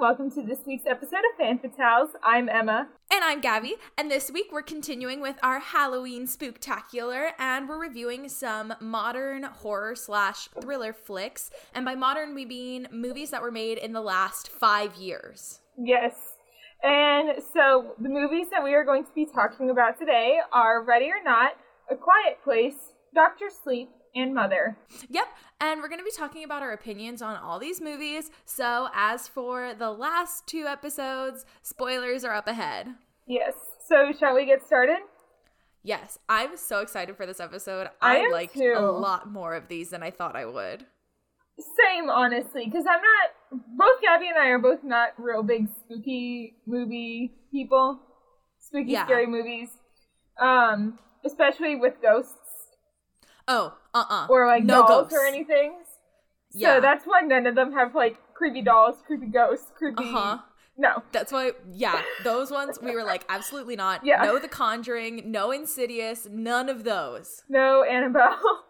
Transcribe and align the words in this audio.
welcome 0.00 0.30
to 0.30 0.40
this 0.40 0.60
week's 0.66 0.86
episode 0.86 1.18
of 1.30 1.36
Fan 1.36 1.58
Fatales. 1.58 2.08
I'm 2.24 2.48
Emma. 2.48 2.88
And 3.12 3.22
I'm 3.22 3.42
Gabby, 3.42 3.74
and 3.98 4.10
this 4.10 4.30
week 4.30 4.46
we're 4.50 4.62
continuing 4.62 5.20
with 5.20 5.36
our 5.42 5.60
Halloween 5.60 6.26
spooktacular, 6.26 7.32
and 7.38 7.68
we're 7.68 7.78
reviewing 7.78 8.30
some 8.30 8.72
modern 8.80 9.42
horror 9.42 9.94
slash 9.94 10.48
thriller 10.58 10.94
flicks. 10.94 11.50
And 11.74 11.84
by 11.84 11.96
modern, 11.96 12.34
we 12.34 12.46
mean 12.46 12.88
movies 12.90 13.28
that 13.28 13.42
were 13.42 13.50
made 13.50 13.76
in 13.76 13.92
the 13.92 14.00
last 14.00 14.48
five 14.48 14.94
years. 14.94 15.60
Yes. 15.76 16.14
And 16.82 17.42
so 17.52 17.92
the 18.00 18.08
movies 18.08 18.46
that 18.52 18.64
we 18.64 18.72
are 18.72 18.84
going 18.84 19.04
to 19.04 19.12
be 19.14 19.26
talking 19.26 19.68
about 19.68 19.98
today 19.98 20.38
are 20.50 20.82
Ready 20.82 21.10
or 21.10 21.22
Not, 21.22 21.58
A 21.90 21.94
Quiet 21.94 22.38
Place, 22.42 22.94
Doctor 23.14 23.50
Sleep, 23.50 23.90
and 24.14 24.34
Mother. 24.34 24.76
Yep, 25.08 25.26
and 25.60 25.80
we're 25.80 25.88
going 25.88 26.00
to 26.00 26.04
be 26.04 26.10
talking 26.10 26.44
about 26.44 26.62
our 26.62 26.72
opinions 26.72 27.22
on 27.22 27.36
all 27.36 27.58
these 27.58 27.80
movies. 27.80 28.30
So, 28.44 28.88
as 28.94 29.28
for 29.28 29.74
the 29.74 29.90
last 29.90 30.46
two 30.46 30.66
episodes, 30.66 31.44
spoilers 31.62 32.24
are 32.24 32.34
up 32.34 32.46
ahead. 32.48 32.88
Yes. 33.26 33.54
So, 33.88 34.12
shall 34.18 34.34
we 34.34 34.46
get 34.46 34.64
started? 34.66 34.98
Yes, 35.82 36.18
I'm 36.28 36.56
so 36.56 36.80
excited 36.80 37.16
for 37.16 37.24
this 37.26 37.40
episode. 37.40 37.88
I 38.02 38.26
I, 38.26 38.30
liked 38.30 38.54
too. 38.54 38.74
a 38.76 38.82
lot 38.90 39.30
more 39.30 39.54
of 39.54 39.68
these 39.68 39.90
than 39.90 40.02
I 40.02 40.10
thought 40.10 40.36
I 40.36 40.44
would. 40.46 40.84
Same, 41.58 42.08
honestly, 42.10 42.64
because 42.66 42.84
I'm 42.88 43.00
not. 43.00 43.62
Both 43.76 44.00
Gabby 44.02 44.28
and 44.28 44.38
I 44.38 44.46
are 44.48 44.58
both 44.58 44.84
not 44.84 45.10
real 45.18 45.42
big 45.42 45.68
spooky 45.84 46.56
movie 46.66 47.34
people. 47.50 47.98
Spooky, 48.60 48.92
Yeah. 48.92 49.04
scary 49.04 49.26
movies. 49.26 49.70
Um, 50.40 50.98
especially 51.24 51.76
with 51.76 51.94
ghosts 52.00 52.34
Oh, 53.48 53.74
uh 53.94 54.04
uh 54.08 54.26
or 54.28 54.46
like 54.46 54.64
no 54.64 54.86
dolls 54.86 55.08
ghosts. 55.08 55.14
or 55.14 55.26
anything. 55.26 55.78
Yeah. 56.52 56.76
So 56.76 56.80
that's 56.80 57.04
why 57.04 57.20
none 57.20 57.46
of 57.46 57.54
them 57.54 57.72
have 57.72 57.94
like 57.94 58.16
creepy 58.34 58.62
dolls, 58.62 58.96
creepy 59.06 59.26
ghosts, 59.26 59.70
creepy. 59.76 60.04
Uh 60.04 60.12
huh. 60.12 60.38
No. 60.76 61.02
That's 61.12 61.30
why, 61.30 61.52
yeah, 61.74 62.00
those 62.24 62.50
ones 62.50 62.78
we 62.80 62.92
were 62.92 63.04
like, 63.04 63.24
absolutely 63.28 63.76
not. 63.76 64.00
Yeah. 64.04 64.22
No 64.22 64.38
The 64.38 64.48
Conjuring, 64.48 65.30
no 65.30 65.50
Insidious, 65.50 66.26
none 66.30 66.70
of 66.70 66.84
those. 66.84 67.42
No 67.48 67.82
Annabelle. 67.82 68.38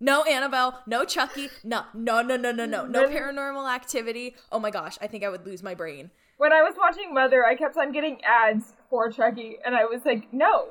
No 0.00 0.22
Annabelle, 0.22 0.80
no 0.86 1.04
Chucky, 1.04 1.48
no, 1.64 1.82
no, 1.92 2.22
no, 2.22 2.36
no, 2.36 2.52
no, 2.52 2.66
no, 2.66 2.86
no 2.86 3.08
paranormal 3.08 3.68
activity. 3.68 4.36
Oh 4.52 4.60
my 4.60 4.70
gosh, 4.70 4.96
I 5.02 5.08
think 5.08 5.24
I 5.24 5.28
would 5.28 5.44
lose 5.44 5.60
my 5.60 5.74
brain. 5.74 6.12
when 6.36 6.52
I 6.52 6.62
was 6.62 6.74
watching 6.78 7.12
Mother, 7.12 7.44
I 7.44 7.56
kept 7.56 7.76
on 7.76 7.90
getting 7.90 8.20
ads 8.24 8.74
for 8.88 9.10
Chucky, 9.10 9.56
and 9.66 9.74
I 9.74 9.86
was 9.86 10.02
like, 10.04 10.32
no, 10.32 10.68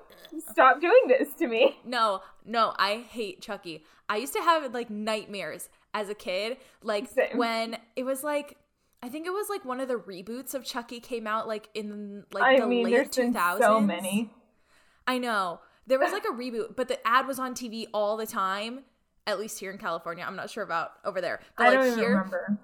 stop 0.49 0.79
doing 0.79 1.09
this 1.09 1.33
to 1.39 1.47
me. 1.47 1.77
No, 1.83 2.21
no, 2.45 2.73
I 2.77 3.03
hate 3.09 3.41
Chucky. 3.41 3.83
I 4.09 4.17
used 4.17 4.33
to 4.33 4.41
have 4.41 4.73
like 4.73 4.89
nightmares 4.89 5.69
as 5.93 6.09
a 6.09 6.15
kid, 6.15 6.57
like 6.81 7.09
Same. 7.09 7.37
when 7.37 7.77
it 7.95 8.03
was 8.03 8.23
like. 8.23 8.57
I 9.03 9.09
think 9.09 9.27
it 9.27 9.31
was 9.31 9.47
like 9.47 9.63
one 9.63 9.79
of 9.79 9.87
the 9.87 9.95
reboots 9.95 10.55
of 10.55 10.65
Chucky 10.65 10.99
came 10.99 11.27
out 11.27 11.47
like 11.47 11.69
in 11.75 12.23
like 12.33 12.43
I 12.43 12.59
the 12.59 12.65
mean, 12.65 12.83
late 12.85 13.11
two 13.11 13.31
so 13.59 13.79
many. 13.79 14.31
I 15.05 15.19
know. 15.19 15.59
There 15.85 15.99
was 15.99 16.11
like 16.11 16.25
a 16.25 16.33
reboot, 16.33 16.75
but 16.75 16.87
the 16.87 17.05
ad 17.07 17.27
was 17.27 17.37
on 17.37 17.53
TV 17.53 17.85
all 17.93 18.17
the 18.17 18.25
time. 18.25 18.79
At 19.27 19.39
least 19.39 19.59
here 19.59 19.71
in 19.71 19.77
California. 19.77 20.25
I'm 20.27 20.35
not 20.35 20.49
sure 20.49 20.63
about 20.63 20.93
over 21.05 21.21
there. 21.21 21.41
But 21.57 21.67
I 21.67 21.69
like 21.69 21.77
don't 21.77 21.87
even 21.87 21.99
here, 21.99 22.09
remember. 22.09 22.57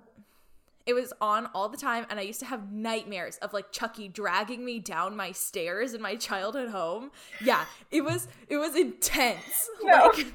it 0.87 0.93
was 0.93 1.13
on 1.21 1.45
all 1.53 1.69
the 1.69 1.77
time, 1.77 2.05
and 2.09 2.19
I 2.19 2.23
used 2.23 2.39
to 2.39 2.45
have 2.47 2.71
nightmares 2.71 3.37
of 3.37 3.53
like 3.53 3.71
Chucky 3.71 4.07
dragging 4.07 4.65
me 4.65 4.79
down 4.79 5.15
my 5.15 5.31
stairs 5.33 5.93
in 5.93 6.01
my 6.01 6.15
childhood 6.15 6.69
home. 6.69 7.11
Yeah, 7.43 7.65
it 7.91 8.01
was 8.03 8.27
it 8.47 8.57
was 8.57 8.75
intense. 8.75 9.69
No. 9.83 10.11
Like 10.15 10.33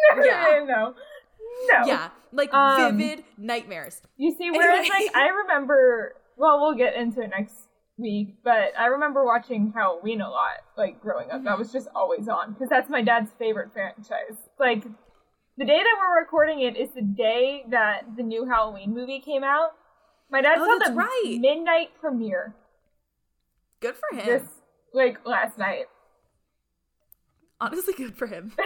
No, 0.16 0.24
Yeah. 0.24 0.42
no, 0.44 0.64
no, 0.64 0.94
no. 1.68 1.86
yeah, 1.86 2.08
like 2.32 2.52
Um, 2.54 2.96
vivid 2.98 3.24
nightmares. 3.36 4.00
You 4.16 4.34
see, 4.36 4.50
whereas 4.50 4.80
Anyway. 4.80 5.06
like 5.06 5.16
I 5.16 5.28
remember. 5.42 6.14
Well, 6.36 6.60
we'll 6.60 6.74
get 6.76 6.94
into 6.94 7.20
it 7.20 7.30
next 7.30 7.54
week, 7.96 8.36
but 8.44 8.72
I 8.78 8.86
remember 8.86 9.24
watching 9.24 9.72
Halloween 9.74 10.20
a 10.20 10.30
lot, 10.30 10.58
like 10.76 11.00
growing 11.00 11.30
up. 11.32 11.42
That 11.44 11.58
was 11.58 11.72
just 11.72 11.88
always 11.96 12.28
on 12.28 12.52
because 12.52 12.68
that's 12.68 12.88
my 12.88 13.02
dad's 13.02 13.32
favorite 13.38 13.72
franchise. 13.72 14.36
Like 14.58 14.84
the 15.56 15.64
day 15.64 15.78
that 15.78 15.96
we're 15.98 16.20
recording 16.20 16.60
it 16.60 16.76
is 16.76 16.90
the 16.94 17.02
day 17.02 17.64
that 17.70 18.02
the 18.16 18.22
new 18.22 18.46
Halloween 18.46 18.94
movie 18.94 19.18
came 19.18 19.42
out. 19.42 19.70
My 20.30 20.40
dad 20.40 20.58
Oh, 20.60 20.78
saw 20.78 20.88
the 20.90 20.94
right. 20.94 21.38
midnight 21.40 21.88
premiere 22.00 22.54
Good 23.80 23.96
for 23.96 24.16
him. 24.16 24.26
this 24.26 24.42
like 24.92 25.18
last 25.26 25.58
night. 25.58 25.86
Honestly, 27.60 27.94
good 27.94 28.16
for 28.16 28.26
him. 28.28 28.52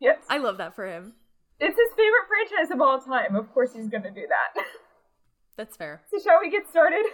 Yes, 0.00 0.18
I 0.28 0.38
love 0.38 0.56
that 0.58 0.74
for 0.74 0.86
him. 0.86 1.14
it's 1.60 1.76
his 1.76 1.90
favorite 1.96 2.26
franchise 2.28 2.70
of 2.72 2.80
all 2.80 2.98
time. 3.00 3.36
Of 3.36 3.52
course, 3.52 3.74
he's 3.74 3.88
gonna 3.88 4.10
do 4.10 4.26
that. 4.28 4.64
That's 5.56 5.76
fair. 5.76 6.00
so 6.10 6.18
shall 6.18 6.40
we 6.40 6.50
get 6.50 6.68
started? 6.68 7.04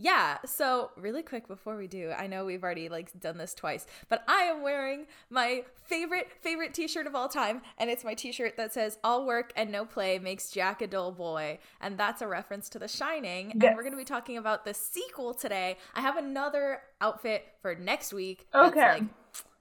Yeah, 0.00 0.38
so 0.46 0.92
really 0.96 1.22
quick 1.24 1.48
before 1.48 1.76
we 1.76 1.88
do, 1.88 2.12
I 2.16 2.28
know 2.28 2.44
we've 2.44 2.62
already 2.62 2.88
like 2.88 3.18
done 3.18 3.36
this 3.36 3.52
twice, 3.52 3.84
but 4.08 4.22
I 4.28 4.42
am 4.42 4.62
wearing 4.62 5.06
my 5.28 5.64
favorite 5.86 6.28
favorite 6.40 6.72
t-shirt 6.72 7.08
of 7.08 7.16
all 7.16 7.28
time 7.28 7.62
and 7.78 7.90
it's 7.90 8.04
my 8.04 8.14
t-shirt 8.14 8.56
that 8.58 8.72
says 8.72 8.96
all 9.02 9.26
work 9.26 9.52
and 9.56 9.72
no 9.72 9.84
play 9.84 10.20
makes 10.20 10.50
Jack 10.50 10.82
a 10.82 10.86
dull 10.86 11.10
boy 11.10 11.58
and 11.80 11.98
that's 11.98 12.22
a 12.22 12.28
reference 12.28 12.68
to 12.70 12.78
The 12.78 12.86
Shining 12.86 13.50
and 13.50 13.60
we're 13.74 13.82
going 13.82 13.90
to 13.90 13.98
be 13.98 14.04
talking 14.04 14.38
about 14.38 14.64
the 14.64 14.72
sequel 14.72 15.34
today. 15.34 15.76
I 15.94 16.00
have 16.00 16.16
another 16.16 16.80
outfit 17.00 17.46
for 17.60 17.74
next 17.74 18.12
week. 18.12 18.46
Okay. 18.54 18.80
like, 18.80 19.02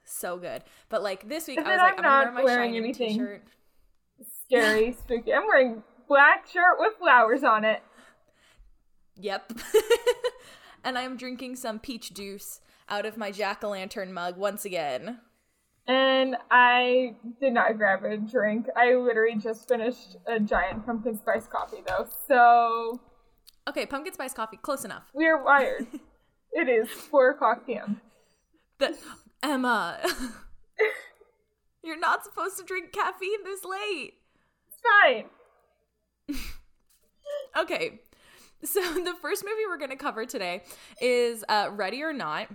so 0.07 0.38
good. 0.38 0.63
But 0.90 1.03
like 1.03 1.28
this 1.28 1.47
week 1.47 1.59
I 1.59 1.72
was 1.72 1.78
like, 1.78 2.00
I'm, 2.00 2.06
I'm, 2.06 2.34
not 2.35 2.44
wearing 2.44 2.75
anything. 2.75 3.09
t-shirt. 3.09 3.44
Scary, 4.45 4.94
spooky. 5.00 5.34
I'm 5.34 5.47
wearing 5.47 5.84
black 6.07 6.47
shirt 6.47 6.78
with 6.79 6.94
flowers 7.00 7.44
on 7.44 7.66
it. 7.66 7.81
Yep. 9.16 9.53
and 10.84 10.97
I 10.97 11.01
am 11.01 11.18
drinking 11.18 11.56
some 11.56 11.79
peach 11.79 12.13
juice 12.13 12.62
out 12.90 13.06
of 13.06 13.18
my 13.18 13.31
jack-o'-lantern 13.31 14.12
mug 14.12 14.38
once 14.38 14.63
again. 14.63 15.19
And 15.88 16.35
I 16.51 17.16
did 17.39 17.53
not 17.53 17.78
grab 17.78 18.03
a 18.03 18.18
drink. 18.18 18.68
I 18.75 18.95
literally 18.95 19.38
just 19.38 19.68
finished 19.68 20.18
a 20.28 20.39
giant 20.39 20.85
pumpkin 20.85 21.18
spice 21.18 21.47
coffee 21.47 21.81
though. 21.88 22.07
So 22.28 23.00
Okay, 23.68 23.85
pumpkin 23.85 24.13
spice 24.13 24.34
coffee, 24.34 24.57
close 24.57 24.85
enough. 24.85 25.03
we 25.13 25.28
are 25.28 25.44
wired. 25.44 25.88
it 26.51 26.69
is 26.69 26.89
four 26.89 27.31
o'clock 27.31 27.66
PM. 27.66 28.01
The 28.79 28.97
Emma, 29.44 30.00
you're 31.84 32.00
not 32.00 32.24
supposed 32.24 32.58
to 32.58 32.64
drink 32.64 32.92
caffeine 32.92 33.44
this 33.44 33.64
late. 33.64 34.14
It's 34.68 34.81
fine. 34.81 35.25
Okay, 37.58 38.00
so 38.64 38.81
the 39.03 39.16
first 39.22 39.44
movie 39.44 39.66
we're 39.68 39.78
going 39.78 39.90
to 39.90 39.96
cover 39.96 40.25
today 40.25 40.64
is 41.02 41.44
uh, 41.50 41.70
Ready 41.72 42.03
or 42.03 42.14
Not. 42.14 42.48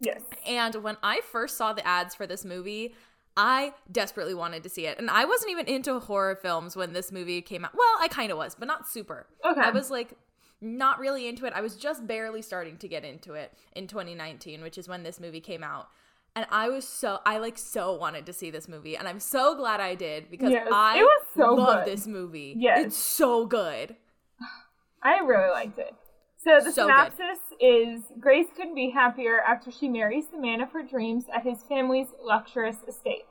Yes. 0.00 0.22
And 0.46 0.74
when 0.76 0.96
I 1.02 1.20
first 1.20 1.56
saw 1.56 1.72
the 1.72 1.86
ads 1.86 2.14
for 2.14 2.26
this 2.26 2.44
movie, 2.44 2.94
I 3.36 3.74
desperately 3.90 4.34
wanted 4.34 4.62
to 4.62 4.68
see 4.68 4.86
it. 4.86 4.98
And 4.98 5.10
I 5.10 5.24
wasn't 5.24 5.52
even 5.52 5.66
into 5.66 5.98
horror 5.98 6.36
films 6.36 6.76
when 6.76 6.92
this 6.92 7.12
movie 7.12 7.42
came 7.42 7.64
out. 7.64 7.72
Well, 7.74 7.96
I 8.00 8.08
kind 8.08 8.32
of 8.32 8.38
was, 8.38 8.54
but 8.54 8.66
not 8.66 8.88
super. 8.88 9.26
Okay. 9.44 9.60
I 9.60 9.70
was 9.70 9.90
like 9.90 10.14
not 10.60 10.98
really 10.98 11.26
into 11.28 11.46
it. 11.46 11.52
I 11.54 11.60
was 11.60 11.76
just 11.76 12.06
barely 12.06 12.42
starting 12.42 12.76
to 12.78 12.88
get 12.88 13.04
into 13.04 13.34
it 13.34 13.52
in 13.74 13.86
2019, 13.86 14.62
which 14.62 14.78
is 14.78 14.88
when 14.88 15.02
this 15.02 15.20
movie 15.20 15.40
came 15.40 15.62
out. 15.62 15.88
And 16.36 16.46
I 16.50 16.68
was 16.68 16.86
so 16.86 17.18
I 17.26 17.38
like 17.38 17.58
so 17.58 17.92
wanted 17.94 18.24
to 18.26 18.32
see 18.32 18.50
this 18.50 18.68
movie, 18.68 18.96
and 18.96 19.08
I'm 19.08 19.20
so 19.20 19.54
glad 19.56 19.80
I 19.80 19.94
did 19.94 20.30
because 20.30 20.52
Yes, 20.52 20.68
I 20.70 21.04
so 21.34 21.54
love 21.54 21.84
good. 21.84 21.92
this 21.92 22.06
movie. 22.06 22.54
Yes. 22.56 22.86
it's 22.86 22.96
so 22.96 23.46
good. 23.46 23.96
I 25.02 25.18
really 25.18 25.50
liked 25.50 25.78
it. 25.78 25.94
So 26.36 26.58
the 26.62 26.70
So 26.72 26.86
good. 26.86 27.12
synopsis 27.12 27.38
is 27.60 28.02
Grace 28.20 28.46
couldn't 28.56 28.74
be 28.74 28.90
happier 28.90 29.40
after 29.40 29.70
she 29.70 29.88
marries 29.88 30.28
the 30.28 30.38
man 30.40 30.60
of 30.60 30.70
her 30.72 30.82
dreams 30.82 31.24
at 31.34 31.42
his 31.42 31.62
family's 31.68 32.08
luxurious 32.22 32.78
estate. 32.88 33.24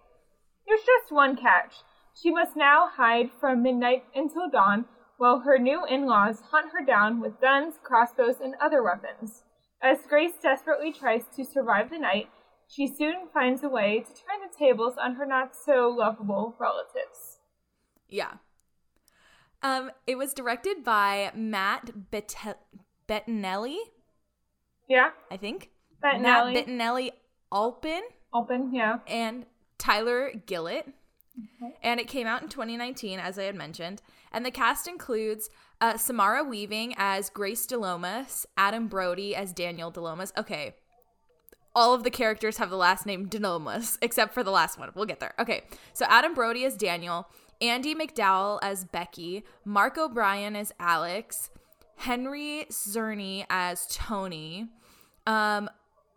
There's 0.68 0.82
just 0.82 1.12
one 1.12 1.36
catch. 1.36 1.76
She 2.14 2.32
must 2.32 2.56
now 2.56 2.88
hide 2.92 3.30
from 3.40 3.64
midnight 3.64 4.04
until 4.14 4.50
dawn 4.50 4.86
while 5.18 5.40
her 5.40 5.58
new 5.58 5.86
in-laws 5.86 6.42
hunt 6.52 6.72
her 6.72 6.86
down 6.86 7.20
with 7.20 7.42
guns, 7.42 7.76
crossbows, 7.84 8.36
and 8.42 8.56
other 8.62 8.84
weapons. 8.84 9.44
As 9.82 10.00
Grace 10.08 10.34
desperately 10.42 10.92
tries 10.94 11.24
to 11.36 11.44
survive 11.46 11.90
the 11.90 11.98
night, 12.00 12.30
she 12.70 12.88
soon 12.88 13.28
finds 13.34 13.64
a 13.64 13.70
way 13.70 14.00
to 14.00 14.14
turn 14.14 14.40
the 14.48 14.56
tables 14.58 14.94
on 15.02 15.16
her 15.16 15.26
not 15.26 15.56
so 15.56 15.90
lovable 15.90 16.56
relatives. 16.60 17.40
Yeah. 18.08 18.34
Um, 19.62 19.92
it 20.08 20.18
was 20.18 20.34
directed 20.34 20.84
by 20.84 21.32
Matt 21.36 22.12
Bet- 22.12 22.36
Bettinelli, 23.08 23.78
Yeah? 24.88 25.10
I 25.30 25.38
think. 25.38 25.72
Bettinelli. 26.04 26.22
Matt 26.22 26.68
Bettinelli 26.68 27.12
Olpin 27.52 28.02
Open, 28.34 28.74
yeah. 28.74 29.00
and 29.08 29.46
Tyler 29.78 30.32
Gillett. 30.46 30.94
And 31.82 32.00
it 32.02 32.08
came 32.10 32.28
out 32.28 32.42
in 32.44 32.50
2019, 32.50 33.18
as 33.18 33.40
I 33.40 33.44
had 33.44 33.56
mentioned. 33.56 34.02
And 34.32 34.46
the 34.46 34.52
cast 34.52 34.88
includes 34.90 35.50
uh, 35.80 35.96
Samara 35.98 36.44
Weaving 36.44 36.94
as 36.98 37.30
Grace 37.30 37.66
DeLomas, 37.66 38.46
Adam 38.58 38.88
Brody 38.90 39.34
as 39.36 39.54
Daniel 39.54 39.90
DeLomas. 39.92 40.32
Okay. 40.38 40.76
All 41.76 41.94
of 41.94 42.04
the 42.04 42.10
characters 42.12 42.58
have 42.58 42.70
the 42.70 42.76
last 42.78 43.06
name 43.06 43.28
DeLomas, 43.28 43.98
except 44.02 44.34
for 44.34 44.44
the 44.44 44.52
last 44.52 44.80
one. 44.80 44.90
We'll 44.96 45.06
get 45.06 45.20
there. 45.20 45.34
Okay. 45.40 45.64
So 45.94 46.06
Adam 46.10 46.34
Brody 46.34 46.66
as 46.66 46.76
Daniel, 46.76 47.28
Andie 47.62 47.96
MacDowell 47.96 48.60
as 48.62 48.86
Becky, 48.86 49.44
Mark 49.66 49.98
O'Brien 49.98 50.56
as 50.56 50.72
Alex, 50.80 51.50
Henry 51.98 52.66
Czerny 52.72 53.46
as 53.50 53.86
Tony, 53.88 54.70
um, 55.28 55.70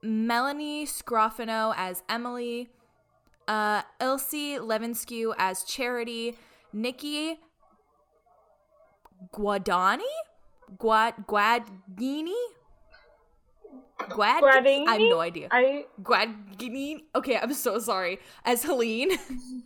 Melanie 0.02 0.86
Scrofano 0.86 1.74
as 1.76 2.02
Emily, 2.08 2.70
uh, 3.48 3.82
Elsie 4.00 4.56
Levinsky 4.58 5.32
as 5.38 5.64
Charity, 5.64 6.36
Nikki 6.72 7.40
Guadani, 9.34 10.02
Guad 10.78 11.14
Guadini, 11.26 12.32
Guad. 14.08 14.42
I 14.44 14.92
have 14.92 15.00
no 15.00 15.20
idea. 15.20 15.48
I 15.50 15.86
Guadgnini. 16.02 17.02
Okay, 17.14 17.38
I'm 17.38 17.52
so 17.54 17.78
sorry. 17.78 18.18
As 18.44 18.62
Helene. 18.62 19.12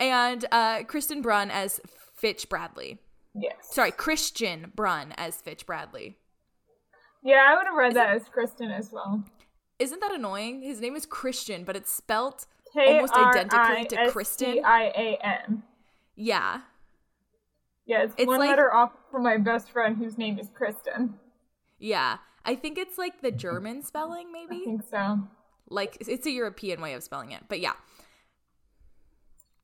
and 0.00 0.44
uh, 0.50 0.82
Kristen 0.84 1.22
Bruun 1.22 1.50
as 1.50 1.80
Fitch 2.14 2.48
Bradley. 2.48 2.98
yes. 3.34 3.54
Sorry, 3.70 3.92
Kristian 3.92 4.72
Bruun 4.74 5.12
as 5.16 5.36
Fitch 5.36 5.66
Bradley. 5.66 6.16
Yeah, 7.22 7.44
I 7.48 7.56
would 7.56 7.66
have 7.66 7.74
read 7.74 7.94
that 7.94 8.10
as 8.10 8.28
Kristen 8.28 8.70
as 8.70 8.90
well. 8.92 9.24
Isn't 9.78 10.00
that 10.00 10.12
annoying? 10.12 10.62
His 10.62 10.80
name 10.80 10.96
is 10.96 11.06
Christian, 11.06 11.64
but 11.64 11.76
it's 11.76 11.92
spelt 11.92 12.46
almost 12.76 13.14
identically 13.14 13.84
to 13.86 14.10
Kristen. 14.10 14.60
I 14.64 14.92
A 14.96 15.18
N. 15.22 15.62
Yeah. 16.16 16.62
Yeah, 17.86 18.04
it's, 18.04 18.14
It's 18.16 18.26
one 18.26 18.38
like- 18.40 18.50
letter 18.50 18.72
off 18.72 18.92
from 19.10 19.22
my 19.24 19.36
best 19.38 19.70
friend 19.70 19.96
whose 19.96 20.18
name 20.18 20.38
is 20.38 20.48
Kristen. 20.54 21.14
Yeah. 21.78 22.18
I 22.44 22.54
think 22.56 22.78
it's 22.78 22.98
like 22.98 23.20
the 23.22 23.30
German 23.46 23.82
spelling, 23.82 24.32
maybe. 24.32 24.62
I 24.62 24.64
think 24.64 24.82
so. 24.90 25.18
Like 25.68 25.96
it's 26.00 26.26
a 26.26 26.30
European 26.30 26.80
way 26.80 26.94
of 26.94 27.02
spelling 27.02 27.30
it. 27.32 27.44
But 27.48 27.60
yeah. 27.60 27.72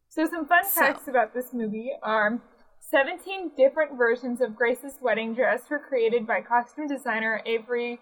So 0.09 0.27
some 0.27 0.47
fun 0.47 0.65
So- 0.65 0.81
facts 0.81 1.09
about 1.09 1.35
this 1.35 1.53
movie 1.53 1.93
are 2.03 2.41
17 2.81 3.53
different 3.57 3.97
versions 3.99 4.41
of 4.41 4.57
Grace's 4.57 4.95
wedding 5.03 5.35
dress 5.35 5.63
were 5.71 5.79
created 5.79 6.27
by 6.27 6.41
costume 6.41 6.87
designer 6.89 7.43
Avery 7.45 8.01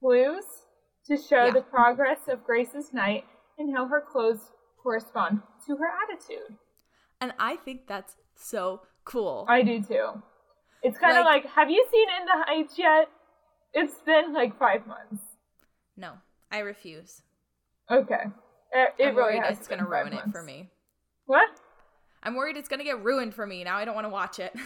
Plewes 0.00 0.44
to 1.06 1.16
show 1.16 1.46
Yeah. 1.46 1.50
the 1.52 1.62
progress 1.62 2.28
of 2.28 2.44
Grace's 2.44 2.92
night 2.92 3.24
and 3.58 3.74
how 3.76 3.86
her 3.88 4.00
clothes 4.00 4.52
correspond 4.82 5.42
to 5.66 5.76
her 5.76 5.90
attitude. 6.04 6.56
And 7.20 7.34
I 7.38 7.56
think 7.56 7.86
that's 7.88 8.16
so 8.36 8.82
cool. 9.04 9.44
I 9.48 9.62
do 9.62 9.82
too. 9.82 10.22
It's 10.82 10.98
kind 10.98 11.18
of 11.18 11.24
Like- 11.26 11.44
like, 11.44 11.52
have 11.54 11.68
you 11.70 11.84
seen 11.90 12.08
In 12.20 12.24
the 12.26 12.44
Heights 12.46 12.78
yet? 12.78 13.08
It's 13.72 13.94
been 14.04 14.32
like 14.32 14.58
five 14.58 14.86
months. 14.86 15.22
no, 15.96 16.12
I 16.50 16.58
refuse. 16.58 17.22
Okay. 17.90 18.24
It, 18.72 18.94
it 18.98 19.06
I'm 19.08 19.16
really 19.16 19.38
worried 19.38 19.42
has 19.44 19.66
gonna 19.68 19.82
five 19.82 19.90
ruin 19.90 20.12
it 20.12 20.30
for 20.32 20.42
me. 20.42 20.70
What? 21.26 21.48
I'm 22.22 22.34
worried 22.36 22.56
it's 22.56 22.68
gonna 22.68 22.84
get 22.84 23.02
ruined 23.04 23.34
for 23.34 23.46
me. 23.46 23.64
Now 23.64 23.76
I 23.76 23.84
don't 23.84 23.94
want 23.94 24.04
to 24.06 24.10
watch 24.10 24.38
it. 24.38 24.54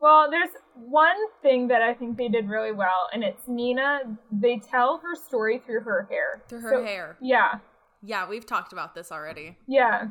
Well, 0.00 0.30
there's 0.30 0.50
one 0.76 1.16
thing 1.42 1.66
that 1.68 1.82
I 1.82 1.92
think 1.92 2.16
they 2.18 2.28
did 2.28 2.48
really 2.48 2.70
well, 2.70 3.08
and 3.12 3.24
it's 3.24 3.42
Nina. 3.48 4.02
They 4.30 4.58
tell 4.60 4.98
her 5.02 5.16
story 5.16 5.60
through 5.66 5.80
her 5.80 6.06
hair. 6.08 6.42
Through 6.48 6.60
her 6.60 6.70
So- 6.70 6.84
hair. 6.84 7.16
Yeah, 7.20 7.58
Yeah, 8.00 8.28
we've 8.28 8.46
talked 8.46 8.72
about 8.72 8.94
this 8.94 9.10
already. 9.10 9.58
yeah. 9.66 10.04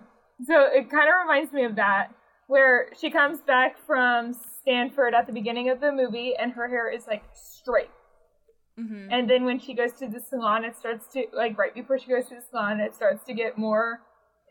So 0.46 0.66
it 0.66 0.90
kind 0.92 1.08
of 1.08 1.16
reminds 1.26 1.54
me 1.54 1.64
of 1.64 1.78
that, 1.78 2.14
where 2.48 2.90
she 3.00 3.10
comes 3.10 3.40
back 3.42 3.78
from 3.86 4.34
Stanford 4.34 5.14
at 5.14 5.28
the 5.28 5.34
beginning 5.34 5.70
of 5.70 5.80
the 5.80 5.92
movie, 5.92 6.34
and 6.36 6.52
her 6.54 6.68
hair 6.68 6.90
is 6.90 7.06
like 7.08 7.24
straight. 7.34 7.92
hmm 8.78 9.08
And 9.12 9.30
then 9.30 9.46
when 9.46 9.60
she 9.60 9.74
goes 9.74 9.94
to 9.94 10.08
the 10.08 10.20
salon, 10.20 10.66
it 10.66 10.76
starts 10.76 11.08
to 11.14 11.26
like 11.34 11.58
right 11.58 11.74
before 11.74 12.00
she 12.00 12.08
goes 12.08 12.28
to 12.30 12.36
the 12.36 12.42
salon, 12.50 12.80
it 12.80 12.96
starts 12.96 13.24
to 13.26 13.34
get 13.34 13.58
more 13.58 14.02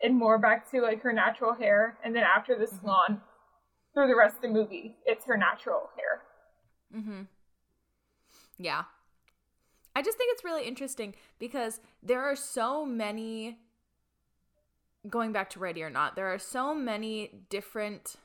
and 0.01 0.15
more 0.15 0.37
back 0.37 0.69
to 0.71 0.81
like 0.81 1.01
her 1.01 1.13
natural 1.13 1.53
hair. 1.53 1.97
And 2.03 2.15
then 2.15 2.23
after 2.23 2.57
the 2.57 2.67
salon, 2.67 3.21
through 3.93 4.07
the 4.07 4.15
rest 4.15 4.35
of 4.37 4.41
the 4.43 4.49
movie, 4.49 4.95
it's 5.05 5.25
her 5.25 5.37
natural 5.37 5.89
hair. 5.97 6.21
Mm-hmm. 6.95 7.21
Yeah. 8.59 8.83
I 9.95 10.03
just 10.03 10.17
think 10.17 10.31
it's 10.33 10.43
really 10.43 10.67
interesting 10.67 11.15
because 11.39 11.79
there 12.03 12.21
are 12.21 12.35
so 12.35 12.85
many 12.85 13.57
going 15.09 15.31
back 15.31 15.49
to 15.51 15.59
Ready 15.59 15.83
or 15.83 15.89
Not, 15.89 16.15
there 16.15 16.27
are 16.33 16.39
so 16.39 16.73
many 16.75 17.45
different 17.49 18.15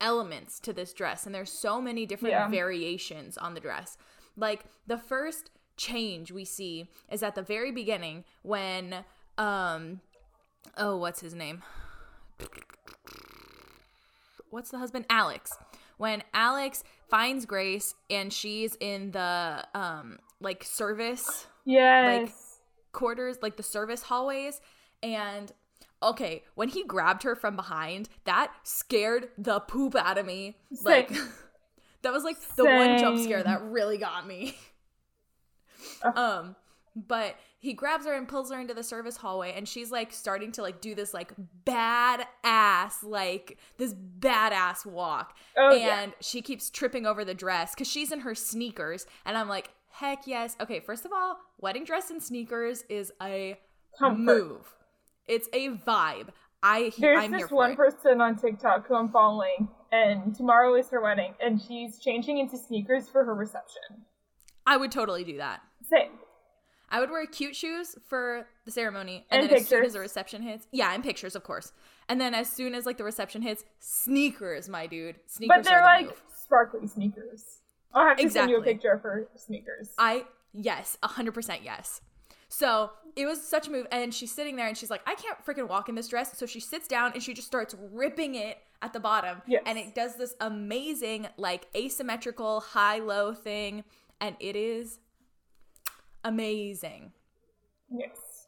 elements 0.00 0.58
to 0.60 0.72
this 0.72 0.92
dress 0.92 1.24
and 1.26 1.34
there's 1.34 1.50
so 1.52 1.80
many 1.80 2.04
different 2.06 2.32
Yeah. 2.32 2.48
variations 2.48 3.38
on 3.38 3.54
the 3.54 3.60
dress. 3.60 3.96
Like 4.36 4.64
the 4.86 4.98
first 4.98 5.50
change 5.76 6.30
we 6.32 6.44
see 6.44 6.88
is 7.10 7.22
at 7.22 7.34
the 7.34 7.42
very 7.42 7.70
beginning 7.72 8.24
when 8.42 9.04
um 9.38 10.00
oh 10.76 10.96
what's 10.96 11.20
his 11.20 11.34
name? 11.34 11.62
what's 14.50 14.70
the 14.70 14.78
husband 14.78 15.04
alex 15.10 15.50
when 15.96 16.22
alex 16.32 16.84
finds 17.08 17.44
grace 17.44 17.94
and 18.08 18.32
she's 18.32 18.76
in 18.80 19.10
the 19.10 19.64
um 19.74 20.18
like 20.40 20.62
service 20.62 21.46
Yes. 21.64 22.60
quarters 22.92 23.38
like 23.42 23.56
the 23.56 23.62
service 23.64 24.02
hallways 24.02 24.60
and 25.02 25.50
okay 26.04 26.42
when 26.54 26.68
he 26.68 26.84
grabbed 26.84 27.22
her 27.22 27.34
from 27.34 27.56
behind 27.56 28.08
that 28.24 28.52
scared 28.62 29.28
the 29.38 29.60
poop 29.60 29.94
out 29.94 30.18
of 30.18 30.26
me. 30.26 30.56
Like 30.82 31.10
that 32.02 32.12
was 32.12 32.24
like 32.24 32.36
the 32.56 32.64
one 32.64 32.98
jump 32.98 33.18
scare 33.20 33.42
that 33.42 33.62
really 33.62 33.98
got 33.98 34.26
me. 34.26 34.56
Um 36.02 36.56
but 36.96 37.36
he 37.58 37.72
grabs 37.72 38.06
her 38.06 38.14
and 38.14 38.28
pulls 38.28 38.50
her 38.50 38.60
into 38.60 38.72
the 38.72 38.82
service 38.82 39.16
hallway 39.16 39.52
and 39.54 39.68
she's 39.68 39.90
like 39.90 40.12
starting 40.12 40.52
to 40.52 40.62
like 40.62 40.80
do 40.80 40.94
this 40.94 41.12
like 41.12 41.32
badass 41.66 43.02
like 43.02 43.58
this 43.78 43.94
badass 44.18 44.86
walk. 44.86 45.36
Oh, 45.56 45.72
and 45.72 45.80
yeah. 45.80 46.06
she 46.20 46.40
keeps 46.40 46.70
tripping 46.70 47.04
over 47.06 47.24
the 47.24 47.34
dress 47.34 47.74
because 47.74 47.88
she's 47.88 48.12
in 48.12 48.20
her 48.20 48.34
sneakers 48.34 49.06
and 49.24 49.36
i'm 49.36 49.48
like 49.48 49.70
heck 49.90 50.26
yes. 50.26 50.56
Okay 50.60 50.80
first 50.80 51.04
of 51.04 51.12
all 51.12 51.38
wedding 51.60 51.84
dress 51.84 52.10
and 52.10 52.22
sneakers 52.22 52.84
is 52.88 53.12
a 53.22 53.58
Comfort. 53.98 54.20
move 54.20 54.74
it's 55.28 55.48
a 55.52 55.68
vibe 55.70 56.28
i 56.62 56.92
There's 56.98 57.24
i'm 57.24 57.30
here 57.32 57.42
this 57.42 57.50
one 57.50 57.72
it. 57.72 57.76
person 57.76 58.20
on 58.20 58.36
TikTok 58.36 58.86
who 58.86 58.94
I'm 58.94 59.10
following, 59.10 59.68
and 59.92 60.34
tomorrow 60.34 60.74
is 60.76 60.88
her 60.90 61.00
wedding, 61.02 61.34
and 61.40 61.60
she's 61.60 61.98
changing 61.98 62.38
into 62.38 62.56
sneakers 62.56 63.08
for 63.08 63.24
her 63.24 63.34
reception. 63.34 63.82
i 64.66 64.76
would 64.76 64.90
totally 64.92 65.24
do 65.24 65.36
that 65.38 65.60
Same. 65.90 66.10
I 66.90 67.00
would 67.00 67.10
wear 67.10 67.26
cute 67.26 67.56
shoes 67.56 67.96
for 68.08 68.46
the 68.66 68.70
ceremony, 68.70 69.26
And 69.30 69.42
and, 69.42 69.50
then 69.50 69.58
as 69.58 69.66
soon 69.68 69.84
as 69.84 69.94
the 69.94 70.00
reception 70.00 70.42
hits, 70.42 70.68
yeah, 70.70 70.94
and 70.94 71.02
pictures, 71.02 71.34
of 71.34 71.42
course. 71.42 71.72
And 72.08 72.20
then 72.20 72.34
as 72.34 72.48
soon 72.48 72.72
as 72.72 72.86
like 72.86 72.98
the 72.98 73.04
reception 73.04 73.42
hits, 73.42 73.64
sneakers, 73.80 74.68
my 74.68 74.86
dude, 74.86 75.16
sneakers 75.26 75.56
But 75.56 75.64
they're 75.64 75.80
the 75.80 75.84
like 75.84 76.06
move. 76.06 76.22
sparkly 76.44 76.86
sneakers. 76.86 77.42
I'll 77.94 78.06
have 78.06 78.18
to 78.18 78.30
send 78.30 78.48
you 78.50 78.58
a 78.60 78.62
picture 78.62 78.90
of 78.92 79.00
her 79.00 79.26
sneakers. 79.34 79.90
I 79.98 80.24
yes, 80.52 80.96
hundred 81.02 81.32
percent 81.32 81.62
yes. 81.64 82.00
So 82.48 82.90
it 83.16 83.26
was 83.26 83.40
such 83.42 83.68
a 83.68 83.70
move, 83.70 83.86
and 83.92 84.12
she's 84.14 84.32
sitting 84.32 84.56
there, 84.56 84.66
and 84.68 84.76
she's 84.76 84.90
like, 84.90 85.02
I 85.06 85.14
can't 85.14 85.36
freaking 85.44 85.68
walk 85.68 85.88
in 85.88 85.94
this 85.94 86.08
dress. 86.08 86.36
So 86.38 86.46
she 86.46 86.60
sits 86.60 86.88
down 86.88 87.12
and 87.14 87.22
she 87.22 87.32
just 87.34 87.46
starts 87.46 87.74
ripping 87.92 88.34
it 88.34 88.58
at 88.82 88.92
the 88.92 89.00
bottom, 89.00 89.40
Yes. 89.46 89.62
and 89.66 89.78
it 89.78 89.94
does 89.94 90.16
this 90.16 90.34
amazing 90.40 91.26
like 91.36 91.66
asymmetrical 91.76 92.60
high 92.60 92.98
low 92.98 93.32
thing, 93.34 93.84
and 94.20 94.36
it 94.40 94.56
is 94.56 94.98
amazing. 96.24 97.12
yes. 97.90 98.46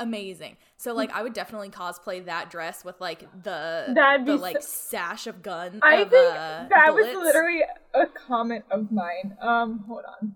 amazing. 0.00 0.56
So 0.76 0.92
like 0.94 1.12
I 1.12 1.22
would 1.22 1.32
definitely 1.32 1.70
cosplay 1.70 2.24
that 2.26 2.50
dress 2.50 2.84
with 2.84 3.00
like 3.00 3.20
the 3.44 3.86
That'd 3.94 4.26
the 4.26 4.36
like 4.36 4.56
so- 4.62 4.68
sash 4.68 5.26
of 5.26 5.42
gun. 5.42 5.78
I 5.82 5.96
of, 6.02 6.10
think 6.10 6.30
uh, 6.34 6.66
that 6.68 6.86
bullets. 6.88 7.14
was 7.14 7.24
literally 7.24 7.60
a 7.94 8.06
comment 8.26 8.64
of 8.70 8.90
mine. 8.90 9.36
Um, 9.40 9.84
hold 9.86 10.02
on. 10.20 10.34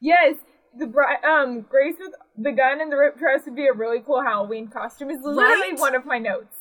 Yes, 0.00 0.36
the 0.78 0.86
bri- 0.86 1.22
um 1.26 1.62
Grace 1.62 1.96
with 1.98 2.12
the 2.36 2.52
gun 2.52 2.80
and 2.80 2.90
the 2.90 2.96
ripped 2.96 3.18
dress 3.18 3.42
would 3.46 3.54
be 3.56 3.66
a 3.66 3.72
really 3.72 4.00
cool 4.00 4.22
Halloween 4.22 4.68
costume. 4.68 5.10
Is 5.10 5.18
literally 5.22 5.70
Right? 5.72 5.78
one 5.80 5.94
of 5.94 6.04
my 6.06 6.18
notes. 6.18 6.56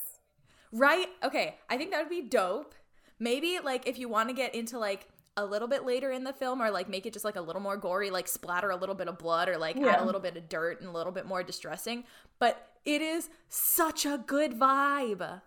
right. 0.72 1.08
Okay, 1.24 1.56
I 1.70 1.78
think 1.78 1.92
that 1.92 2.00
would 2.02 2.10
be 2.10 2.22
dope. 2.22 2.74
Maybe 3.20 3.60
like 3.64 3.88
if 3.88 3.98
you 3.98 4.10
want 4.10 4.30
to 4.30 4.36
get 4.36 4.54
into 4.56 4.78
like 4.80 5.08
a 5.36 5.46
little 5.46 5.68
bit 5.68 5.84
later 5.84 6.12
in 6.12 6.24
the 6.24 6.34
film 6.34 6.62
or 6.62 6.70
like 6.70 6.88
make 6.88 7.06
it 7.08 7.14
just 7.14 7.26
like 7.26 7.36
a 7.36 7.42
little 7.42 7.62
more 7.62 7.76
gory 7.76 8.12
like 8.12 8.28
splatter 8.28 8.70
a 8.70 8.76
little 8.76 8.94
bit 8.94 9.08
of 9.08 9.18
blood 9.18 9.50
or 9.50 9.58
like 9.58 9.76
add 9.78 10.00
a 10.00 10.06
little 10.06 10.22
bit 10.22 10.38
of 10.38 10.48
dirt 10.48 10.80
and 10.80 10.88
a 10.88 10.92
little 10.92 11.12
bit 11.12 11.26
more 11.26 11.42
distressing 11.42 12.04
but 12.38 12.68
it 12.86 13.02
is 13.02 13.30
such 13.50 14.06
a 14.06 14.20
good 14.28 14.52
vibe 14.60 15.42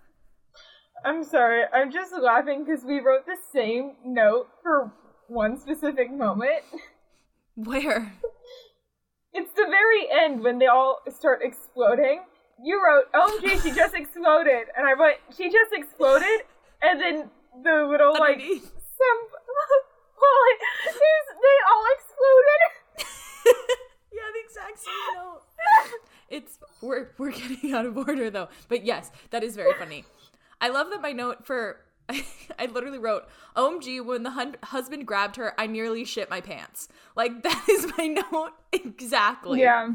I'm 1.05 1.23
sorry, 1.23 1.63
I'm 1.73 1.93
just 1.93 2.13
laughing 2.21 2.65
because 2.65 2.83
we 2.85 2.99
wrote 2.99 3.27
the 3.27 3.37
same 3.53 3.93
note 4.05 4.49
for 4.63 4.91
one 5.29 5.57
specific 5.61 6.11
moment. 6.11 6.65
where 7.55 8.13
It's 9.37 9.53
the 9.53 9.67
very 9.69 10.09
end 10.11 10.43
when 10.43 10.59
they 10.59 10.67
all 10.67 11.01
start 11.11 11.41
exploding. 11.43 12.23
You 12.65 12.83
wrote, 12.83 13.05
oh, 13.13 13.39
"OMG, 13.43 13.63
she 13.63 13.71
just 13.71 13.95
exploded," 14.03 14.69
and 14.77 14.87
I 14.87 14.93
wrote, 14.95 15.17
"She 15.37 15.51
just 15.51 15.73
exploded," 15.73 16.41
and 16.83 16.99
then 17.01 17.31
the 17.63 17.87
little 17.89 18.13
like 18.13 18.41
Underneath. 18.41 18.65
some 18.65 19.21
well, 20.21 20.39
like, 20.49 20.61
they 20.97 21.57
all 21.71 21.85
exploded. 21.97 22.61
yeah 24.13 24.29
the 24.33 24.41
exact 24.45 24.79
same 24.79 25.15
note 25.15 25.43
it's 26.29 26.59
we're 26.81 27.09
we're 27.19 27.31
getting 27.31 27.73
out 27.75 27.85
of 27.87 27.97
order 27.97 28.31
though 28.31 28.49
but 28.69 28.85
yes 28.85 29.11
that 29.31 29.45
is 29.45 29.55
very 29.55 29.73
funny 29.75 30.05
i 30.61 30.69
love 30.69 30.89
that 30.91 31.01
my 31.03 31.13
note 31.13 31.45
for 31.47 31.81
I, 32.59 32.67
literally 32.67 32.99
wrote, 32.99 33.25
OMG, 33.57 34.05
when 34.05 34.23
the 34.23 34.31
hun- 34.31 34.57
husband 34.65 35.07
grabbed 35.07 35.37
her, 35.37 35.59
I 35.59 35.67
nearly 35.67 36.05
shit 36.05 36.31
my 36.31 36.41
pants. 36.41 36.89
Like, 37.15 37.43
that 37.43 37.67
is 37.69 37.93
my 37.97 38.07
note 38.07 38.53
exactly. 38.73 39.61
Yeah. 39.61 39.91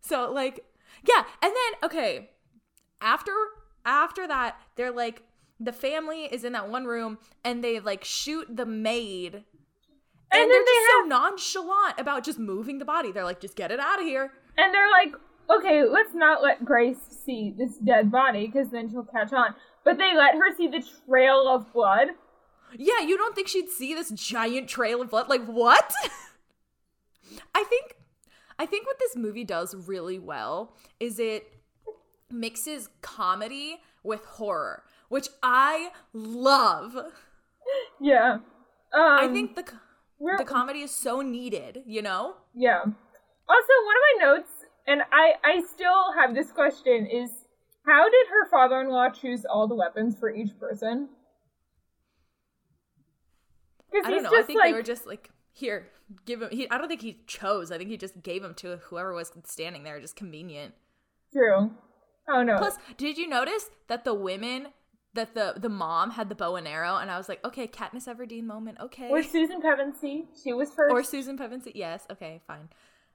So, 0.00 0.30
like, 0.32 0.64
yeah. 1.08 1.24
And 1.42 1.52
then, 1.52 1.90
okay, 1.90 2.30
after 3.00 3.32
after 3.84 4.28
that, 4.28 4.56
they're 4.76 4.92
like, 4.92 5.22
the 5.58 5.72
family 5.72 6.24
is 6.24 6.44
in 6.44 6.52
that 6.52 6.68
one 6.68 6.84
room 6.84 7.18
and 7.44 7.62
they 7.62 7.80
like 7.80 8.04
shoot 8.04 8.46
the 8.48 8.66
maid. 8.66 9.34
And, 9.34 9.44
And 10.40 10.50
they're 10.50 10.58
then 10.58 10.64
just 10.66 10.80
they 10.80 11.02
so 11.02 11.08
nonchalant 11.08 11.94
about 11.98 12.24
just 12.24 12.38
moving 12.38 12.78
the 12.78 12.84
body. 12.84 13.12
They're 13.12 13.24
like, 13.24 13.40
just 13.40 13.56
get 13.56 13.70
it 13.70 13.78
out 13.80 14.00
of 14.00 14.06
here. 14.06 14.32
And 14.56 14.72
they're 14.74 14.90
like, 14.90 15.14
okay, 15.50 15.84
let's 15.84 16.14
not 16.14 16.42
let 16.42 16.64
Grace 16.64 16.96
see 17.24 17.54
this 17.56 17.76
dead 17.78 18.10
body 18.10 18.46
because 18.46 18.70
then 18.70 18.90
she'll 18.90 19.04
catch 19.04 19.32
on. 19.32 19.54
But 19.84 19.98
they 19.98 20.14
let 20.16 20.34
her 20.34 20.56
see 20.56 20.68
the 20.68 20.84
trail 21.06 21.48
of 21.48 21.72
blood. 21.72 22.08
Yeah, 22.76 23.00
you 23.00 23.16
don't 23.16 23.34
think 23.34 23.48
she'd 23.48 23.68
see 23.68 23.94
this 23.94 24.10
giant 24.10 24.68
trail 24.68 25.02
of 25.02 25.10
blood? 25.10 25.28
Like 25.28 25.44
what? 25.44 25.92
I 27.54 27.64
think 27.64 27.96
I 28.58 28.66
think 28.66 28.86
what 28.86 28.98
this 28.98 29.16
movie 29.16 29.44
does 29.44 29.74
really 29.74 30.18
well 30.18 30.76
is 31.00 31.18
it 31.18 31.52
mixes 32.30 32.88
comedy 33.00 33.80
with 34.02 34.24
horror, 34.24 34.84
which 35.08 35.28
I 35.42 35.90
love. 36.12 36.96
Yeah. 38.00 38.34
Um, 38.34 38.40
I 38.94 39.28
think 39.28 39.56
the 39.56 39.64
the 40.38 40.44
comedy 40.44 40.80
is 40.80 40.90
so 40.90 41.20
needed, 41.20 41.82
you 41.86 42.02
know? 42.02 42.34
Yeah. 42.54 42.80
Also, 42.80 43.72
one 43.84 43.96
of 43.96 44.02
my 44.20 44.26
notes, 44.26 44.50
and 44.86 45.02
I 45.12 45.34
I 45.44 45.62
still 45.72 46.12
have 46.18 46.34
this 46.34 46.52
question 46.52 47.06
is 47.06 47.30
how 47.86 48.04
did 48.04 48.26
her 48.28 48.48
father-in-law 48.50 49.10
choose 49.10 49.44
all 49.44 49.66
the 49.66 49.74
weapons 49.74 50.18
for 50.18 50.34
each 50.34 50.58
person? 50.58 51.08
I 53.94 54.00
don't 54.02 54.12
he's 54.12 54.22
know. 54.22 54.28
I 54.30 54.32
just 54.32 54.46
think 54.46 54.58
like 54.58 54.70
they 54.70 54.74
were 54.74 54.82
just 54.82 55.06
like, 55.06 55.30
here, 55.52 55.88
give 56.24 56.42
him 56.42 56.48
he 56.50 56.70
I 56.70 56.78
don't 56.78 56.88
think 56.88 57.02
he 57.02 57.20
chose. 57.26 57.70
I 57.70 57.78
think 57.78 57.90
he 57.90 57.96
just 57.96 58.22
gave 58.22 58.42
him 58.42 58.54
to 58.54 58.78
whoever 58.84 59.12
was 59.12 59.32
standing 59.44 59.82
there, 59.82 60.00
just 60.00 60.16
convenient. 60.16 60.74
true. 61.32 61.70
Oh 62.28 62.42
no. 62.42 62.56
Plus, 62.56 62.76
did 62.96 63.18
you 63.18 63.28
notice 63.28 63.70
that 63.88 64.04
the 64.04 64.14
women 64.14 64.68
that 65.14 65.34
the 65.34 65.54
the 65.56 65.68
mom 65.68 66.12
had 66.12 66.28
the 66.28 66.34
bow 66.34 66.56
and 66.56 66.66
arrow, 66.66 66.96
and 66.96 67.10
I 67.10 67.18
was 67.18 67.28
like, 67.28 67.44
okay, 67.44 67.66
Katniss 67.66 68.06
Everdeen 68.06 68.44
moment, 68.44 68.78
okay. 68.80 69.10
with 69.10 69.30
Susan 69.30 69.60
Pevensey, 69.60 70.26
she 70.42 70.52
was 70.52 70.70
first. 70.70 70.92
or 70.92 71.02
Susan 71.02 71.36
Pevensey, 71.36 71.72
yes, 71.74 72.06
okay, 72.10 72.40
fine. 72.46 72.68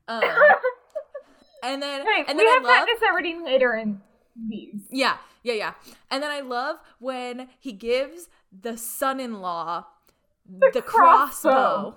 Um, 0.07 0.21
and 1.63 1.81
then 1.81 2.05
hey, 2.05 2.23
and 2.27 2.37
we 2.37 2.43
then 2.43 2.63
have 2.63 2.65
I 2.65 2.79
love, 2.79 2.87
Katniss 2.87 3.07
Everdeen 3.07 3.45
later 3.45 3.75
in 3.75 4.01
these. 4.49 4.81
yeah, 4.89 5.17
yeah, 5.43 5.53
yeah. 5.53 5.73
And 6.11 6.21
then 6.21 6.31
I 6.31 6.41
love 6.41 6.77
when 6.99 7.49
he 7.59 7.71
gives 7.71 8.29
the 8.51 8.77
son-in-law 8.77 9.85
the, 10.73 10.81
crossbow. 10.81 11.49
crossbow. 11.49 11.95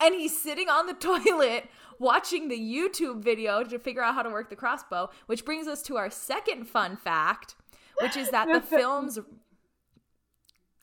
And 0.00 0.14
he's 0.14 0.40
sitting 0.40 0.68
on 0.68 0.86
the 0.86 0.94
toilet 0.94 1.68
watching 1.98 2.48
the 2.48 2.58
YouTube 2.58 3.22
video 3.22 3.62
to 3.64 3.78
figure 3.78 4.02
out 4.02 4.14
how 4.14 4.22
to 4.22 4.30
work 4.30 4.50
the 4.50 4.56
crossbow, 4.56 5.10
which 5.26 5.44
brings 5.44 5.66
us 5.66 5.82
to 5.82 5.96
our 5.96 6.10
second 6.10 6.66
fun 6.68 6.96
fact, 6.96 7.54
which 8.00 8.16
is 8.16 8.30
that 8.30 8.46
the 8.48 8.60
The 8.60 8.66
film's 8.76 9.18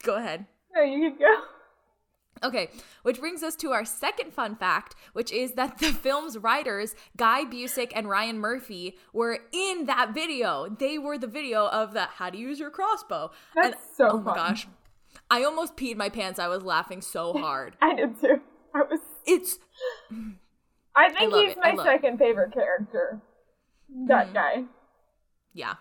Go 0.02 0.16
ahead. 0.16 0.46
No, 0.74 0.82
you 0.82 1.10
can 1.10 1.18
go. 1.18 1.36
Okay, 2.44 2.70
which 3.02 3.20
brings 3.20 3.42
us 3.44 3.54
to 3.56 3.70
our 3.70 3.84
second 3.84 4.32
fun 4.32 4.56
fact, 4.56 4.96
which 5.12 5.30
is 5.30 5.52
that 5.52 5.78
the 5.78 5.92
film's 5.92 6.36
writers, 6.38 6.94
Guy 7.16 7.44
Busick 7.44 7.92
and 7.94 8.08
Ryan 8.08 8.38
Murphy, 8.38 8.96
were 9.12 9.38
in 9.52 9.86
that 9.86 10.12
video. 10.12 10.68
They 10.68 10.98
were 10.98 11.18
the 11.18 11.28
video 11.28 11.68
of 11.68 11.92
the 11.92 12.02
how 12.02 12.30
to 12.30 12.36
use 12.38 12.58
your 12.58 12.70
crossbow. 12.70 13.30
That's 13.54 13.76
and, 13.76 13.76
so 13.96 14.08
Oh 14.12 14.18
my 14.20 14.34
gosh. 14.34 14.66
I 15.30 15.44
almost 15.44 15.76
peed 15.76 15.96
my 15.96 16.08
pants. 16.08 16.38
I 16.40 16.48
was 16.48 16.62
laughing 16.64 17.00
so 17.00 17.32
hard. 17.38 17.76
I 17.80 17.94
did 17.94 18.20
too. 18.20 18.40
I 18.74 18.82
was. 18.90 19.00
It's 19.24 19.58
I 20.96 21.10
think 21.10 21.32
love 21.32 21.42
he's 21.44 21.52
it. 21.52 21.58
My 21.62 21.70
love 21.72 21.86
it. 21.86 21.90
second 21.90 22.18
favorite 22.18 22.52
character. 22.52 23.20
That 24.08 24.28
Mhm. 24.28 24.34
guy. 24.34 24.64
yeah, 25.54 25.70
Um, 25.70 25.76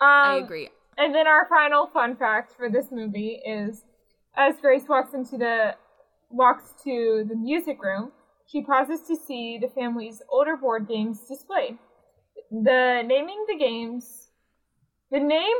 I 0.00 0.40
agree. 0.42 0.70
And 0.96 1.14
then 1.14 1.26
our 1.26 1.46
final 1.46 1.86
fun 1.88 2.16
fact 2.16 2.52
for 2.56 2.68
this 2.70 2.86
movie 2.92 3.40
is, 3.46 3.84
as 4.36 4.54
Grace 4.60 4.88
walks 4.88 5.14
into 5.14 5.36
the 5.36 5.74
walks 6.30 6.72
to 6.84 7.24
the 7.28 7.34
music 7.34 7.82
room, 7.82 8.12
she 8.46 8.62
pauses 8.62 9.00
to 9.06 9.16
see 9.16 9.58
the 9.58 9.68
family's 9.68 10.22
older 10.30 10.56
board 10.56 10.88
games 10.88 11.20
displayed. 11.28 11.78
The 12.50 13.02
naming 13.06 13.44
the 13.48 13.56
games, 13.56 14.28
the 15.10 15.20
name 15.20 15.56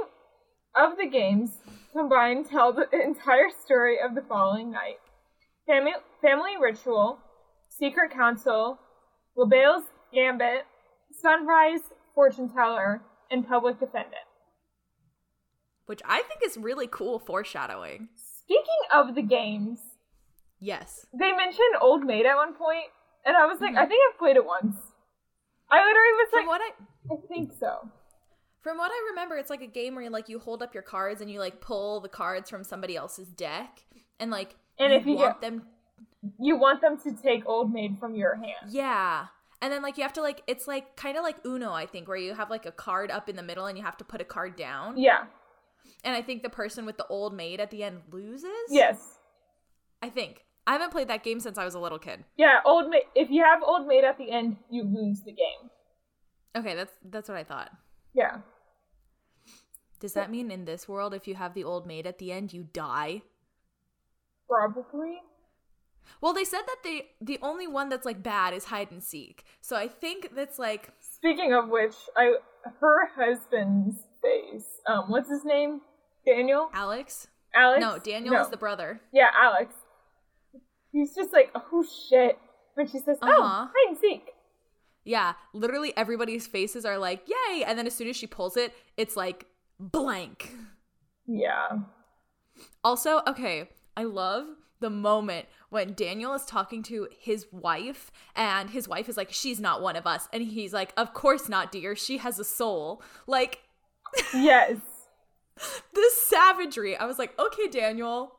of 0.75 0.97
the 0.97 1.07
games 1.07 1.51
combined 1.93 2.49
tell 2.49 2.73
the 2.73 2.89
entire 2.93 3.51
story 3.65 3.99
of 4.03 4.15
the 4.15 4.23
following 4.23 4.71
night: 4.71 4.99
family 5.67 5.93
family 6.23 6.53
ritual, 6.61 7.19
secret 7.69 8.11
council, 8.11 8.79
LaBelle's 9.37 9.85
gambit, 10.13 10.65
sunrise 11.21 11.81
fortune 12.15 12.49
teller, 12.49 13.03
and 13.31 13.47
public 13.47 13.79
defendant. 13.79 14.27
Which 15.87 16.01
I 16.07 16.23
think 16.23 16.41
is 16.45 16.57
really 16.57 16.87
cool 16.87 17.19
foreshadowing. 17.19 18.09
Speaking 18.53 18.83
of 18.93 19.15
the 19.15 19.23
games, 19.23 19.79
Yes. 20.59 21.07
they 21.13 21.33
mentioned 21.33 21.77
Old 21.81 22.05
Maid 22.05 22.27
at 22.27 22.37
one 22.37 22.55
point, 22.55 22.87
and 23.25 23.37
I 23.37 23.47
was 23.47 23.61
like, 23.61 23.75
Mhm. 23.75 23.79
I 23.79 23.87
think 23.87 24.01
I've 24.13 24.19
played 24.19 24.37
it 24.37 24.45
once. 24.45 24.77
I 25.71 25.79
literally 25.85 26.13
was 26.13 26.29
From 26.31 26.39
like, 26.41 26.49
what 26.49 26.61
I 26.61 27.15
I 27.15 27.17
think 27.29 27.53
so. 27.59 27.89
From 28.61 28.79
what 28.79 28.93
I 28.93 29.09
remember, 29.11 29.37
it's 29.37 29.51
like 29.51 29.63
a 29.63 29.67
game 29.67 29.95
where 29.95 30.05
you 30.05 30.11
like 30.11 30.29
you 30.29 30.39
hold 30.39 30.63
up 30.63 30.73
your 30.75 30.83
cards 30.85 31.21
and 31.21 31.31
you 31.31 31.41
like 31.41 31.61
pull 31.61 32.01
the 32.01 32.09
cards 32.09 32.49
from 32.51 32.63
somebody 32.63 32.95
else's 32.97 33.29
deck, 33.33 33.81
and 34.21 34.31
like 34.31 34.57
And 34.79 34.93
if 34.93 35.05
you 35.07 35.15
want 35.17 35.41
get- 35.41 35.51
them, 35.51 35.67
You 36.39 36.57
want 36.57 36.81
them 36.81 36.99
to 37.01 37.13
take 37.21 37.49
Old 37.49 37.73
Maid 37.73 37.99
from 37.99 38.15
your 38.15 38.37
hand. 38.37 38.69
yeah. 38.71 39.29
And 39.61 39.73
then 39.73 39.83
like 39.83 39.97
you 39.97 40.03
have 40.03 40.13
to 40.15 40.23
like 40.23 40.43
it's 40.47 40.69
like 40.69 40.95
kind 40.97 41.17
of 41.17 41.23
like 41.25 41.45
Uno, 41.45 41.73
I 41.73 41.87
think, 41.87 42.07
where 42.07 42.17
you 42.17 42.35
have 42.35 42.51
like 42.51 42.67
a 42.67 42.73
card 42.73 43.11
up 43.11 43.29
in 43.29 43.35
the 43.37 43.43
middle 43.43 43.67
and 43.67 43.77
you 43.79 43.83
have 43.85 43.97
to 43.97 44.05
put 44.05 44.21
a 44.21 44.25
card 44.25 44.55
down. 44.57 44.97
Yeah. 44.99 45.27
And 46.05 46.17
I 46.17 46.23
think 46.23 46.43
the 46.43 46.51
person 46.51 46.85
with 46.85 46.97
the 46.97 47.07
old 47.07 47.35
maid 47.35 47.61
at 47.61 47.71
the 47.71 47.85
end 47.85 48.03
loses. 48.11 48.51
Yes. 48.69 49.19
I 50.03 50.09
think 50.09 50.45
I 50.67 50.73
haven't 50.73 50.91
played 50.91 51.09
that 51.09 51.23
game 51.23 51.39
since 51.41 51.59
I 51.59 51.65
was 51.65 51.75
a 51.75 51.79
little 51.79 51.99
kid. 51.99 52.25
Yeah. 52.37 52.59
Old 52.65 52.89
Maid. 52.91 53.05
If 53.15 53.31
you 53.31 53.45
have 53.45 53.63
Old 53.63 53.87
Maid 53.87 54.05
at 54.05 54.19
the 54.19 54.31
end, 54.31 54.57
you 54.71 54.83
lose 54.83 55.21
the 55.21 55.33
game. 55.33 55.71
Okay, 56.57 56.75
that's 56.75 56.93
that's 57.09 57.29
what 57.29 57.39
I 57.39 57.45
thought. 57.45 57.71
Yeah. 58.15 58.39
Does 60.01 60.15
that 60.15 60.33
mean 60.33 60.51
in 60.51 60.65
this 60.65 60.89
world, 60.89 61.15
if 61.15 61.29
you 61.29 61.37
have 61.37 61.55
the 61.55 61.63
old 61.63 61.87
maid 61.87 62.09
at 62.09 62.19
the 62.19 62.33
end, 62.33 62.53
you 62.53 62.65
die? 62.73 63.23
Probably. 64.49 65.21
Well, 66.21 66.33
they 66.33 66.45
said 66.45 66.63
that 66.67 66.79
the 66.83 67.05
the 67.21 67.39
only 67.41 67.69
one 67.69 67.89
that's 67.89 68.05
like 68.05 68.21
bad 68.21 68.53
is 68.53 68.65
hide 68.65 68.91
and 68.91 69.03
seek. 69.03 69.45
So 69.61 69.77
I 69.77 69.87
think 69.87 70.35
that's 70.35 70.59
like 70.59 70.91
Speaking 70.99 71.55
of 71.55 71.69
which, 71.69 71.95
I 72.17 72.35
her 72.81 73.11
husband's 73.15 74.03
face. 74.21 74.67
Um, 74.89 75.05
what's 75.09 75.31
his 75.31 75.45
name? 75.45 75.81
Daniel. 76.27 76.69
Alex. 76.73 77.29
Alex. 77.55 77.81
No, 77.81 77.99
Daniel 77.99 78.35
No. 78.35 78.41
is 78.43 78.49
the 78.49 78.57
brother. 78.57 79.01
Yeah, 79.13 79.31
Alex. 79.39 79.75
He's 80.93 81.15
just 81.15 81.33
like, 81.33 81.51
oh 81.55 81.85
shit. 82.09 82.39
When 82.75 82.87
she 82.87 82.99
says, 82.99 83.19
oh, 83.23 83.29
Uh-huh. 83.31 83.67
hide 83.67 83.89
and 83.89 83.99
seek. 83.99 84.31
Yeah, 85.05 85.33
literally 85.53 85.93
everybody's 85.97 86.47
faces 86.47 86.85
are 86.85 86.97
like, 86.97 87.29
"Yay!" 87.29 87.65
And 87.65 87.77
then 87.77 87.87
as 87.89 87.95
soon 87.95 88.09
as 88.09 88.17
she 88.17 88.27
pulls 88.29 88.57
it, 88.57 88.73
it's 88.97 89.17
like 89.17 89.47
blank. 89.81 90.55
Yeah. 91.27 91.79
Also, 92.85 93.21
okay, 93.27 93.69
I 93.97 94.05
love 94.05 94.47
the 94.81 94.91
moment 94.91 95.47
when 95.71 95.95
Daniel 95.95 96.35
is 96.35 96.45
talking 96.45 96.83
to 96.85 97.09
his 97.19 97.47
wife 97.51 98.13
and 98.37 98.71
his 98.71 98.87
wife 98.87 99.09
is 99.09 99.17
like, 99.17 99.33
"She's 99.33 99.59
not 99.59 99.83
one 99.83 99.97
of 99.97 100.07
us." 100.07 100.29
And 100.33 100.41
he's 100.43 100.73
like, 100.73 100.93
"Of 100.97 101.13
course 101.15 101.49
not, 101.49 101.73
dear. 101.73 101.97
She 101.97 102.19
has 102.19 102.39
a 102.39 102.45
soul." 102.45 103.03
Like 103.27 103.59
Yes. 104.35 104.77
the 105.95 106.11
savagery. 106.15 106.97
I 106.97 107.05
was 107.07 107.19
like, 107.19 107.39
"Okay, 107.39 107.69
Daniel." 107.69 108.37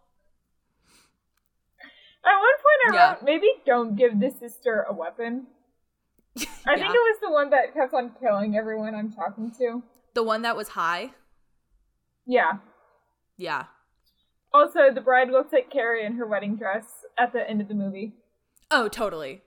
At 2.26 2.38
one 2.40 2.40
point, 2.40 2.94
I 2.94 2.96
Yeah. 2.96 3.10
wrote, 3.14 3.24
maybe 3.24 3.48
don't 3.66 3.96
give 3.98 4.20
the 4.20 4.30
sister 4.32 4.86
a 4.90 4.94
weapon. 4.94 5.48
I 6.38 6.76
think 6.76 6.88
it 6.88 6.92
was 6.94 7.20
the 7.22 7.30
one 7.30 7.50
that 7.50 7.74
kept 7.74 7.94
on 7.94 8.12
killing 8.20 8.56
everyone 8.56 8.96
I'm 8.96 9.12
talking 9.12 9.52
to. 9.60 9.84
The 10.14 10.24
one 10.24 10.42
that 10.44 10.56
was 10.56 10.70
high. 10.70 11.12
Yeah. 12.26 12.60
Yeah. 13.36 13.66
Also, 14.54 14.90
the 14.94 15.02
bride 15.02 15.30
looks 15.32 15.52
like 15.52 15.70
Carrie 15.70 16.06
in 16.06 16.14
her 16.16 16.26
wedding 16.26 16.56
dress 16.56 17.04
at 17.18 17.34
the 17.34 17.48
end 17.50 17.60
of 17.60 17.68
the 17.68 17.74
movie. 17.74 18.14
Oh, 18.72 18.88
totally. 18.88 19.42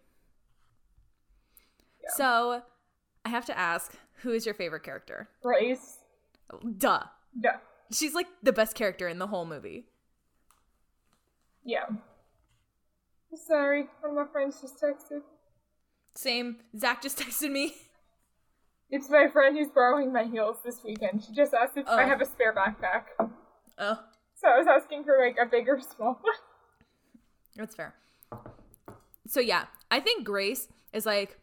Yeah. 2.03 2.11
So, 2.15 2.63
I 3.25 3.29
have 3.31 3.47
to 3.47 3.57
ask, 3.59 3.95
who 4.23 4.33
is 4.33 4.45
your 4.45 4.55
favorite 4.55 4.83
character? 4.83 5.29
Grace. 5.43 6.01
Duh. 6.77 7.05
Yeah. 7.41 7.57
She's 7.93 8.15
like 8.15 8.27
the 8.43 8.53
best 8.53 8.75
character 8.75 9.07
in 9.09 9.19
the 9.19 9.27
whole 9.29 9.45
movie. 9.47 9.87
Yeah. 11.65 11.85
Sorry, 13.35 13.87
one 14.01 14.11
of 14.19 14.27
my 14.27 14.33
friends 14.33 14.61
just 14.61 14.81
texted. 14.81 15.21
Same. 16.15 16.57
Zach 16.79 17.03
just 17.03 17.19
texted 17.23 17.51
me. 17.53 17.75
It's 18.91 19.11
my 19.11 19.27
friend 19.29 19.57
who's 19.57 19.69
borrowing 19.69 20.13
my 20.13 20.25
heels 20.25 20.59
this 20.65 20.83
weekend. 20.85 21.25
She 21.25 21.33
just 21.35 21.53
asked 21.53 21.77
if 21.77 21.87
I 21.89 22.05
Oh. 22.05 22.07
have 22.09 22.21
a 22.21 22.25
spare 22.25 22.55
backpack. 22.55 23.03
Oh, 23.79 23.99
So 24.35 24.49
I 24.49 24.57
was 24.59 24.67
asking 24.69 25.05
for 25.05 25.19
like 25.25 25.37
a 25.45 25.49
bigger 25.49 25.79
small 25.97 26.19
one. 26.23 26.35
that's 27.57 27.75
fair. 27.75 27.95
So 29.29 29.41
yeah, 29.41 29.65
I 29.91 30.01
think 30.01 30.25
Grace 30.25 30.69
is 30.93 31.05
like 31.05 31.39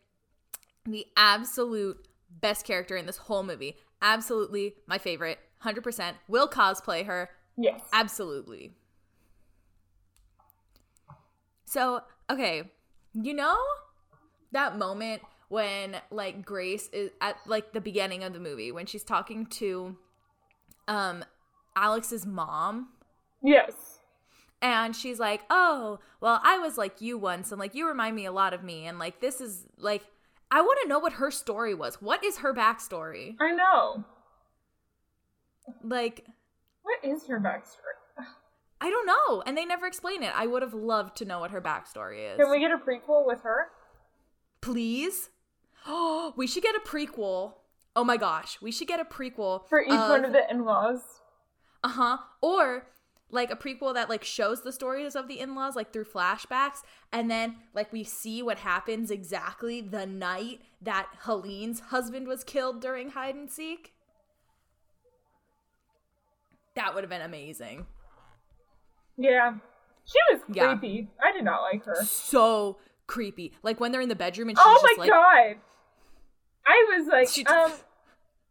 the 0.85 1.05
absolute 1.17 2.07
best 2.29 2.65
character 2.65 2.95
in 2.95 3.05
this 3.05 3.17
whole 3.17 3.43
movie. 3.43 3.75
Absolutely 4.01 4.75
my 4.87 4.97
favorite. 4.97 5.37
100%. 5.63 6.13
Will 6.27 6.47
cosplay 6.47 7.05
her. 7.05 7.29
Yes. 7.57 7.81
Absolutely. 7.91 8.71
So, 11.65 12.01
okay, 12.29 12.71
you 13.13 13.33
know 13.33 13.57
that 14.51 14.77
moment 14.77 15.21
when 15.49 15.97
like 16.11 16.45
Grace 16.45 16.89
is 16.93 17.11
at 17.21 17.37
like 17.45 17.73
the 17.73 17.81
beginning 17.81 18.23
of 18.23 18.33
the 18.33 18.39
movie 18.39 18.71
when 18.71 18.85
she's 18.85 19.03
talking 19.03 19.45
to 19.47 19.95
um 20.87 21.23
Alex's 21.75 22.25
mom 22.25 22.89
Yes. 23.41 23.99
and 24.61 24.95
she's 24.95 25.19
like, 25.19 25.41
"Oh, 25.49 25.99
well, 26.21 26.39
I 26.43 26.57
was 26.59 26.77
like 26.77 27.01
you 27.01 27.17
once 27.17 27.51
and 27.51 27.59
like 27.59 27.75
you 27.75 27.87
remind 27.87 28.15
me 28.15 28.25
a 28.25 28.31
lot 28.31 28.53
of 28.53 28.63
me 28.63 28.85
and 28.85 28.97
like 28.99 29.19
this 29.19 29.41
is 29.41 29.65
like 29.77 30.03
I 30.51 30.61
want 30.61 30.79
to 30.83 30.87
know 30.87 30.99
what 30.99 31.13
her 31.13 31.31
story 31.31 31.73
was. 31.73 32.01
What 32.01 32.23
is 32.23 32.37
her 32.39 32.53
backstory? 32.53 33.35
I 33.39 33.51
know. 33.53 34.03
Like 35.83 36.25
What 36.83 36.99
is 37.03 37.27
her 37.27 37.39
backstory? 37.39 38.25
I 38.81 38.89
don't 38.89 39.05
know, 39.05 39.41
and 39.45 39.57
they 39.57 39.63
never 39.63 39.85
explain 39.85 40.23
it. 40.23 40.33
I 40.35 40.45
would 40.45 40.61
have 40.61 40.73
loved 40.73 41.15
to 41.17 41.25
know 41.25 41.39
what 41.39 41.51
her 41.51 41.61
backstory 41.61 42.33
is. 42.33 42.37
Can 42.37 42.51
we 42.51 42.59
get 42.59 42.71
a 42.71 42.77
prequel 42.77 43.25
with 43.25 43.41
her? 43.43 43.67
please? 44.63 45.29
Oh, 45.85 46.33
we 46.37 46.47
should 46.47 46.63
get 46.63 46.75
a 46.75 46.79
prequel. 46.79 47.53
Oh 47.95 48.03
my 48.03 48.17
gosh, 48.17 48.57
we 48.61 48.71
should 48.71 48.87
get 48.87 48.99
a 48.99 49.05
prequel 49.05 49.67
For 49.69 49.81
each 49.83 49.89
one 49.89 50.25
of 50.25 50.31
the 50.31 50.49
in-laws. 50.49 51.01
Uh 51.83 51.89
huh. 51.89 52.17
Or 52.41 52.87
like 53.29 53.51
a 53.51 53.55
prequel 53.55 53.93
that 53.93 54.09
like 54.09 54.23
shows 54.23 54.63
the 54.63 54.71
stories 54.71 55.15
of 55.15 55.27
the 55.27 55.39
in-laws 55.39 55.75
like 55.75 55.91
through 55.91 56.05
flashbacks 56.05 56.81
and 57.11 57.29
then 57.29 57.55
like 57.73 57.91
we 57.91 58.03
see 58.03 58.43
what 58.43 58.59
happens 58.59 59.09
exactly 59.09 59.81
the 59.81 60.05
night 60.05 60.61
that 60.81 61.07
Helene's 61.25 61.79
husband 61.79 62.27
was 62.27 62.43
killed 62.43 62.81
during 62.81 63.09
hide 63.09 63.35
and 63.35 63.51
seek. 63.51 63.92
That 66.75 66.93
would 66.95 67.03
have 67.03 67.09
been 67.09 67.21
amazing. 67.21 67.85
Yeah. 69.17 69.55
She 70.05 70.17
was 70.31 70.41
Yeah. 70.51 70.75
creepy. 70.75 71.09
I 71.21 71.31
did 71.31 71.43
not 71.43 71.61
like 71.61 71.85
her. 71.85 72.03
So 72.03 72.77
creepy. 73.07 73.53
Like 73.63 73.79
when 73.79 73.91
they're 73.91 74.01
in 74.01 74.09
the 74.09 74.15
bedroom 74.15 74.49
and 74.49 74.57
she's 74.57 74.65
just 74.65 74.83
like, 74.97 74.97
Oh 74.97 74.97
my 74.99 75.07
god. 75.53 75.57
I 76.65 76.97
was 76.97 77.07
like, 77.07 77.27
She 77.29 77.45
um, 77.45 77.71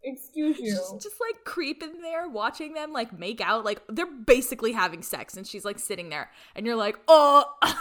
excuse 0.04 0.58
you. 0.58 0.66
she's 0.70 1.02
just 1.02 1.20
like 1.20 1.44
creeping 1.44 2.00
there 2.02 2.28
watching 2.28 2.74
them 2.74 2.92
like 2.92 3.16
make 3.18 3.40
out 3.40 3.64
like 3.64 3.80
they're 3.88 4.04
basically 4.06 4.72
having 4.72 5.00
sex 5.02 5.36
and 5.36 5.46
she's 5.46 5.64
like 5.64 5.78
sitting 5.78 6.08
there 6.10 6.28
and 6.56 6.66
you're 6.66 6.74
like 6.76 6.98
oh 7.06 7.44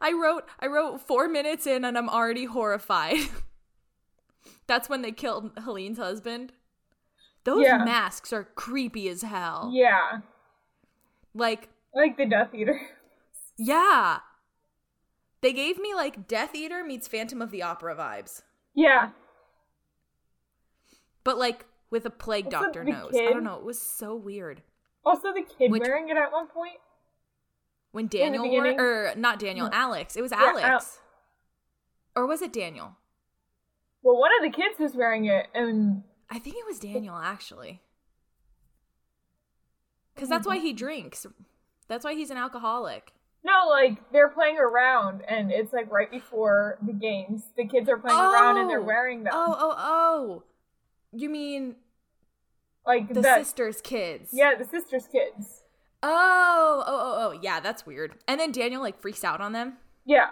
i 0.00 0.12
wrote 0.12 0.44
i 0.60 0.66
wrote 0.66 1.00
four 1.00 1.26
minutes 1.28 1.66
in 1.66 1.84
and 1.84 1.98
i'm 1.98 2.08
already 2.08 2.44
horrified 2.44 3.18
that's 4.68 4.88
when 4.88 5.02
they 5.02 5.10
killed 5.12 5.50
helene's 5.64 5.98
husband 5.98 6.52
those 7.44 7.62
Yeah. 7.64 7.78
masks 7.78 8.32
are 8.32 8.44
creepy 8.44 9.08
as 9.08 9.22
hell 9.22 9.70
Yeah. 9.72 10.20
like 11.34 11.68
Like 11.94 12.16
the 12.16 12.26
Death 12.26 12.54
Eater. 12.54 12.80
yeah 13.56 14.20
they 15.42 15.52
gave 15.52 15.78
me 15.78 15.94
like 15.94 16.28
death 16.28 16.54
eater 16.54 16.84
meets 16.84 17.08
phantom 17.08 17.40
of 17.40 17.50
the 17.50 17.62
opera 17.62 17.94
vibes 17.96 18.42
Yeah. 18.74 19.10
but 21.24 21.38
like 21.38 21.66
with 21.90 22.04
a 22.06 22.10
plague 22.10 22.46
Also, 22.46 22.58
doctor 22.66 22.84
nose 22.84 23.12
i 23.14 23.24
don't 23.30 23.44
know 23.44 23.56
it 23.56 23.64
was 23.64 23.80
so 23.80 24.14
weird 24.14 24.62
Also 25.04 25.32
the 25.32 25.42
kid 25.42 25.70
Which- 25.70 25.82
wearing 25.82 26.08
it 26.10 26.16
at 26.16 26.30
one 26.32 26.46
point. 26.48 26.78
When 27.92 28.06
Daniel 28.06 28.48
wore 28.48 28.66
or 28.78 29.14
not 29.16 29.40
Daniel, 29.40 29.66
No. 29.68 29.72
Alex. 29.76 30.14
It 30.14 30.20
was 30.22 30.30
Yeah, 30.30 30.52
Alex. 30.62 31.00
or 32.14 32.24
was 32.24 32.40
it 32.40 32.52
Daniel? 32.52 32.96
Well, 34.02 34.16
one 34.20 34.30
of 34.38 34.42
the 34.44 34.56
kids 34.56 34.78
was 34.78 34.94
wearing 34.94 35.24
it, 35.24 35.48
and 35.54 36.04
I 36.30 36.38
think 36.38 36.56
it 36.56 36.66
was 36.66 36.78
Daniel 36.78 37.16
actually. 37.16 37.80
Cuz 40.16 40.28
that's 40.28 40.46
why 40.46 40.58
he 40.58 40.72
drinks. 40.72 41.26
That's 41.88 42.04
why 42.04 42.14
he's 42.14 42.30
an 42.30 42.36
alcoholic. 42.36 43.12
no, 43.42 43.66
like 43.68 44.12
they're 44.12 44.28
playing 44.28 44.58
around, 44.58 45.22
and 45.26 45.50
it's 45.50 45.72
like 45.72 45.90
right 45.90 46.10
before 46.10 46.78
the 46.82 46.92
games. 46.92 47.44
The 47.56 47.66
kids 47.66 47.88
are 47.88 47.96
playing 47.96 48.18
around, 48.18 48.58
and 48.58 48.68
they're 48.68 48.80
Oh. 48.80 48.84
wearing 48.84 49.24
them. 49.24 49.32
Oh, 49.34 49.56
oh, 49.58 49.74
oh. 49.78 50.42
You 51.12 51.30
mean 51.30 51.76
like 52.86 53.12
the 53.12 53.22
sister's 53.22 53.80
kids? 53.80 54.30
Yeah, 54.32 54.54
the 54.56 54.64
sister's 54.64 55.06
kids. 55.08 55.64
Oh, 56.02 56.84
oh, 56.86 57.00
oh, 57.02 57.28
oh. 57.28 57.38
Yeah, 57.42 57.60
that's 57.60 57.84
weird. 57.86 58.14
And 58.28 58.38
then 58.38 58.52
Daniel 58.52 58.82
like 58.82 59.00
freaks 59.00 59.24
out 59.24 59.40
on 59.40 59.52
them. 59.52 59.78
Yeah. 60.04 60.30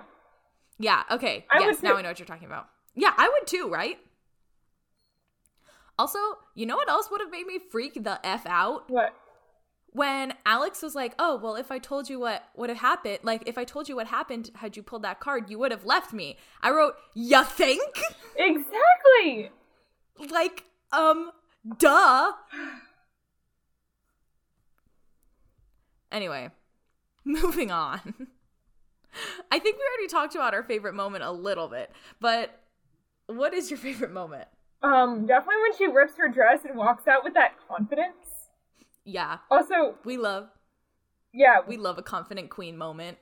Yeah, 0.78 1.02
okay. 1.10 1.44
I 1.50 1.60
yes, 1.60 1.82
now. 1.82 1.96
I 1.96 2.02
know 2.02 2.08
what 2.10 2.18
you're 2.18 2.26
talking 2.26 2.46
about. 2.46 2.68
Yeah, 2.94 3.12
I 3.16 3.28
would 3.28 3.46
too, 3.46 3.68
right? 3.68 3.98
Also, 5.98 6.18
you 6.54 6.64
know 6.66 6.76
what 6.76 6.88
else 6.88 7.10
would 7.10 7.20
have 7.20 7.30
made 7.30 7.46
me 7.46 7.58
freak 7.58 8.02
the 8.02 8.24
F 8.24 8.46
out? 8.46 8.88
What? 8.88 9.14
when 9.92 10.34
Alex 10.44 10.82
was 10.82 10.94
like, 10.94 11.14
"Oh, 11.18 11.36
well, 11.36 11.56
if 11.56 11.70
I 11.70 11.78
told 11.78 12.08
you 12.08 12.20
what 12.20 12.44
would 12.56 12.68
have 12.68 12.78
happened, 12.78 13.18
like 13.22 13.42
if 13.46 13.58
I 13.58 13.64
told 13.64 13.88
you 13.88 13.96
what 13.96 14.06
happened 14.06 14.50
had 14.56 14.76
you 14.76 14.82
pulled 14.82 15.02
that 15.02 15.20
card, 15.20 15.50
you 15.50 15.58
would 15.58 15.72
have 15.72 15.84
left 15.84 16.12
me." 16.12 16.36
I 16.62 16.70
wrote, 16.70 16.94
"You 17.14 17.44
think?" 17.44 17.82
Exactly. 18.36 19.50
like, 20.30 20.64
um, 20.92 21.32
duh. 21.78 22.32
Anyway, 26.12 26.50
moving 27.24 27.70
on. 27.70 28.00
I 29.50 29.58
think 29.58 29.76
we 29.76 29.82
already 29.82 30.08
talked 30.08 30.34
about 30.34 30.54
our 30.54 30.62
favorite 30.62 30.94
moment 30.94 31.24
a 31.24 31.32
little 31.32 31.66
bit, 31.66 31.90
but 32.20 32.60
what 33.26 33.52
is 33.52 33.70
your 33.70 33.78
favorite 33.78 34.12
moment? 34.12 34.48
Um, 34.82 35.26
definitely 35.26 35.62
when 35.62 35.76
she 35.76 35.86
rips 35.86 36.16
her 36.18 36.28
dress 36.28 36.60
and 36.64 36.76
walks 36.76 37.08
out 37.08 37.24
with 37.24 37.34
that 37.34 37.54
confidence. 37.68 38.14
Yeah, 39.04 39.38
Also, 39.50 39.96
we 40.04 40.16
love 40.16 40.48
yeah, 41.32 41.60
we 41.66 41.76
love 41.76 41.98
a 41.98 42.02
confident 42.02 42.50
queen 42.50 42.76
moment. 42.76 43.18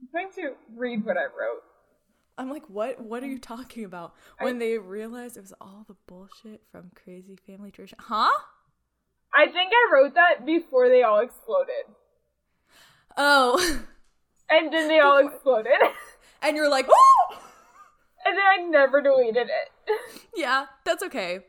I'm 0.00 0.08
trying 0.10 0.32
to 0.36 0.54
read 0.76 1.04
what 1.04 1.16
I 1.16 1.24
wrote. 1.24 1.62
I'm 2.36 2.50
like, 2.50 2.68
what? 2.68 3.00
What 3.00 3.22
are 3.22 3.28
you 3.28 3.38
talking 3.38 3.84
about? 3.84 4.14
When 4.40 4.58
they 4.58 4.78
realized 4.78 5.36
it 5.36 5.40
was 5.40 5.54
all 5.60 5.84
the 5.86 5.96
bullshit 6.06 6.62
from 6.70 6.90
Crazy 6.94 7.36
Family 7.46 7.70
Tradition, 7.70 7.98
huh? 8.00 8.30
I 9.34 9.46
think 9.46 9.72
I 9.72 9.92
wrote 9.92 10.14
that 10.14 10.44
before 10.44 10.88
they 10.88 11.02
all 11.02 11.20
exploded. 11.20 11.86
Oh, 13.16 13.82
And 14.50 14.72
then 14.72 14.88
they 14.88 15.00
all 15.00 15.26
exploded. 15.26 15.72
and 16.42 16.56
you're 16.56 16.68
like, 16.68 16.86
oh, 16.88 17.38
and 18.24 18.36
then 18.36 18.44
I 18.44 18.62
never 18.68 19.00
deleted 19.00 19.48
it. 19.48 20.00
yeah, 20.36 20.66
that's 20.84 21.02
okay. 21.04 21.40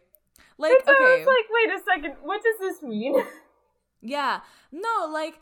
Like, 0.58 0.74
so 0.86 0.92
I 0.92 0.96
okay, 0.96 1.26
was 1.26 1.28
like, 1.28 1.46
wait 1.50 1.80
a 1.80 1.84
second, 1.84 2.16
what 2.24 2.42
does 2.44 2.56
this 2.60 2.82
mean? 2.84 3.16
yeah, 4.02 4.42
no, 4.72 5.10
like. 5.12 5.40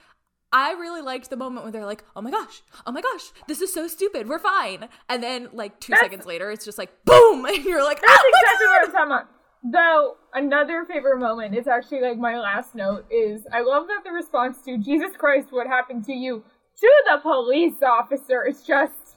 I 0.56 0.74
really 0.74 1.02
liked 1.02 1.32
the 1.32 1.36
moment 1.36 1.66
where 1.66 1.72
they're 1.72 1.84
like, 1.84 2.04
"Oh 2.16 2.22
my 2.22 2.30
gosh, 2.30 2.62
oh 2.86 2.92
my 2.92 3.02
gosh, 3.02 3.32
this 3.48 3.60
is 3.60 3.74
so 3.74 3.88
stupid. 3.88 4.30
We're 4.30 4.38
fine." 4.38 4.88
And 5.10 5.24
then, 5.24 5.50
like 5.52 5.80
two 5.80 5.94
That's- 5.94 6.06
seconds 6.06 6.28
later, 6.28 6.52
it's 6.52 6.64
just 6.64 6.78
like, 6.78 6.92
"Boom!" 7.06 7.44
And 7.48 7.66
you're 7.66 7.84
like, 7.84 8.00
That's 8.00 8.14
"Oh 8.16 8.32
exactly 8.36 8.68
what 8.68 8.86
I'm 8.86 8.92
talking 8.92 9.12
about. 9.14 9.30
Though 9.64 10.18
another 10.36 10.86
favorite 10.86 11.18
moment 11.18 11.56
is 11.56 11.66
actually 11.68 12.02
like 12.02 12.20
my 12.20 12.38
last 12.38 12.76
note 12.76 13.06
is 13.12 13.48
I 13.52 13.62
love 13.62 13.88
that 13.88 14.04
the 14.04 14.12
response 14.12 14.62
to 14.66 14.78
Jesus 14.78 15.18
Christ, 15.18 15.48
what 15.50 15.66
happened 15.66 16.06
to 16.06 16.14
you 16.14 16.44
to 16.82 16.92
the 17.10 17.18
police 17.24 17.82
officer 17.82 18.46
is 18.46 18.62
just 18.62 19.16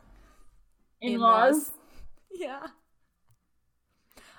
in 1.02 1.18
laws. 1.18 1.72
Yeah. 2.38 2.66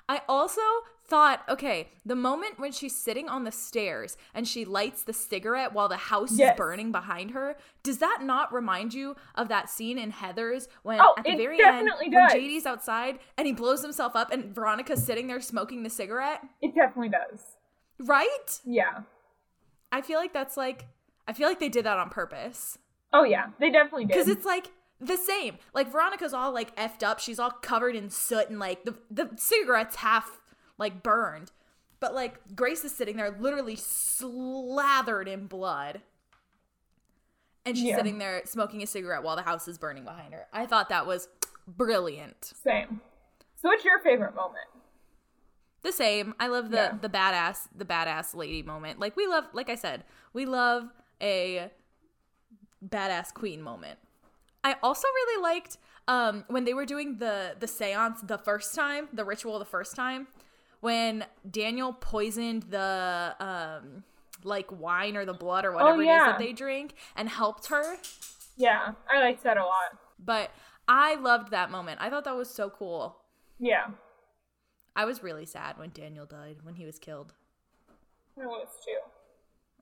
I 0.09 0.21
also 0.29 0.61
thought, 1.05 1.43
okay, 1.49 1.89
the 2.05 2.15
moment 2.15 2.59
when 2.59 2.71
she's 2.71 2.95
sitting 2.95 3.27
on 3.27 3.43
the 3.43 3.51
stairs 3.51 4.15
and 4.33 4.47
she 4.47 4.63
lights 4.63 5.03
the 5.03 5.11
cigarette 5.13 5.73
while 5.73 5.89
the 5.89 5.97
house 5.97 6.31
Yes. 6.37 6.53
is 6.53 6.57
burning 6.57 6.93
behind 6.93 7.31
her, 7.31 7.57
does 7.83 7.97
that 7.97 8.19
not 8.21 8.53
remind 8.53 8.93
you 8.93 9.15
of 9.35 9.49
that 9.49 9.69
scene 9.69 9.97
in 9.97 10.13
Heathers 10.13 10.67
when 10.83 11.01
Oh, 11.01 11.13
at 11.17 11.25
the 11.25 11.35
very 11.35 11.61
end 11.61 11.87
definitely 11.87 12.09
when. 12.09 12.29
JD's 12.29 12.65
outside 12.65 13.19
and 13.37 13.47
he 13.47 13.53
blows 13.53 13.81
himself 13.81 14.15
up 14.15 14.31
and 14.31 14.55
Veronica's 14.55 15.03
sitting 15.05 15.27
there 15.27 15.41
smoking 15.41 15.83
the 15.83 15.89
cigarette? 15.89 16.41
It 16.61 16.73
definitely 16.73 17.09
does. 17.09 17.41
Right? 17.99 18.61
Yeah. 18.63 19.01
I 19.91 20.01
feel 20.01 20.19
like 20.19 20.33
that's 20.33 20.55
like 20.55 20.85
I 21.27 21.33
feel 21.33 21.49
like 21.49 21.59
they 21.59 21.69
did 21.69 21.85
that 21.85 21.97
on 21.97 22.09
purpose. 22.09 22.77
Oh 23.11 23.23
yeah, 23.23 23.47
they 23.59 23.71
definitely 23.71 24.05
did. 24.05 24.13
Because 24.13 24.27
it's 24.29 24.45
like 24.45 24.67
the 24.99 25.17
same. 25.17 25.57
Like 25.73 25.91
Veronica's 25.91 26.33
all 26.33 26.51
like 26.51 26.75
effed 26.75 27.03
up. 27.03 27.19
She's 27.19 27.39
all 27.39 27.51
covered 27.51 27.95
in 27.95 28.09
soot 28.09 28.49
and 28.49 28.59
like 28.59 28.83
the 28.83 28.95
the 29.11 29.29
cigarette's 29.37 29.97
half 29.97 30.41
like 30.77 31.03
burned. 31.03 31.51
But 31.99 32.13
like 32.13 32.55
Grace 32.55 32.83
is 32.85 32.95
sitting 32.95 33.17
there 33.17 33.31
literally 33.31 33.75
slathered 33.75 35.27
in 35.27 35.47
blood. 35.47 36.01
And 37.65 37.75
she's 37.75 37.87
Yeah. 37.87 37.97
sitting 37.97 38.17
there 38.17 38.41
smoking 38.45 38.81
a 38.81 38.87
cigarette 38.87 39.23
while 39.23 39.35
the 39.35 39.41
house 39.41 39.67
is 39.67 39.77
burning 39.77 40.03
behind 40.05 40.33
her. 40.33 40.47
I 40.53 40.65
thought 40.65 40.89
that 40.89 41.05
was 41.05 41.27
brilliant. 41.67 42.45
Same. 42.45 43.01
So 43.55 43.69
what's 43.69 43.83
your 43.83 43.99
favorite 43.99 44.35
moment? 44.35 44.67
The 45.81 45.91
same. 45.91 46.33
I 46.39 46.47
love 46.47 46.69
the 46.71 46.77
Yeah. 46.77 46.97
the 47.01 47.09
badass 47.09 47.67
the 47.75 47.85
badass 47.85 48.33
lady 48.35 48.63
moment. 48.63 48.99
Like 48.99 49.15
we 49.15 49.27
love 49.27 49.45
like 49.53 49.69
I 49.69 49.75
said, 49.75 50.05
we 50.33 50.45
love 50.45 50.89
a 51.21 51.71
badass 52.85 53.33
queen 53.33 53.61
moment. 53.61 53.99
I 54.63 54.75
also 54.83 55.07
really 55.07 55.41
liked 55.43 55.77
um 56.07 56.45
when 56.47 56.63
they 56.65 56.73
were 56.73 56.85
doing 56.85 57.17
the 57.17 57.55
the 57.59 57.67
séance 57.67 58.25
the 58.27 58.37
first 58.37 58.73
time, 58.75 59.09
the 59.13 59.25
ritual 59.25 59.59
the 59.59 59.65
first 59.65 59.95
time 59.95 60.27
when 60.79 61.25
Daniel 61.49 61.91
poisoned 61.93 62.63
the 62.63 63.35
um 63.39 64.03
like 64.43 64.67
wine 64.71 65.17
or 65.17 65.25
the 65.25 65.33
blood 65.33 65.65
or 65.65 65.71
whatever 65.71 66.01
it 66.01 66.05
is 66.05 66.09
Oh, 66.09 66.13
yeah. 66.13 66.25
that 66.27 66.39
they 66.39 66.53
drink 66.53 66.93
and 67.15 67.27
helped 67.27 67.67
her. 67.67 67.97
Yeah, 68.55 68.93
I 69.11 69.19
liked 69.19 69.43
that 69.43 69.57
a 69.57 69.63
lot. 69.65 69.97
But 70.19 70.51
I 70.87 71.15
loved 71.15 71.51
that 71.51 71.69
moment. 71.71 71.99
I 72.01 72.09
thought 72.09 72.23
that 72.25 72.35
was 72.35 72.49
so 72.49 72.69
cool. 72.69 73.17
Yeah, 73.59 73.87
I 74.95 75.05
was 75.05 75.21
really 75.23 75.45
sad 75.45 75.77
when 75.77 75.89
Daniel 75.89 76.25
died, 76.25 76.57
when 76.63 76.75
he 76.75 76.85
was 76.85 76.99
killed. 76.99 77.33
I 78.39 78.45
was 78.45 78.67
too. 78.85 78.99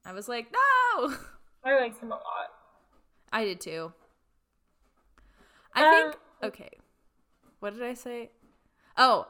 I 0.05 0.13
was 0.13 0.27
like, 0.29 0.47
no! 0.51 1.13
I 1.65 1.79
liked 1.79 2.01
him 2.01 2.11
a 2.11 2.15
lot. 2.15 2.51
I 3.33 3.43
did 3.43 3.59
too. 3.59 3.91
I 5.75 5.83
Um, 5.85 6.11
think, 6.11 6.15
okay. 6.43 6.69
What 7.59 7.73
did 7.73 7.83
I 7.83 7.93
say? 7.93 8.31
Oh, 8.97 9.27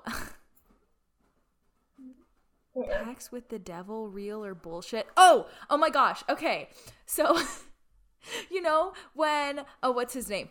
pacts 2.90 3.32
with 3.32 3.50
the 3.50 3.60
devil, 3.60 4.10
real 4.10 4.44
or 4.44 4.54
bullshit? 4.54 5.08
Oh, 5.18 5.48
oh 5.70 5.78
my 5.78 5.90
gosh. 5.90 6.24
Okay. 6.30 6.70
So, 7.06 7.40
you 8.52 8.62
know, 8.62 8.94
when, 9.14 9.62
oh, 9.82 9.92
what's 9.92 10.14
his 10.14 10.30
name? 10.30 10.50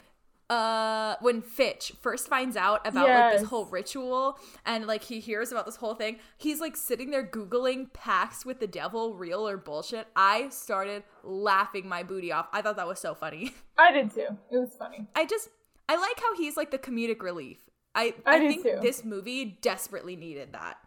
Uh, 0.50 1.16
when 1.20 1.40
Fitch 1.40 1.92
first 2.02 2.28
finds 2.28 2.54
out 2.54 2.86
about 2.86 3.08
like 3.08 3.32
this 3.40 3.48
whole 3.48 3.64
ritual 3.64 4.38
and 4.66 4.86
like 4.86 5.02
he 5.02 5.18
hears 5.18 5.50
about 5.50 5.64
this 5.64 5.76
whole 5.76 5.94
thing, 5.94 6.18
he's 6.36 6.60
like 6.60 6.76
sitting 6.76 7.10
there 7.10 7.26
Googling 7.26 7.90
pacts 7.94 8.44
with 8.44 8.60
the 8.60 8.66
devil, 8.66 9.14
real 9.14 9.48
or 9.48 9.56
bullshit. 9.56 10.06
I 10.14 10.50
started 10.50 11.02
laughing 11.22 11.88
my 11.88 12.02
booty 12.02 12.30
off. 12.30 12.46
I 12.52 12.60
thought 12.60 12.76
that 12.76 12.86
was 12.86 13.00
so 13.00 13.14
funny. 13.14 13.54
I 13.78 13.90
did 13.92 14.10
too. 14.14 14.26
It 14.52 14.58
was 14.58 14.74
funny. 14.78 15.06
I 15.14 15.24
just 15.24 15.48
I 15.88 15.96
like 15.96 16.18
how 16.20 16.34
he's 16.36 16.56
like 16.56 16.70
the 16.70 16.78
comedic 16.78 17.22
relief. 17.22 17.58
I 17.94 18.14
I 18.26 18.36
I, 18.36 18.38
think 18.40 18.62
too. 18.62 18.78
this 18.82 19.04
movie 19.04 19.58
desperately 19.60 20.16
needed 20.16 20.52
that. 20.52 20.78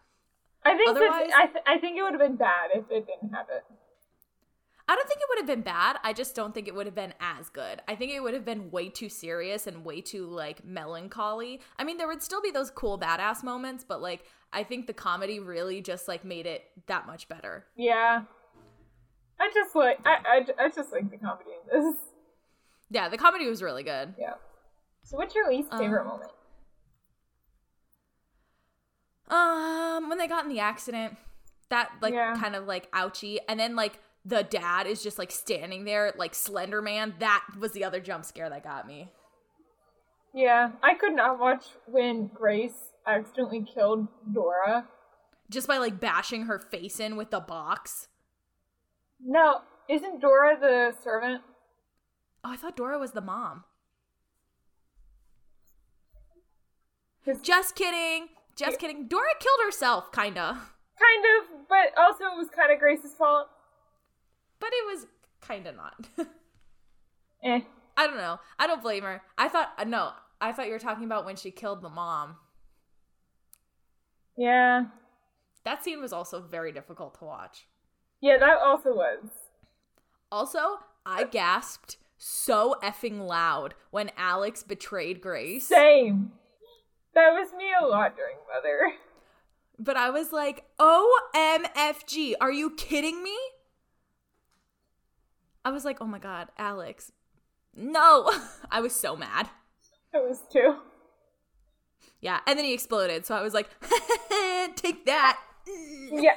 I 0.64 0.76
think 0.76 0.94
that, 0.94 1.02
Otherwise- 1.02 1.30
I, 1.34 1.46
th- 1.46 1.64
I 1.66 1.78
think 1.78 1.96
it 1.96 2.02
would 2.02 2.12
have 2.12 2.20
been 2.20 2.36
bad 2.36 2.70
if 2.74 2.84
it 2.90 3.06
didn't 3.06 3.32
have 3.32 3.46
it. 3.50 3.64
I 4.90 4.96
don't 4.96 5.06
think 5.06 5.20
it 5.20 5.26
would 5.28 5.38
have 5.38 5.46
been 5.46 5.60
bad. 5.60 5.98
I 6.02 6.14
just 6.14 6.34
don't 6.34 6.54
think 6.54 6.66
it 6.66 6.74
would 6.74 6.86
have 6.86 6.94
been 6.94 7.12
as 7.20 7.50
good. 7.50 7.82
I 7.86 7.94
think 7.94 8.10
it 8.10 8.20
would 8.22 8.32
have 8.32 8.46
been 8.46 8.70
way 8.70 8.88
too 8.88 9.10
serious 9.10 9.66
and 9.66 9.84
way 9.84 10.00
too 10.00 10.26
like 10.26 10.64
melancholy. 10.64 11.60
I 11.78 11.84
mean, 11.84 11.98
there 11.98 12.08
would 12.08 12.22
still 12.22 12.40
be 12.40 12.50
those 12.50 12.70
cool 12.70 12.98
badass 12.98 13.42
moments, 13.42 13.84
but 13.86 14.00
like 14.00 14.24
I 14.50 14.62
think 14.64 14.86
the 14.86 14.94
comedy 14.94 15.40
really 15.40 15.82
just 15.82 16.08
like 16.08 16.24
made 16.24 16.46
it 16.46 16.64
that 16.86 17.06
much 17.06 17.28
better. 17.28 17.66
Yeah. 17.76 18.22
I 19.38 19.50
just 19.52 19.74
like 19.74 19.98
I, 20.06 20.44
I, 20.58 20.64
I 20.64 20.68
just 20.70 20.90
like 20.90 21.10
the 21.10 21.18
comedy 21.18 21.50
in 21.72 21.82
this. 21.82 21.96
Yeah, 22.90 23.10
the 23.10 23.18
comedy 23.18 23.46
was 23.46 23.62
really 23.62 23.82
good. 23.82 24.14
Yeah. 24.18 24.34
So 25.08 25.16
what's 25.16 25.34
your 25.34 25.48
least 25.48 25.70
favorite 25.70 26.02
Um, 26.02 26.06
moment? 26.06 26.30
Um, 29.28 30.08
when 30.10 30.18
they 30.18 30.26
got 30.26 30.44
in 30.44 30.50
the 30.50 30.60
accident, 30.60 31.16
that 31.70 31.90
like 32.02 32.12
Yeah. 32.12 32.34
kind 32.36 32.54
of 32.54 32.66
like 32.66 32.90
ouchy, 32.92 33.40
and 33.48 33.58
then 33.58 33.74
like 33.74 34.00
the 34.26 34.42
dad 34.42 34.86
is 34.86 35.02
just 35.02 35.18
like 35.18 35.30
standing 35.30 35.84
there 35.84 36.12
like 36.18 36.34
Slender 36.34 36.82
Man. 36.82 37.14
That 37.20 37.42
was 37.58 37.72
the 37.72 37.84
other 37.84 38.00
jump 38.00 38.26
scare 38.26 38.50
that 38.50 38.62
got 38.62 38.86
me. 38.86 39.08
Yeah, 40.34 40.72
I 40.82 40.92
could 40.94 41.14
not 41.14 41.38
watch 41.38 41.64
when 41.86 42.26
Grace 42.26 42.92
accidentally 43.06 43.64
killed 43.64 44.08
Dora. 44.30 44.86
Just 45.48 45.66
by 45.66 45.78
like 45.78 45.98
bashing 45.98 46.42
her 46.44 46.58
face 46.58 47.00
in 47.00 47.16
with 47.16 47.30
the 47.30 47.40
box. 47.40 48.08
No, 49.20 49.62
isn't 49.88 50.20
Dora 50.20 50.58
the 50.60 50.94
servant? 51.02 51.42
Oh, 52.44 52.50
I 52.50 52.56
thought 52.56 52.76
Dora 52.76 52.98
was 52.98 53.12
the 53.12 53.22
mom. 53.22 53.64
'Cause 56.12 57.07
Just 57.42 57.74
kidding. 57.74 58.28
Just 58.56 58.78
kidding. 58.78 59.06
Dora 59.06 59.28
killed 59.38 59.60
herself, 59.64 60.10
kinda. 60.12 60.58
kind 60.98 61.24
of, 61.40 61.68
but 61.68 61.92
also 61.96 62.24
it 62.24 62.36
was 62.36 62.48
kind 62.54 62.72
of 62.72 62.78
Grace's 62.78 63.14
fault. 63.14 63.48
But 64.58 64.70
it 64.72 64.86
was 64.86 65.06
kinda 65.46 65.72
not. 65.72 66.08
Eh. 67.44 67.60
I 67.96 68.06
don't 68.08 68.16
know. 68.16 68.40
I 68.58 68.66
don't 68.66 68.82
blame 68.82 69.04
her. 69.04 69.22
I 69.36 69.46
thought 69.48 69.70
uh, 69.78 69.84
no. 69.84 70.10
I 70.40 70.50
thought 70.52 70.66
you 70.66 70.72
were 70.72 70.78
talking 70.80 71.04
about 71.04 71.24
when 71.24 71.36
she 71.36 71.52
killed 71.52 71.82
the 71.82 71.88
mom. 71.88 72.34
Yeah. 74.36 74.86
That 75.64 75.84
scene 75.84 76.00
was 76.00 76.12
also 76.12 76.40
very 76.40 76.72
difficult 76.72 77.16
to 77.20 77.24
watch. 77.24 77.66
Yeah, 78.20 78.38
that 78.38 78.58
also 78.58 78.90
was. 78.90 79.28
Also, 80.32 80.80
I 81.06 81.24
gasped 81.24 81.96
so 82.16 82.74
effing 82.82 83.26
loud 83.26 83.74
when 83.90 84.10
Alex 84.16 84.64
betrayed 84.64 85.20
Grace. 85.20 85.68
Same. 85.68 86.32
That 87.18 87.32
was 87.32 87.52
me 87.52 87.64
a 87.82 87.84
lot 87.84 88.14
during 88.14 88.36
Mother. 88.54 88.92
But 89.76 89.96
I 89.96 90.08
was 90.10 90.30
like, 90.30 90.66
OMFG, 90.78 92.34
are 92.40 92.52
you 92.52 92.70
kidding 92.76 93.24
me? 93.24 93.36
I 95.64 95.70
was 95.70 95.84
like, 95.84 96.00
oh 96.00 96.06
my 96.06 96.20
god, 96.20 96.46
Alex. 96.56 97.10
No! 97.74 98.30
I 98.70 98.80
was 98.80 98.94
so 98.94 99.16
mad. 99.16 99.48
I 100.14 100.18
was 100.18 100.42
too. 100.48 100.76
Yeah, 102.20 102.38
and 102.46 102.56
then 102.56 102.64
he 102.64 102.72
exploded, 102.72 103.26
so 103.26 103.34
I 103.34 103.42
was 103.42 103.52
like, 103.52 103.68
take 104.76 105.04
that. 105.06 105.40
Yeah. 106.10 106.36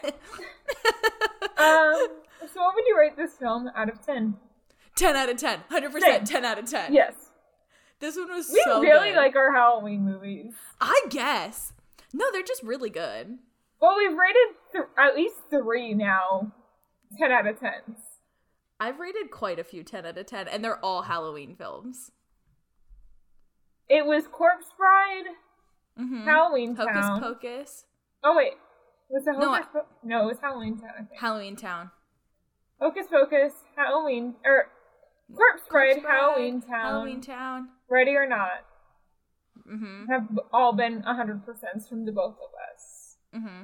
Um. 1.57 2.07
So, 2.51 2.59
what 2.59 2.75
would 2.75 2.85
you 2.87 2.97
rate 2.97 3.15
this 3.15 3.33
film 3.35 3.69
out 3.75 3.87
of 3.87 4.03
ten? 4.05 4.35
10 4.95 5.15
out 5.15 5.29
of 5.29 5.37
10. 5.37 5.59
100% 5.71 5.99
Same. 6.01 6.25
10 6.25 6.43
out 6.43 6.59
of 6.59 6.65
10. 6.69 6.93
Yes. 6.93 7.30
This 8.01 8.17
one 8.17 8.29
was 8.29 8.49
We 8.51 8.61
so 8.65 8.81
really 8.81 9.11
good. 9.11 9.17
like 9.17 9.35
our 9.37 9.53
Halloween 9.53 10.03
movies. 10.03 10.53
I 10.81 11.05
guess. 11.09 11.71
No, 12.13 12.25
they're 12.31 12.43
just 12.43 12.63
really 12.63 12.89
good. 12.89 13.37
Well, 13.79 13.95
we've 13.97 14.17
rated 14.17 14.55
th- 14.73 14.83
at 14.97 15.15
least 15.15 15.35
three 15.49 15.93
now. 15.93 16.51
Ten 17.17 17.31
out 17.31 17.47
of 17.47 17.59
tens. 17.59 17.97
I've 18.79 18.99
rated 18.99 19.29
quite 19.31 19.59
a 19.59 19.63
few 19.63 19.83
10 19.83 20.05
out 20.05 20.17
of 20.17 20.25
10, 20.25 20.47
and 20.47 20.63
they're 20.63 20.83
all 20.83 21.03
Halloween 21.03 21.55
films. 21.55 22.11
It 23.89 24.05
was 24.05 24.23
Corpse 24.27 24.67
Bride, 24.77 25.25
Mm-hmm. 25.99 26.23
Halloween 26.23 26.75
Hocus 26.75 26.93
Town. 26.95 27.19
Pocus, 27.21 27.83
oh 28.23 28.35
wait, 28.35 28.53
was 29.09 29.27
it 29.27 29.37
No, 29.37 29.53
Hocus? 29.53 29.67
Po- 29.73 29.85
no, 30.03 30.23
it 30.23 30.25
was 30.25 30.37
Halloween 30.41 30.79
Town. 30.79 31.09
Halloween 31.19 31.55
Town. 31.57 31.91
Hocus 32.79 33.07
Pocus, 33.11 33.51
Halloween, 33.75 34.35
or 34.45 34.69
Corpse 35.35 35.63
Bride, 35.69 36.01
Halloween 36.07 36.61
Town, 36.61 36.69
Halloween 36.69 37.21
Town. 37.21 37.69
Ready 37.89 38.11
or 38.15 38.27
Not 38.27 38.65
Mm-hmm. 39.71 40.05
have 40.11 40.27
all 40.51 40.73
been 40.73 41.01
hundred 41.01 41.45
percent 41.45 41.87
from 41.87 42.05
the 42.05 42.11
both 42.11 42.33
of 42.35 42.49
us. 42.73 43.15
Mm-hmm. 43.35 43.63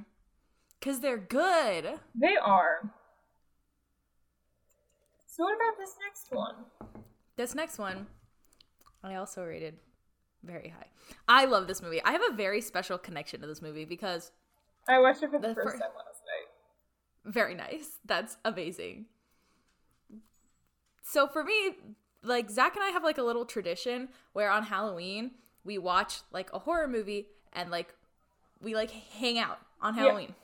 Cause 0.80 1.00
they're 1.02 1.18
good. 1.18 2.00
They 2.16 2.36
are. 2.42 2.94
So 5.26 5.44
what 5.44 5.56
about 5.56 5.78
this 5.78 5.96
next 6.06 6.28
one? 6.32 6.56
This 7.36 7.54
next 7.56 7.78
one, 7.78 8.08
I 9.04 9.16
also 9.16 9.44
rated 9.44 9.76
very 10.44 10.70
high. 10.70 10.88
I 11.28 11.46
love 11.46 11.68
this 11.68 11.82
movie. 11.82 12.02
I 12.04 12.12
have 12.12 12.22
a 12.32 12.34
very 12.36 12.62
special 12.62 12.98
connection 12.98 13.42
to 13.42 13.48
this 13.48 13.62
movie 13.62 13.86
because 13.86 14.32
I 14.88 15.00
watched 15.00 15.24
it 15.24 15.32
for 15.32 15.40
the, 15.40 15.50
The 15.50 15.56
first 15.56 15.76
fir- 15.78 15.80
time 15.82 15.92
last 15.98 16.22
night. 16.26 17.34
very 17.34 17.54
nice. 17.56 17.98
That's 18.06 18.38
amazing. 18.46 19.06
So 21.10 21.26
for 21.28 21.44
me, 21.44 21.76
like 22.24 22.50
Zach 22.50 22.76
and 22.76 22.84
I 22.84 22.90
have 22.90 23.04
like 23.04 23.18
a 23.18 23.24
little 23.24 23.46
tradition 23.46 24.10
where 24.34 24.50
on 24.50 24.64
Halloween 24.64 25.32
we 25.64 25.78
watch 25.78 26.20
like 26.32 26.52
a 26.54 26.60
horror 26.60 26.88
movie 26.88 27.28
and 27.54 27.72
like 27.72 27.94
we 28.62 28.76
like 28.76 28.92
hang 28.92 29.38
out 29.40 29.60
on 29.82 29.96
Yeah. 29.96 30.04
Halloween. 30.04 30.36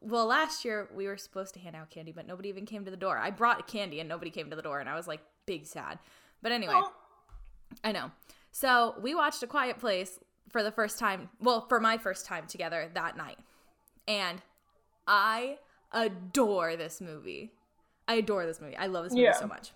Well, 0.00 0.26
last 0.26 0.64
year 0.64 0.88
we 0.94 1.06
were 1.06 1.16
supposed 1.16 1.54
to 1.54 1.60
hand 1.60 1.74
out 1.74 1.90
candy, 1.90 2.12
but 2.12 2.26
nobody 2.26 2.50
even 2.50 2.66
came 2.66 2.84
to 2.84 2.90
the 2.90 2.96
door. 2.96 3.16
I 3.16 3.30
brought 3.30 3.66
candy 3.66 3.98
and 4.00 4.08
nobody 4.08 4.30
came 4.30 4.50
to 4.50 4.56
the 4.56 4.62
door, 4.62 4.78
and 4.78 4.88
I 4.88 4.94
was 4.94 5.08
like 5.08 5.20
big 5.46 5.66
sad. 5.66 5.98
But 6.42 6.52
anyway, 6.52 6.74
Oh, 6.76 6.92
I 7.82 7.92
know. 7.92 8.10
So 8.52 8.94
we 9.00 9.14
watched 9.14 9.42
A 9.42 9.46
Quiet 9.46 9.78
Place 9.78 10.20
for 10.50 10.62
the 10.62 10.70
first 10.70 10.98
time. 10.98 11.30
Well, 11.40 11.66
for 11.68 11.80
my 11.80 11.96
first 11.98 12.26
time 12.26 12.46
together 12.46 12.90
that 12.94 13.16
night. 13.16 13.38
And 14.06 14.40
I 15.06 15.58
adore 15.92 16.76
this 16.76 17.00
movie. 17.00 17.52
I 18.06 18.14
adore 18.14 18.46
this 18.46 18.60
movie. 18.60 18.76
I 18.76 18.86
love 18.86 19.04
this 19.04 19.12
movie 19.12 19.24
Yeah. 19.24 19.32
so 19.32 19.46
much. 19.46 19.72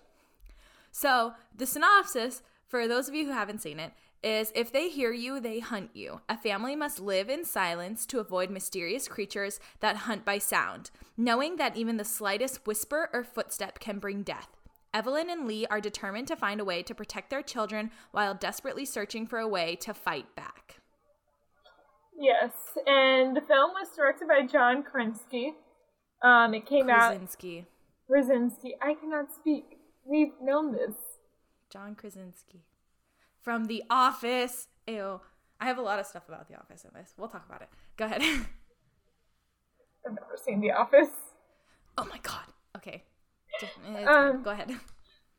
So 0.93 1.33
the 1.53 1.65
synopsis, 1.65 2.43
for 2.67 2.87
those 2.87 3.09
of 3.09 3.15
you 3.15 3.25
who 3.25 3.31
haven't 3.31 3.63
seen 3.63 3.79
it, 3.79 3.91
is 4.23 4.53
if 4.55 4.71
they 4.71 4.87
hear 4.87 5.11
you, 5.11 5.39
they 5.39 5.59
hunt 5.59 5.89
you. 5.93 6.21
A 6.29 6.37
family 6.37 6.75
must 6.75 6.99
live 6.99 7.29
in 7.29 7.43
silence 7.43 8.05
to 8.05 8.19
avoid 8.19 8.49
mysterious 8.49 9.07
creatures 9.07 9.59
that 9.81 9.97
hunt 9.97 10.23
by 10.23 10.37
sound, 10.37 10.91
knowing 11.17 11.57
that 11.57 11.75
even 11.75 11.97
the 11.97 12.05
slightest 12.05 12.65
whisper 12.65 13.09
or 13.11 13.23
footstep 13.23 13.79
can 13.79 13.99
bring 13.99 14.21
death. 14.21 14.47
Evelyn 14.93 15.29
and 15.31 15.47
Lee 15.47 15.65
are 15.65 15.81
determined 15.81 16.27
to 16.27 16.35
find 16.35 16.61
a 16.61 16.65
way 16.65 16.83
to 16.83 16.93
protect 16.93 17.31
their 17.31 17.41
children 17.41 17.89
while 18.11 18.35
desperately 18.35 18.85
searching 18.85 19.25
for 19.25 19.39
a 19.39 19.47
way 19.47 19.75
to 19.77 19.93
fight 19.93 20.33
back. 20.35 20.75
Yes, 22.17 22.51
and 22.85 23.35
the 23.35 23.41
film 23.41 23.71
was 23.71 23.89
directed 23.97 24.27
by 24.27 24.45
John 24.45 24.83
Krasinski. 24.83 25.55
Um, 26.23 26.53
it 26.53 26.67
came 26.67 26.87
out 26.89 27.09
Krasinski. 27.09 27.65
Krasinski. 28.07 28.75
I 28.79 28.93
cannot 28.93 29.33
speak. 29.33 29.72
We've 30.05 30.33
known 30.41 30.71
this. 30.73 30.95
John 31.69 31.95
Krasinski. 31.95 32.65
From 33.41 33.65
The 33.65 33.83
Office. 33.89 34.67
Ew. 34.87 35.19
I 35.59 35.65
have 35.65 35.77
a 35.77 35.81
lot 35.81 35.99
of 35.99 36.05
stuff 36.05 36.27
about 36.27 36.47
The 36.47 36.55
Office 36.55 36.83
in 36.83 36.91
this. 36.93 37.13
We'll 37.17 37.29
talk 37.29 37.45
about 37.47 37.61
it. 37.61 37.69
Go 37.97 38.05
ahead. 38.05 38.21
I've 40.05 40.13
never 40.13 40.37
seen 40.43 40.59
The 40.61 40.71
Office. 40.71 41.09
oh 41.97 42.05
my 42.05 42.19
god. 42.21 42.45
Okay. 42.77 43.03
Um. 44.05 44.43
Go 44.43 44.51
ahead. 44.51 44.71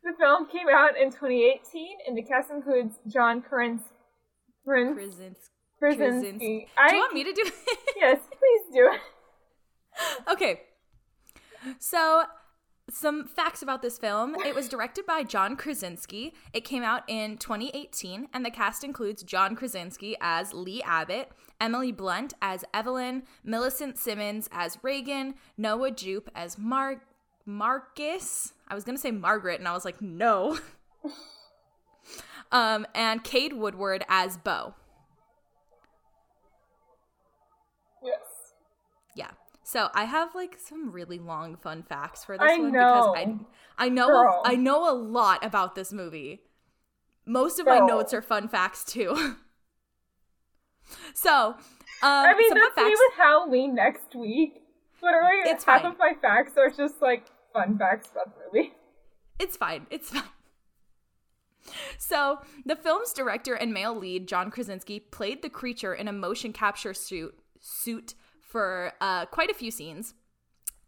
The 0.05 0.13
film 0.19 0.47
came 0.53 0.69
out 0.69 0.99
in 1.01 1.11
2018, 1.11 1.97
and 2.07 2.15
the 2.15 2.21
cast 2.23 2.51
includes 2.51 2.97
John 3.07 3.41
Krasinski. 3.41 3.89
Krasinski. 5.79 6.69
Do 6.89 6.95
you 6.95 6.99
want 6.99 7.15
me 7.15 7.25
to 7.25 7.33
do 7.33 7.43
it? 7.43 7.79
Yes, 7.97 8.19
please 8.29 8.75
do 8.75 8.91
it. 8.93 9.01
okay. 10.31 10.61
So, 11.79 12.25
some 12.91 13.25
facts 13.27 13.63
about 13.63 13.83
this 13.83 13.99
film. 13.99 14.37
It 14.45 14.55
was 14.55 14.69
directed 14.69 15.07
by 15.07 15.23
John 15.23 15.57
Krasinski. 15.57 16.35
It 16.53 16.65
came 16.65 16.83
out 16.83 17.03
in 17.09 17.39
2018, 17.39 18.29
and 18.33 18.45
the 18.45 18.51
cast 18.51 18.85
includes 18.85 19.23
John 19.23 19.57
Krasinski 19.57 20.17
as 20.21 20.53
Lee 20.53 20.83
Abbott, 20.83 21.31
Emily 21.61 21.93
Blunt 21.93 22.35
as 22.43 22.65
Evelyn, 22.75 23.23
Millicent 23.43 23.99
Simmons 23.99 24.49
as 24.53 24.79
Regan, 24.83 25.35
Noah 25.57 25.93
Jupe 25.93 26.31
as 26.35 26.59
Mar- 26.59 27.03
Marcus. 27.47 28.53
I 28.69 28.75
was 28.75 28.85
to 28.85 28.97
say 28.99 29.11
Margaret, 29.11 29.61
and 29.61 29.69
I 29.69 29.73
was 29.73 29.85
like, 29.85 30.03
no. 30.03 30.59
um, 32.53 32.87
and 32.95 33.25
Cade 33.25 33.55
Woodward 33.55 34.05
as 34.09 34.37
Beau. 34.37 34.75
So 39.65 39.89
I 39.95 40.05
have 40.05 40.35
like 40.35 40.59
some 40.59 40.93
really 40.93 41.19
long 41.19 41.57
fun 41.57 41.83
facts 41.83 42.23
for 42.23 42.37
this 42.37 42.47
I 42.49 42.59
one 42.59 42.73
know. 42.73 43.15
because 43.15 43.47
I 43.79 43.87
I 43.87 43.89
know 43.89 44.09
Girl. 44.09 44.43
a, 44.45 44.49
I 44.51 44.55
know 44.57 44.89
a 44.91 44.93
lot 44.95 45.45
about 45.45 45.75
this 45.75 45.93
movie. 45.93 46.43
Most 47.27 47.59
of 47.59 47.67
my 47.67 47.79
notes 47.79 48.13
are 48.13 48.21
fun 48.21 48.47
facts 48.49 48.85
too. 48.85 49.17
so, 51.15 51.49
um, 51.49 51.57
I 52.03 52.35
mean, 52.37 52.53
that's 52.53 52.75
fun 52.75 52.85
me 52.85 52.91
with 52.91 53.17
Halloween 53.17 53.75
next 53.75 54.15
week. 54.15 54.61
Literally, 55.03 55.51
It's 55.51 55.65
half 55.65 55.83
fine. 55.83 55.93
of 55.93 55.99
my 55.99 56.13
facts 56.21 56.53
are 56.59 56.69
just 56.71 57.01
like 57.01 57.25
fun 57.55 57.79
facts 57.79 58.11
about 58.13 58.35
the 58.35 58.41
movie. 58.59 58.73
It's 59.41 59.57
fine. 59.57 59.89
It's 59.91 60.11
fine. 60.11 60.23
So, 61.99 62.39
the 62.65 62.77
film's 62.77 63.13
director 63.13 63.55
and 63.55 63.73
male 63.75 63.99
lead, 63.99 64.29
John 64.29 64.49
Krasinski, 64.49 65.01
played 65.01 65.43
the 65.43 65.49
creature 65.51 65.93
in 65.93 66.07
a 66.07 66.13
motion 66.13 66.53
capture 66.53 66.95
suit 66.95 67.35
suit 67.59 68.15
for 68.55 68.93
uh, 69.01 69.27
quite 69.27 69.51
a 69.51 69.55
few 69.55 69.73
scenes. 69.73 70.15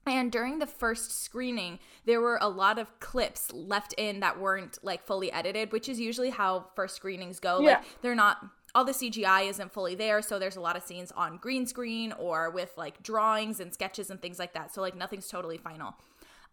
And 0.06 0.30
during 0.30 0.60
the 0.60 0.68
first 0.68 1.24
screening, 1.24 1.80
there 2.04 2.20
were 2.20 2.38
a 2.40 2.48
lot 2.48 2.78
of 2.78 3.00
clips 3.00 3.52
left 3.52 3.92
in 3.98 4.20
that 4.20 4.38
weren't 4.38 4.78
like 4.84 5.04
fully 5.04 5.32
edited, 5.32 5.72
which 5.72 5.88
is 5.88 5.98
usually 5.98 6.30
how 6.30 6.66
first 6.76 6.94
screenings 6.94 7.40
go. 7.40 7.58
Yeah. 7.58 7.78
Like 7.78 8.02
they're 8.02 8.14
not 8.14 8.38
all 8.72 8.84
the 8.84 8.92
CGI 8.92 9.50
isn't 9.50 9.72
fully 9.72 9.96
there, 9.96 10.22
so 10.22 10.38
there's 10.38 10.54
a 10.54 10.60
lot 10.60 10.76
of 10.76 10.84
scenes 10.84 11.10
on 11.10 11.38
green 11.38 11.66
screen 11.66 12.12
or 12.12 12.50
with 12.50 12.70
like 12.76 13.02
drawings 13.02 13.58
and 13.58 13.74
sketches 13.74 14.10
and 14.10 14.22
things 14.22 14.38
like 14.38 14.52
that. 14.52 14.72
So 14.72 14.80
like 14.80 14.94
nothing's 14.94 15.26
totally 15.26 15.58
final. 15.58 15.96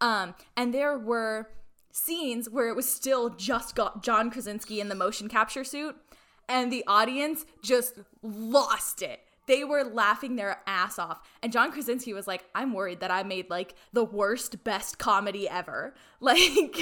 Um, 0.02 0.34
and 0.58 0.73
there 0.73 0.97
were 0.97 1.52
scenes 1.91 2.49
where 2.49 2.69
it 2.69 2.76
was 2.76 2.89
still 2.89 3.30
just 3.30 3.76
got 3.76 4.02
John 4.02 4.32
Krasinski 4.32 4.82
in 4.82 4.89
the 4.89 4.95
motion 4.95 5.30
capture 5.30 5.63
suit, 5.63 5.95
and 6.49 6.73
the 6.73 6.84
audience 6.88 7.45
just 7.62 7.99
lost 8.23 9.04
it. 9.04 9.19
They 9.45 9.63
were 9.63 9.84
laughing 9.84 10.36
their 10.36 10.62
ass 10.65 10.97
off. 10.97 11.21
And 11.41 11.51
John 11.51 11.71
Krasinski 11.71 12.13
was 12.13 12.27
like, 12.27 12.45
I'm 12.56 12.73
worried 12.73 12.99
that 13.01 13.12
I 13.12 13.23
made 13.23 13.49
like 13.49 13.75
the 13.91 14.03
worst, 14.03 14.63
best 14.63 14.97
comedy 14.97 15.47
ever. 15.47 15.93
Like, 16.19 16.77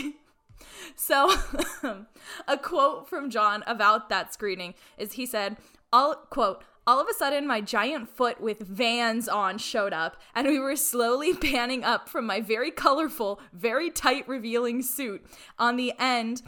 so 0.95 1.33
a 2.47 2.57
quote 2.57 3.09
from 3.09 3.31
John 3.31 3.63
about 3.65 4.09
that 4.09 4.31
screening 4.31 4.75
is 4.99 5.13
he 5.13 5.25
said, 5.25 5.57
all 5.91 6.13
quote, 6.29 6.63
all 6.85 6.99
of 6.99 7.07
a 7.09 7.13
sudden 7.15 7.47
my 7.47 7.59
giant 7.59 8.07
foot 8.07 8.39
with 8.39 8.59
vans 8.59 9.27
on 9.27 9.57
showed 9.57 9.93
up 9.93 10.21
and 10.35 10.47
we 10.47 10.59
were 10.59 10.75
slowly 10.75 11.33
panning 11.51 11.83
up 11.83 12.07
from 12.07 12.27
my 12.27 12.39
very 12.39 12.69
colorful, 12.69 13.39
very 13.51 13.89
tight 13.89 14.27
revealing 14.27 14.83
suit 14.83 15.25
on 15.57 15.75
the 15.75 15.93
end 15.97 16.43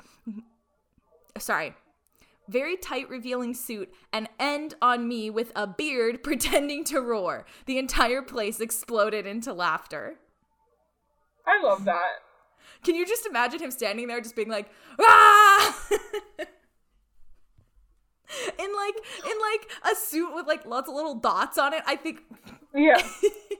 sorry, 1.37 1.73
very 2.47 2.75
tight 2.77 3.09
revealing 3.09 3.53
suit 3.53 3.93
and 4.11 4.29
end 4.39 4.75
on 4.81 5.07
me 5.07 5.29
with 5.29 5.51
a 5.55 5.67
beard 5.67 6.23
pretending 6.23 6.83
to 6.85 6.99
roar. 6.99 7.45
The 7.65 7.77
entire 7.77 8.21
place 8.21 8.59
exploded 8.59 9.25
into 9.25 9.53
laughter. 9.53 10.15
I 11.45 11.61
love 11.63 11.85
that. 11.85 12.19
Can 12.83 12.95
you 12.95 13.05
just 13.05 13.25
imagine 13.25 13.59
him 13.59 13.71
standing 13.71 14.07
there 14.07 14.21
just 14.21 14.35
being 14.35 14.49
like, 14.49 14.69
ah! 14.99 15.87
in 18.59 18.75
like 18.75 18.95
in 19.25 19.37
like 19.39 19.71
a 19.91 19.95
suit 19.95 20.33
with 20.33 20.47
like 20.47 20.65
lots 20.65 20.89
of 20.89 20.95
little 20.95 21.15
dots 21.15 21.57
on 21.57 21.73
it. 21.73 21.83
I 21.85 21.95
think 21.95 22.21
Yeah. 22.73 23.01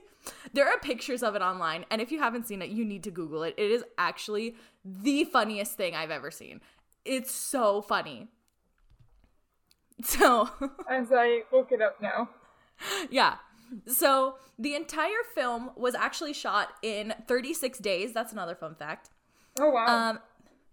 there 0.52 0.66
are 0.68 0.78
pictures 0.78 1.22
of 1.22 1.34
it 1.34 1.42
online, 1.42 1.84
and 1.90 2.00
if 2.00 2.10
you 2.10 2.18
haven't 2.18 2.46
seen 2.46 2.62
it, 2.62 2.70
you 2.70 2.84
need 2.84 3.04
to 3.04 3.10
Google 3.10 3.42
it. 3.44 3.54
It 3.56 3.70
is 3.70 3.84
actually 3.98 4.56
the 4.84 5.24
funniest 5.24 5.76
thing 5.76 5.94
I've 5.94 6.10
ever 6.10 6.30
seen. 6.30 6.60
It's 7.04 7.30
so 7.32 7.82
funny. 7.82 8.28
So, 10.02 10.50
As 10.90 11.12
I 11.12 11.42
look 11.52 11.70
it 11.72 11.80
up 11.80 12.00
now. 12.02 12.28
yeah. 13.10 13.36
So, 13.86 14.36
the 14.58 14.74
entire 14.74 15.22
film 15.34 15.70
was 15.76 15.94
actually 15.94 16.32
shot 16.32 16.72
in 16.82 17.14
36 17.28 17.78
days. 17.78 18.12
That's 18.12 18.32
another 18.32 18.54
fun 18.54 18.74
fact. 18.74 19.10
Oh 19.60 19.70
wow. 19.70 19.86
Um, 20.10 20.18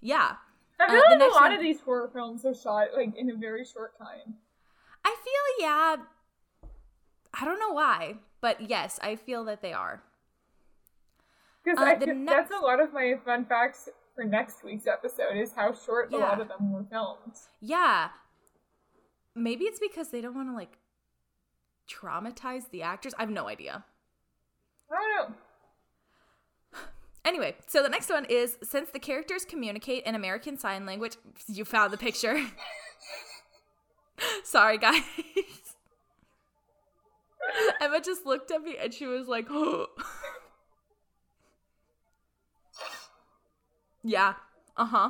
yeah. 0.01 0.34
I 0.79 0.86
uh, 0.86 0.89
feel 0.89 1.01
the 1.19 1.25
like 1.25 1.31
a 1.31 1.34
lot 1.36 1.41
one- 1.43 1.53
of 1.53 1.62
these 1.62 1.79
horror 1.81 2.10
films 2.12 2.45
are 2.45 2.53
shot 2.55 2.88
like 2.95 3.15
in 3.15 3.29
a 3.29 3.36
very 3.36 3.63
short 3.63 3.97
time. 3.97 4.36
I 5.05 5.15
feel, 5.23 5.65
yeah. 5.67 5.95
I 7.39 7.45
don't 7.45 7.60
know 7.60 7.71
why, 7.73 8.15
but 8.41 8.69
yes, 8.69 8.99
I 9.03 9.15
feel 9.15 9.45
that 9.45 9.62
they 9.62 9.71
are. 9.73 10.01
Because 11.63 11.79
Uh, 11.79 11.84
I 11.84 11.95
the 11.95 12.07
next- 12.07 12.49
that's 12.49 12.60
a 12.60 12.63
lot 12.65 12.79
of 12.79 12.91
my 12.91 13.13
fun 13.23 13.45
facts 13.45 13.88
for 14.15 14.23
next 14.23 14.63
week's 14.63 14.88
episode 14.88 15.38
is 15.38 15.53
how 15.53 15.73
short 15.73 16.12
a 16.12 16.17
lot 16.17 16.41
of 16.41 16.47
them 16.47 16.71
were 16.73 16.84
filmed. 16.89 17.38
Yeah. 17.62 18.10
Maybe 19.35 19.65
it's 19.65 19.79
because 19.79 20.09
they 20.09 20.21
don't 20.21 20.35
want 20.35 20.49
to, 20.49 20.55
like, 20.55 20.77
traumatize 21.89 22.69
the 22.71 22.81
actors. 22.81 23.13
I 23.17 23.21
have 23.21 23.29
no 23.29 23.47
idea. 23.47 23.85
I 24.91 24.95
don't 24.95 25.29
know. 25.29 25.35
Anyway, 27.23 27.55
so 27.67 27.83
the 27.83 27.89
next 27.89 28.09
one 28.09 28.25
is 28.25 28.57
since 28.63 28.89
the 28.89 28.97
characters 28.97 29.45
communicate 29.45 30.03
in 30.05 30.15
American 30.15 30.57
Sign 30.57 30.87
Language, 30.87 31.17
you 31.47 31.63
found 31.63 31.93
the 31.93 31.97
picture. 31.97 32.35
Sorry, 34.43 34.79
guys. 34.79 35.01
Emma 37.81 38.01
just 38.01 38.25
looked 38.25 38.49
at 38.49 38.63
me 38.63 38.75
and 38.81 38.91
she 38.91 39.05
was 39.05 39.27
like, 39.27 39.45
oh. 39.51 39.85
Yeah. 44.03 44.33
Uh 44.75 44.85
huh. 44.85 45.09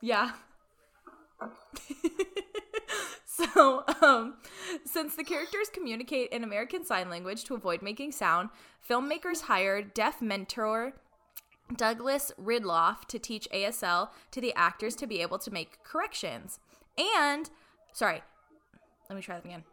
Yeah. 0.00 0.32
so, 3.24 3.84
um, 4.02 4.34
since 4.84 5.16
the 5.16 5.24
characters 5.24 5.68
communicate 5.72 6.30
in 6.30 6.44
American 6.44 6.84
Sign 6.84 7.10
Language 7.10 7.44
to 7.44 7.54
avoid 7.54 7.82
making 7.82 8.12
sound, 8.12 8.50
filmmakers 8.88 9.42
hired 9.42 9.94
deaf 9.94 10.20
mentor 10.22 10.92
Douglas 11.76 12.32
Ridloff 12.40 13.04
to 13.06 13.18
teach 13.18 13.48
ASL 13.54 14.10
to 14.32 14.40
the 14.40 14.54
actors 14.54 14.96
to 14.96 15.06
be 15.06 15.22
able 15.22 15.38
to 15.38 15.50
make 15.50 15.82
corrections. 15.84 16.58
And, 16.98 17.48
sorry, 17.92 18.22
let 19.08 19.16
me 19.16 19.22
try 19.22 19.36
that 19.36 19.44
again. 19.44 19.64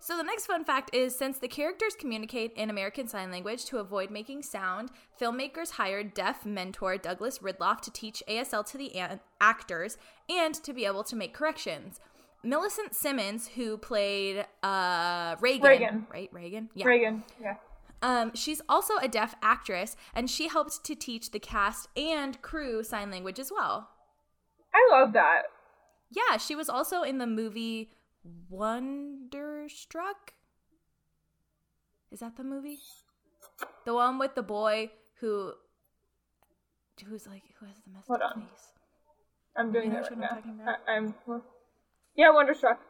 So 0.00 0.16
the 0.16 0.22
next 0.22 0.46
fun 0.46 0.64
fact 0.64 0.94
is 0.94 1.16
since 1.16 1.38
the 1.38 1.48
characters 1.48 1.94
communicate 1.98 2.52
in 2.52 2.70
American 2.70 3.08
Sign 3.08 3.30
Language 3.30 3.64
to 3.66 3.78
avoid 3.78 4.10
making 4.10 4.42
sound, 4.42 4.90
filmmakers 5.20 5.72
hired 5.72 6.14
deaf 6.14 6.46
mentor 6.46 6.96
Douglas 6.96 7.40
Ridloff 7.40 7.80
to 7.82 7.90
teach 7.90 8.22
ASL 8.28 8.64
to 8.70 8.78
the 8.78 8.94
an- 8.94 9.20
actors 9.40 9.98
and 10.28 10.54
to 10.54 10.72
be 10.72 10.84
able 10.84 11.02
to 11.04 11.16
make 11.16 11.34
corrections. 11.34 12.00
Millicent 12.44 12.94
Simmons, 12.94 13.48
who 13.48 13.76
played 13.76 14.46
uh, 14.62 15.34
Regan, 15.40 15.68
Regan. 15.68 16.06
right? 16.12 16.28
Regan, 16.32 16.70
yeah. 16.74 16.86
Regan. 16.86 17.24
Yeah. 17.40 17.54
Um, 18.00 18.32
she's 18.34 18.62
also 18.68 18.96
a 18.98 19.08
deaf 19.08 19.34
actress, 19.42 19.96
and 20.14 20.30
she 20.30 20.46
helped 20.46 20.84
to 20.84 20.94
teach 20.94 21.32
the 21.32 21.40
cast 21.40 21.88
and 21.96 22.40
crew 22.40 22.84
sign 22.84 23.10
language 23.10 23.40
as 23.40 23.50
well. 23.50 23.88
I 24.72 24.88
love 24.92 25.12
that. 25.14 25.42
Yeah, 26.10 26.36
she 26.36 26.54
was 26.54 26.68
also 26.68 27.02
in 27.02 27.18
the 27.18 27.26
movie 27.26 27.90
Wonderstruck. 28.48 30.34
Is 32.10 32.20
that 32.20 32.36
the 32.36 32.44
movie? 32.44 32.78
The 33.84 33.94
one 33.94 34.18
with 34.18 34.34
the 34.34 34.42
boy 34.42 34.90
who 35.20 35.52
who's 37.06 37.26
like 37.26 37.42
who 37.60 37.66
has 37.66 37.76
the 37.86 37.90
messed 37.92 38.08
Hold 38.08 38.22
up 38.22 38.36
on. 38.36 38.42
face. 38.42 38.72
I'm 39.56 39.72
doing 39.72 39.86
You 39.86 39.92
know 39.92 39.98
it 39.98 40.02
right 40.02 40.12
I'm 40.12 40.20
now. 40.20 40.28
talking 40.28 40.60
about? 40.60 40.76
I, 40.86 40.92
I'm 40.92 41.14
Yeah, 42.16 42.30
Wonderstruck. 42.32 42.80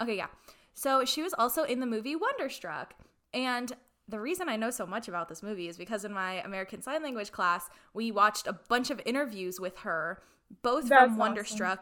Okay, 0.00 0.16
yeah. 0.16 0.28
So 0.74 1.04
she 1.04 1.22
was 1.22 1.34
also 1.34 1.64
in 1.64 1.80
the 1.80 1.86
movie 1.86 2.14
Wonderstruck. 2.16 2.94
And 3.34 3.72
the 4.08 4.20
reason 4.20 4.48
I 4.48 4.56
know 4.56 4.70
so 4.70 4.86
much 4.86 5.08
about 5.08 5.28
this 5.28 5.42
movie 5.42 5.68
is 5.68 5.76
because 5.76 6.04
in 6.04 6.12
my 6.12 6.34
American 6.42 6.80
Sign 6.82 7.02
Language 7.02 7.32
class, 7.32 7.68
we 7.94 8.10
watched 8.10 8.46
a 8.46 8.52
bunch 8.52 8.90
of 8.90 9.00
interviews 9.04 9.60
with 9.60 9.78
her, 9.78 10.22
both 10.62 10.88
That's 10.88 11.12
from 11.12 11.20
awesome. 11.20 11.78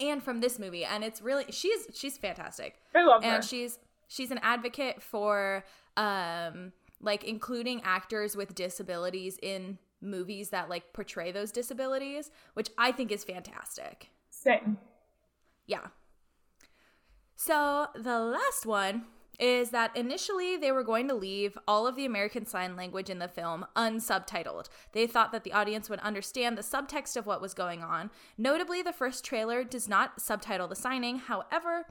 And 0.00 0.22
from 0.22 0.40
this 0.40 0.58
movie. 0.58 0.84
And 0.84 1.04
it's 1.04 1.20
really 1.20 1.44
she's 1.50 1.86
she's 1.94 2.18
fantastic. 2.18 2.80
I 2.94 3.04
love 3.04 3.22
and 3.22 3.36
her. 3.36 3.42
she's 3.42 3.78
she's 4.08 4.30
an 4.30 4.40
advocate 4.42 5.02
for 5.02 5.64
um 5.96 6.72
like 7.00 7.24
including 7.24 7.80
actors 7.84 8.36
with 8.36 8.54
disabilities 8.54 9.38
in 9.42 9.78
movies 10.02 10.50
that 10.50 10.68
like 10.68 10.92
portray 10.92 11.32
those 11.32 11.52
disabilities, 11.52 12.30
which 12.54 12.70
I 12.78 12.92
think 12.92 13.12
is 13.12 13.24
fantastic. 13.24 14.08
Same. 14.30 14.78
Yeah. 15.66 15.88
So 17.36 17.86
the 17.94 18.18
last 18.18 18.66
one 18.66 19.04
is 19.40 19.70
that 19.70 19.96
initially 19.96 20.56
they 20.56 20.70
were 20.70 20.84
going 20.84 21.08
to 21.08 21.14
leave 21.14 21.56
all 21.66 21.86
of 21.86 21.96
the 21.96 22.04
American 22.04 22.44
Sign 22.44 22.76
Language 22.76 23.08
in 23.08 23.18
the 23.18 23.26
film 23.26 23.64
unsubtitled. 23.74 24.68
They 24.92 25.06
thought 25.06 25.32
that 25.32 25.44
the 25.44 25.52
audience 25.52 25.88
would 25.88 26.00
understand 26.00 26.56
the 26.58 26.62
subtext 26.62 27.16
of 27.16 27.26
what 27.26 27.40
was 27.40 27.54
going 27.54 27.82
on. 27.82 28.10
Notably, 28.36 28.82
the 28.82 28.92
first 28.92 29.24
trailer 29.24 29.64
does 29.64 29.88
not 29.88 30.20
subtitle 30.20 30.68
the 30.68 30.76
signing. 30.76 31.18
However, 31.18 31.86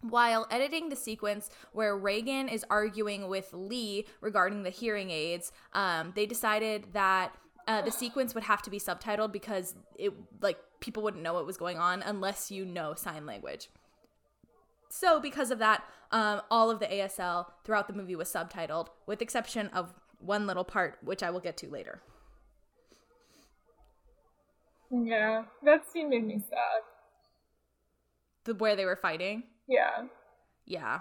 while 0.00 0.46
editing 0.50 0.88
the 0.88 0.96
sequence 0.96 1.48
where 1.72 1.96
Regan 1.96 2.48
is 2.48 2.64
arguing 2.68 3.28
with 3.28 3.50
Lee 3.52 4.06
regarding 4.20 4.64
the 4.64 4.70
hearing 4.70 5.10
aids, 5.10 5.52
um, 5.72 6.12
they 6.16 6.26
decided 6.26 6.88
that 6.92 7.34
uh, 7.66 7.82
the 7.82 7.92
sequence 7.92 8.34
would 8.34 8.44
have 8.44 8.62
to 8.62 8.70
be 8.70 8.78
subtitled 8.78 9.32
because 9.32 9.74
it 9.96 10.12
like 10.42 10.58
people 10.80 11.02
wouldn't 11.02 11.22
know 11.22 11.32
what 11.34 11.46
was 11.46 11.56
going 11.56 11.78
on 11.78 12.02
unless 12.02 12.50
you 12.50 12.64
know 12.64 12.94
sign 12.94 13.24
language. 13.24 13.68
So 14.94 15.18
because 15.18 15.50
of 15.50 15.58
that, 15.58 15.82
um, 16.12 16.40
all 16.52 16.70
of 16.70 16.78
the 16.78 16.86
ASL 16.86 17.46
throughout 17.64 17.88
the 17.88 17.94
movie 17.94 18.14
was 18.14 18.28
subtitled, 18.32 18.90
with 19.06 19.20
exception 19.20 19.66
of 19.68 19.92
one 20.20 20.46
little 20.46 20.62
part, 20.62 20.98
which 21.02 21.20
I 21.20 21.30
will 21.30 21.40
get 21.40 21.56
to 21.58 21.68
later. 21.68 22.00
Yeah, 24.92 25.46
that 25.64 25.90
scene 25.90 26.10
made 26.10 26.24
me 26.24 26.38
sad. 26.38 26.82
The 28.44 28.54
where 28.54 28.76
they 28.76 28.84
were 28.84 28.94
fighting. 28.94 29.42
Yeah. 29.66 30.04
yeah 30.66 31.00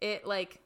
it 0.00 0.26
like 0.26 0.60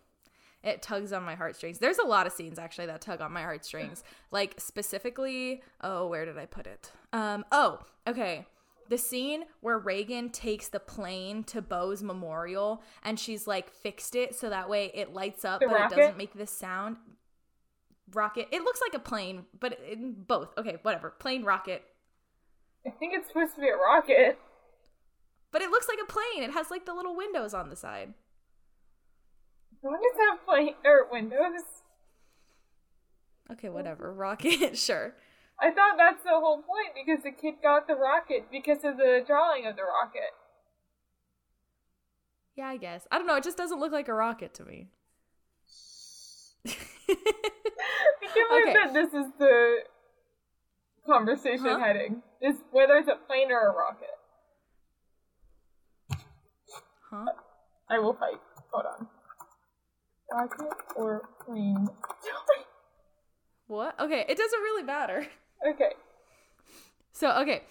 it 0.63 0.81
tugs 0.81 1.13
on 1.13 1.25
my 1.25 1.35
heartstrings 1.35 1.79
there's 1.81 1.99
a 1.99 2.07
lot 2.07 2.25
of 2.25 2.33
scenes 2.33 2.57
actually 2.57 2.87
that 2.87 3.01
tug 3.01 3.21
on 3.21 3.33
my 3.33 3.43
heartstrings 3.43 4.05
like 4.31 4.61
specifically 4.61 5.61
oh 5.81 6.07
where 6.07 6.25
did 6.25 6.39
i 6.39 6.47
put 6.47 6.69
it 6.69 6.93
um 7.13 7.45
oh 7.51 7.81
okay 8.07 8.47
the 8.93 8.99
scene 8.99 9.45
where 9.63 9.79
regan 9.79 10.29
takes 10.29 10.69
the 10.69 10.79
plane 10.79 11.43
to 11.45 11.63
Beau's 11.63 12.03
memorial 12.03 12.83
and 13.03 13.19
she's 13.19 13.47
like 13.47 13.71
fixed 13.73 14.15
it 14.15 14.35
so 14.35 14.51
that 14.51 14.69
way 14.69 14.91
it 14.93 15.15
lights 15.15 15.47
up 15.47 15.61
The 15.61 15.67
but 15.69 15.75
rocket? 15.81 15.97
it 15.97 16.01
doesn't 16.03 16.19
make 16.19 16.35
this 16.35 16.51
sound. 16.51 16.99
Rocket? 18.13 18.49
It 18.53 18.61
looks 18.61 18.83
like 18.83 18.93
a 18.93 18.99
plane 18.99 19.47
but 19.59 19.79
it, 19.81 20.29
both. 20.29 20.51
Okay 20.59 20.77
whatever. 20.83 21.09
Plane 21.09 21.43
rocket. 21.43 21.83
I 22.87 22.91
think 22.91 23.15
it's 23.15 23.29
supposed 23.29 23.55
to 23.55 23.63
be 23.63 23.69
a 23.69 23.77
rocket. 23.77 24.39
but 25.53 25.63
it 25.63 25.71
looks 25.71 25.89
like 25.89 25.99
a 26.03 26.13
plane. 26.13 26.43
It 26.47 26.53
has 26.53 26.71
like 26.71 26.85
the 26.85 26.93
little 26.93 27.17
windows 27.17 27.55
on 27.55 27.71
the 27.71 27.77
side. 27.77 28.13
Rockets 29.83 30.19
have 30.29 30.45
plane 30.45 30.75
or 30.85 31.09
windows. 31.11 31.63
okay 33.53 33.71
whatever. 33.71 34.13
Rocket. 34.13 34.77
Sure 34.79 35.15
I 35.63 35.71
thought 35.71 35.95
that's 35.97 36.25
the 36.25 36.31
whole 36.31 36.57
point 36.63 36.91
because 36.95 37.23
the 37.23 37.31
kid 37.31 37.55
got 37.63 37.87
the 37.87 37.95
rocket 37.95 38.49
because 38.51 38.79
of 38.85 38.97
the 38.97 39.23
drawing 39.27 39.67
of 39.67 39.77
the 39.77 39.83
rocket. 39.83 40.33
Yeah, 42.57 42.67
I 42.69 42.77
guess. 42.77 43.07
I 43.13 43.19
don't 43.19 43.27
know. 43.27 43.37
It 43.37 43.45
just 43.45 43.57
doesn't 43.57 43.79
look 43.79 43.93
like 43.93 44.09
a 44.09 44.15
rocket 44.15 44.53
to 44.55 44.65
me. 44.65 44.89
I 46.67 46.75
can't 48.35 48.49
believe 48.51 48.67
Okay. 48.67 48.75
that 48.75 48.93
this 48.93 49.09
is 49.15 49.27
the 49.39 49.79
conversation 51.07 51.65
Huh? 51.67 51.79
heading. 51.79 52.23
Is 52.41 52.57
whether 52.73 52.95
it's 52.97 53.09
a 53.09 53.17
plane 53.27 53.51
or 53.53 53.69
a 53.69 53.73
rocket. 53.73 54.09
huh? 57.11 57.27
I 57.89 57.99
will 58.01 58.15
fight. 58.15 58.41
Hold 58.73 58.87
on. 58.87 59.07
Rocket 60.33 60.73
or 60.97 61.29
plane? 61.47 61.89
What? 63.69 63.99
Okay, 63.99 64.25
it 64.29 64.37
doesn't 64.37 64.61
really 64.61 64.83
matter. 64.83 65.27
okay. 65.71 65.93
So, 67.13 67.31
okay. 67.43 67.63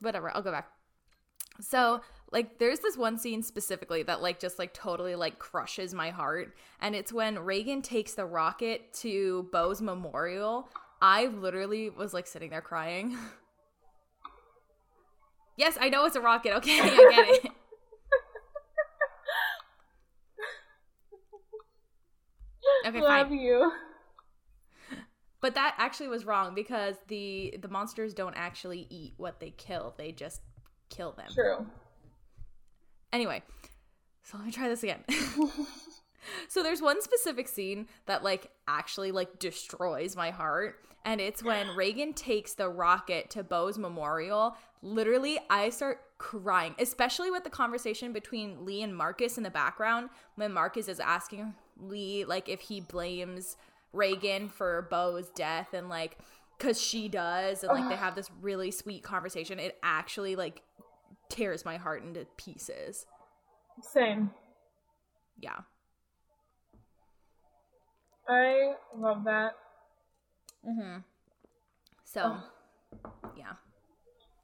Whatever, 0.00 0.34
I'll 0.34 0.42
go 0.42 0.50
back. 0.50 0.68
So, 1.60 2.00
like 2.32 2.58
there's 2.58 2.80
this 2.80 2.96
one 2.96 3.18
scene 3.18 3.42
specifically 3.42 4.02
that 4.04 4.22
like 4.22 4.40
just 4.40 4.58
like 4.58 4.72
totally 4.72 5.14
like 5.14 5.38
crushes 5.38 5.92
my 5.92 6.08
heart 6.10 6.54
and 6.80 6.94
it's 6.96 7.12
when 7.12 7.38
Regan 7.38 7.82
takes 7.82 8.14
the 8.14 8.24
rocket 8.24 8.92
to 8.94 9.48
Beau's 9.52 9.82
memorial. 9.82 10.68
I 11.00 11.26
literally 11.26 11.90
was 11.90 12.14
like 12.14 12.26
sitting 12.26 12.50
there 12.50 12.62
crying. 12.62 13.16
yes, 15.56 15.76
I 15.80 15.88
know 15.90 16.06
it's 16.06 16.16
a 16.16 16.20
rocket. 16.20 16.54
Okay, 16.56 16.80
I 16.82 16.88
get 16.88 17.44
it. 17.44 17.52
Okay, 22.86 23.00
Love 23.00 23.28
fine. 23.28 23.38
you. 23.38 23.72
But 25.42 25.56
that 25.56 25.74
actually 25.76 26.08
was 26.08 26.24
wrong 26.24 26.54
because 26.54 26.96
the 27.08 27.58
the 27.60 27.68
monsters 27.68 28.14
don't 28.14 28.34
actually 28.34 28.86
eat 28.88 29.14
what 29.18 29.40
they 29.40 29.50
kill. 29.50 29.94
They 29.98 30.12
just 30.12 30.40
kill 30.88 31.12
them. 31.12 31.26
True. 31.34 31.66
Anyway, 33.12 33.42
so 34.22 34.38
let 34.38 34.46
me 34.46 34.52
try 34.52 34.68
this 34.68 34.84
again. 34.84 35.04
so 36.48 36.62
there's 36.62 36.80
one 36.80 37.02
specific 37.02 37.48
scene 37.48 37.88
that 38.06 38.22
like 38.22 38.50
actually 38.68 39.10
like 39.10 39.40
destroys 39.40 40.16
my 40.16 40.30
heart 40.30 40.76
and 41.04 41.20
it's 41.20 41.42
when 41.42 41.66
Regan 41.76 42.12
takes 42.12 42.54
the 42.54 42.68
rocket 42.68 43.30
to 43.30 43.42
Beau's 43.42 43.78
memorial. 43.78 44.56
Literally, 44.82 45.38
I 45.50 45.70
start 45.70 46.00
crying, 46.18 46.74
especially 46.78 47.30
with 47.30 47.44
the 47.44 47.50
conversation 47.50 48.12
between 48.12 48.64
Lee 48.64 48.82
and 48.82 48.96
Marcus 48.96 49.36
in 49.36 49.42
the 49.42 49.50
background 49.50 50.08
when 50.36 50.52
Marcus 50.52 50.88
is 50.88 51.00
asking 51.00 51.54
Lee 51.80 52.24
like 52.24 52.48
if 52.48 52.60
he 52.60 52.80
blames 52.80 53.56
Regan 53.92 54.48
for 54.48 54.86
Beau's 54.90 55.28
death 55.30 55.74
and 55.74 55.88
like 55.88 56.18
cuz 56.58 56.80
she 56.80 57.08
does 57.08 57.64
and 57.64 57.72
like 57.72 57.88
they 57.88 57.96
have 57.96 58.14
this 58.14 58.30
really 58.40 58.70
sweet 58.70 59.02
conversation. 59.02 59.58
It 59.58 59.78
actually 59.82 60.36
like 60.36 60.62
tears 61.28 61.64
my 61.64 61.76
heart 61.76 62.02
into 62.02 62.26
pieces. 62.36 63.06
Same. 63.80 64.30
Yeah. 65.38 65.60
I 68.28 68.74
love 68.96 69.24
that. 69.24 69.56
Mm-hmm. 70.66 70.98
So, 72.04 72.36
yeah. 73.36 73.54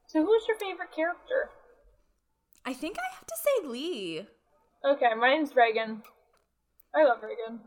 So 0.07 0.25
who's 0.25 0.43
your 0.47 0.57
favorite 0.57 0.91
character? 0.93 1.51
I 2.65 2.73
think 2.73 2.97
I 2.97 3.15
have 3.15 3.25
to 3.25 3.35
say 3.37 3.67
Lee. 3.67 4.25
Okay, 4.83 5.13
mine's 5.17 5.55
Regan. 5.55 6.01
I 6.95 7.03
love 7.03 7.19
Regan. 7.23 7.59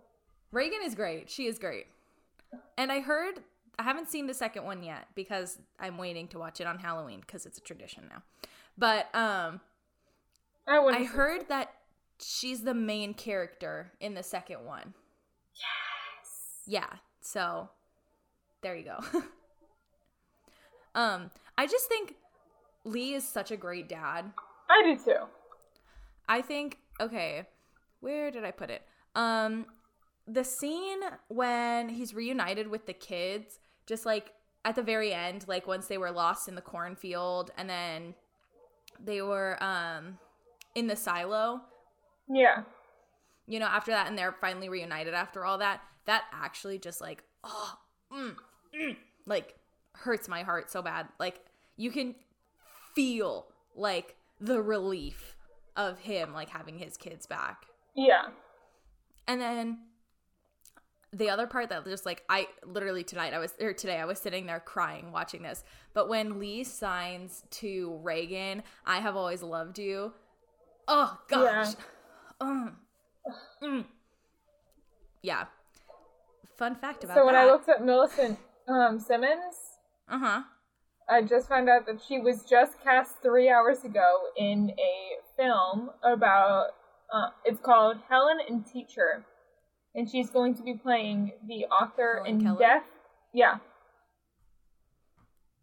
Regan 0.52 0.80
is 0.84 0.94
great. 0.94 1.30
She 1.30 1.46
is 1.46 1.58
great. 1.58 1.86
And 2.76 2.92
I 2.92 3.00
heard 3.00 3.40
I 3.78 3.82
haven't 3.82 4.08
seen 4.08 4.26
the 4.26 4.34
second 4.34 4.64
one 4.64 4.82
yet 4.82 5.08
because 5.14 5.58
I'm 5.80 5.96
waiting 5.96 6.28
to 6.28 6.38
watch 6.38 6.60
it 6.60 6.66
on 6.66 6.78
Halloween 6.78 7.20
because 7.20 7.46
it's 7.46 7.58
a 7.58 7.62
tradition 7.62 8.04
now. 8.10 8.22
But 8.76 9.06
um 9.14 9.60
I. 10.68 10.78
I 10.78 11.04
heard 11.04 11.48
that 11.48 11.72
she's 12.20 12.62
the 12.62 12.74
main 12.74 13.14
character 13.14 13.92
in 13.98 14.14
the 14.14 14.22
second 14.22 14.64
one. 14.64 14.94
Yes. 15.54 16.60
Yeah. 16.66 16.98
So 17.22 17.70
there 18.60 18.76
you 18.76 18.84
go. 18.84 19.20
um 20.94 21.30
I 21.56 21.66
just 21.66 21.88
think 21.88 22.14
Lee 22.84 23.14
is 23.14 23.26
such 23.26 23.50
a 23.50 23.56
great 23.56 23.88
dad. 23.88 24.30
I 24.68 24.82
do 24.84 25.02
too. 25.02 25.24
I 26.28 26.42
think 26.42 26.78
okay, 27.00 27.46
where 28.00 28.30
did 28.30 28.44
I 28.44 28.50
put 28.50 28.68
it? 28.68 28.82
Um 29.14 29.66
the 30.26 30.44
scene 30.44 31.00
when 31.28 31.88
he's 31.88 32.14
reunited 32.14 32.68
with 32.68 32.86
the 32.86 32.92
kids, 32.92 33.58
just 33.86 34.06
like 34.06 34.32
at 34.64 34.76
the 34.76 34.82
very 34.82 35.12
end, 35.12 35.44
like 35.48 35.66
once 35.66 35.86
they 35.86 35.98
were 35.98 36.10
lost 36.12 36.48
in 36.48 36.54
the 36.54 36.60
cornfield 36.62 37.50
and 37.56 37.68
then 37.68 38.14
they 39.02 39.20
were 39.22 39.62
um 39.62 40.18
in 40.74 40.86
the 40.86 40.96
silo, 40.96 41.60
Yeah. 42.28 42.62
you 43.46 43.58
know, 43.58 43.66
after 43.66 43.90
that 43.90 44.06
and 44.06 44.16
they're 44.16 44.32
finally 44.40 44.68
reunited 44.68 45.14
after 45.14 45.44
all 45.44 45.58
that, 45.58 45.80
that 46.06 46.24
actually 46.32 46.78
just 46.78 47.00
like 47.00 47.24
oh, 47.44 47.74
mm, 48.12 48.36
mm, 48.74 48.96
like 49.26 49.56
hurts 49.94 50.28
my 50.28 50.42
heart 50.42 50.70
so 50.70 50.80
bad. 50.82 51.08
Like 51.18 51.40
you 51.76 51.90
can 51.90 52.14
feel 52.94 53.46
like 53.74 54.14
the 54.40 54.62
relief 54.62 55.36
of 55.76 55.98
him 56.00 56.32
like 56.32 56.48
having 56.50 56.78
his 56.78 56.96
kids 56.96 57.26
back. 57.26 57.66
Yeah. 57.96 58.26
And 59.26 59.40
then 59.40 59.78
the 61.12 61.28
other 61.28 61.46
part 61.46 61.68
that 61.68 61.84
just 61.84 62.06
like 62.06 62.22
I 62.28 62.48
literally 62.64 63.04
tonight 63.04 63.34
I 63.34 63.38
was 63.38 63.52
or 63.60 63.72
today 63.72 63.98
I 63.98 64.04
was 64.06 64.18
sitting 64.18 64.46
there 64.46 64.60
crying 64.60 65.12
watching 65.12 65.42
this. 65.42 65.62
But 65.92 66.08
when 66.08 66.38
Lee 66.38 66.64
signs 66.64 67.44
to 67.52 67.98
Regan, 68.02 68.62
I 68.86 69.00
have 69.00 69.16
always 69.16 69.42
loved 69.42 69.78
you. 69.78 70.12
Oh 70.88 71.18
gosh. 71.28 71.74
Yeah. 72.40 72.46
Um. 72.46 72.76
Mm. 73.62 73.84
yeah. 75.22 75.44
Fun 76.56 76.74
fact 76.74 77.04
about 77.04 77.16
So 77.16 77.24
when 77.24 77.34
that. 77.34 77.44
I 77.44 77.46
looked 77.46 77.68
up 77.68 77.82
Millicent 77.82 78.38
um, 78.68 78.98
Simmons, 78.98 79.78
uh 80.08 80.18
huh. 80.18 80.42
I 81.08 81.22
just 81.22 81.48
found 81.48 81.68
out 81.68 81.86
that 81.86 82.00
she 82.06 82.18
was 82.18 82.42
just 82.48 82.82
cast 82.82 83.22
three 83.22 83.50
hours 83.50 83.84
ago 83.84 84.18
in 84.36 84.70
a 84.70 85.36
film 85.36 85.90
about. 86.02 86.68
Uh, 87.12 87.28
it's 87.44 87.60
called 87.60 87.98
Helen 88.08 88.38
and 88.48 88.64
Teacher, 88.64 89.22
and 89.94 90.08
she's 90.08 90.30
going 90.30 90.54
to 90.56 90.62
be 90.62 90.74
playing 90.74 91.32
the 91.46 91.64
author 91.66 92.22
Helen 92.24 92.40
in 92.40 92.44
Keller? 92.44 92.58
Death. 92.58 92.84
Yeah, 93.34 93.56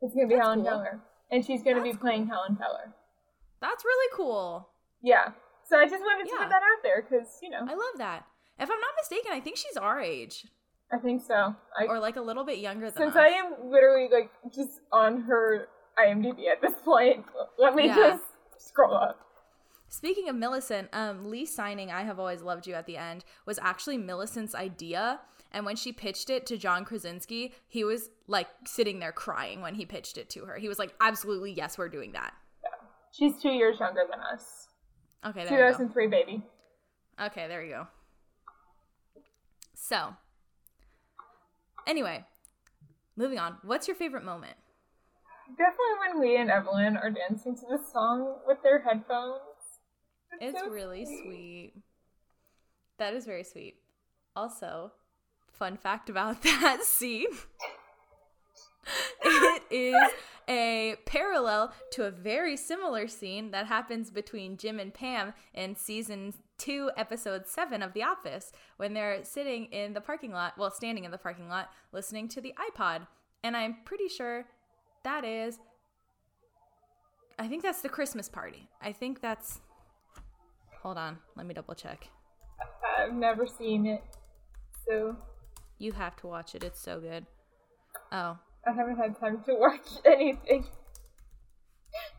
it's 0.01 0.13
gonna 0.15 0.27
be 0.27 0.36
That's 0.36 0.45
Helen 0.45 0.61
cool. 0.61 0.69
Keller, 0.69 0.99
and 1.32 1.45
she's 1.45 1.61
gonna 1.63 1.84
be 1.84 1.93
playing 1.93 2.27
Helen 2.27 2.55
Keller. 2.55 2.93
That's 3.61 3.84
really 3.84 4.09
cool. 4.15 4.69
Yeah. 5.01 5.30
So 5.65 5.77
I 5.77 5.86
just 5.88 6.01
wanted 6.01 6.25
to 6.25 6.32
Yeah. 6.34 6.43
put 6.43 6.49
that 6.49 6.63
out 6.63 6.82
there 6.84 7.01
because 7.01 7.39
you 7.43 7.49
know 7.49 7.59
I 7.61 7.73
love 7.73 7.97
that. 7.97 8.25
If 8.57 8.69
I'm 8.69 8.80
not 8.80 8.91
mistaken, 8.99 9.32
I 9.32 9.39
think 9.39 9.57
she's 9.57 9.77
our 9.77 9.99
age 10.01 10.45
I 10.91 10.97
think 10.97 11.21
so. 11.23 11.55
I, 11.80 11.86
or 11.86 11.99
like 11.99 12.15
a 12.15 12.21
little 12.21 12.43
bit 12.43 12.57
younger 12.57 12.89
than 12.89 12.95
since 12.97 13.15
us. 13.15 13.21
I 13.21 13.27
am 13.27 13.53
literally 13.69 14.09
like 14.11 14.32
just 14.51 14.82
on 14.91 15.21
her 15.21 15.67
IMDb 15.99 16.47
at 16.51 16.61
this 16.61 16.73
point, 16.84 17.25
let 17.59 17.75
me 17.75 17.86
Yeah. 17.88 17.95
just 17.95 18.23
scroll 18.57 18.95
up. 18.95 19.19
Speaking 19.90 20.30
of 20.30 20.36
Millicent, 20.36 20.88
um, 20.94 21.30
Lee 21.30 21.46
signing 21.46 21.92
"I 21.92 22.04
Have 22.04 22.20
Always 22.20 22.44
Loved 22.44 22.68
You" 22.68 22.76
at 22.76 22.86
the 22.86 22.96
end 22.96 23.26
was 23.46 23.58
actually 23.60 23.98
Millicent's 23.98 24.54
idea, 24.54 25.20
and 25.52 25.66
when 25.66 25.76
she 25.76 25.92
pitched 25.92 26.30
it 26.30 26.46
to 26.46 26.58
John 26.58 26.86
Krasinski, 26.86 27.54
he 27.68 27.84
was 27.84 28.12
like 28.28 28.48
sitting 28.66 29.00
there 29.00 29.12
crying 29.12 29.62
when 29.62 29.74
he 29.74 29.86
pitched 29.86 30.18
it 30.18 30.30
to 30.32 30.46
her. 30.46 30.58
He 30.58 30.68
was 30.68 30.78
like, 30.78 30.94
"Absolutely, 31.02 31.52
yes, 31.52 31.78
we're 31.78 31.90
doing 31.90 32.12
that." 32.12 32.36
She's 33.12 33.42
two 33.42 33.50
years 33.50 33.80
younger 33.80 34.06
than 34.10 34.20
us. 34.20 34.68
Okay, 35.26 35.44
there 35.44 35.68
you 35.68 35.72
go. 35.74 35.78
2003 35.78 36.08
baby. 36.08 36.44
Okay, 37.20 37.48
there 37.48 37.64
you 37.64 37.72
go. 37.72 37.88
So, 39.74 40.16
anyway, 41.88 42.26
moving 43.16 43.40
on. 43.40 43.58
What's 43.64 43.88
your 43.88 43.96
favorite 43.96 44.24
moment? 44.24 44.56
Definitely 45.58 45.98
when 46.00 46.22
Lee 46.22 46.38
and 46.38 46.52
Evelyn 46.52 46.96
are 46.96 47.10
dancing 47.10 47.56
to 47.56 47.66
the 47.70 47.80
song 47.92 48.36
with 48.46 48.62
their 48.62 48.82
headphones. 48.82 49.42
It's 50.39 50.59
so 50.59 50.69
really 50.69 51.05
sweet. 51.05 51.73
That 52.97 53.13
is 53.13 53.25
very 53.25 53.43
sweet. 53.43 53.77
Also, 54.36 54.91
fun 55.51 55.77
fact 55.77 56.09
about 56.09 56.41
that 56.43 56.84
scene 56.84 57.27
it 59.23 59.63
is 59.69 60.11
a 60.47 60.95
parallel 61.05 61.73
to 61.91 62.05
a 62.05 62.11
very 62.11 62.57
similar 62.57 63.07
scene 63.07 63.51
that 63.51 63.67
happens 63.67 64.09
between 64.09 64.57
Jim 64.57 64.80
and 64.80 64.93
Pam 64.93 65.34
in 65.53 65.75
season 65.75 66.34
2 66.57 66.91
episode 66.97 67.47
7 67.47 67.82
of 67.82 67.93
The 67.93 68.03
Office 68.03 68.51
when 68.77 68.93
they're 68.93 69.23
sitting 69.23 69.65
in 69.65 69.93
the 69.93 70.01
parking 70.01 70.32
lot, 70.32 70.57
well 70.57 70.71
standing 70.71 71.05
in 71.05 71.11
the 71.11 71.17
parking 71.17 71.49
lot 71.49 71.69
listening 71.91 72.27
to 72.30 72.41
the 72.41 72.53
iPod. 72.57 73.07
And 73.43 73.55
I'm 73.55 73.77
pretty 73.86 74.07
sure 74.07 74.45
that 75.03 75.23
is 75.23 75.59
I 77.38 77.47
think 77.47 77.63
that's 77.63 77.82
the 77.82 77.89
Christmas 77.89 78.27
party. 78.27 78.67
I 78.82 78.91
think 78.91 79.21
that's 79.21 79.61
Hold 80.84 80.97
on, 80.97 81.17
let 81.36 81.45
me 81.45 81.53
double 81.53 81.75
check. 81.75 82.07
I've 82.97 83.13
never 83.13 83.45
seen 83.47 83.86
it, 83.86 84.03
so 84.88 85.15
You 85.77 85.91
have 85.93 86.15
to 86.17 86.27
watch 86.27 86.55
it. 86.55 86.63
It's 86.63 86.80
so 86.82 86.99
good. 86.99 87.25
Oh, 88.11 88.38
I 88.67 88.71
haven't 88.75 88.97
had 88.97 89.19
time 89.19 89.41
to 89.45 89.55
watch 89.55 89.88
anything 90.05 90.65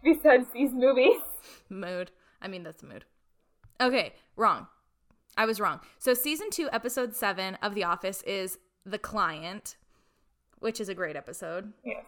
besides 0.02 0.46
these 0.52 0.72
movies. 0.72 1.20
mood. 1.68 2.10
I 2.42 2.48
mean, 2.48 2.62
that's 2.62 2.82
mood. 2.82 3.04
Okay, 3.80 4.14
wrong. 4.36 4.66
I 5.36 5.46
was 5.46 5.60
wrong. 5.60 5.80
So, 5.98 6.12
season 6.14 6.50
two, 6.50 6.68
episode 6.72 7.14
seven 7.14 7.56
of 7.62 7.74
The 7.74 7.84
Office 7.84 8.22
is 8.22 8.58
The 8.84 8.98
Client, 8.98 9.76
which 10.58 10.80
is 10.80 10.88
a 10.88 10.94
great 10.94 11.16
episode. 11.16 11.72
Yeah. 11.84 12.00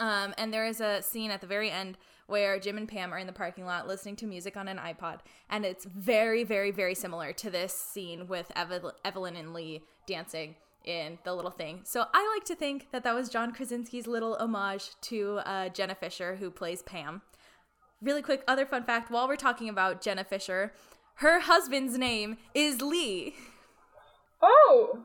Um, 0.00 0.32
and 0.38 0.52
there 0.52 0.66
is 0.66 0.80
a 0.80 1.02
scene 1.02 1.30
at 1.30 1.40
the 1.40 1.46
very 1.46 1.70
end 1.70 1.98
where 2.28 2.60
Jim 2.60 2.76
and 2.76 2.86
Pam 2.88 3.12
are 3.12 3.18
in 3.18 3.26
the 3.26 3.32
parking 3.32 3.64
lot 3.66 3.88
listening 3.88 4.14
to 4.16 4.26
music 4.26 4.56
on 4.56 4.68
an 4.68 4.78
iPod. 4.78 5.18
And 5.50 5.64
it's 5.64 5.84
very, 5.84 6.44
very, 6.44 6.70
very 6.70 6.94
similar 6.94 7.32
to 7.32 7.50
this 7.50 7.72
scene 7.72 8.28
with 8.28 8.52
Eve- 8.56 8.92
Evelyn 9.04 9.34
and 9.34 9.52
Lee 9.52 9.82
dancing 10.06 10.54
in 10.84 11.18
the 11.24 11.34
little 11.34 11.50
thing. 11.50 11.80
So 11.84 12.04
I 12.14 12.34
like 12.36 12.44
to 12.44 12.54
think 12.54 12.90
that 12.92 13.02
that 13.04 13.14
was 13.14 13.28
John 13.28 13.52
Krasinski's 13.52 14.06
little 14.06 14.36
homage 14.38 14.90
to 15.02 15.40
uh, 15.44 15.68
Jenna 15.70 15.94
Fischer, 15.94 16.36
who 16.36 16.50
plays 16.50 16.82
Pam. 16.82 17.22
Really 18.00 18.22
quick, 18.22 18.44
other 18.46 18.64
fun 18.64 18.84
fact 18.84 19.10
while 19.10 19.26
we're 19.26 19.36
talking 19.36 19.68
about 19.68 20.00
Jenna 20.00 20.22
Fischer, 20.22 20.72
her 21.16 21.40
husband's 21.40 21.98
name 21.98 22.36
is 22.54 22.80
Lee. 22.80 23.34
Oh, 24.40 25.00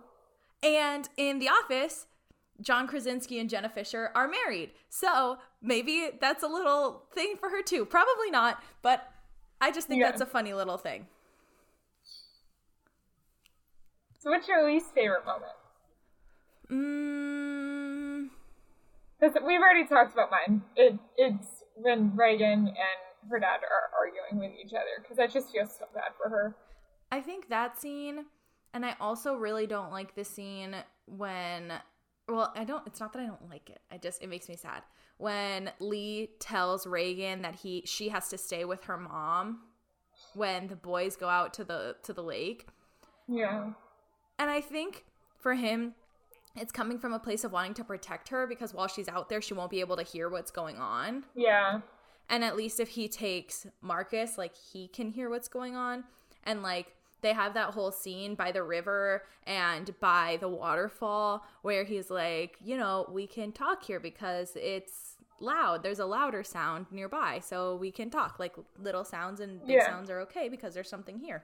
And 0.61 1.09
in 1.17 1.39
The 1.39 1.49
Office, 1.49 2.05
John 2.63 2.87
Krasinski 2.87 3.39
and 3.39 3.49
Jenna 3.49 3.69
Fischer 3.69 4.09
are 4.15 4.27
married. 4.27 4.71
So 4.89 5.37
maybe 5.61 6.09
that's 6.19 6.41
a 6.43 6.47
little 6.47 7.03
thing 7.13 7.35
for 7.39 7.49
her 7.49 7.61
too. 7.61 7.85
Probably 7.85 8.31
not, 8.31 8.63
but 8.81 9.07
I 9.61 9.71
just 9.71 9.87
think 9.87 9.99
Yeah. 10.01 10.09
that's 10.09 10.21
a 10.21 10.25
funny 10.25 10.53
little 10.53 10.77
thing. 10.77 11.07
so 14.19 14.29
what's 14.31 14.47
your 14.47 14.65
least 14.65 14.93
favorite 14.95 15.25
moment? 15.25 15.51
Mm, 16.71 18.29
Because 19.19 19.35
we've 19.45 19.59
already 19.59 19.85
talked 19.85 20.13
about 20.13 20.31
mine. 20.31 20.61
It, 20.77 20.97
it's 21.17 21.63
when 21.75 22.15
Regan 22.15 22.67
and 22.67 23.29
her 23.29 23.39
dad 23.39 23.59
are 23.63 23.89
arguing 23.99 24.39
with 24.39 24.57
each 24.59 24.71
other. 24.73 25.01
Because 25.01 25.19
I 25.19 25.27
just 25.27 25.51
feel 25.51 25.67
so 25.67 25.85
bad 25.93 26.11
for 26.21 26.29
her. 26.29 26.55
I 27.11 27.19
think 27.21 27.49
that 27.49 27.79
scene, 27.79 28.25
and 28.73 28.85
I 28.85 28.95
also 28.99 29.35
really 29.35 29.67
don't 29.67 29.91
like 29.91 30.15
the 30.15 30.23
scene 30.23 30.75
when. 31.05 31.73
Well, 32.27 32.53
I 32.55 32.63
don't. 32.63 32.85
It's 32.87 32.99
not 32.99 33.13
that 33.13 33.21
I 33.21 33.25
don't 33.25 33.49
like 33.49 33.69
it. 33.69 33.79
I 33.91 33.97
just 33.97 34.21
it 34.21 34.27
makes 34.27 34.47
me 34.47 34.55
sad 34.55 34.83
when 35.17 35.71
Lee 35.79 36.29
tells 36.39 36.87
Regan 36.87 37.41
that 37.41 37.55
he 37.55 37.83
she 37.85 38.09
has 38.09 38.29
to 38.29 38.37
stay 38.37 38.65
with 38.65 38.85
her 38.85 38.97
mom 38.97 39.59
when 40.33 40.67
the 40.67 40.75
boys 40.75 41.15
go 41.15 41.27
out 41.27 41.53
to 41.55 41.63
the 41.63 41.95
to 42.03 42.13
the 42.13 42.23
lake. 42.23 42.67
Yeah. 43.27 43.71
And 44.39 44.49
I 44.49 44.61
think 44.61 45.05
for 45.39 45.53
him, 45.53 45.93
it's 46.55 46.71
coming 46.71 46.97
from 46.97 47.13
a 47.13 47.19
place 47.19 47.43
of 47.43 47.51
wanting 47.51 47.73
to 47.75 47.83
protect 47.83 48.29
her 48.29 48.47
because 48.47 48.73
while 48.73 48.87
she's 48.87 49.09
out 49.09 49.29
there, 49.29 49.41
she 49.41 49.53
won't 49.53 49.71
be 49.71 49.79
able 49.79 49.97
to 49.97 50.03
hear 50.03 50.29
what's 50.29 50.51
going 50.51 50.77
on. 50.77 51.25
Yeah. 51.35 51.81
And 52.29 52.43
at 52.43 52.55
least 52.55 52.79
if 52.79 52.89
he 52.89 53.07
takes 53.07 53.67
Marcus, 53.81 54.37
like 54.37 54.55
he 54.55 54.87
can 54.87 55.09
hear 55.09 55.29
what's 55.29 55.47
going 55.47 55.75
on. 55.75 56.05
And 56.43 56.63
like 56.63 56.95
they 57.23 57.33
have 57.33 57.55
that 57.55 57.73
whole 57.73 57.91
scene 57.91 58.35
by 58.35 58.51
the 58.51 58.61
river 58.61 59.23
and 59.47 59.99
by 59.99 60.37
the 60.39 60.47
waterfall 60.47 61.43
where 61.63 61.83
he's 61.83 62.11
like, 62.11 62.57
you 62.63 62.77
know, 62.77 63.09
we 63.11 63.25
can 63.25 63.51
talk 63.51 63.83
here 63.83 63.99
because 63.99 64.51
it's 64.55 65.15
loud. 65.39 65.81
There's 65.81 65.99
a 65.99 66.05
louder 66.05 66.43
sound 66.43 66.85
nearby. 66.91 67.39
So 67.39 67.75
we 67.77 67.89
can 67.91 68.11
talk. 68.11 68.37
Like 68.39 68.53
little 68.77 69.03
sounds 69.03 69.39
and 69.39 69.59
big 69.61 69.77
Yeah. 69.77 69.87
sounds 69.87 70.09
are 70.11 70.19
okay 70.21 70.49
because 70.49 70.75
there's 70.75 70.89
something 70.89 71.17
here. 71.17 71.43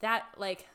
That, 0.00 0.24
like, 0.36 0.66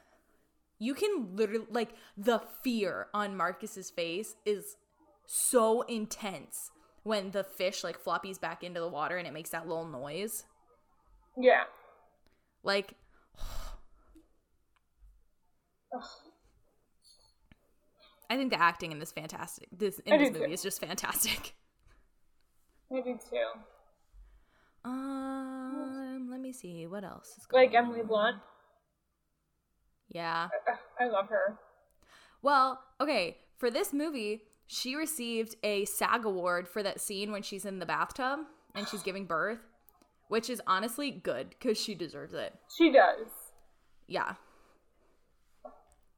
you 0.79 0.93
can 0.93 1.35
literally, 1.35 1.65
like, 1.69 1.89
the 2.15 2.39
fear 2.63 3.07
on 3.13 3.35
Marcus's 3.35 3.89
face 3.89 4.35
is 4.45 4.77
so 5.25 5.81
intense 5.81 6.71
when 7.03 7.31
the 7.31 7.43
fish 7.43 7.83
like 7.83 8.01
floppies 8.01 8.39
back 8.39 8.63
into 8.63 8.79
the 8.79 8.87
water 8.87 9.17
and 9.17 9.27
it 9.27 9.33
makes 9.33 9.49
that 9.49 9.67
little 9.67 9.87
noise. 9.87 10.43
Yeah. 11.37 11.63
Like 12.63 12.93
I 18.29 18.35
think 18.35 18.51
the 18.51 18.61
acting 18.61 18.91
in 18.91 18.99
this 18.99 19.11
fantastic 19.11 19.67
this 19.71 19.99
in 19.99 20.13
I 20.13 20.17
this 20.17 20.31
movie 20.31 20.47
too. 20.47 20.51
is 20.51 20.61
just 20.61 20.81
fantastic. 20.81 21.53
I 22.91 23.01
do 23.01 23.17
too. 23.29 23.45
Um 24.89 26.27
let 26.29 26.39
me 26.41 26.51
see 26.51 26.85
what 26.87 27.03
else 27.03 27.35
is 27.37 27.45
going 27.45 27.65
Like 27.67 27.75
Emily 27.75 28.01
on. 28.01 28.07
Blunt. 28.07 28.37
Yeah. 30.09 30.47
Ugh, 30.69 30.77
I 30.99 31.07
love 31.07 31.27
her. 31.29 31.57
Well, 32.41 32.81
okay, 33.01 33.37
for 33.57 33.69
this 33.69 33.91
movie, 33.91 34.43
she 34.67 34.95
received 34.95 35.55
a 35.63 35.85
SAG 35.85 36.25
award 36.25 36.67
for 36.67 36.83
that 36.83 37.01
scene 37.01 37.31
when 37.31 37.41
she's 37.41 37.65
in 37.65 37.79
the 37.79 37.85
bathtub 37.85 38.39
and 38.75 38.87
she's 38.87 39.03
giving 39.03 39.25
birth, 39.25 39.59
which 40.27 40.49
is 40.49 40.61
honestly 40.67 41.11
good 41.11 41.59
cuz 41.59 41.77
she 41.79 41.95
deserves 41.95 42.33
it. 42.33 42.53
She 42.77 42.91
does. 42.91 43.27
Yeah. 44.07 44.35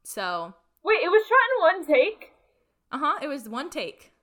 So, 0.04 0.54
Wait, 0.84 1.00
it 1.04 1.10
was 1.10 1.24
shot 1.28 1.76
in 1.76 1.78
one 1.80 1.86
take? 1.95 2.32
uh 2.91 2.97
huh, 3.00 3.20
it 3.22 3.28
was 3.28 3.47
one 3.50 3.70
take. 3.70 4.14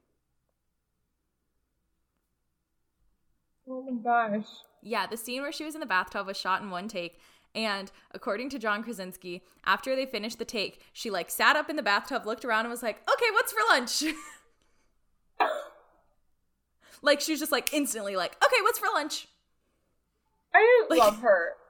Oh 3.69 3.83
my 3.83 4.01
gosh. 4.03 4.47
Yeah, 4.83 5.07
the 5.07 5.17
scene 5.17 5.43
where 5.43 5.53
she 5.53 5.65
was 5.65 5.75
in 5.75 5.81
the 5.81 5.87
bathtub 5.87 6.27
was 6.27 6.37
shot 6.37 6.63
in 6.63 6.71
one 6.71 6.89
take, 6.89 7.19
And 7.55 7.91
according 8.13 8.51
to 8.51 8.59
John 8.59 8.83
Krasinski, 8.83 9.43
after 9.65 9.97
they 9.97 10.07
finished 10.07 10.39
the 10.39 10.45
take, 10.45 10.83
she 10.93 11.11
like 11.11 11.31
sat 11.31 11.57
up 11.57 11.69
in 11.71 11.77
the 11.77 11.83
bathtub, 11.83 12.27
looked 12.27 12.45
around, 12.45 12.61
and 12.61 12.71
was 12.71 12.83
like, 12.83 13.01
"Okay, 13.11 13.31
what's 13.33 13.53
for 13.53 13.61
lunch?" 13.71 14.05
like 17.03 17.21
she 17.21 17.33
was 17.33 17.41
just 17.41 17.53
like 17.53 17.73
instantly 17.73 18.15
like, 18.17 18.37
"Okay, 18.45 18.61
what's 18.63 18.79
for 18.79 18.89
lunch?" 18.95 19.27
I 20.55 20.87
Like- 20.91 20.99
love 20.99 21.19
her. 21.21 21.55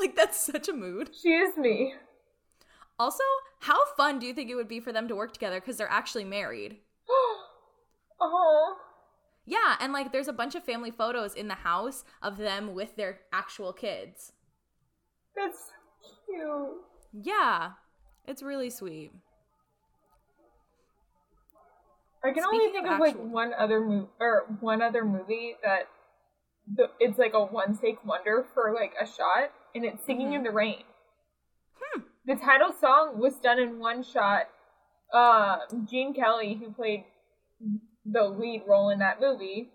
Like 0.00 0.14
that's 0.14 0.38
such 0.38 0.68
a 0.68 0.72
mood. 0.72 1.10
She 1.20 1.30
is 1.30 1.56
me. 1.56 1.92
Also, 2.98 3.22
how 3.60 3.78
fun 3.96 4.18
do 4.18 4.26
you 4.26 4.34
think 4.34 4.50
it 4.50 4.56
would 4.56 4.68
be 4.68 4.80
for 4.80 4.92
them 4.92 5.08
to 5.08 5.14
work 5.14 5.32
together 5.32 5.60
because 5.60 5.76
they're 5.76 5.90
actually 5.90 6.24
married? 6.24 6.78
oh, 8.20 8.76
Yeah, 9.46 9.76
and 9.80 9.94
like 9.94 10.12
there's 10.12 10.28
a 10.28 10.32
bunch 10.32 10.54
of 10.54 10.64
family 10.64 10.90
photos 10.90 11.34
in 11.34 11.48
the 11.48 11.54
house 11.54 12.04
of 12.20 12.36
them 12.36 12.74
with 12.74 12.96
their 12.96 13.20
actual 13.32 13.72
kids. 13.72 14.32
that's 15.34 15.70
cute. 16.26 16.68
Yeah, 17.12 17.70
it's 18.26 18.42
really 18.42 18.68
sweet. 18.68 19.12
I 22.22 22.32
can 22.32 22.44
only 22.44 22.58
think 22.58 22.84
of 22.84 22.92
of 22.92 23.00
like 23.00 23.14
actual- 23.14 23.28
one 23.28 23.54
other 23.54 23.80
movie 23.80 24.08
or 24.20 24.44
one 24.60 24.82
other 24.82 25.04
movie 25.04 25.56
that 25.62 25.88
the, 26.76 26.90
it's 27.00 27.18
like 27.18 27.32
a 27.32 27.44
one 27.44 27.78
take 27.78 28.04
wonder 28.04 28.44
for 28.52 28.74
like 28.74 28.92
a 29.00 29.06
shot, 29.06 29.50
and 29.74 29.84
it's 29.84 30.04
"Singing 30.04 30.26
mm-hmm. 30.26 30.36
in 30.36 30.42
the 30.42 30.50
Rain." 30.50 30.82
The 32.28 32.36
title 32.36 32.72
song 32.78 33.18
was 33.18 33.36
done 33.36 33.58
in 33.58 33.78
one 33.78 34.02
shot. 34.02 34.48
Uh, 35.10 35.60
Gene 35.90 36.12
Kelly, 36.12 36.54
who 36.62 36.70
played 36.70 37.04
the 38.04 38.24
lead 38.24 38.64
role 38.66 38.90
in 38.90 38.98
that 38.98 39.18
movie, 39.18 39.70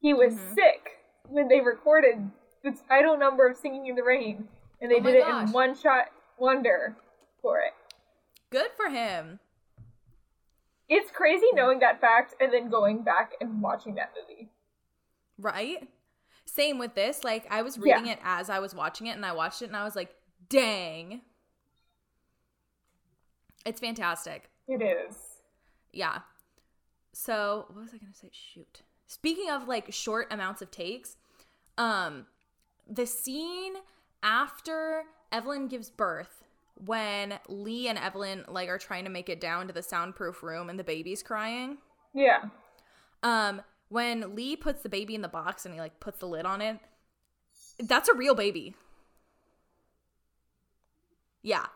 he 0.00 0.14
was 0.14 0.34
Mhm. 0.34 0.54
sick 0.54 1.00
when 1.28 1.48
they 1.48 1.60
recorded 1.60 2.30
the 2.62 2.70
title 2.88 3.16
number 3.16 3.44
of 3.48 3.56
"Singing 3.56 3.86
in 3.88 3.96
the 3.96 4.04
Rain," 4.04 4.48
and 4.80 4.88
they 4.88 5.00
Oh 5.00 5.02
did 5.02 5.16
it 5.16 5.22
gosh. 5.26 5.48
in 5.48 5.52
one 5.52 5.74
shot 5.74 6.12
wonder 6.38 6.94
for 7.42 7.58
it. 7.58 7.74
Good 8.50 8.70
for 8.76 8.88
him. 8.88 9.40
It's 10.88 11.10
crazy 11.10 11.50
knowing 11.54 11.80
that 11.80 12.00
fact 12.00 12.36
and 12.40 12.52
then 12.52 12.68
going 12.68 13.02
back 13.02 13.34
and 13.40 13.60
watching 13.60 13.96
that 13.96 14.14
movie. 14.14 14.48
Right? 15.38 15.88
Same 16.44 16.78
with 16.78 16.94
this. 16.94 17.24
Like 17.24 17.50
I 17.50 17.62
was 17.62 17.80
reading 17.80 18.06
Yeah. 18.06 18.12
it 18.12 18.20
as 18.22 18.48
I 18.48 18.60
was 18.60 18.76
watching 18.76 19.08
it 19.08 19.16
and 19.16 19.26
I 19.26 19.32
watched 19.32 19.60
it 19.60 19.66
and 19.66 19.76
I 19.76 19.82
was 19.82 19.96
like, 19.96 20.14
"Dang." 20.48 21.22
It's 23.66 23.80
fantastic. 23.80 24.48
It 24.68 24.80
is. 24.80 25.16
Yeah. 25.92 26.20
So, 27.12 27.66
what 27.72 27.82
was 27.82 27.94
I 27.94 27.98
going 27.98 28.12
to 28.12 28.18
say? 28.18 28.30
Shoot. 28.32 28.82
Speaking 29.08 29.50
of 29.50 29.68
like 29.68 29.92
short 29.92 30.32
amounts 30.32 30.62
of 30.62 30.70
takes, 30.70 31.16
um 31.78 32.26
the 32.88 33.06
scene 33.06 33.74
after 34.22 35.02
Evelyn 35.32 35.68
gives 35.68 35.90
birth 35.90 36.44
when 36.84 37.38
Lee 37.48 37.88
and 37.88 37.98
Evelyn 37.98 38.44
like 38.48 38.68
are 38.68 38.78
trying 38.78 39.04
to 39.04 39.10
make 39.10 39.28
it 39.28 39.40
down 39.40 39.66
to 39.66 39.72
the 39.72 39.82
soundproof 39.82 40.42
room 40.42 40.70
and 40.70 40.78
the 40.78 40.84
baby's 40.84 41.22
crying. 41.22 41.78
Yeah. 42.14 42.44
Um 43.22 43.62
when 43.88 44.34
Lee 44.34 44.56
puts 44.56 44.82
the 44.82 44.88
baby 44.88 45.14
in 45.14 45.22
the 45.22 45.28
box 45.28 45.64
and 45.64 45.74
he 45.74 45.80
like 45.80 46.00
puts 46.00 46.18
the 46.18 46.26
lid 46.26 46.46
on 46.46 46.60
it, 46.60 46.78
that's 47.78 48.08
a 48.08 48.14
real 48.14 48.34
baby. 48.34 48.74
Yeah. 51.42 51.66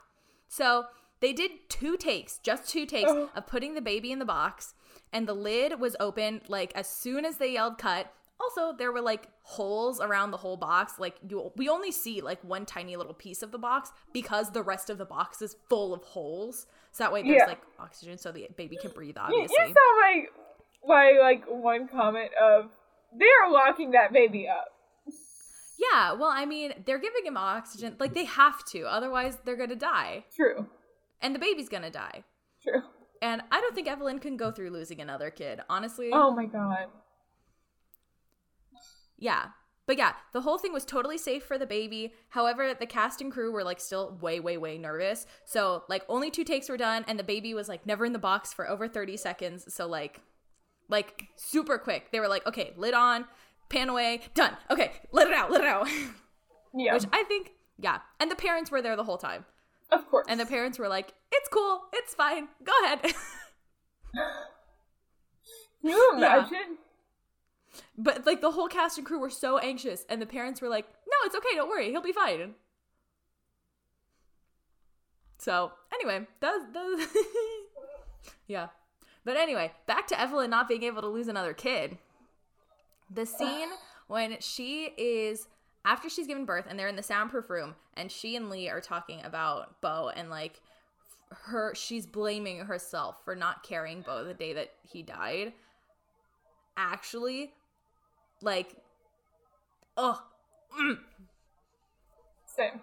So 0.49 0.87
they 1.21 1.33
did 1.33 1.51
two 1.69 1.97
takes, 1.97 2.39
just 2.39 2.69
two 2.69 2.87
takes 2.87 3.11
Oh. 3.11 3.31
of 3.35 3.47
putting 3.47 3.75
the 3.75 3.81
baby 3.81 4.11
in 4.13 4.19
the 4.19 4.25
box, 4.25 4.75
and 5.13 5.27
the 5.27 5.35
lid 5.35 5.79
was 5.81 5.97
open 6.01 6.41
like 6.49 6.73
as 6.75 6.89
soon 6.89 7.25
as 7.25 7.37
they 7.37 7.53
yelled 7.53 7.79
cut. 7.79 8.13
Also, 8.43 8.73
there 8.73 8.91
were 8.91 9.03
like 9.03 9.29
holes 9.43 10.01
around 10.01 10.31
the 10.31 10.39
whole 10.39 10.57
box. 10.57 10.99
Like 10.99 11.17
you, 11.29 11.53
we 11.57 11.69
only 11.69 11.93
see 11.93 12.23
like 12.23 12.43
one 12.43 12.65
tiny 12.65 12.97
little 12.97 13.13
piece 13.13 13.43
of 13.43 13.51
the 13.53 13.59
box 13.59 13.93
because 14.15 14.51
the 14.53 14.63
rest 14.63 14.89
of 14.89 14.97
the 14.97 15.05
box 15.05 15.43
is 15.43 15.57
full 15.69 15.93
of 15.93 16.03
holes. 16.05 16.67
So 16.91 17.05
that 17.05 17.13
way 17.13 17.23
there's 17.23 17.37
Yeah. 17.37 17.47
like 17.47 17.61
oxygen, 17.79 18.17
so 18.17 18.33
the 18.33 18.49
baby 18.57 18.77
can 18.81 18.93
breathe. 18.93 19.17
You, 19.17 19.23
Obviously, 19.23 19.57
you 19.69 19.75
saw 19.75 20.01
my 20.01 20.25
my 20.87 21.19
like 21.21 21.45
one 21.49 21.87
comment 21.87 22.31
of 22.43 22.71
they're 23.15 23.51
locking 23.51 23.91
that 23.91 24.11
baby 24.13 24.49
up. 24.49 24.69
Yeah, 25.93 26.13
well, 26.13 26.31
I 26.31 26.45
mean, 26.45 26.75
they're 26.85 26.99
giving 26.99 27.25
him 27.25 27.37
oxygen. 27.39 27.97
Like, 27.99 28.13
they 28.13 28.27
have 28.27 28.63
to. 28.67 28.83
Otherwise, 28.83 29.39
they're 29.45 29.57
going 29.57 29.71
to 29.71 29.77
die. 29.77 30.25
True. 30.37 30.67
And 31.23 31.35
the 31.35 31.39
baby's 31.39 31.69
to 31.69 31.91
die. 31.91 32.25
True. 32.63 32.83
And 33.23 33.43
I 33.51 33.61
don't 33.61 33.75
think 33.75 33.89
Evelyn 33.89 34.19
can 34.19 34.37
go 34.37 34.51
through 34.51 34.71
losing 34.71 35.01
another 35.01 35.31
kid, 35.31 35.61
honestly. 35.69 36.11
Oh 36.13 36.31
my 36.33 36.47
god. 36.47 36.87
Yeah. 39.19 39.47
But 39.87 39.99
yeah, 39.99 40.13
the 40.33 40.43
whole 40.43 40.57
thing 40.57 40.73
was 40.73 40.85
totally 40.85 41.19
safe 41.19 41.45
for 41.45 41.59
the 41.59 41.67
baby. 41.67 42.15
However, 42.29 42.75
the 42.75 42.87
cast 42.87 43.21
and 43.21 43.33
crew 43.33 43.51
were 43.51 43.65
like 43.65 43.81
still 43.81 44.17
way, 44.21 44.39
way, 44.39 44.57
way 44.57 44.79
nervous. 44.79 45.27
So, 45.45 45.83
like, 45.89 46.05
only 46.09 46.31
two 46.31 46.45
takes 46.45 46.69
were 46.69 46.77
done, 46.77 47.05
and 47.09 47.19
the 47.19 47.25
baby 47.25 47.55
was 47.55 47.69
like 47.69 47.87
never 47.87 48.05
in 48.05 48.13
the 48.13 48.19
box 48.19 48.53
for 48.53 48.71
over 48.71 48.87
30 48.87 49.17
seconds. 49.17 49.75
So, 49.75 49.89
like, 49.89 50.21
like 50.89 51.29
super 51.37 51.77
quick. 51.77 52.13
They 52.13 52.21
were 52.21 52.29
like, 52.29 52.47
okay, 52.47 52.73
lid 52.77 52.95
on, 52.95 53.25
pan 53.69 53.89
away, 53.89 54.21
done. 54.35 54.57
Okay, 54.71 54.93
let 55.13 55.27
it 55.27 55.35
out, 55.35 55.51
let 55.51 55.63
it 55.63 55.67
out. 55.67 55.89
Yeah. 56.73 56.95
Which 56.95 57.05
I 57.13 57.25
think, 57.25 57.51
yeah. 57.79 57.99
And 58.21 58.31
the 58.31 58.37
parents 58.37 58.71
were 58.71 58.81
there 58.81 58.95
the 58.95 59.03
whole 59.03 59.19
time. 59.19 59.45
Of 59.93 60.09
course. 60.09 60.27
And 60.29 60.39
the 60.41 60.47
parents 60.47 60.79
were 60.79 60.89
like, 60.89 61.13
it's 61.33 61.49
cool, 61.49 61.83
it's 61.93 62.15
fine, 62.15 62.49
go 62.65 62.73
ahead. 62.85 63.03
Can 65.83 65.91
you 65.91 66.11
Yeah. 66.19 66.39
imagine? 66.39 66.79
but 67.97 68.27
like 68.27 68.41
the 68.41 68.51
whole 68.51 68.69
cast 68.69 68.99
and 68.99 69.07
crew 69.07 69.21
were 69.21 69.31
so 69.31 69.59
anxious, 69.59 70.05
and 70.09 70.21
the 70.21 70.27
parents 70.27 70.61
were 70.61 70.69
like, 70.69 70.87
no, 71.07 71.17
it's 71.27 71.35
okay, 71.37 71.55
don't 71.55 71.69
worry, 71.69 71.91
he'll 71.91 72.03
be 72.03 72.13
fine. 72.13 72.55
So, 75.39 75.73
anyway, 75.95 76.27
that 76.41 76.53
was, 76.53 76.63
that 76.75 76.85
was 76.85 77.25
yeah. 78.47 78.69
But 79.25 79.37
anyway, 79.37 79.73
back 79.87 80.07
to 80.09 80.21
Evelyn 80.21 80.51
not 80.51 80.69
being 80.69 80.83
able 80.83 81.03
to 81.03 81.09
lose 81.09 81.29
another 81.29 81.55
kid. 81.55 81.99
The 83.11 83.27
scene 83.27 83.69
when 84.07 84.37
she 84.41 84.93
is 84.97 85.47
after 85.85 86.09
she's 86.09 86.27
given 86.27 86.45
birth 86.45 86.67
and 86.69 86.79
they're 86.79 86.89
in 86.89 86.97
the 86.97 87.03
soundproof 87.03 87.49
room 87.51 87.75
and 87.95 88.11
she 88.11 88.37
and 88.37 88.51
Lee 88.51 88.69
are 88.69 88.81
talking 88.81 89.23
about 89.25 89.81
Beau 89.81 90.11
and 90.15 90.31
like 90.31 90.61
her 91.31 91.75
she's 91.75 92.07
blaming 92.07 92.59
herself 92.61 93.17
for 93.25 93.35
not 93.35 93.63
carrying 93.63 94.03
Beau 94.03 94.25
the 94.25 94.35
day 94.35 94.53
that 94.53 94.71
he 94.83 95.03
died. 95.03 95.53
Actually, 96.77 97.53
like 98.43 98.75
oh 99.97 100.23
Same. 102.47 102.81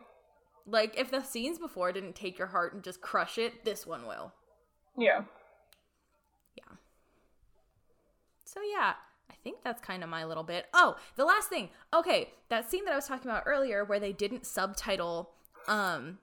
like 0.66 0.98
if 0.98 1.12
the 1.12 1.24
scenes 1.24 1.60
before 1.60 1.92
didn't 1.92 2.16
take 2.16 2.38
your 2.38 2.48
heart 2.48 2.74
and 2.74 2.84
just 2.84 3.02
crush 3.02 3.38
it, 3.38 3.64
this 3.66 3.86
one 3.86 4.06
will. 4.08 4.34
Yeah. 4.98 5.22
Yeah. 6.58 6.76
So 8.46 8.62
yeah, 8.62 8.94
I 9.30 9.34
think 9.44 9.58
that's 9.64 9.82
kind 9.82 10.04
of 10.04 10.10
my 10.10 10.26
little 10.26 10.44
bit. 10.44 10.66
Oh, 10.74 10.96
the 11.16 11.26
last 11.26 11.50
thing. 11.50 11.70
Okay, 11.94 12.32
that 12.50 12.70
scene 12.70 12.86
that 12.86 12.92
I 12.94 12.96
was 12.96 13.08
talking 13.08 13.30
about 13.30 13.44
earlier 13.46 13.84
where 13.86 14.00
they 14.00 14.14
didn't 14.14 14.46
subtitle 14.46 15.32
um 15.68 16.20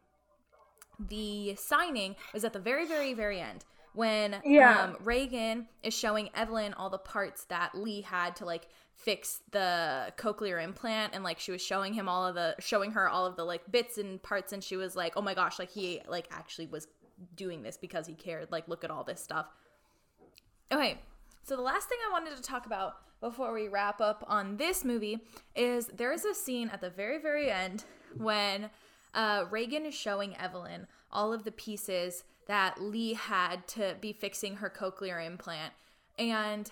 the 0.98 1.54
signing 1.56 2.14
was 2.32 2.44
at 2.44 2.52
the 2.52 2.58
very 2.58 2.86
very 2.86 3.14
very 3.14 3.40
end 3.40 3.64
when 3.94 4.40
Yeah. 4.44 4.84
um 4.84 4.96
Regan 5.02 5.66
is 5.82 5.92
showing 5.92 6.30
Evelyn 6.34 6.72
all 6.74 6.88
the 6.88 6.98
parts 6.98 7.44
that 7.46 7.74
Lee 7.74 8.00
had 8.02 8.36
to 8.36 8.44
like 8.44 8.68
fix 8.94 9.42
the 9.50 10.12
cochlear 10.16 10.62
implant 10.62 11.14
and 11.14 11.24
like 11.24 11.38
she 11.40 11.50
was 11.50 11.60
showing 11.60 11.94
him 11.94 12.08
all 12.08 12.24
of 12.26 12.34
the 12.36 12.54
showing 12.60 12.92
her 12.92 13.08
all 13.08 13.26
of 13.26 13.36
the 13.36 13.44
like 13.44 13.70
bits 13.70 13.98
and 13.98 14.22
parts 14.22 14.52
and 14.52 14.62
she 14.62 14.76
was 14.76 14.94
like, 14.94 15.14
"Oh 15.16 15.20
my 15.22 15.34
gosh, 15.34 15.58
like 15.58 15.70
he 15.70 16.00
like 16.08 16.28
actually 16.30 16.66
was 16.66 16.86
doing 17.34 17.62
this 17.62 17.76
because 17.76 18.06
he 18.06 18.14
cared. 18.14 18.50
Like 18.52 18.68
look 18.68 18.84
at 18.84 18.90
all 18.90 19.02
this 19.04 19.20
stuff." 19.20 19.46
Okay, 20.72 21.00
so 21.44 21.56
the 21.56 21.62
last 21.62 21.88
thing 21.90 21.98
I 22.08 22.12
wanted 22.12 22.36
to 22.36 22.42
talk 22.42 22.64
about 22.64 22.96
before 23.20 23.52
we 23.52 23.68
wrap 23.68 24.00
up 24.00 24.24
on 24.26 24.56
this 24.56 24.82
movie 24.82 25.18
is 25.54 25.86
there 25.88 26.10
is 26.10 26.24
a 26.24 26.34
scene 26.34 26.70
at 26.72 26.80
the 26.80 26.88
very, 26.88 27.18
very 27.18 27.50
end 27.50 27.84
when 28.16 28.70
uh, 29.14 29.44
Regan 29.50 29.84
is 29.84 29.94
showing 29.94 30.34
Evelyn 30.38 30.86
all 31.12 31.34
of 31.34 31.44
the 31.44 31.52
pieces 31.52 32.24
that 32.46 32.80
Lee 32.80 33.12
had 33.12 33.68
to 33.68 33.94
be 34.00 34.12
fixing 34.12 34.56
her 34.56 34.70
cochlear 34.70 35.24
implant. 35.24 35.74
And 36.18 36.70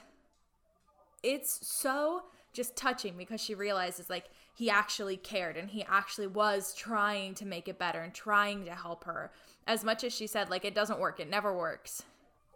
it's 1.23 1.67
so 1.67 2.23
just 2.55 2.75
touching 2.75 3.17
because 3.19 3.43
she 3.43 3.55
realizes 3.55 4.09
like 4.09 4.31
he 4.55 4.71
actually 4.71 5.19
cared 5.19 5.59
and 5.59 5.69
he 5.69 5.85
actually 5.85 6.27
was 6.27 6.75
trying 6.75 7.35
to 7.35 7.47
make 7.47 7.69
it 7.69 7.79
better 7.79 8.01
and 8.01 8.15
trying 8.15 8.65
to 8.65 8.75
help 8.75 9.05
her. 9.05 9.33
As 9.67 9.85
much 9.85 10.03
as 10.03 10.15
she 10.15 10.27
said, 10.27 10.49
like, 10.51 10.65
it 10.65 10.75
doesn't 10.75 10.99
work, 10.99 11.21
it 11.21 11.31
never 11.31 11.57
works 11.57 12.03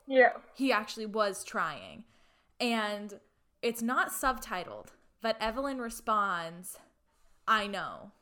Yeah. 0.07 0.31
he 0.55 0.71
actually 0.73 1.07
was 1.07 1.43
trying. 1.45 2.05
And 2.61 3.19
it's 3.63 3.83
not 3.83 4.11
subtitled, 4.11 4.89
but 5.21 5.37
Evelyn 5.41 5.79
responds, 5.81 6.79
I 7.49 7.67
know. 7.67 8.13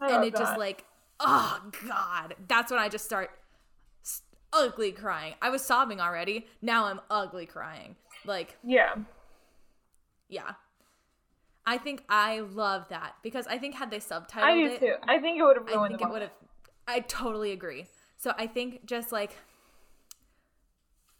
I 0.00 0.12
and 0.16 0.24
it 0.24 0.34
just 0.36 0.58
like, 0.58 0.84
oh 1.20 1.60
God. 1.88 2.34
That's 2.48 2.70
when 2.70 2.80
I 2.80 2.88
just 2.88 3.04
start 3.04 3.30
ugly 4.52 4.92
crying. 4.92 5.34
I 5.40 5.50
was 5.50 5.62
sobbing 5.62 6.00
already. 6.00 6.46
Now 6.60 6.86
I'm 6.86 7.00
ugly 7.10 7.46
crying. 7.46 7.96
Like, 8.24 8.56
Yeah. 8.64 8.94
yeah. 10.28 10.52
I 11.64 11.78
think 11.78 12.02
I 12.08 12.40
love 12.40 12.88
that 12.88 13.14
because 13.22 13.46
I 13.46 13.58
think 13.58 13.76
had 13.76 13.90
they 13.90 13.98
subtitled 13.98 14.36
it. 14.36 14.42
I 14.42 14.54
do 14.56 14.66
it, 14.66 14.80
too. 14.80 14.94
I 15.06 15.18
think 15.20 15.38
it 15.38 15.44
would 15.44 15.56
have 15.56 15.68
I 15.68 15.72
ruined 15.72 15.90
think 15.90 16.00
the 16.00 16.08
it 16.08 16.12
would 16.12 16.22
have. 16.22 16.30
I 16.88 17.00
totally 17.00 17.52
agree. 17.52 17.86
So 18.22 18.32
I 18.38 18.46
think 18.46 18.86
just 18.86 19.10
like, 19.10 19.36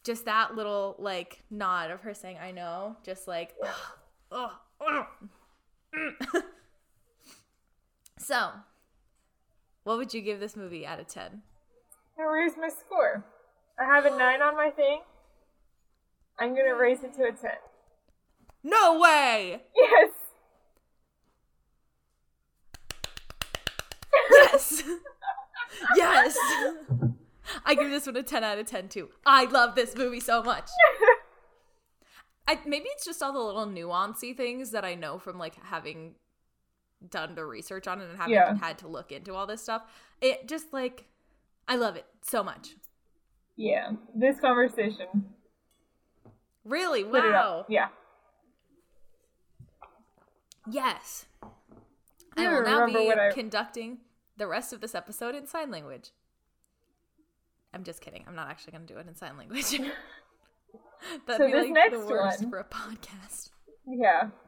just 0.05 0.25
that 0.27 0.55
little 0.55 0.95
like 1.01 1.43
nod 1.51 1.91
of 1.91 2.03
her 2.03 2.15
saying 2.15 2.37
"I 2.41 2.53
know," 2.53 2.97
just 3.03 3.27
like, 3.27 3.57
oh, 4.31 4.53
oh, 4.81 5.07
mm. 5.97 6.15
so, 8.21 8.51
what 9.83 9.97
would 9.97 10.15
you 10.15 10.21
give 10.21 10.39
this 10.39 10.55
movie 10.55 10.87
out 10.87 11.01
of 11.01 11.09
ten? 11.09 11.43
Now, 12.17 12.27
where's 12.27 12.57
my 12.57 12.69
score? 12.69 13.25
I 13.81 13.85
have 13.85 14.07
a 14.07 14.11
nine 14.17 14.41
on 14.41 14.55
my 14.55 14.71
thing. 14.71 15.01
I'm 16.39 16.55
gonna 16.55 16.77
raise 16.77 17.03
it 17.03 17.15
to 17.15 17.25
a 17.25 17.33
ten. 17.33 17.59
No 18.63 19.01
way! 19.01 19.61
Yes. 19.75 20.11
Yes, 24.31 24.83
yes. 25.97 26.37
I 27.65 27.75
give 27.75 27.91
this 27.91 28.07
one 28.07 28.17
a 28.17 28.23
ten 28.23 28.45
out 28.45 28.59
of 28.59 28.67
ten 28.67 28.89
too. 28.89 29.11
I 29.27 29.45
love 29.47 29.75
this 29.75 29.97
movie 29.97 30.21
so 30.21 30.43
much. 30.43 30.69
I, 32.49 32.59
maybe 32.67 32.87
it's 32.91 33.05
just 33.05 33.23
all 33.23 33.33
the 33.33 33.39
little 33.39 33.67
nuancy 33.67 34.37
things 34.37 34.73
that 34.73 34.85
I 34.85 34.95
know 34.95 35.19
from 35.19 35.39
like 35.39 35.55
having 35.65 36.15
done 37.09 37.35
the 37.35 37.45
research 37.45 37.87
on 37.87 38.01
it 38.01 38.09
and 38.09 38.17
having 38.19 38.35
Yeah. 38.35 38.57
had 38.59 38.79
to 38.79 38.89
look 38.89 39.13
into 39.13 39.35
all 39.35 39.47
this 39.47 39.63
stuff. 39.63 39.83
It 40.21 40.49
just 40.49 40.73
like 40.73 41.07
I 41.69 41.77
love 41.77 41.97
it 41.97 42.07
so 42.23 42.43
much. 42.43 42.71
Yeah. 43.57 43.93
This 44.15 44.41
conversation. 44.41 45.07
Really? 46.65 47.05
Wow. 47.05 47.67
Yeah. 47.69 47.89
Yes. 50.71 51.27
I 52.37 52.47
I 52.47 52.53
will 52.53 52.63
now 52.63 52.87
be 52.87 53.11
I- 53.13 53.31
conducting 53.33 53.99
the 54.43 54.49
rest 54.49 54.73
of 54.73 54.81
this 54.81 54.93
episode 54.95 55.37
in 55.37 55.47
sign 55.47 55.71
language. 55.71 56.11
I'm 57.73 57.85
just 57.85 58.01
kidding. 58.01 58.25
I'm 58.27 58.35
not 58.35 58.49
actually 58.49 58.73
going 58.73 58.87
to 58.87 58.93
do 58.93 58.99
it 58.99 59.07
in 59.07 59.15
sign 59.15 59.39
language. 59.39 59.71
That'd 61.27 61.37
So 61.39 61.47
be 61.47 61.53
this 61.53 61.63
like 61.65 61.73
next 61.73 61.93
the 62.01 62.07
worst 62.07 62.41
one- 62.43 62.51
for 62.51 62.59
a 62.59 62.65
podcast. 62.65 63.51
Yeah. 63.87 64.29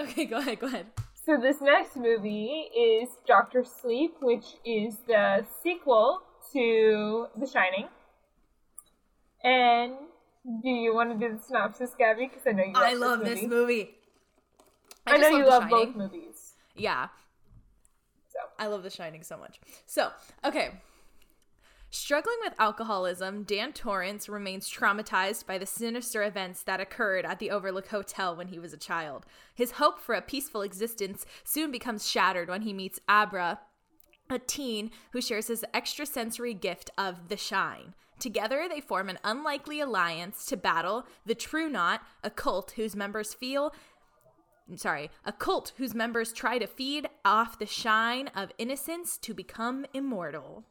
Okay, 0.00 0.26
go 0.26 0.38
ahead. 0.38 0.60
Go 0.60 0.68
ahead. 0.68 0.86
So 1.26 1.36
this 1.40 1.60
next 1.60 1.96
movie 1.96 2.68
is 2.76 3.08
Doctor 3.26 3.64
Sleep, 3.64 4.14
which 4.22 4.44
is 4.64 4.94
the 5.08 5.44
sequel 5.64 6.20
to 6.52 7.26
The 7.36 7.44
Shining. 7.46 7.88
And 9.42 9.94
do 10.62 10.68
you 10.68 10.94
want 10.94 11.18
to 11.18 11.28
do 11.28 11.34
the 11.36 11.42
synopsis, 11.42 11.90
Gabby? 11.98 12.28
Because 12.28 12.46
I 12.46 12.52
know 12.52 12.62
you. 12.62 12.72
I 12.76 12.92
love 12.94 13.18
love 13.18 13.20
this 13.24 13.40
this 13.40 13.48
movie. 13.48 13.74
movie. 13.74 13.90
I, 15.08 15.16
know 15.16 15.22
just 15.28 15.36
you 15.38 15.46
love 15.46 15.62
Shining. 15.64 15.86
both 15.86 15.96
movies. 15.96 16.54
Yeah, 16.76 17.08
I 18.58 18.66
love 18.66 18.82
The 18.82 18.90
Shining 18.90 19.22
so 19.22 19.36
much. 19.36 19.60
So, 19.86 20.10
okay. 20.44 20.72
Struggling 21.90 22.36
with 22.42 22.52
alcoholism, 22.58 23.44
Dan 23.44 23.72
Torrance 23.72 24.28
remains 24.28 24.70
traumatized 24.70 25.46
by 25.46 25.56
the 25.56 25.64
sinister 25.64 26.22
events 26.22 26.62
that 26.64 26.80
occurred 26.80 27.24
at 27.24 27.38
the 27.38 27.50
Overlook 27.50 27.88
Hotel 27.88 28.36
when 28.36 28.48
he 28.48 28.58
was 28.58 28.74
a 28.74 28.78
child. 28.78 29.24
His 29.54 29.72
hope 29.72 29.98
for 29.98 30.14
a 30.14 30.20
peaceful 30.20 30.60
existence 30.60 31.24
soon 31.44 31.70
becomes 31.70 32.08
shattered 32.08 32.50
when 32.50 32.62
he 32.62 32.74
meets 32.74 33.00
Abra, 33.08 33.60
a 34.28 34.38
teen 34.38 34.90
who 35.12 35.22
shares 35.22 35.46
his 35.46 35.64
extrasensory 35.72 36.52
gift 36.52 36.90
of 36.98 37.28
the 37.28 37.38
shine. 37.38 37.94
Together, 38.18 38.66
they 38.68 38.82
form 38.82 39.08
an 39.08 39.18
unlikely 39.24 39.80
alliance 39.80 40.44
to 40.46 40.56
battle 40.56 41.06
the 41.24 41.34
True 41.34 41.70
Knot, 41.70 42.02
a 42.22 42.28
cult 42.28 42.72
whose 42.72 42.96
members 42.96 43.32
feel 43.32 43.72
sorry, 44.76 45.10
a 45.24 45.32
cult 45.32 45.72
whose 45.76 45.94
members 45.94 46.32
try 46.32 46.58
to 46.58 46.66
feed 46.66 47.08
off 47.24 47.58
the 47.58 47.66
shine 47.66 48.28
of 48.28 48.52
innocence 48.58 49.16
to 49.18 49.34
become 49.34 49.86
immortal. 49.94 50.64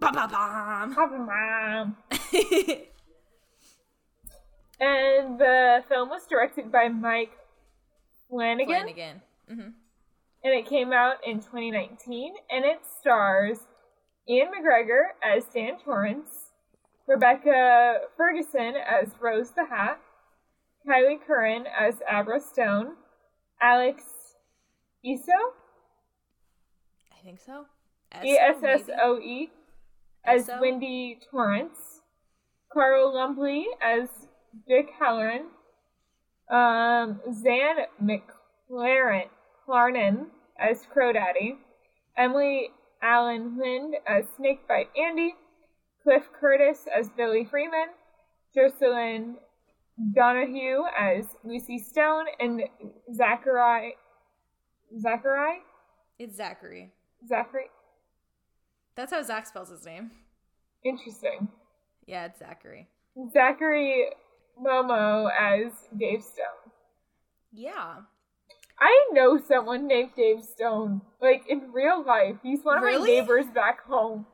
Ba-ba-bam. 0.00 0.94
Papa 0.94 1.94
And 4.80 5.40
the 5.40 5.82
film 5.88 6.08
was 6.08 6.24
directed 6.26 6.70
by 6.70 6.88
Mike 6.88 7.32
Flanagan, 8.28 8.66
Flanagan. 8.68 9.22
hmm 9.48 9.70
and 10.44 10.54
it 10.54 10.66
came 10.66 10.92
out 10.92 11.16
in 11.26 11.40
2019. 11.40 12.34
And 12.50 12.64
it 12.64 12.80
stars 13.00 13.58
Ewan 14.26 14.52
McGregor 14.52 15.02
as 15.24 15.44
Dan 15.44 15.78
Torrance, 15.84 16.52
Rebecca 17.06 18.00
Ferguson 18.16 18.74
as 18.76 19.08
Rose 19.20 19.50
the 19.50 19.66
Hat, 19.66 20.00
Kyliegh 20.86 21.26
Curran 21.26 21.64
as 21.78 21.96
Abra 22.10 22.40
Stone, 22.40 22.92
Alex 23.60 24.02
Essoe, 25.04 25.52
I 27.12 27.22
think 27.22 27.40
so. 27.44 27.66
E 28.24 28.36
S 28.38 28.62
S? 28.62 28.90
O 29.02 29.18
E, 29.18 29.50
as 30.24 30.48
Wendy 30.60 31.18
Torrance, 31.30 32.00
Carl 32.72 33.14
Lumbly 33.14 33.66
as 33.82 34.08
Vic 34.66 34.90
Hallorann, 35.00 35.46
um, 36.50 37.20
Zahn 37.32 37.86
McLaren 38.02 39.28
Clarnon 39.66 40.26
as 40.58 40.86
Crow 40.92 41.12
Daddy, 41.12 41.56
Emily 42.16 42.70
Alyn 43.02 43.58
Lind 43.58 43.94
as 44.06 44.24
Snakebite 44.36 44.90
Andy, 44.96 45.34
Cliff 46.02 46.28
Curtis 46.38 46.86
as 46.96 47.08
Billy 47.10 47.44
Freeman, 47.44 47.88
Jocelyn 48.54 49.36
Donahue 50.14 50.84
as 50.98 51.24
Lucy 51.44 51.78
Stone, 51.78 52.26
and 52.38 52.62
Zachary 53.12 53.96
Zachary 55.00 55.58
It's 56.18 56.36
Zachary. 56.36 56.92
Zachary. 57.28 57.66
That's 58.94 59.12
how 59.12 59.22
Zach 59.22 59.46
spells 59.46 59.70
his 59.70 59.84
name. 59.84 60.10
Interesting. 60.84 61.48
Yeah, 62.06 62.26
it's 62.26 62.38
Zachary. 62.38 62.88
Zachary 63.32 64.06
Momoh 64.60 65.30
as 65.38 65.72
Dave 65.96 66.22
Stone. 66.22 66.72
Yeah. 67.52 67.96
I 68.80 69.08
know 69.12 69.38
someone 69.38 69.86
named 69.88 70.10
Dave 70.16 70.42
Stone. 70.42 71.02
Like 71.20 71.44
in 71.48 71.72
real 71.72 72.04
life. 72.04 72.36
He's 72.42 72.62
one 72.62 72.78
of 72.78 72.84
my 72.84 73.04
neighbors 73.04 73.46
back 73.54 73.84
home. 73.84 74.26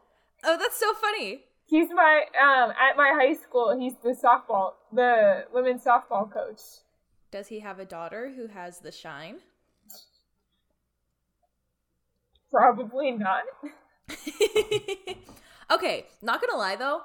Oh, 0.45 0.57
that's 0.59 0.79
so 0.79 0.93
funny. 0.95 1.41
He's 1.67 1.89
my 1.91 2.25
um 2.41 2.71
at 2.71 2.97
my 2.97 3.13
high 3.15 3.35
school, 3.35 3.77
he's 3.79 3.95
the 4.03 4.11
softball 4.11 4.73
the 4.95 5.45
women's 5.53 5.85
softball 5.85 6.31
coach. 6.31 6.61
Does 7.31 7.49
he 7.49 7.61
have 7.61 7.79
a 7.79 7.85
daughter 7.85 8.33
who 8.35 8.47
has 8.47 8.79
the 8.79 8.93
shine? 8.93 9.37
Probably 12.51 13.11
not. 13.11 13.43
okay, 15.71 16.07
not 16.23 16.41
gonna 16.41 16.57
lie 16.57 16.77
though, 16.77 17.03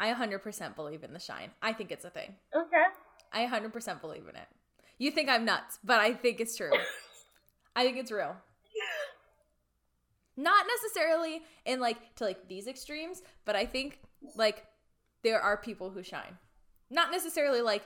I 0.00 0.12
100% 0.12 0.76
believe 0.76 1.02
in 1.02 1.12
the 1.12 1.18
shine. 1.18 1.50
I 1.60 1.72
think 1.72 1.90
it's 1.90 2.04
a 2.04 2.10
thing. 2.10 2.34
Okay. 2.54 2.84
I 3.32 3.46
100% 3.46 4.00
believe 4.00 4.22
in 4.28 4.36
it. 4.36 4.48
You 4.98 5.10
think 5.10 5.28
I'm 5.28 5.44
nuts, 5.44 5.78
but 5.84 6.00
I 6.00 6.14
think 6.14 6.40
it's 6.40 6.56
true. 6.56 6.72
I 7.76 7.84
think 7.84 7.98
it's 7.98 8.10
real. 8.10 8.36
Not 10.36 10.66
necessarily 10.66 11.42
in 11.64 11.80
like 11.80 12.14
to 12.16 12.24
like 12.24 12.48
these 12.48 12.68
extremes, 12.68 13.22
but 13.44 13.56
I 13.56 13.66
think 13.66 13.98
like 14.36 14.64
there 15.22 15.40
are 15.40 15.56
people 15.56 15.90
who 15.90 16.02
shine. 16.02 16.38
Not 16.90 17.10
necessarily 17.10 17.60
like 17.60 17.82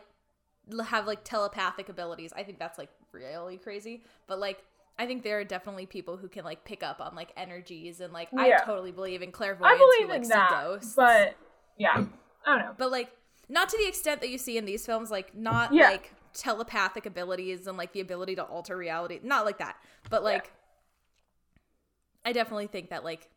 have 0.89 1.07
like 1.07 1.25
telepathic 1.25 1.89
abilities. 1.89 2.33
I 2.37 2.43
think 2.45 2.59
that's 2.59 2.79
like 2.79 2.91
really 3.13 3.57
crazy, 3.59 4.03
but 4.27 4.39
like 4.39 4.63
I 4.99 5.07
think 5.07 5.23
there 5.23 5.39
are 5.41 5.45
definitely 5.45 5.87
people 5.87 6.17
who 6.17 6.29
can 6.29 6.45
like 6.45 6.65
pick 6.65 6.83
up 6.83 7.01
on 7.01 7.15
like 7.15 7.33
energies 7.37 8.01
and 8.01 8.13
like 8.13 8.29
I 8.37 8.59
totally 8.65 8.93
believe 8.93 9.23
in 9.23 9.33
clairvoyance 9.33 9.75
I 9.75 9.79
believe 9.79 10.07
who, 10.09 10.13
like, 10.13 10.23
in 10.23 10.29
that. 10.29 10.51
ghosts. 10.51 10.95
But 10.95 11.35
yeah. 11.79 12.05
I 12.45 12.57
don't 12.57 12.59
know. 12.67 12.75
but 12.77 12.91
like 12.91 13.11
not 13.49 13.69
to 13.71 13.77
the 13.79 13.87
extent 13.89 14.21
that 14.21 14.31
you 14.31 14.39
see 14.39 14.57
in 14.59 14.65
these 14.65 14.85
films 14.87 15.11
like 15.11 15.35
not 15.37 15.73
Yeah. 15.73 15.91
like 15.91 16.13
telepathic 16.35 17.07
abilities 17.07 17.67
and 17.67 17.77
like 17.77 17.93
the 17.93 18.01
ability 18.01 18.35
to 18.37 18.43
alter 18.43 18.77
reality 18.77 19.21
not 19.23 19.45
like 19.45 19.59
that 19.59 19.77
but 20.09 20.25
like 20.25 20.51
i 22.25 22.33
definitely 22.33 22.67
think 22.67 22.89
that 22.91 23.05
like 23.05 23.29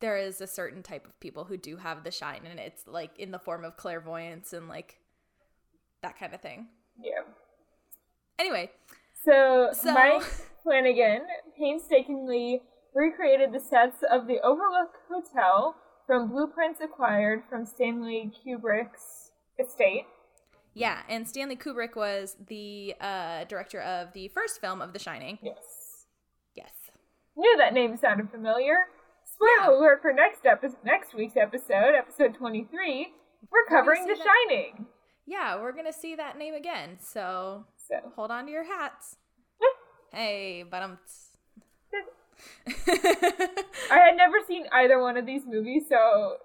there 0.00 0.16
is 0.16 0.40
a 0.40 0.46
certain 0.46 0.82
type 0.82 1.06
of 1.06 1.18
people 1.20 1.44
who 1.44 1.56
do 1.56 1.76
have 1.76 2.04
the 2.04 2.10
shine 2.10 2.40
and 2.48 2.58
it's 2.58 2.86
like 2.86 3.18
in 3.18 3.30
the 3.30 3.38
form 3.38 3.64
of 3.64 3.76
clairvoyance 3.76 4.52
and 4.52 4.68
like 4.68 4.98
that 6.02 6.18
kind 6.18 6.34
of 6.34 6.40
thing 6.40 6.66
Yeah. 7.00 7.22
anyway 8.38 8.70
So, 9.24 9.70
So- 9.72 9.92
Mike 9.92 10.22
Flanagan 10.62 11.26
painstakingly 11.58 12.62
recreated 12.94 13.52
the 13.52 13.60
sets 13.60 14.02
of 14.10 14.26
the 14.26 14.40
Overlook 14.40 14.92
Hotel 15.08 15.76
from 16.06 16.28
blueprints 16.28 16.80
acquired 16.80 17.42
from 17.48 17.64
Stanley 17.64 18.32
Kubrick's 18.44 19.30
estate. 19.58 20.06
yeah 20.74 21.02
and 21.08 21.28
stanley 21.28 21.56
kubrick 21.56 21.94
was 21.96 22.36
the 22.48 22.94
uh 23.00 23.44
director 23.44 23.80
of 23.80 24.12
the 24.14 24.28
first 24.28 24.60
film 24.60 24.80
of 24.80 24.92
the 24.92 24.98
shining 24.98 25.38
Yes. 25.42 26.06
yes 26.54 26.72
Knew 27.36 27.56
that 27.58 27.72
name 27.74 27.96
sounded 27.96 28.30
familiar. 28.30 28.76
Spoiler 29.40 29.72
Yeah. 29.72 29.78
alert 29.78 30.02
for 30.02 30.12
next 30.12 30.44
episode, 30.44 30.84
next 30.84 31.14
week's 31.14 31.36
episode, 31.36 31.94
episode 31.96 32.34
23. 32.34 33.14
We're 33.50 33.64
covering 33.66 34.06
The 34.06 34.14
that- 34.14 34.26
Shining. 34.48 34.86
yeah, 35.26 35.56
we're 35.60 35.72
gonna 35.72 35.92
see 35.94 36.14
that 36.16 36.36
name 36.36 36.52
again. 36.54 36.98
So, 37.00 37.64
So 37.76 38.12
hold 38.16 38.30
on 38.30 38.44
to 38.46 38.52
your 38.52 38.64
hats. 38.64 39.16
hey, 40.12 40.62
but 40.62 40.82
I'm. 40.82 40.98
I 42.66 43.96
had 43.98 44.16
never 44.16 44.36
seen 44.46 44.66
either 44.72 44.98
one 45.00 45.16
of 45.16 45.24
these 45.26 45.46
movies, 45.46 45.84
so 45.88 46.36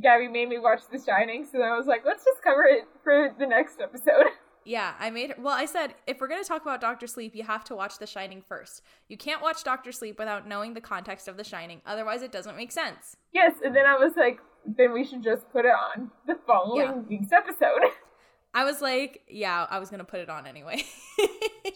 Gabby 0.00 0.28
made 0.28 0.48
me 0.48 0.58
watch 0.58 0.80
The 0.90 0.98
Shining. 0.98 1.44
So 1.44 1.58
then 1.58 1.68
I 1.68 1.76
was 1.76 1.86
like, 1.86 2.04
let's 2.04 2.24
just 2.24 2.42
cover 2.42 2.64
it 2.64 2.84
for 3.02 3.34
the 3.38 3.46
next 3.46 3.80
episode. 3.80 4.26
Yeah, 4.64 4.94
I 5.00 5.10
made 5.10 5.34
well, 5.38 5.54
I 5.54 5.64
said 5.64 5.94
if 6.06 6.20
we're 6.20 6.28
going 6.28 6.42
to 6.42 6.48
talk 6.48 6.62
about 6.62 6.80
Doctor 6.80 7.06
Sleep, 7.06 7.34
you 7.34 7.42
have 7.42 7.64
to 7.64 7.74
watch 7.74 7.98
The 7.98 8.06
Shining 8.06 8.42
first. 8.46 8.82
You 9.08 9.16
can't 9.16 9.42
watch 9.42 9.64
Doctor 9.64 9.90
Sleep 9.92 10.18
without 10.18 10.46
knowing 10.46 10.74
the 10.74 10.80
context 10.80 11.26
of 11.28 11.36
The 11.36 11.44
Shining. 11.44 11.80
Otherwise, 11.86 12.22
it 12.22 12.32
doesn't 12.32 12.56
make 12.56 12.72
sense. 12.72 13.16
Yes, 13.32 13.54
and 13.64 13.74
then 13.74 13.86
I 13.86 13.96
was 13.96 14.12
like, 14.16 14.38
then 14.64 14.92
we 14.92 15.04
should 15.04 15.22
just 15.22 15.50
put 15.50 15.64
it 15.64 15.72
on 15.72 16.10
the 16.26 16.36
following 16.46 16.80
Yeah. 16.80 16.92
week's 16.94 17.32
episode. 17.32 17.80
I 18.54 18.64
was 18.64 18.80
like, 18.82 19.22
yeah, 19.28 19.66
I 19.70 19.78
was 19.78 19.88
going 19.88 19.98
to 20.00 20.04
put 20.04 20.20
it 20.20 20.28
on 20.28 20.46
anyway. 20.46 20.84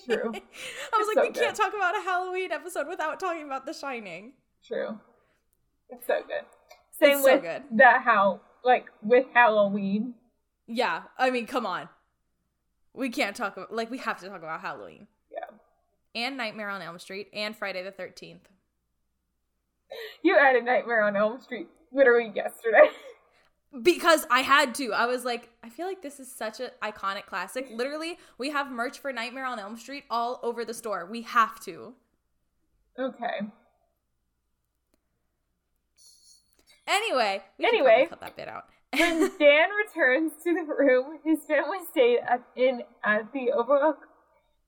True. 0.05 0.31
I 0.33 0.99
was 0.99 1.09
It's 1.09 1.17
like, 1.17 1.17
so 1.17 1.23
we 1.23 1.31
can't 1.47 1.57
talk 1.57 1.73
about 1.75 1.97
a 1.97 2.03
Halloween 2.03 2.53
episode 2.53 2.87
without 2.87 3.19
talking 3.19 3.45
about 3.45 3.65
The 3.67 3.73
Shining. 3.73 4.35
True. 4.65 4.99
It's 5.89 6.07
so 6.07 6.21
good. 6.27 6.45
Same 7.01 7.17
It's 7.17 7.25
so 7.25 7.35
with 7.35 7.43
good. 7.43 7.63
the 7.75 7.91
how 8.05 8.41
like 8.65 8.87
with 9.03 9.27
Halloween. 9.33 10.15
Yeah, 10.67 11.03
I 11.19 11.31
mean, 11.31 11.47
come 11.47 11.65
on. 11.65 11.89
We 12.97 13.11
can't 13.11 13.37
talk 13.37 13.57
about 13.57 13.73
like 13.75 13.91
we 13.91 13.99
have 13.99 14.19
to 14.21 14.29
talk 14.29 14.39
about 14.39 14.61
Halloween. 14.61 15.07
Yeah. 15.31 15.57
And 16.15 16.37
Nightmare 16.37 16.71
on 16.71 16.81
Elm 16.83 16.99
Street 16.99 17.29
and 17.33 17.55
Friday 17.57 17.83
the 17.83 17.93
13th. 17.93 18.41
You 20.23 20.37
added 20.39 20.65
Nightmare 20.65 21.03
on 21.03 21.15
Elm 21.17 21.41
Street 21.41 21.69
literally 21.93 22.33
yesterday. 22.35 22.89
because 23.83 24.27
I 24.31 24.41
had 24.41 24.75
to. 24.77 24.93
I 24.93 25.07
was 25.07 25.25
like, 25.25 25.51
I 25.63 25.69
feel 25.69 25.87
like 25.87 26.03
this 26.03 26.19
is 26.19 26.31
such 26.35 26.59
an 26.61 26.71
iconic 26.83 27.27
classic. 27.27 27.69
Literally, 27.73 28.19
we 28.39 28.51
have 28.51 28.71
merch 28.71 28.99
for 28.99 29.13
Nightmare 29.13 29.45
on 29.47 29.59
Elm 29.59 29.77
Street 29.77 30.05
all 30.11 30.41
over 30.43 30.65
the 30.65 30.75
store. 30.75 31.07
We 31.11 31.23
have 31.23 31.61
to. 31.61 31.93
okay. 32.99 33.41
Anyway, 36.89 37.43
we 37.59 37.67
Anyway. 37.67 38.07
cut 38.09 38.21
that 38.21 38.37
bit 38.37 38.49
out. 38.49 38.67
When 38.99 39.31
Dan 39.39 39.69
returns 39.71 40.33
to 40.45 40.55
the 40.55 40.65
room 40.65 41.19
his 41.25 41.45
family 41.45 41.79
stayed 41.91 42.19
at, 42.29 42.43
in 42.57 42.83
at 43.05 43.33
the 43.33 43.53
Overlook, 43.53 43.99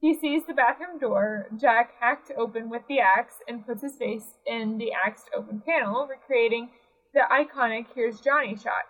he 0.01 0.15
sees 0.15 0.43
the 0.47 0.55
bathroom 0.55 0.99
door 0.99 1.49
Jack 1.61 1.93
hacked 2.01 2.31
open 2.37 2.69
with 2.71 2.83
the 2.89 3.01
axe 3.01 3.35
and 3.49 3.67
puts 3.67 3.83
his 3.83 3.97
face 3.97 4.35
in 4.47 4.79
the 4.79 4.93
axed 4.93 5.31
open 5.37 5.63
panel, 5.67 6.07
recreating 6.07 6.71
the 7.15 7.23
iconic 7.31 7.87
"Here's 7.95 8.21
Johnny" 8.21 8.57
shot. 8.57 8.85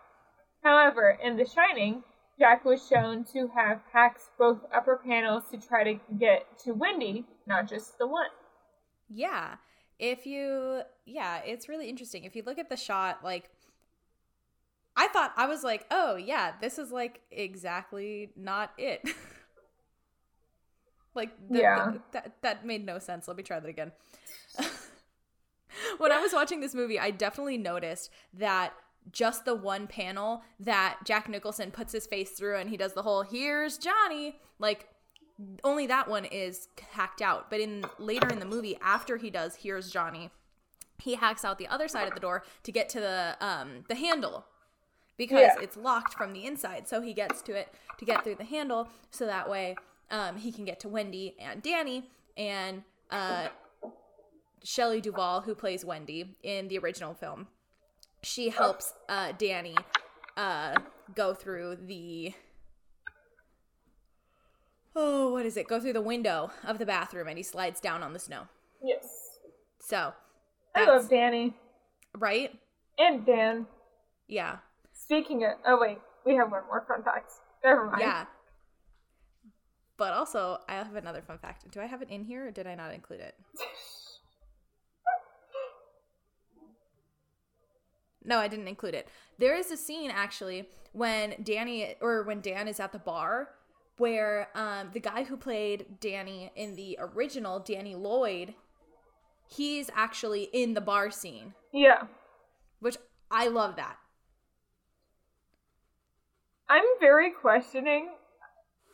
However, 0.62 1.16
in 1.22 1.36
The 1.36 1.46
Shining, 1.46 2.02
Jack 2.38 2.64
was 2.64 2.86
shown 2.86 3.24
to 3.32 3.48
have 3.54 3.80
hacked 3.92 4.22
both 4.38 4.58
upper 4.74 5.00
panels 5.04 5.44
to 5.50 5.58
try 5.58 5.84
to 5.84 6.00
get 6.18 6.46
to 6.64 6.72
Wendy, 6.72 7.24
not 7.46 7.68
just 7.68 7.98
the 7.98 8.06
one. 8.06 8.30
Yeah. 9.08 9.56
If 9.98 10.26
you, 10.26 10.82
yeah, 11.06 11.40
it's 11.44 11.68
really 11.68 11.88
interesting. 11.88 12.24
If 12.24 12.36
you 12.36 12.42
look 12.46 12.58
at 12.58 12.68
the 12.68 12.76
shot, 12.76 13.24
like, 13.24 13.50
I 15.00 15.06
thought, 15.08 15.32
I 15.36 15.46
was 15.46 15.62
like, 15.62 15.86
oh, 15.92 16.16
yeah, 16.16 16.52
this 16.60 16.76
is 16.78 16.90
like 16.90 17.20
exactly 17.30 18.30
not 18.36 18.72
it. 18.76 19.08
like, 21.14 21.30
the, 21.48 21.58
Yeah. 21.60 21.90
the- 21.92 22.02
that, 22.12 22.32
that 22.42 22.66
made 22.66 22.84
no 22.84 22.98
sense. 22.98 23.28
Let 23.28 23.36
me 23.36 23.42
try 23.44 23.60
that 23.60 23.68
again. 23.68 23.92
when 25.98 26.10
I 26.12 26.20
was 26.20 26.32
watching 26.32 26.60
this 26.60 26.74
movie, 26.74 26.98
I 26.98 27.10
definitely 27.12 27.58
noticed 27.58 28.10
that 28.34 28.72
just 29.12 29.44
the 29.44 29.54
one 29.54 29.86
panel 29.86 30.42
that 30.60 30.98
Jack 31.04 31.28
Nicholson 31.28 31.70
puts 31.70 31.92
his 31.92 32.06
face 32.06 32.30
through 32.32 32.56
and 32.56 32.68
he 32.68 32.76
does 32.76 32.92
the 32.92 33.02
whole 33.02 33.22
"Here's 33.22 33.78
Johnny," 33.78 34.38
like 34.58 34.88
only 35.64 35.86
that 35.86 36.08
one 36.08 36.24
is 36.26 36.68
hacked 36.90 37.22
out. 37.22 37.48
But 37.48 37.60
in 37.60 37.84
later 37.98 38.28
in 38.28 38.38
the 38.38 38.44
movie, 38.44 38.76
after 38.82 39.16
he 39.16 39.30
does 39.30 39.56
"Here's 39.56 39.90
Johnny," 39.90 40.30
he 40.98 41.14
hacks 41.14 41.42
out 41.44 41.58
the 41.58 41.68
other 41.68 41.88
side 41.88 42.06
of 42.08 42.14
the 42.14 42.20
door 42.20 42.42
to 42.64 42.72
get 42.72 42.88
to 42.90 43.00
the 43.00 43.36
um 43.40 43.84
the 43.88 43.94
handle 43.94 44.44
because 45.18 45.40
Yeah. 45.56 45.60
it's 45.60 45.76
locked 45.76 46.14
from 46.14 46.32
the 46.32 46.46
inside. 46.46 46.88
So 46.88 47.02
he 47.02 47.12
gets 47.12 47.42
to 47.42 47.52
it 47.54 47.68
to 47.98 48.04
get 48.06 48.24
through 48.24 48.36
the 48.36 48.44
handle, 48.44 48.88
so 49.10 49.26
that 49.26 49.50
way 49.50 49.76
um 50.10 50.36
he 50.36 50.50
can 50.50 50.64
get 50.64 50.80
to 50.80 50.88
Wendy 50.88 51.36
and 51.38 51.60
Danny 51.62 52.08
and 52.36 52.82
uh 53.10 53.48
Shelley 54.64 55.00
Duvall, 55.00 55.42
who 55.42 55.54
plays 55.54 55.84
Wendy 55.84 56.36
in 56.42 56.68
the 56.68 56.78
original 56.78 57.14
film, 57.14 57.46
she 58.22 58.48
helps 58.48 58.92
uh, 59.08 59.32
Danny 59.38 59.76
uh, 60.36 60.74
go 61.14 61.32
through 61.32 61.76
the 61.86 62.34
oh, 64.96 65.32
what 65.32 65.46
is 65.46 65.56
it? 65.56 65.68
Go 65.68 65.80
through 65.80 65.92
the 65.92 66.00
window 66.00 66.50
of 66.64 66.78
the 66.78 66.86
bathroom, 66.86 67.28
and 67.28 67.36
he 67.38 67.44
slides 67.44 67.80
down 67.80 68.02
on 68.02 68.12
the 68.12 68.18
snow. 68.18 68.42
Yes. 68.82 69.38
So, 69.80 70.12
I 70.74 70.84
love 70.84 71.08
Danny. 71.08 71.54
right? 72.18 72.52
And 72.98 73.24
Dan. 73.24 73.66
Yeah, 74.26 74.56
Speaking 75.08 75.42
of, 75.44 75.52
oh 75.66 75.78
wait, 75.80 75.96
we 76.26 76.34
have 76.36 76.50
one 76.50 76.60
more 76.66 76.84
fun 76.86 77.02
fact. 77.02 77.32
Never 77.64 77.86
mind. 77.86 78.02
yeah. 78.02 78.26
But 79.96 80.12
also, 80.12 80.58
I 80.68 80.74
have 80.74 80.94
another 80.96 81.22
fun 81.22 81.38
fact. 81.38 81.70
Do 81.70 81.80
I 81.80 81.86
have 81.86 82.02
it 82.02 82.10
in 82.10 82.24
here, 82.24 82.48
or 82.48 82.50
did 82.50 82.66
I 82.66 82.74
not 82.74 82.92
include 82.92 83.20
it? 83.20 83.34
No, 88.22 88.36
I 88.38 88.48
didn't 88.48 88.68
include 88.68 88.92
it. 88.94 89.08
There 89.38 89.56
is 89.56 89.70
a 89.70 89.78
scene 89.78 90.10
actually 90.10 90.68
when 90.92 91.36
Danny 91.42 91.94
or 92.02 92.24
when 92.24 92.42
Dan 92.42 92.68
is 92.68 92.78
at 92.80 92.92
the 92.92 92.98
bar 92.98 93.48
where 93.96 94.48
um, 94.54 94.90
the 94.92 95.00
guy 95.00 95.24
who 95.24 95.38
played 95.38 95.86
Danny 96.00 96.52
in 96.54 96.76
the 96.76 96.98
original, 97.00 97.60
Danny 97.60 97.94
Lloyd, 97.94 98.54
he's 99.48 99.88
actually 99.94 100.42
in 100.52 100.74
the 100.74 100.80
bar 100.82 101.10
scene, 101.10 101.54
Yeah. 101.72 102.02
which 102.80 102.98
I 103.30 103.48
love 103.48 103.76
that. 103.76 103.96
I'm 106.68 106.84
very 107.00 107.30
questioning 107.30 108.10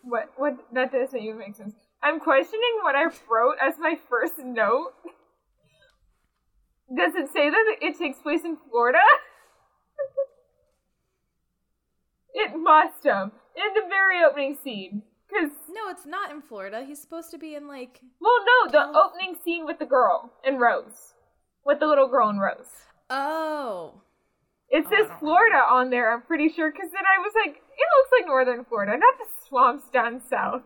what 0.03 0.31
what 0.37 0.57
that 0.73 0.93
doesn't 0.93 1.19
even 1.19 1.39
make 1.39 1.57
sense. 1.57 1.75
I'm 2.03 2.21
questioning 2.21 2.79
what 2.83 2.95
I 2.95 3.05
wrote 3.05 3.57
as 3.63 3.75
my 3.79 3.97
first 4.09 4.35
note. 4.39 4.93
Does 6.95 7.15
it 7.15 7.33
say 7.33 7.51
that 7.51 7.77
it 7.81 7.99
takes 7.99 8.19
place 8.19 8.43
in 8.45 8.57
Florida? 8.71 8.99
it 12.35 12.53
must 12.57 13.05
have. 13.05 13.31
In 13.57 13.75
the 13.75 13.89
very 13.89 14.23
opening 14.23 14.57
scene. 14.63 15.03
Because, 15.29 15.51
No, 15.71 15.89
it's 15.89 16.07
not 16.07 16.31
in 16.31 16.43
Florida. 16.43 16.85
He's 16.87 17.01
supposed 17.01 17.31
to 17.31 17.39
be 17.39 17.55
in 17.55 17.67
like 17.67 18.01
well, 18.21 18.45
no, 18.45 18.71
the 18.71 18.99
opening 18.99 19.37
scene 19.43 19.65
with 19.65 19.79
the 19.79 19.87
girl 19.87 20.33
and 20.45 20.61
Rose. 20.61 21.15
With 21.65 21.81
the 21.81 21.87
little 21.87 22.09
girl 22.09 22.29
and 22.29 22.41
Rose. 22.41 22.69
oh 23.09 24.03
It 24.71 24.85
Oh, 24.87 24.91
says 24.91 25.09
don't 25.09 25.19
Florida 25.21 25.59
on 25.71 25.91
there, 25.91 26.13
I'm 26.13 26.23
pretty 26.23 26.49
sure, 26.49 26.71
because 26.73 26.91
then 26.91 27.05
I 27.07 27.21
was 27.21 27.33
like, 27.45 27.57
it 27.57 27.89
looks 27.99 28.11
like 28.19 28.27
northern 28.27 28.65
Florida, 28.65 28.93
not 28.97 29.15
the 29.19 29.27
swamps 29.49 29.85
down 29.93 30.21
south. 30.29 30.63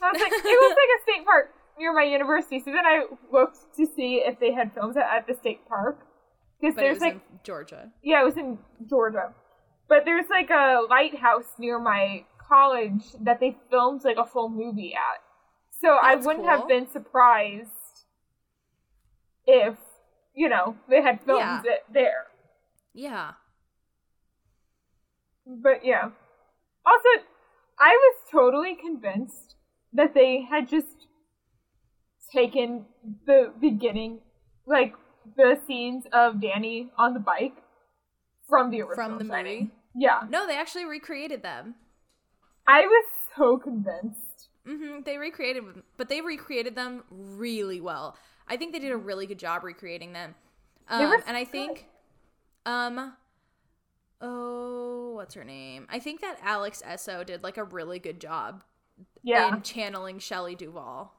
I 0.00 0.12
was 0.12 0.20
like, 0.20 0.32
it 0.32 0.44
looks 0.44 0.76
like 0.76 0.92
a 0.98 1.02
state 1.02 1.24
park 1.24 1.54
near 1.78 1.92
my 1.92 2.04
university. 2.04 2.60
So 2.60 2.66
then 2.66 2.86
I 2.86 3.04
looked 3.32 3.58
to 3.76 3.86
see 3.86 4.22
if 4.24 4.38
they 4.38 4.52
had 4.52 4.72
filmed 4.74 4.96
it 4.96 5.02
at 5.02 5.26
the 5.26 5.34
state 5.34 5.66
park. 5.68 5.98
Because 6.60 6.76
there's 6.76 6.94
was 6.96 7.02
like, 7.02 7.12
in 7.14 7.20
Georgia. 7.42 7.90
yeah, 8.02 8.22
it 8.22 8.24
was 8.24 8.36
in 8.36 8.58
Georgia. 8.88 9.32
But 9.88 10.04
there's 10.04 10.26
like 10.30 10.50
a 10.50 10.80
lighthouse 10.88 11.44
near 11.58 11.78
my 11.78 12.24
college 12.38 13.02
that 13.20 13.40
they 13.40 13.56
filmed 13.70 14.04
like 14.04 14.16
a 14.16 14.24
full 14.24 14.48
movie 14.48 14.94
at. 14.94 15.20
So 15.82 15.98
I 16.00 16.14
wouldn't 16.14 16.36
cool. 16.36 16.46
have 16.46 16.68
been 16.68 16.88
surprised 16.90 17.68
if, 19.46 19.74
you 20.34 20.48
know, 20.48 20.76
they 20.88 21.02
had 21.02 21.20
filmed 21.22 21.40
Yeah. 21.40 21.62
it 21.64 21.84
there. 21.92 22.26
Yeah. 22.94 23.32
But 25.46 25.84
yeah. 25.84 26.10
Also, 26.86 27.08
I 27.78 27.90
was 27.90 28.16
totally 28.30 28.76
convinced 28.76 29.56
that 29.92 30.14
they 30.14 30.42
had 30.48 30.68
just 30.68 31.06
taken 32.32 32.86
the 33.26 33.52
beginning, 33.60 34.20
like 34.66 34.94
the 35.36 35.58
scenes 35.66 36.04
of 36.12 36.40
Danny 36.40 36.90
on 36.98 37.14
the 37.14 37.20
bike 37.20 37.56
from 38.48 38.70
the 38.70 38.82
original 38.82 38.94
From 38.94 39.18
the 39.18 39.24
Shining. 39.32 39.58
movie? 39.60 39.70
Yeah. 39.94 40.20
No, 40.28 40.46
they 40.46 40.56
actually 40.56 40.84
recreated 40.84 41.42
them. 41.42 41.74
I 42.66 42.82
was 42.82 43.04
so 43.36 43.58
convinced. 43.58 44.48
hmm 44.66 45.00
They 45.04 45.18
recreated, 45.18 45.64
them, 45.64 45.82
but 45.96 46.08
they 46.08 46.20
recreated 46.20 46.74
them 46.74 47.04
really 47.10 47.80
well. 47.80 48.16
I 48.48 48.56
think 48.56 48.72
they 48.72 48.78
did 48.78 48.92
a 48.92 48.96
really 48.96 49.26
good 49.26 49.38
job 49.38 49.64
recreating 49.64 50.12
them. 50.12 50.34
Um, 50.88 51.14
and 51.26 51.36
I 51.36 51.44
think, 51.44 51.86
um, 52.66 53.14
oh, 54.20 55.12
what's 55.14 55.34
her 55.34 55.44
name? 55.44 55.86
I 55.90 55.98
think 55.98 56.20
that 56.20 56.38
Alex 56.42 56.82
Essoe 56.84 57.24
did 57.24 57.42
like 57.42 57.56
a 57.56 57.64
really 57.64 57.98
good 57.98 58.20
job 58.20 58.62
Yeah. 59.22 59.54
in 59.56 59.62
channeling 59.62 60.18
Shelley 60.18 60.54
Duvall. 60.54 61.14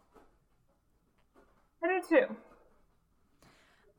I 1.83 1.87
do 1.87 2.01
too. 2.07 2.35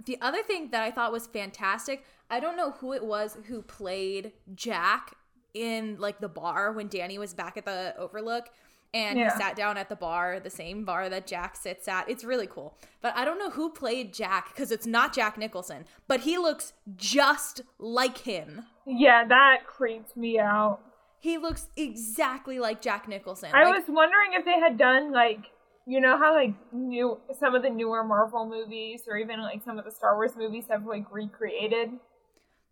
The 0.05 0.19
other 0.21 0.43
thing 0.43 0.71
that 0.71 0.83
I 0.83 0.91
thought 0.91 1.13
was 1.13 1.27
fantastic, 1.27 2.05
I 2.31 2.41
don't 2.41 2.57
know 2.57 2.73
who 2.73 2.93
it 2.93 3.05
was 3.05 3.39
who 3.47 3.63
played 3.63 4.33
Jack 4.55 5.15
in 5.55 5.97
like 5.99 6.21
the 6.21 6.29
bar 6.29 6.73
when 6.73 6.89
Danny 6.89 7.19
was 7.19 7.33
back 7.35 7.57
at 7.57 7.65
the 7.65 7.95
Overlook 7.97 8.51
and 8.95 9.18
Yeah. 9.18 9.32
he 9.32 9.39
sat 9.39 9.57
down 9.57 9.76
at 9.76 9.89
the 9.89 9.97
bar, 9.97 10.41
the 10.41 10.51
same 10.51 10.84
bar 10.84 11.09
that 11.09 11.26
Jack 11.26 11.57
sits 11.57 11.87
at. 11.89 12.09
It's 12.09 12.24
really 12.24 12.47
cool. 12.47 12.76
But 13.01 13.16
I 13.16 13.24
don't 13.24 13.39
know 13.39 13.51
who 13.51 13.70
played 13.70 14.12
Jack 14.14 14.49
because 14.49 14.70
it's 14.70 14.87
not 14.87 15.12
Jack 15.14 15.37
Nicholson, 15.39 15.84
but 16.09 16.20
he 16.20 16.39
looks 16.39 16.72
just 16.97 17.62
like 17.78 18.18
him. 18.18 18.64
Yeah, 18.87 19.24
that 19.26 19.66
creeped 19.66 20.16
me 20.16 20.39
out. 20.39 20.80
He 21.18 21.39
looks 21.39 21.68
exactly 21.76 22.59
like 22.59 22.80
Jack 22.80 23.09
Nicholson. 23.09 23.51
I 23.55 23.64
Like, 23.64 23.74
was 23.76 23.84
wondering 23.89 24.32
if 24.34 24.45
they 24.45 24.59
had 24.61 24.78
done 24.78 25.12
like 25.12 25.51
you 25.89 26.01
know 26.01 26.18
how 26.18 26.34
like 26.34 26.53
new 26.72 27.18
some 27.39 27.55
of 27.55 27.62
the 27.62 27.70
newer 27.70 28.03
Marvel 28.03 28.45
movies 28.45 29.03
or 29.09 29.16
even 29.16 29.41
like 29.41 29.62
some 29.64 29.78
of 29.78 29.84
the 29.84 29.91
Star 29.93 30.14
Wars 30.16 30.32
movies 30.37 30.64
have 30.68 30.84
like 30.87 31.05
recreated. 31.12 31.91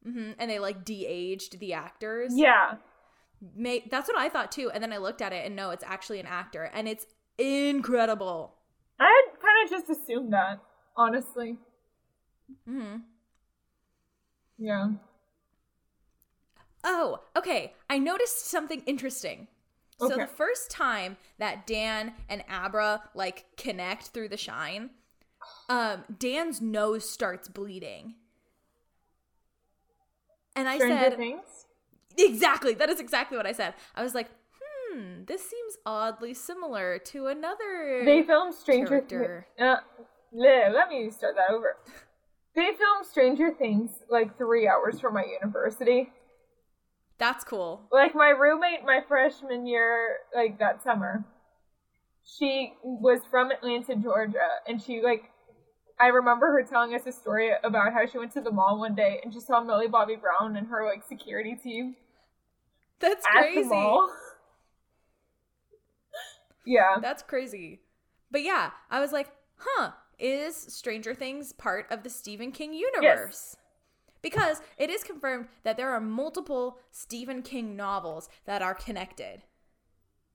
mhm, 0.06 0.34
and 0.38 0.50
they 0.50 0.58
like 0.58 0.84
de-aged 0.84 1.58
the 1.60 1.72
actors. 1.72 2.32
Yeah. 2.36 2.76
May, 3.55 3.86
that's 3.90 4.09
what 4.09 4.18
I 4.18 4.28
thought 4.28 4.53
too. 4.53 4.70
And 4.72 4.82
then 4.82 4.92
I 4.92 4.99
looked 4.99 5.22
at 5.22 5.32
it 5.32 5.45
and 5.47 5.57
no, 5.57 5.70
it's 5.70 5.84
actually 5.84 6.20
an 6.20 6.26
actor 6.26 6.70
and 6.72 6.88
it's 6.88 7.07
incredible. 7.38 8.55
I 8.99 9.26
kind 9.42 9.64
of 9.64 9.70
just 9.70 9.90
assumed 9.90 10.32
that, 10.32 10.61
honestly. 10.97 11.59
hmm 12.66 12.97
Yeah. 14.59 14.90
Oh, 16.84 17.20
okay. 17.36 17.74
I 17.88 17.99
noticed 17.99 18.47
something 18.47 18.82
interesting. 18.86 19.49
So 19.99 20.09
the 20.09 20.26
first 20.26 20.70
time 20.70 21.16
that 21.38 21.66
Dan 21.66 22.12
and 22.28 22.45
Abra 22.49 23.05
like 23.14 23.47
connect 23.57 24.09
through 24.09 24.28
the 24.28 24.36
shine, 24.36 24.90
um, 25.68 26.05
Dan's 26.18 26.61
nose 26.61 27.09
starts 27.09 27.49
bleeding. 27.49 28.16
And 30.57 30.68
I 30.68 30.76
Stranger 30.76 31.11
said, 31.11 31.16
Things. 31.16 31.63
Exactly, 32.18 32.74
that 32.74 32.90
is 32.90 33.00
exactly 33.00 33.36
what 33.36 33.46
I 33.46 33.52
said. 33.52 33.74
I 33.94 34.02
was 34.02 34.14
like, 34.14 34.30
hmm, 34.94 35.24
this 35.26 35.42
seems 35.42 35.78
oddly 35.84 36.34
similar 36.34 36.98
to 36.98 37.26
another. 37.26 38.02
They 38.04 38.22
filmed 38.22 38.54
Stranger. 38.54 39.00
Things. 39.08 39.44
Uh, 39.60 39.76
let 40.32 40.88
me 40.88 41.10
start 41.10 41.34
that 41.36 41.52
over. 41.52 41.76
They 42.54 42.70
filmed 42.78 43.06
Stranger 43.10 43.50
Things 43.52 43.90
like 44.10 44.36
three 44.38 44.68
hours 44.68 45.00
from 45.00 45.14
my 45.14 45.24
university. 45.24 46.12
That's 47.18 47.44
cool. 47.44 47.82
Like 47.92 48.14
my 48.14 48.30
roommate, 48.30 48.84
my 48.84 49.00
freshman 49.06 49.66
year, 49.66 50.18
like 50.34 50.58
that 50.58 50.82
summer, 50.82 51.24
she 52.24 52.74
was 52.82 53.20
from 53.30 53.50
Atlanta, 53.50 53.96
Georgia, 53.96 54.48
and 54.68 54.80
she 54.80 55.00
like. 55.02 55.30
I 56.00 56.08
remember 56.08 56.50
her 56.50 56.64
telling 56.68 56.92
us 56.96 57.06
a 57.06 57.12
story 57.12 57.52
about 57.62 57.92
how 57.92 58.04
she 58.04 58.18
went 58.18 58.32
to 58.32 58.40
the 58.40 58.50
mall 58.50 58.80
one 58.80 58.96
day 58.96 59.20
and 59.22 59.32
she 59.32 59.38
saw 59.38 59.62
Millie 59.62 59.86
Bobby 59.86 60.16
Brown 60.16 60.56
and 60.56 60.66
her 60.66 60.84
like 60.84 61.04
security 61.08 61.54
team 61.54 61.94
That's 63.09 63.26
at 63.26 63.40
crazy. 63.42 63.68
yeah. 66.66 66.96
That's 67.00 67.22
crazy. 67.22 67.80
But 68.30 68.42
yeah, 68.42 68.70
I 68.90 69.00
was 69.00 69.12
like, 69.12 69.28
huh, 69.57 69.90
is 70.18 70.57
Stranger 70.57 71.14
Things 71.14 71.52
part 71.52 71.86
of 71.90 72.02
the 72.02 72.11
Stephen 72.11 72.52
King 72.52 72.72
universe? 72.74 73.57
Because 74.22 74.62
it 74.78 74.88
is 74.88 75.05
confirmed 75.05 75.48
that 75.64 75.76
there 75.76 75.90
are 75.90 76.00
multiple 76.00 76.78
Stephen 76.90 77.42
King 77.42 77.76
novels 77.76 78.28
that 78.46 78.62
are 78.62 78.74
connected. 78.74 79.42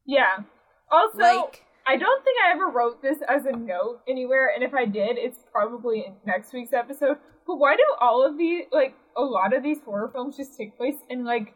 Yeah. 0.06 0.44
Also, 0.92 1.18
Like- 1.18 1.66
I 1.88 1.96
don't 1.98 2.24
think 2.24 2.38
I 2.46 2.52
ever 2.52 2.68
wrote 2.70 3.02
this 3.02 3.18
as 3.28 3.46
a 3.46 3.52
note 3.52 4.02
anywhere, 4.08 4.52
and 4.54 4.64
if 4.64 4.76
I 4.76 4.86
did, 4.86 5.18
it's 5.18 5.40
probably 5.52 6.06
in 6.06 6.14
next 6.24 6.54
week's 6.54 6.72
episode. 6.74 7.18
But 7.48 7.56
why 7.56 7.76
do 7.76 7.84
all 8.00 8.24
of 8.24 8.38
these, 8.38 8.66
like, 8.72 8.94
a 9.18 9.24
lot 9.24 9.56
of 9.56 9.64
these 9.64 9.80
horror 9.84 10.08
films 10.14 10.38
just 10.38 10.56
take 10.56 10.78
place 10.78 10.98
in, 11.10 11.26
like, 11.26 11.56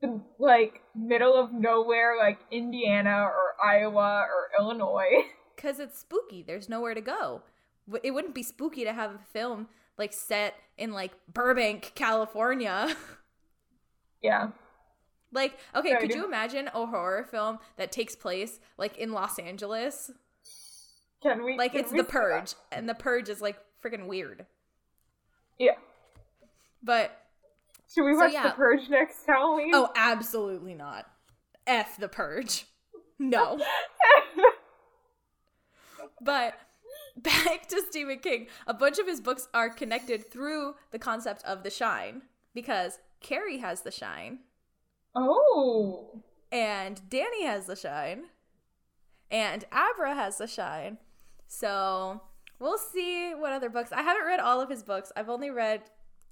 the, 0.00 0.20
like, 0.38 0.82
middle 0.94 1.34
of 1.34 1.52
nowhere, 1.52 2.16
like, 2.18 2.38
Indiana 2.50 3.22
or 3.22 3.54
Iowa 3.64 4.26
or 4.28 4.50
Illinois? 4.58 5.24
Because 5.56 5.80
it's 5.80 5.98
spooky. 5.98 6.44
There's 6.44 6.68
nowhere 6.68 6.94
to 6.94 7.00
go. 7.00 7.42
It 8.04 8.12
wouldn't 8.12 8.32
be 8.32 8.44
spooky 8.44 8.84
to 8.84 8.92
have 8.92 9.10
a 9.10 9.18
film 9.32 9.66
like 9.98 10.12
set 10.12 10.54
in 10.78 10.92
like 10.92 11.10
Burbank, 11.32 11.92
California. 11.96 12.94
yeah. 14.22 14.50
like, 15.32 15.58
okay, 15.74 15.90
Sorry, 15.90 16.00
could 16.00 16.14
you 16.14 16.24
imagine 16.24 16.68
a 16.68 16.86
horror 16.86 17.26
film 17.28 17.58
that 17.76 17.90
takes 17.90 18.14
place 18.14 18.60
like 18.78 18.96
in 18.98 19.10
Los 19.12 19.38
Angeles? 19.38 20.12
Can 21.22 21.44
we? 21.44 21.58
Like 21.58 21.72
can 21.72 21.80
it's 21.80 21.90
we 21.92 21.98
The? 21.98 22.04
Purge, 22.04 22.54
and 22.70 22.88
The 22.88 22.94
Purge 22.94 23.28
is 23.28 23.40
like 23.40 23.58
freaking 23.84 24.06
weird. 24.06 24.46
Yeah. 25.58 25.74
But 26.82 27.20
Should 27.94 28.04
we 28.04 28.12
So, 28.14 28.18
watch 28.18 28.32
yeah. 28.32 28.48
The 28.48 28.54
Purge 28.54 28.88
next 28.88 29.24
Halloween? 29.26 29.70
oh, 29.74 29.90
absolutely 29.96 30.74
not. 30.74 31.06
F 31.66 31.96
The 31.98 32.08
Purge. 32.08 32.66
No. 33.18 33.58
but 36.20 36.54
back 37.16 37.66
to 37.68 37.82
Stephen 37.88 38.18
King. 38.18 38.46
A 38.66 38.74
bunch 38.74 38.98
of 38.98 39.06
his 39.06 39.20
books 39.20 39.48
are 39.52 39.70
connected 39.70 40.30
through 40.30 40.74
the 40.90 40.98
concept 40.98 41.44
of 41.44 41.62
the 41.62 41.70
shine 41.70 42.22
because 42.54 42.98
Carrie 43.20 43.58
has 43.58 43.82
the 43.82 43.90
shine 43.90 44.40
oh. 45.16 46.22
and 46.52 47.00
Danny 47.08 47.44
has 47.44 47.66
the 47.66 47.76
shine 47.76 48.24
and 49.30 49.64
Abra 49.72 50.14
has 50.14 50.38
the 50.38 50.46
shine. 50.46 50.98
So 51.46 52.20
we'll 52.58 52.78
see 52.78 53.32
what 53.34 53.52
other 53.52 53.70
books. 53.70 53.92
I 53.92 54.02
haven't 54.02 54.26
read 54.26 54.40
all 54.40 54.60
of 54.60 54.70
his 54.70 54.82
books. 54.82 55.12
I've 55.16 55.28
only 55.28 55.50
read 55.50 55.82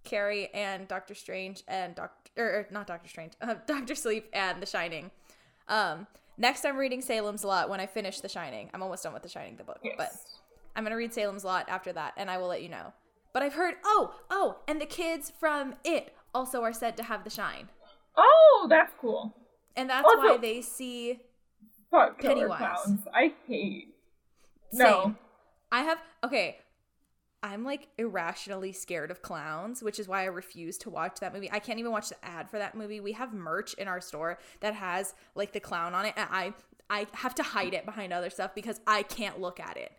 Carrie 0.07 0.49
and 0.55 0.89
Doctor 0.89 1.15
Strange 1.15 1.63
and 1.69 1.95
Doctor 1.95 2.31
or, 2.39 2.67
not 2.71 2.87
Doctor 2.87 3.09
Strange, 3.09 3.33
uh, 3.43 3.55
Doctor 3.67 3.95
Sleep 3.95 4.29
and 4.33 4.63
The 4.63 4.67
Shining. 4.67 5.11
Um, 5.69 6.07
next 6.39 6.65
I'm 6.65 6.77
reading 6.77 7.03
Salem's 7.03 7.45
Lot 7.45 7.69
when 7.69 7.81
I 7.81 7.87
finish 7.87 8.21
The 8.21 8.29
Shining. 8.29 8.71
I'm 8.73 8.83
almost 8.83 9.03
done 9.03 9.13
with 9.13 9.23
The 9.23 9.29
Shining, 9.29 9.57
the 9.57 9.65
book, 9.65 9.81
Yes. 9.83 9.95
but 9.99 10.11
I'm 10.75 10.85
gonna 10.85 10.97
read 10.97 11.13
Salem's 11.13 11.45
Lot 11.45 11.69
after 11.69 11.93
that, 11.93 12.15
and 12.17 12.31
I 12.31 12.39
will 12.39 12.49
let 12.49 12.63
you 12.63 12.69
know. 12.69 12.93
But 13.35 13.43
I've 13.43 13.55
heard 13.55 13.75
oh 13.85 14.15
oh, 14.31 14.57
and 14.69 14.81
the 14.81 14.87
kids 14.87 15.31
from 15.39 15.75
It 15.85 16.15
also 16.35 16.63
are 16.63 16.73
said 16.73 16.97
to 16.99 17.03
have 17.03 17.25
the 17.25 17.31
shine, 17.31 17.69
Oh, 18.17 18.67
that's 18.71 18.93
cool. 19.01 19.35
and 19.77 19.91
that's 19.91 20.05
Also- 20.05 20.29
why 20.33 20.37
they 20.39 20.63
see 20.63 21.21
Pennywise. 22.21 22.59
clowns. 22.59 23.01
I 23.15 23.33
hate. 23.47 23.95
No. 24.73 25.03
Same. 25.05 25.19
I 25.73 25.81
have 25.83 25.99
okay. 26.25 26.59
I'm 27.47 27.63
like 27.63 27.89
irrationally 27.97 28.73
scared 28.73 29.13
of 29.13 29.23
clowns, 29.23 29.81
which 29.81 30.01
is 30.01 30.09
why 30.09 30.23
I 30.23 30.27
refuse 30.27 30.77
to 30.79 30.91
watch 30.91 31.21
that 31.21 31.33
movie. 31.33 31.51
I 31.51 31.61
can't 31.61 31.79
even 31.79 31.93
watch 31.93 32.09
the 32.09 32.25
ad 32.25 32.51
for 32.51 32.59
that 32.59 32.75
movie. 32.75 32.99
We 32.99 33.13
have 33.13 33.33
merch 33.33 33.75
in 33.75 33.87
our 33.87 34.01
store 34.01 34.41
that 34.61 34.75
has 34.75 35.15
like 35.37 35.53
the 35.53 35.61
clown 35.61 35.95
on 35.95 36.07
it, 36.07 36.15
and 36.17 36.29
I 36.31 36.55
I 36.91 37.07
have 37.13 37.37
to 37.37 37.45
hide 37.45 37.73
it 37.73 37.87
behind 37.87 38.13
other 38.13 38.31
stuff 38.31 38.53
because 38.55 38.81
I 38.85 39.05
can't 39.05 39.41
look 39.41 39.61
at 39.61 39.77
it. 39.77 39.93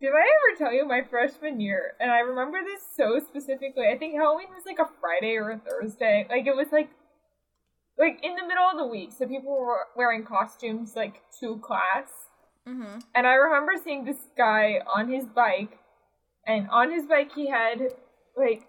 Did 0.00 0.12
I 0.14 0.20
ever 0.22 0.56
tell 0.56 0.72
you 0.72 0.88
my 0.88 1.02
freshman 1.02 1.60
year? 1.60 1.92
And 2.00 2.10
I 2.10 2.20
remember 2.20 2.58
this 2.64 2.80
so 2.96 3.20
specifically. 3.20 3.88
I 3.92 3.98
think 3.98 4.14
Halloween 4.14 4.48
was 4.48 4.64
like 4.64 4.78
a 4.78 4.88
Friday 4.98 5.36
or 5.36 5.50
a 5.50 5.58
Thursday. 5.58 6.26
Like 6.30 6.46
it 6.46 6.56
was 6.56 6.68
like 6.72 6.88
like 7.98 8.18
in 8.22 8.34
the 8.34 8.46
middle 8.46 8.64
of 8.64 8.78
the 8.78 8.86
week, 8.86 9.10
so 9.12 9.26
people 9.26 9.52
were 9.52 9.88
wearing 9.94 10.24
costumes 10.24 10.96
like 10.96 11.20
to 11.40 11.58
class. 11.58 12.08
Mm-hmm. 12.66 13.00
And 13.14 13.26
I 13.26 13.34
remember 13.34 13.72
seeing 13.82 14.06
this 14.06 14.28
guy 14.38 14.80
on 14.94 15.10
his 15.10 15.26
bike, 15.26 15.78
and 16.46 16.68
on 16.70 16.90
his 16.92 17.06
bike 17.06 17.30
he 17.34 17.48
had 17.48 17.80
like 18.36 18.62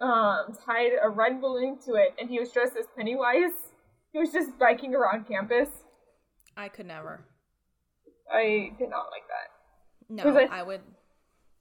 um 0.00 0.54
tied 0.66 0.92
a 1.02 1.08
red 1.08 1.40
balloon 1.40 1.78
to 1.86 1.94
it, 1.94 2.14
and 2.20 2.28
he 2.28 2.38
was 2.38 2.50
dressed 2.52 2.76
as 2.78 2.86
Pennywise. 2.96 3.52
He 4.12 4.18
was 4.18 4.32
just 4.32 4.58
biking 4.58 4.94
around 4.94 5.26
campus. 5.26 5.68
I 6.56 6.68
could 6.68 6.86
never. 6.86 7.24
I 8.32 8.70
did 8.78 8.88
not 8.90 9.06
like 9.10 9.26
that. 9.28 10.08
No, 10.08 10.22
'Cause 10.22 10.48
I- 10.50 10.62
would. 10.62 10.80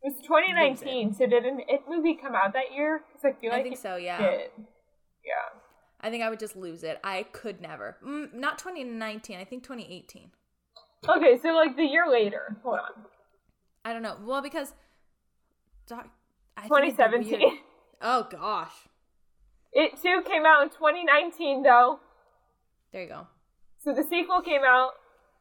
It 0.04 0.14
was 0.14 0.22
2019, 0.22 1.14
so 1.16 1.26
did 1.26 1.46
an 1.46 1.62
It 1.68 1.82
movie 1.88 2.14
come 2.16 2.36
out 2.36 2.54
that 2.54 2.72
year? 2.74 3.04
Because 3.08 3.26
I 3.26 3.40
feel 3.42 3.50
like 3.52 3.60
I 3.60 3.64
think 3.64 3.76
it 3.76 3.82
so. 3.82 3.96
Yeah. 3.96 4.20
did. 4.22 4.52
Yeah. 5.26 5.60
I 6.00 6.12
think 6.12 6.24
I 6.24 6.30
would 6.30 6.38
just 6.40 6.56
lose 6.56 6.84
it. 6.84 7.00
I 7.04 7.24
could 7.24 7.60
never. 7.60 7.98
Mm, 8.04 8.34
not 8.36 8.60
2019. 8.60 9.40
I 9.40 9.46
think 9.46 9.64
2018. 9.64 10.32
Okay, 11.10 11.40
so 11.42 11.50
like 11.50 11.76
the 11.76 11.86
year 11.86 12.08
later. 12.08 12.58
Hold 12.64 12.80
on. 12.80 13.06
I 13.84 13.94
don't 13.94 14.04
know. 14.04 14.18
Well, 14.24 14.42
because 14.44 14.76
doc, 15.88 16.08
I 16.58 16.62
think 16.68 16.96
2017. 16.96 17.40
weird. 17.40 17.54
Oh 18.02 18.28
gosh. 18.30 18.74
It 19.72 20.00
too 20.02 20.22
came 20.26 20.46
out 20.46 20.64
in 20.64 20.70
2019 20.70 21.64
though. 21.64 22.00
There 22.92 23.02
you 23.04 23.08
go. 23.10 23.28
So 23.84 23.94
the 23.94 24.04
sequel 24.04 24.42
came 24.42 24.62
out 24.68 24.92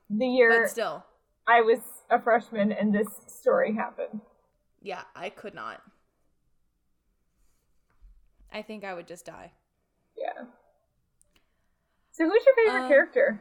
the 0.08 0.26
year 0.26 0.62
But 0.62 0.70
still, 0.70 1.04
I 1.48 1.60
was 1.62 1.78
a 2.10 2.20
freshman 2.22 2.70
and 2.72 2.94
this 2.94 3.08
story 3.26 3.74
happened. 3.74 4.20
yeah, 4.80 5.02
I 5.16 5.30
could 5.30 5.54
not. 5.54 5.82
I 8.52 8.62
think 8.62 8.84
I 8.84 8.94
would 8.94 9.08
just 9.08 9.26
die. 9.26 9.52
Yeah. 10.16 10.44
So 12.12 12.24
who's 12.28 12.42
your 12.46 12.54
favorite 12.54 12.82
Um, 12.84 12.88
character? 12.88 13.40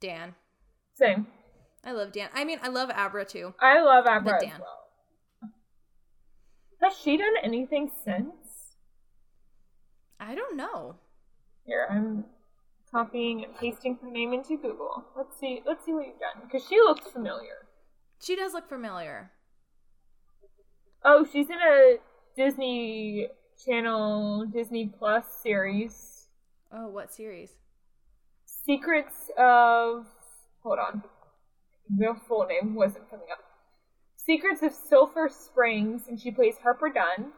Dan. 0.00 0.34
Same. 0.94 1.26
I 1.84 1.92
love 1.92 2.12
Dan. 2.12 2.28
I 2.34 2.44
mean, 2.44 2.58
I 2.62 2.68
love 2.68 2.90
Abra 2.90 3.24
too. 3.24 3.54
I 3.58 3.80
love 3.80 4.04
Abra 4.06 4.36
as 4.36 4.42
Dan. 4.42 4.60
well. 4.60 4.78
Has 6.82 6.94
she 6.98 7.16
done 7.16 7.34
anything 7.42 7.90
since? 8.04 8.76
I 10.18 10.34
don't 10.34 10.56
know. 10.56 10.96
Here, 11.64 11.86
I'm 11.88 12.24
copying 12.90 13.44
and 13.44 13.56
pasting 13.56 13.98
her 14.02 14.10
name 14.10 14.32
into 14.32 14.56
Google. 14.56 15.04
Let's 15.16 15.38
see. 15.38 15.62
Let's 15.64 15.84
see 15.84 15.92
what 15.92 16.06
you've 16.06 16.18
done 16.18 16.42
because 16.44 16.66
she 16.68 16.76
looks 16.76 17.06
familiar. 17.06 17.66
She 18.20 18.34
does 18.34 18.52
look 18.52 18.68
familiar. 18.68 19.30
Oh, 21.04 21.26
she's 21.30 21.50
in 21.50 21.56
a 21.56 21.96
Disney 22.36 23.28
Channel 23.64 24.46
Disney 24.46 24.92
Plus 24.98 25.24
series. 25.42 26.26
Oh, 26.72 26.88
what 26.88 27.12
series? 27.12 27.50
Secrets 28.44 29.30
of. 29.38 30.06
Hold 30.62 30.78
on. 30.78 31.02
The 31.96 32.14
full 32.26 32.46
name 32.46 32.74
wasn't 32.74 33.08
coming 33.10 33.26
up. 33.30 33.38
Secrets 34.24 34.62
of 34.62 34.72
Sulphur 34.72 35.28
Springs, 35.28 36.02
and 36.08 36.20
she 36.20 36.30
plays 36.30 36.56
Harper 36.62 36.90
Dunn. 36.90 37.32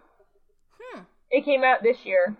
Hmm. 0.80 1.00
It 1.30 1.44
came 1.44 1.64
out 1.64 1.82
this 1.82 2.04
year. 2.04 2.36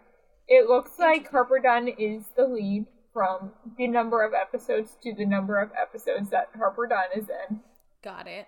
It 0.46 0.68
looks 0.68 0.98
like 0.98 1.30
Harper 1.30 1.58
Dunn 1.58 1.88
is 1.88 2.24
the 2.36 2.46
lead 2.46 2.86
from 3.12 3.52
the 3.78 3.86
number 3.86 4.22
of 4.22 4.34
episodes 4.34 4.96
to 5.02 5.14
the 5.14 5.24
number 5.24 5.58
of 5.58 5.70
episodes 5.80 6.30
that 6.30 6.50
Harper 6.56 6.86
Dunn 6.86 7.04
is 7.16 7.28
in. 7.28 7.60
Got 8.02 8.26
it. 8.26 8.46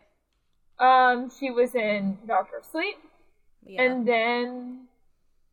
Um, 0.78 1.30
she 1.30 1.50
was 1.50 1.74
in 1.74 2.18
Doctor 2.26 2.60
Sleep, 2.70 2.96
Yeah. 3.64 3.82
and 3.82 4.06
then 4.06 4.88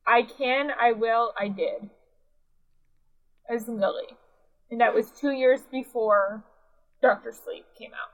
I 0.06 0.24
Can, 0.24 0.72
I 0.78 0.92
Will, 0.92 1.32
I 1.40 1.48
Did 1.48 1.90
as 3.50 3.68
Lily. 3.68 4.18
And 4.70 4.82
that 4.82 4.94
was 4.94 5.12
two 5.12 5.32
years 5.32 5.62
before 5.72 6.44
Doctor 7.02 7.32
Sleep 7.32 7.66
came 7.78 7.92
out. 7.94 8.10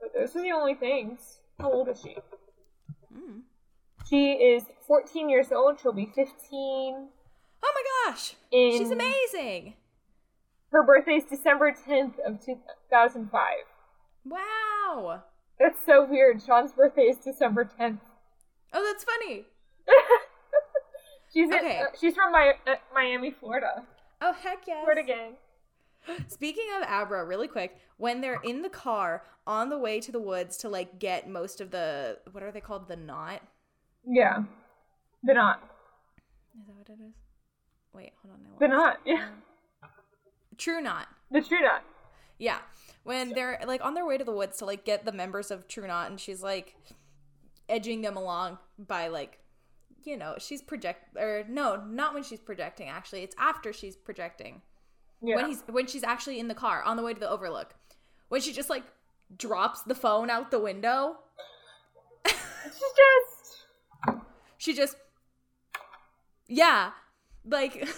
But 0.00 0.10
those 0.14 0.34
are 0.36 0.42
the 0.42 0.52
only 0.52 0.74
things. 0.74 1.38
How 1.58 1.72
old 1.72 1.88
is 1.88 2.00
she? 2.00 2.16
Mm. 3.14 3.40
She 4.08 4.32
is 4.32 4.64
14 4.86 5.28
years 5.28 5.50
old. 5.52 5.78
She'll 5.80 5.92
be 5.92 6.06
15. 6.14 6.28
Oh 6.50 7.08
my 7.62 8.10
gosh. 8.12 8.34
In 8.52 8.78
She's 8.78 8.90
amazing. 8.90 9.74
Her 10.70 10.82
birthday 10.82 11.14
is 11.16 11.24
December 11.24 11.72
10th 11.72 12.18
of 12.24 12.44
2005. 12.44 13.42
Wow. 14.24 15.22
That's 15.58 15.78
so 15.84 16.04
weird. 16.04 16.42
Sean's 16.42 16.72
birthday 16.72 17.02
is 17.02 17.16
December 17.18 17.64
10th. 17.78 17.98
Oh, 18.72 18.84
that's 18.84 19.04
funny. 19.04 19.44
she's 21.32 21.48
in- 21.50 21.54
uh, 21.66 21.84
she's 21.98 22.14
from 22.14 22.32
Mi- 22.32 22.52
uh, 22.66 22.76
Miami, 22.94 23.30
Florida. 23.32 23.82
Oh, 24.20 24.32
heck 24.32 24.58
yes. 24.66 24.78
Florida 24.84 25.02
gang. 25.02 25.32
Speaking 26.28 26.66
of 26.76 26.88
Abra, 26.88 27.24
really 27.24 27.48
quick, 27.48 27.78
when 27.96 28.20
they're 28.20 28.40
in 28.42 28.62
the 28.62 28.68
car 28.68 29.24
on 29.46 29.70
the 29.70 29.78
way 29.78 30.00
to 30.00 30.12
the 30.12 30.20
woods 30.20 30.56
to 30.58 30.68
like 30.68 30.98
get 30.98 31.28
most 31.28 31.60
of 31.60 31.70
the 31.70 32.18
what 32.32 32.42
are 32.42 32.52
they 32.52 32.60
called? 32.60 32.88
The 32.88 32.96
knot? 32.96 33.42
Yeah. 34.06 34.44
The 35.22 35.34
knot. 35.34 35.62
Is 36.60 36.66
that 36.66 36.76
what 36.76 36.88
it 36.88 37.02
is? 37.02 37.14
Wait, 37.92 38.12
hold 38.22 38.34
on. 38.34 38.40
The 38.60 38.68
knot. 38.68 38.98
Yeah. 39.04 39.28
True 40.56 40.80
knot. 40.80 41.06
The 41.30 41.40
true 41.40 41.60
knot. 41.60 41.82
Yeah. 42.38 42.58
When 43.04 43.30
they're 43.30 43.60
like 43.66 43.84
on 43.84 43.94
their 43.94 44.06
way 44.06 44.18
to 44.18 44.24
the 44.24 44.32
woods 44.32 44.58
to 44.58 44.64
like 44.64 44.84
get 44.84 45.04
the 45.04 45.12
members 45.12 45.50
of 45.50 45.66
True 45.66 45.86
Knot 45.86 46.10
and 46.10 46.20
she's 46.20 46.42
like 46.42 46.76
edging 47.68 48.02
them 48.02 48.16
along 48.16 48.58
by 48.78 49.08
like 49.08 49.38
you 50.04 50.16
know, 50.16 50.36
she's 50.38 50.62
project 50.62 51.16
or 51.16 51.44
no, 51.48 51.82
not 51.86 52.14
when 52.14 52.22
she's 52.22 52.40
projecting 52.40 52.88
actually. 52.88 53.22
It's 53.22 53.34
after 53.38 53.72
she's 53.72 53.96
projecting. 53.96 54.62
Yeah. 55.22 55.36
When 55.36 55.46
he's 55.46 55.62
when 55.68 55.86
she's 55.86 56.04
actually 56.04 56.38
in 56.38 56.48
the 56.48 56.54
car 56.54 56.82
on 56.82 56.96
the 56.96 57.02
way 57.02 57.12
to 57.14 57.20
the 57.20 57.28
overlook. 57.28 57.74
When 58.28 58.40
she 58.40 58.52
just 58.52 58.70
like 58.70 58.84
drops 59.36 59.82
the 59.82 59.94
phone 59.94 60.30
out 60.30 60.50
the 60.50 60.58
window. 60.60 61.16
she 62.26 62.32
just. 62.96 64.20
She 64.60 64.74
just 64.74 64.96
Yeah. 66.48 66.90
Like 67.44 67.76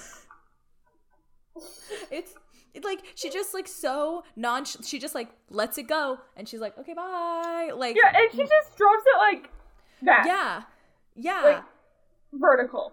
it's 2.10 2.34
it's 2.74 2.84
like 2.84 3.00
she 3.14 3.30
just 3.30 3.52
like 3.54 3.66
so 3.66 4.24
non 4.36 4.64
she 4.64 4.98
just 4.98 5.14
like 5.14 5.30
lets 5.50 5.78
it 5.78 5.84
go 5.88 6.18
and 6.36 6.48
she's 6.48 6.60
like 6.60 6.76
okay 6.78 6.94
bye 6.94 7.70
like 7.76 7.96
Yeah, 7.96 8.12
and 8.14 8.30
she 8.30 8.38
just 8.38 8.76
drops 8.76 9.02
it 9.06 9.18
like 9.18 9.50
that. 10.02 10.24
yeah 10.26 10.62
yeah 11.16 11.42
Like- 11.42 11.64
Vertical. 12.32 12.92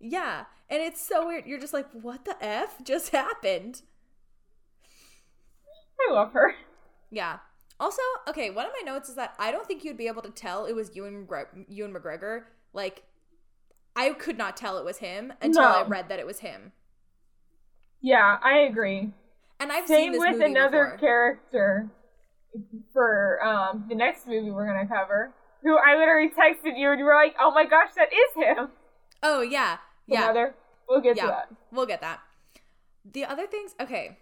yeah 0.00 0.44
and 0.70 0.82
it's 0.82 1.00
so 1.00 1.26
weird 1.26 1.46
you're 1.46 1.58
just 1.60 1.72
like 1.72 1.86
what 1.92 2.24
the 2.24 2.36
f 2.44 2.76
just 2.84 3.10
happened 3.10 3.82
I 6.08 6.12
love 6.12 6.32
her. 6.32 6.54
yeah 7.10 7.38
also 7.80 8.02
okay 8.28 8.50
one 8.50 8.66
of 8.66 8.72
my 8.80 8.90
notes 8.92 9.08
is 9.08 9.14
that 9.14 9.34
i 9.38 9.50
don't 9.50 9.66
think 9.66 9.84
you'd 9.84 9.96
be 9.96 10.08
able 10.08 10.22
to 10.22 10.30
tell 10.30 10.64
it 10.66 10.74
was 10.74 10.94
you 10.96 11.04
and 11.06 11.28
Ewan 11.68 11.92
McGregor 11.94 12.42
like 12.72 13.02
i 13.96 14.10
could 14.10 14.36
not 14.38 14.56
tell 14.56 14.78
it 14.78 14.84
was 14.84 14.98
him 14.98 15.32
until 15.40 15.62
i 15.62 15.82
read 15.86 16.08
that 16.08 16.18
it 16.18 16.26
was 16.26 16.40
him 16.40 16.72
Yeah, 18.00 18.38
I 18.42 18.58
agree. 18.60 19.12
and 19.60 19.72
i've 19.72 19.86
seen 19.86 20.12
Same 20.12 20.18
with 20.20 20.40
another 20.42 20.84
before. 20.84 20.98
character 20.98 21.90
for 22.92 23.40
um 23.44 23.84
the 23.88 23.94
next 23.94 24.26
movie 24.26 24.50
we're 24.50 24.66
gonna 24.66 24.86
cover. 24.88 25.32
Who 25.62 25.76
I 25.76 25.96
literally 25.98 26.30
texted 26.30 26.78
you 26.78 26.90
and 26.90 26.98
you 27.00 27.04
were 27.04 27.14
like, 27.14 27.34
"Oh 27.40 27.50
my 27.52 27.64
gosh, 27.66 27.90
that 27.96 28.08
is 28.12 28.42
him." 28.56 28.68
oh 29.22 29.40
yeah 29.42 29.78
yeah 30.08 30.26
mother. 30.26 30.54
We'll 30.88 31.00
get 31.00 31.16
to 31.18 31.26
that. 31.26 31.48
we'll 31.70 31.86
get 31.86 32.00
that. 32.00 32.20
The 33.10 33.24
other 33.24 33.46
things, 33.46 33.74
okay. 33.80 34.18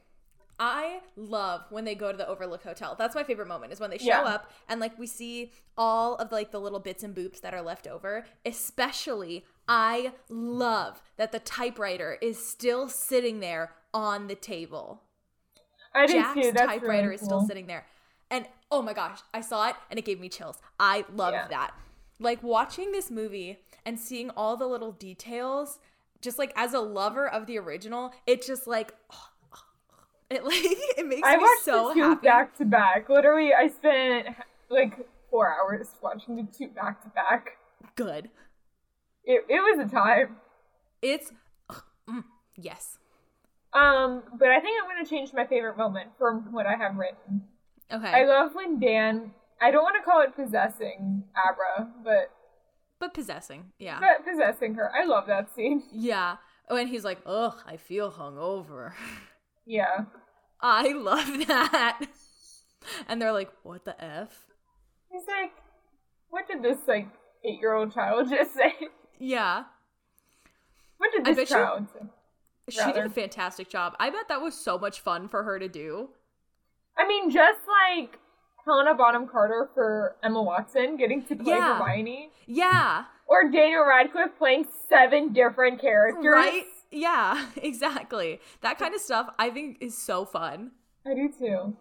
I 0.59 1.01
love 1.16 1.64
when 1.70 1.84
they 1.84 1.95
go 1.95 2.11
to 2.11 2.16
the 2.16 2.26
Overlook 2.26 2.62
Hotel. 2.62 2.95
That's 2.99 3.14
my 3.14 3.22
favorite 3.24 3.47
moment 3.49 3.72
is 3.74 3.80
when 3.80 3.91
they 3.91 3.99
show 3.99 4.07
Yeah. 4.07 4.22
up 4.22 4.51
and 4.68 4.80
like 4.80 4.99
we 4.99 5.07
see 5.07 5.53
all 5.76 6.14
of 6.16 6.32
like 6.32 6.51
the 6.51 6.59
little 6.61 6.80
bits 6.80 7.03
and 7.05 7.14
boops 7.14 7.41
that 7.43 7.53
are 7.53 7.61
left 7.62 7.87
over. 7.87 8.24
Especially, 8.45 9.45
I 9.68 10.12
love 10.30 11.03
that 11.18 11.30
the 11.32 11.41
typewriter 11.41 12.16
is 12.22 12.45
still 12.45 12.89
sitting 12.89 13.41
there 13.41 13.72
on 13.93 14.28
the 14.28 14.34
table. 14.34 15.03
I 15.95 16.07
think 16.07 16.24
Jack's. 16.24 16.47
That's 16.55 16.66
typewriter 16.72 17.03
really 17.09 17.14
is 17.16 17.20
still 17.20 17.43
sitting 17.47 17.66
there. 17.66 17.87
And 18.30 18.47
oh 18.70 18.80
my 18.82 18.93
gosh, 18.95 19.20
I 19.34 19.43
saw 19.43 19.68
it 19.68 19.76
and 19.91 19.99
it 19.99 20.05
gave 20.07 20.18
me 20.20 20.28
chills. 20.30 20.59
I 20.80 21.05
loved 21.14 21.34
Yeah. 21.37 21.49
that. 21.49 21.74
Like 22.18 22.42
watching 22.42 22.92
this 22.92 23.10
movie 23.10 23.58
and 23.84 23.98
seeing 23.98 24.30
all 24.30 24.56
the 24.56 24.66
little 24.66 24.92
details, 24.92 25.78
just 26.20 26.38
like 26.38 26.52
as 26.56 26.72
a 26.72 26.80
lover 26.80 27.28
of 27.28 27.46
the 27.46 27.58
original, 27.58 28.12
it 28.26 28.44
just 28.44 28.66
like 28.66 28.94
it 30.30 30.44
like 30.44 30.54
it 30.62 31.06
makes 31.06 31.26
I 31.26 31.36
me 31.36 31.42
watched 31.42 31.64
so 31.64 31.88
the 31.88 31.94
two 31.94 32.02
happy. 32.02 32.26
back 32.26 32.56
to 32.58 32.64
back. 32.64 33.08
Literally, 33.08 33.52
I 33.52 33.68
spent 33.68 34.28
like 34.70 35.06
four 35.30 35.48
hours 35.52 35.88
watching 36.02 36.36
the 36.36 36.46
two 36.56 36.68
back 36.68 37.02
to 37.02 37.08
back. 37.10 37.58
Good. 37.94 38.30
It 39.24 39.44
it 39.48 39.60
was 39.60 39.86
a 39.86 39.90
time. 39.90 40.36
It's 41.02 41.32
mm, 42.08 42.24
yes. 42.56 42.98
Um, 43.72 44.22
but 44.38 44.48
I 44.48 44.60
think 44.60 44.82
I'm 44.82 44.88
gonna 44.88 45.06
change 45.08 45.32
my 45.34 45.46
favorite 45.46 45.76
moment 45.76 46.10
from 46.18 46.52
what 46.52 46.66
I 46.66 46.76
have 46.76 46.96
written. 46.96 47.42
Okay. 47.92 48.08
I 48.08 48.24
love 48.24 48.54
when 48.54 48.80
Dan. 48.80 49.32
I 49.61 49.70
don't 49.70 49.82
want 49.82 49.96
to 49.96 50.02
call 50.02 50.22
it 50.22 50.34
possessing 50.36 51.24
Abra, 51.36 51.88
but 52.04 52.30
but 52.98 53.14
possessing. 53.14 53.72
Yeah. 53.78 54.00
but 54.00 54.24
possessing 54.30 54.74
her. 54.74 54.90
I 54.94 55.04
love 55.04 55.26
that 55.26 55.54
scene. 55.54 55.82
Yeah. 55.92 56.36
Oh, 56.68 56.76
and 56.76 56.88
he's 56.88 57.04
like, 57.04 57.18
"Ugh, 57.26 57.54
I 57.66 57.76
feel 57.76 58.11
hungover." 58.12 58.92
Yeah. 59.64 60.04
I 60.61 60.92
love 60.92 61.26
that. 61.48 62.00
And 63.09 63.20
they're 63.20 63.32
like, 63.32 63.50
"What 63.62 63.84
the 63.84 64.02
f?" 64.02 64.46
He's 65.11 65.26
like, 65.26 65.52
what 66.30 66.46
did 66.48 66.62
this 66.62 66.78
like 66.86 67.09
eight 67.44 67.61
year 67.61 67.72
old 67.74 67.92
child 67.94 68.28
just 68.30 68.54
say? 68.54 68.74
Yeah. 69.18 69.64
What 70.98 71.11
did 71.12 71.24
this 71.24 71.38
you- 71.50 71.57
child 71.57 71.86
say? 71.92 72.07
She 72.68 72.92
did 72.92 73.07
a 73.07 73.11
fantastic 73.11 73.68
job. 73.70 73.94
I 74.00 74.11
bet 74.11 74.26
that 74.28 74.40
was 74.40 74.54
so 74.54 74.76
much 74.76 74.98
fun 75.00 75.28
for 75.28 75.44
her 75.44 75.57
to 75.61 75.68
do. 75.68 76.09
I 76.98 77.07
mean, 77.07 77.30
just 77.30 77.61
like 77.68 78.18
Helena 78.66 78.94
Bonham 78.94 79.26
Carter 79.28 79.70
for 79.74 80.16
Emma 80.22 80.42
Watson 80.42 80.96
getting 80.96 81.22
to 81.26 81.36
play 81.36 81.54
Yeah. 81.54 81.78
Hermione, 81.78 82.30
Yeah. 82.46 83.04
or 83.26 83.44
Daniel 83.50 83.84
Radcliffe 83.86 84.36
playing 84.38 84.66
seven 84.88 85.32
different 85.32 85.80
characters. 85.80 86.24
Right? 86.26 86.64
Yeah, 86.90 87.46
exactly. 87.56 88.40
That 88.62 88.78
kind 88.78 88.94
of 88.94 89.00
stuff 89.00 89.32
I 89.38 89.50
think 89.50 89.78
is 89.80 89.96
so 89.96 90.24
fun. 90.24 90.72
I 91.06 91.14
do 91.14 91.28
too. 91.28 91.76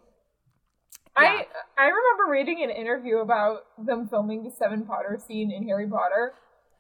Yeah. 1.18 1.24
I 1.24 1.48
I 1.78 1.86
remember 1.86 2.30
reading 2.30 2.62
an 2.64 2.70
interview 2.70 3.18
about 3.20 3.62
them 3.84 4.08
filming 4.10 4.44
the 4.44 4.52
Seven 4.52 4.86
Potter 4.86 5.18
scene 5.26 5.50
in 5.52 5.68
Harry 5.68 5.88
Potter, 5.88 6.34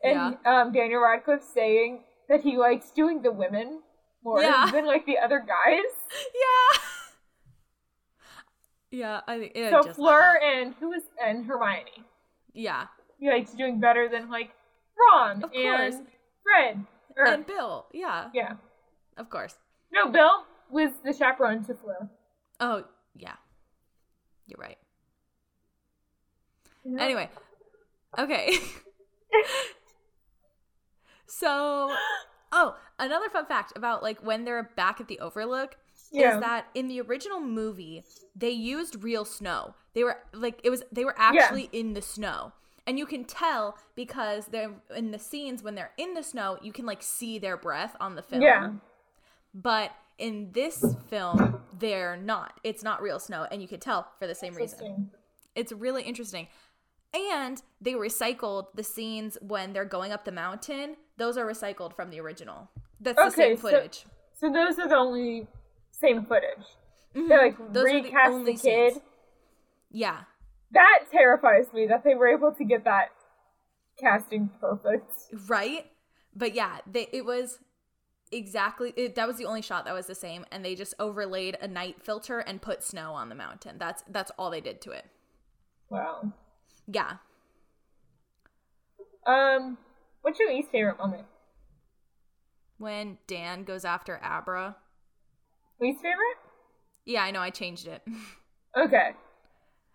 and 0.03 0.37
um, 0.45 0.71
Daniel 0.71 1.01
Radcliffe 1.01 1.41
saying 1.53 2.03
that 2.29 2.41
he 2.41 2.57
likes 2.57 2.91
doing 2.91 3.21
the 3.21 3.31
women 3.31 3.81
more 4.23 4.41
Yeah. 4.41 4.69
than 4.71 4.85
like 4.85 5.05
the 5.05 5.17
other 5.17 5.39
guys. 5.39 5.85
Yeah. 6.33 6.79
Yeah, 8.95 9.19
I 9.27 9.39
think 9.39 9.51
it 9.55 9.71
so 9.71 9.83
just 9.83 9.97
Fleur 9.97 10.37
uh, 10.41 10.45
and 10.45 10.73
who 10.79 10.89
was 10.89 11.01
and 11.23 11.45
Hermione, 11.45 12.05
Yeah. 12.53 12.85
he 13.19 13.29
likes 13.29 13.51
doing 13.51 13.79
better 13.81 14.07
than 14.07 14.29
like 14.29 14.51
Ron 14.97 15.43
Of 15.43 15.51
and 15.53 15.93
course. 15.93 15.95
Fred. 16.43 16.85
Or, 17.17 17.27
And 17.27 17.45
Bill. 17.45 17.87
Yeah. 17.91 18.29
yeah, 18.33 18.53
Of 19.17 19.29
course. 19.29 19.55
no, 19.91 20.07
Bill 20.09 20.45
was 20.69 20.91
the 21.03 21.11
chaperone 21.13 21.63
to 21.65 21.73
Fleur. 21.73 22.09
Oh, 22.61 22.85
yeah. 23.15 23.35
You're 24.47 24.59
right. 24.61 24.77
Yeah. 26.85 27.01
Anyway. 27.01 27.29
Okay. 28.17 28.57
so 31.27 31.93
Oh, 32.51 32.75
another 32.99 33.29
fun 33.29 33.45
fact 33.45 33.73
about 33.75 34.01
like 34.03 34.23
when 34.23 34.45
they're 34.45 34.71
back 34.77 35.01
at 35.01 35.07
the 35.09 35.19
Overlook 35.19 35.75
Yeah. 36.11 36.35
is 36.35 36.41
that 36.41 36.67
in 36.73 36.87
the 36.87 37.01
original 37.01 37.39
movie 37.39 38.03
they 38.35 38.51
used 38.51 39.03
real 39.03 39.25
snow. 39.25 39.75
They 39.93 40.03
were 40.03 40.17
like 40.33 40.59
it 40.63 40.69
was 40.69 40.83
they 40.91 41.05
were 41.05 41.15
actually 41.17 41.69
in 41.71 41.93
the 41.93 42.01
snow. 42.01 42.51
And 42.87 42.99
you 42.99 43.05
can 43.07 43.23
tell 43.25 43.77
because 43.95 44.45
they're 44.47 44.71
in 44.95 45.09
the 45.11 45.17
scenes 45.19 45.63
when 45.63 45.73
they're 45.73 45.91
in 45.97 46.13
the 46.13 46.21
snow, 46.21 46.57
you 46.61 46.71
can 46.71 46.85
like 46.85 47.01
see 47.01 47.39
their 47.39 47.57
breath 47.57 47.95
on 47.99 48.13
the 48.15 48.21
film. 48.21 48.41
Yeah. 48.43 48.71
But 49.53 49.91
in 50.17 50.51
this 50.51 50.83
film, 51.09 51.61
they're 51.79 52.15
not. 52.17 52.59
It's 52.63 52.83
not 52.83 53.01
real 53.01 53.19
snow, 53.19 53.47
and 53.51 53.61
you 53.61 53.67
can 53.67 53.79
tell 53.79 54.07
for 54.19 54.27
the 54.27 54.35
same 54.35 54.53
reason. 54.53 55.09
It's 55.55 55.71
really 55.71 56.03
interesting. 56.03 56.47
And 57.13 57.61
they 57.81 57.93
recycled 57.93 58.67
the 58.75 58.83
scenes 58.83 59.37
when 59.41 59.73
they're 59.73 59.85
going 59.85 60.11
up 60.11 60.25
the 60.25 60.31
mountain. 60.31 60.97
Those 61.17 61.37
are 61.37 61.45
recycled 61.45 61.93
from 61.95 62.09
the 62.11 62.19
original. 62.19 62.69
That's 62.99 63.17
the 63.17 63.23
Okay, 63.27 63.35
same 63.35 63.57
so- 63.57 63.61
footage. 63.61 64.05
So 64.33 64.51
those 64.51 64.77
are 64.79 64.87
the 64.89 64.95
only 64.95 65.47
same 65.99 66.25
footage. 66.25 66.65
They 67.27 67.37
like 67.37 67.57
Mm-hmm. 67.57 67.73
Those 67.73 67.91
the 67.91 67.93
recast 67.93 68.43
the, 68.45 68.53
only 68.53 68.57
kid. 68.57 68.93
scenes. 68.93 69.03
yeah. 69.91 70.21
That 70.71 71.05
terrifies 71.11 71.71
me 71.73 71.87
that 71.87 72.03
they 72.03 72.15
were 72.15 72.27
able 72.27 72.51
to 72.53 72.63
get 72.65 72.83
that 72.85 73.09
casting 73.99 74.49
perfect. 74.59 75.11
Right? 75.31 75.85
But 76.35 76.53
yeah, 76.55 76.79
they 76.85 77.07
it 77.13 77.25
was 77.25 77.59
exactly 78.31 78.93
it, 78.97 79.15
that 79.15 79.27
was 79.27 79.37
the 79.37 79.45
only 79.45 79.61
shot 79.61 79.85
that 79.85 79.93
was 79.93 80.07
the 80.07 80.15
same 80.15 80.45
and 80.51 80.65
they 80.65 80.75
just 80.75 80.93
overlaid 80.99 81.57
a 81.61 81.67
night 81.67 82.01
filter 82.03 82.39
and 82.39 82.61
put 82.61 82.83
snow 82.83 83.13
on 83.13 83.29
the 83.29 83.35
mountain. 83.35 83.77
That's 83.77 84.03
that's 84.09 84.31
all 84.37 84.49
they 84.49 84.61
did 84.61 84.81
to 84.81 84.91
it. 84.91 85.05
Wow. 85.89 86.33
Yeah. 86.87 87.17
Um, 89.25 89.77
what's 90.21 90.39
your 90.39 90.53
least 90.53 90.69
favorite 90.71 90.97
moment? 90.97 91.25
When 92.77 93.17
Dan 93.27 93.63
goes 93.63 93.85
after 93.85 94.19
Abra. 94.23 94.77
Least 95.80 96.01
favorite? 96.01 96.38
Yeah, 97.05 97.23
I 97.23 97.32
know 97.32 97.41
I 97.41 97.49
changed 97.49 97.88
it. 97.88 98.01
Okay. 98.78 99.11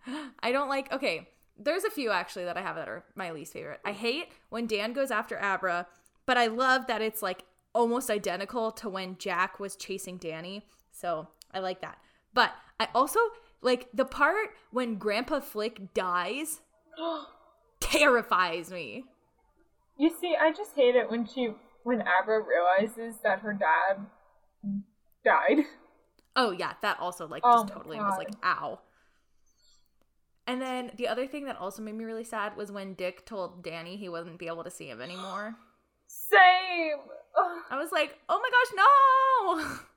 I 0.39 0.51
don't 0.51 0.69
like. 0.69 0.91
Okay, 0.91 1.29
there's 1.57 1.83
a 1.83 1.89
few 1.89 2.11
actually 2.11 2.45
that 2.45 2.57
I 2.57 2.61
have 2.61 2.75
that 2.75 2.87
are 2.87 3.03
my 3.15 3.31
least 3.31 3.53
favorite. 3.53 3.79
I 3.85 3.91
hate 3.91 4.29
when 4.49 4.67
Dan 4.67 4.93
goes 4.93 5.11
after 5.11 5.41
Abra, 5.41 5.87
but 6.25 6.37
I 6.37 6.47
love 6.47 6.87
that 6.87 7.01
it's 7.01 7.21
like 7.21 7.43
almost 7.73 8.09
identical 8.09 8.71
to 8.71 8.89
when 8.89 9.17
Jack 9.17 9.59
was 9.59 9.75
chasing 9.75 10.17
Danny. 10.17 10.65
So 10.91 11.27
I 11.53 11.59
like 11.59 11.81
that. 11.81 11.97
But 12.33 12.51
I 12.79 12.87
also 12.95 13.19
like 13.61 13.89
the 13.93 14.05
part 14.05 14.49
when 14.71 14.95
Grandpa 14.95 15.39
Flick 15.39 15.93
dies 15.93 16.61
terrifies 17.79 18.71
me. 18.71 19.05
You 19.97 20.09
see, 20.19 20.35
I 20.39 20.51
just 20.51 20.75
hate 20.75 20.95
it 20.95 21.09
when 21.09 21.27
she 21.27 21.53
when 21.83 22.01
Abra 22.01 22.41
realizes 22.41 23.19
that 23.23 23.39
her 23.39 23.53
dad 23.53 24.05
died. 25.23 25.65
Oh 26.35 26.51
yeah, 26.51 26.73
that 26.81 26.99
also 26.99 27.27
like 27.27 27.43
Oh 27.45 27.63
just 27.63 27.69
my 27.69 27.75
totally 27.75 27.97
was 27.97 28.17
like 28.17 28.33
ow. 28.43 28.79
And 30.47 30.61
then 30.61 30.91
the 30.97 31.07
other 31.07 31.27
thing 31.27 31.45
that 31.45 31.57
also 31.57 31.81
made 31.81 31.95
me 31.95 32.03
really 32.03 32.23
sad 32.23 32.57
was 32.57 32.71
when 32.71 32.93
Dick 32.93 33.25
told 33.25 33.63
Danny 33.63 33.95
he 33.95 34.09
wouldn't 34.09 34.39
be 34.39 34.47
able 34.47 34.63
to 34.63 34.71
see 34.71 34.87
him 34.87 35.01
anymore. 35.01 35.55
Same. 36.07 36.97
Ugh. 37.37 37.61
I 37.69 37.77
was 37.77 37.91
like, 37.91 38.17
oh 38.27 38.39
my 38.41 39.59
gosh, 39.59 39.69
no! 39.69 39.77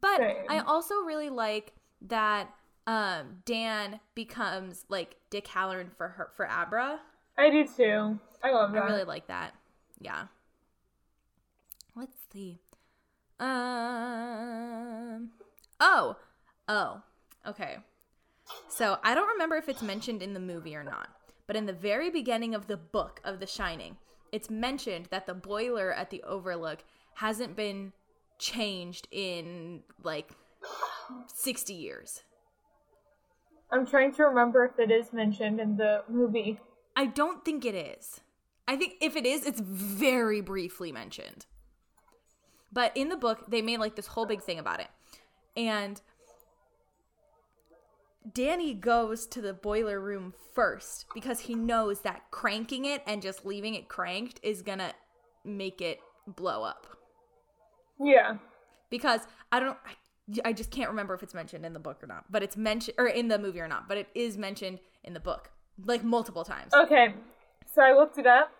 But 0.00 0.18
Same. 0.18 0.36
I 0.48 0.60
also 0.60 0.94
really 1.00 1.30
like 1.30 1.72
that 2.02 2.50
um, 2.86 3.38
Dan 3.44 3.98
becomes 4.14 4.84
like 4.88 5.16
Dick 5.30 5.46
Hallorann 5.46 5.90
for 5.96 6.08
her 6.08 6.30
for 6.36 6.48
Abra. 6.48 7.00
I 7.36 7.50
do 7.50 7.66
too. 7.66 8.18
I 8.42 8.52
love 8.52 8.72
that. 8.72 8.82
I 8.82 8.86
really 8.86 9.04
like 9.04 9.26
that. 9.28 9.54
Yeah. 10.00 10.26
Let's. 12.36 12.58
Um. 13.40 15.30
Oh. 15.80 16.16
Oh. 16.68 17.02
Okay. 17.46 17.76
So 18.68 18.98
I 19.02 19.14
don't 19.14 19.28
remember 19.28 19.56
if 19.56 19.68
it's 19.68 19.82
mentioned 19.82 20.22
in 20.22 20.34
the 20.34 20.40
movie 20.40 20.76
or 20.76 20.84
not, 20.84 21.08
but 21.46 21.56
in 21.56 21.66
the 21.66 21.72
very 21.72 22.10
beginning 22.10 22.54
of 22.54 22.66
the 22.66 22.76
book 22.76 23.20
of 23.24 23.40
The 23.40 23.46
Shining, 23.46 23.96
it's 24.32 24.50
mentioned 24.50 25.06
that 25.10 25.26
the 25.26 25.34
boiler 25.34 25.92
at 25.92 26.10
the 26.10 26.22
Overlook 26.22 26.84
hasn't 27.14 27.56
been 27.56 27.92
changed 28.38 29.08
in 29.10 29.82
like 30.02 30.30
60 31.34 31.72
years. 31.72 32.22
I'm 33.72 33.86
trying 33.86 34.12
to 34.14 34.24
remember 34.24 34.64
if 34.64 34.78
it 34.78 34.92
is 34.92 35.12
mentioned 35.12 35.58
in 35.60 35.76
the 35.76 36.02
movie. 36.08 36.60
I 36.94 37.06
don't 37.06 37.44
think 37.44 37.64
it 37.64 37.74
is. 37.74 38.20
I 38.68 38.76
think 38.76 38.94
if 39.00 39.16
it 39.16 39.26
is, 39.26 39.44
it's 39.46 39.60
very 39.60 40.40
briefly 40.40 40.92
mentioned. 40.92 41.46
But 42.76 42.92
in 42.94 43.08
the 43.08 43.16
book, 43.16 43.46
they 43.48 43.62
made 43.62 43.78
like 43.78 43.96
this 43.96 44.06
whole 44.06 44.26
big 44.26 44.42
thing 44.42 44.58
about 44.58 44.80
it. 44.80 44.88
And 45.56 45.98
Danny 48.34 48.74
goes 48.74 49.26
to 49.28 49.40
the 49.40 49.54
boiler 49.54 49.98
room 49.98 50.34
first 50.52 51.06
because 51.14 51.40
he 51.40 51.54
knows 51.54 52.02
that 52.02 52.30
cranking 52.30 52.84
it 52.84 53.02
and 53.06 53.22
just 53.22 53.46
leaving 53.46 53.74
it 53.76 53.88
cranked 53.88 54.40
is 54.42 54.60
going 54.60 54.80
to 54.80 54.92
make 55.42 55.80
it 55.80 56.00
blow 56.26 56.64
up. 56.64 56.86
Yeah. 57.98 58.36
Because 58.90 59.22
I 59.50 59.60
don't 59.60 59.78
I, 59.86 60.50
I 60.50 60.52
just 60.52 60.70
can't 60.70 60.90
remember 60.90 61.14
if 61.14 61.22
it's 61.22 61.32
mentioned 61.32 61.64
in 61.64 61.72
the 61.72 61.80
book 61.80 62.04
or 62.04 62.06
not, 62.06 62.30
but 62.30 62.42
it's 62.42 62.58
mentioned 62.58 62.96
or 62.98 63.06
in 63.06 63.28
the 63.28 63.38
movie 63.38 63.60
or 63.60 63.68
not, 63.68 63.88
but 63.88 63.96
it 63.96 64.08
is 64.14 64.36
mentioned 64.36 64.80
in 65.02 65.14
the 65.14 65.20
book 65.20 65.50
like 65.82 66.04
multiple 66.04 66.44
times. 66.44 66.74
Okay. 66.74 67.14
So 67.74 67.80
I 67.80 67.94
looked 67.94 68.18
it 68.18 68.26
up, 68.26 68.52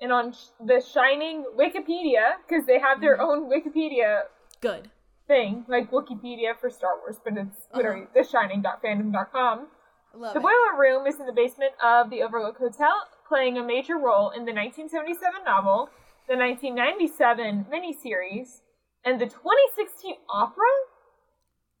and 0.00 0.12
on 0.12 0.32
sh- 0.32 0.36
the 0.64 0.80
Shining 0.92 1.44
Wikipedia, 1.56 2.34
because 2.46 2.66
they 2.66 2.78
have 2.78 2.98
Mm-hmm. 2.98 3.00
their 3.02 3.20
own 3.20 3.50
Wikipedia 3.50 4.22
Good. 4.60 4.90
thing, 5.26 5.64
like 5.68 5.90
Wikipedia 5.90 6.58
for 6.58 6.68
Star 6.70 6.98
Wars, 7.00 7.18
but 7.24 7.34
it's 7.36 7.66
Uh-huh. 7.70 7.76
literally 7.78 8.06
theshining.fandom.com. 8.16 9.68
Love 10.16 10.34
The 10.34 10.40
it. 10.40 10.42
boiler 10.42 10.78
room 10.78 11.06
is 11.06 11.18
in 11.18 11.26
the 11.26 11.32
basement 11.32 11.72
of 11.82 12.10
the 12.10 12.22
Overlook 12.22 12.58
Hotel, 12.58 12.92
playing 13.28 13.58
a 13.58 13.62
major 13.64 13.96
role 13.98 14.30
in 14.30 14.44
the 14.44 14.52
1977 14.52 15.44
novel, 15.44 15.88
the 16.28 16.36
1997 16.36 17.66
miniseries, 17.72 18.60
and 19.04 19.20
the 19.20 19.26
2016 19.26 20.14
opera. 20.30 20.64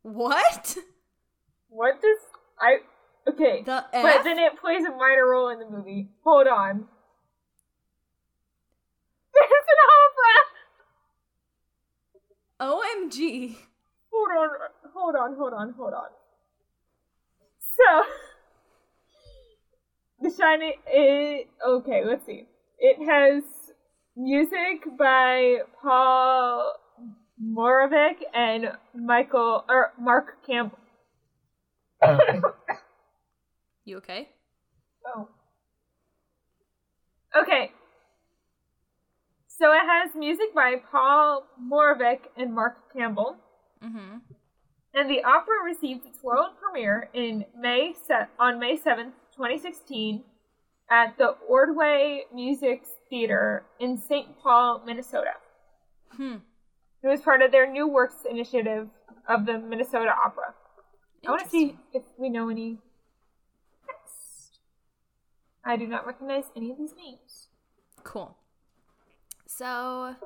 What? 0.02 0.76
What 1.68 2.00
does 2.02 2.18
I? 2.60 2.78
Okay, 3.26 3.62
The 3.64 3.84
but 3.90 4.22
then 4.22 4.38
it 4.38 4.60
plays 4.60 4.84
a 4.84 4.90
minor 4.90 5.26
role 5.30 5.48
in 5.48 5.58
the 5.58 5.68
movie. 5.70 6.08
Hold 6.24 6.46
on. 6.46 6.86
There's 9.34 9.68
an 9.74 9.80
opera. 10.00 10.36
OMG. 12.60 13.56
Hold 14.12 14.30
on, 14.38 14.48
hold 14.94 15.14
on, 15.16 15.36
hold 15.36 15.52
on, 15.52 15.74
hold 15.76 15.92
on. 15.92 16.10
So, 17.76 18.04
The 20.20 20.30
Shining 20.30 20.74
is 20.92 21.46
okay. 21.66 22.04
Let's 22.04 22.24
see. 22.24 22.46
It 22.78 22.98
has 23.08 23.42
music 24.16 24.86
by 24.96 25.58
Paul 25.82 26.74
Moravec 27.42 28.22
and 28.32 28.72
Michael 28.94 29.64
or 29.68 29.92
Mark 29.98 30.46
Campbell. 30.46 30.78
You 33.84 33.98
okay? 33.98 34.28
Oh. 35.06 35.28
Okay. 37.36 37.72
So 39.56 39.72
it 39.72 39.82
has 39.86 40.16
music 40.16 40.52
by 40.52 40.74
Paul 40.90 41.46
Moravec 41.62 42.20
and 42.36 42.52
Mark 42.52 42.92
Campbell. 42.92 43.36
Mm-hmm. 43.84 44.18
And 44.94 45.10
the 45.10 45.22
opera 45.22 45.54
received 45.64 46.06
its 46.06 46.22
world 46.22 46.50
premiere 46.60 47.08
in 47.14 47.44
May 47.56 47.94
se- 48.06 48.26
on 48.38 48.58
May 48.58 48.76
7th, 48.76 49.12
2016 49.36 50.24
at 50.90 51.16
the 51.18 51.36
Ordway 51.48 52.24
Music 52.34 52.82
Theater 53.08 53.64
in 53.78 53.96
St. 53.96 54.38
Paul, 54.40 54.82
Minnesota. 54.84 55.34
Hmm. 56.10 56.36
It 57.02 57.08
was 57.08 57.20
part 57.20 57.42
of 57.42 57.52
their 57.52 57.70
New 57.70 57.86
Works 57.86 58.24
initiative 58.28 58.88
of 59.28 59.46
the 59.46 59.58
Minnesota 59.58 60.14
Opera. 60.24 60.54
I 61.26 61.30
want 61.30 61.44
to 61.44 61.48
see 61.48 61.76
if 61.92 62.02
we 62.18 62.28
know 62.28 62.48
any 62.48 62.78
text. 63.86 64.58
I 65.64 65.76
do 65.76 65.86
not 65.86 66.06
recognize 66.06 66.44
any 66.56 66.70
of 66.70 66.78
these 66.78 66.94
names. 66.96 67.48
Cool. 68.02 68.36
So, 69.56 70.16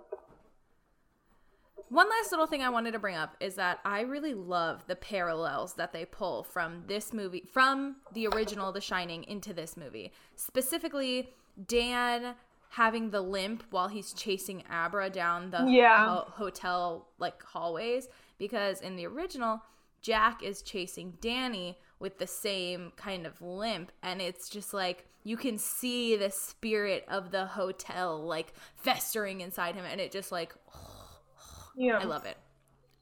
one 1.90 2.08
last 2.08 2.30
little 2.30 2.46
thing 2.46 2.62
I 2.62 2.68
wanted 2.70 2.92
to 2.92 2.98
bring 2.98 3.16
up 3.16 3.36
is 3.40 3.56
that 3.56 3.80
I 3.84 4.00
really 4.02 4.32
love 4.34 4.84
the 4.86 4.96
parallels 4.96 5.74
that 5.74 5.92
they 5.92 6.04
pull 6.06 6.42
from 6.44 6.84
this 6.86 7.12
movie, 7.12 7.44
from 7.52 7.96
the 8.14 8.26
original 8.28 8.72
The 8.72 8.80
Shining 8.80 9.24
into 9.24 9.52
this 9.52 9.76
movie. 9.76 10.12
Specifically, 10.36 11.30
Dan 11.66 12.34
having 12.70 13.10
the 13.10 13.20
limp 13.22 13.64
while 13.70 13.88
he's 13.88 14.12
chasing 14.12 14.62
Abra 14.70 15.08
down 15.10 15.50
the 15.50 15.64
Yeah. 15.66 16.06
ho- 16.06 16.30
hotel 16.34 17.08
like 17.18 17.42
hallways 17.42 18.08
because 18.38 18.80
in 18.82 18.96
the 18.96 19.06
original 19.06 19.62
Jack 20.02 20.42
is 20.42 20.60
chasing 20.62 21.16
Danny 21.20 21.78
with 21.98 22.18
the 22.18 22.26
same 22.26 22.92
kind 22.96 23.26
of 23.26 23.40
limp 23.40 23.90
and 24.02 24.20
it's 24.20 24.50
just 24.50 24.74
like 24.74 25.07
you 25.28 25.36
can 25.36 25.58
see 25.58 26.16
the 26.16 26.30
spirit 26.30 27.04
of 27.06 27.30
the 27.30 27.44
hotel 27.44 28.24
like 28.24 28.54
festering 28.76 29.40
inside 29.42 29.74
him 29.74 29.84
and 29.84 30.00
it 30.00 30.10
just 30.10 30.32
like 30.32 30.54
Yeah. 31.76 31.98
I 31.98 32.04
love 32.04 32.24
it. 32.24 32.36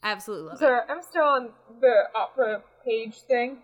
Absolutely 0.03 0.49
love 0.49 0.59
So 0.59 0.75
it. 0.77 0.83
I'm 0.89 1.03
still 1.03 1.23
on 1.23 1.49
the 1.81 1.95
opera 2.15 2.63
page 2.85 3.21
thing. 3.23 3.59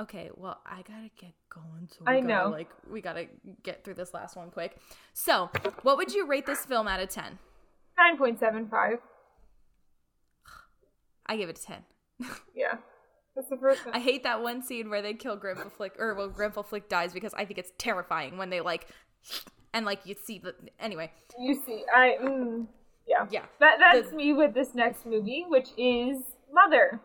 Okay, 0.00 0.30
well, 0.36 0.60
I 0.64 0.76
gotta 0.82 1.10
get 1.20 1.32
going. 1.52 1.88
So 1.90 1.98
we 2.06 2.12
I 2.12 2.20
gotta, 2.20 2.26
know. 2.26 2.48
Like, 2.50 2.70
we 2.88 3.00
gotta 3.00 3.26
get 3.64 3.82
through 3.84 3.94
this 3.94 4.14
last 4.14 4.36
one 4.36 4.50
quick. 4.50 4.78
So, 5.12 5.50
what 5.82 5.96
would 5.96 6.14
you 6.14 6.24
rate 6.26 6.46
this 6.46 6.64
film 6.64 6.86
out 6.86 7.00
of 7.00 7.08
10? 7.08 7.38
Nine 7.98 8.16
point 8.16 8.38
seven 8.38 8.68
five. 8.68 8.98
I 11.26 11.36
give 11.36 11.48
it 11.48 11.58
a 11.58 11.62
10. 11.62 11.76
Yeah. 12.54 12.76
That's 13.38 13.50
the 13.50 13.56
first 13.56 13.86
one. 13.86 13.94
I 13.94 14.00
hate 14.00 14.24
that 14.24 14.42
one 14.42 14.64
scene 14.64 14.90
where 14.90 15.00
they 15.00 15.14
kill 15.14 15.36
Grandpa 15.36 15.68
Flick, 15.68 15.92
or 15.96 16.12
well, 16.14 16.28
Grandpa 16.28 16.62
Flick 16.62 16.88
dies 16.88 17.12
because 17.12 17.32
I 17.34 17.44
think 17.44 17.56
it's 17.60 17.70
terrifying 17.78 18.36
when 18.36 18.50
they 18.50 18.60
like, 18.60 18.88
and 19.72 19.86
like 19.86 20.00
you 20.04 20.16
see 20.20 20.40
the. 20.40 20.56
Anyway, 20.80 21.12
You 21.38 21.54
see, 21.64 21.84
I 21.94 22.16
mm, 22.20 22.66
yeah. 23.06 23.26
yeah. 23.30 23.44
That 23.60 23.76
that's 23.78 24.10
The- 24.10 24.16
me 24.16 24.32
with 24.32 24.54
this 24.54 24.74
next 24.74 25.06
movie, 25.06 25.44
which 25.46 25.68
is 25.78 26.18
Mother. 26.52 27.00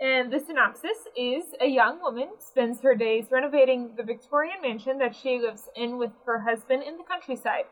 And 0.00 0.32
the 0.32 0.40
synopsis 0.40 0.96
is 1.14 1.44
a 1.60 1.66
young 1.66 2.00
woman 2.00 2.28
spends 2.38 2.80
her 2.80 2.94
days 2.94 3.26
renovating 3.30 3.96
the 3.96 4.04
Victorian 4.04 4.62
mansion 4.62 4.96
that 4.98 5.14
she 5.14 5.38
lives 5.38 5.68
in 5.76 5.98
with 5.98 6.12
her 6.24 6.38
husband 6.38 6.84
in 6.84 6.96
the 6.96 7.04
countryside. 7.04 7.64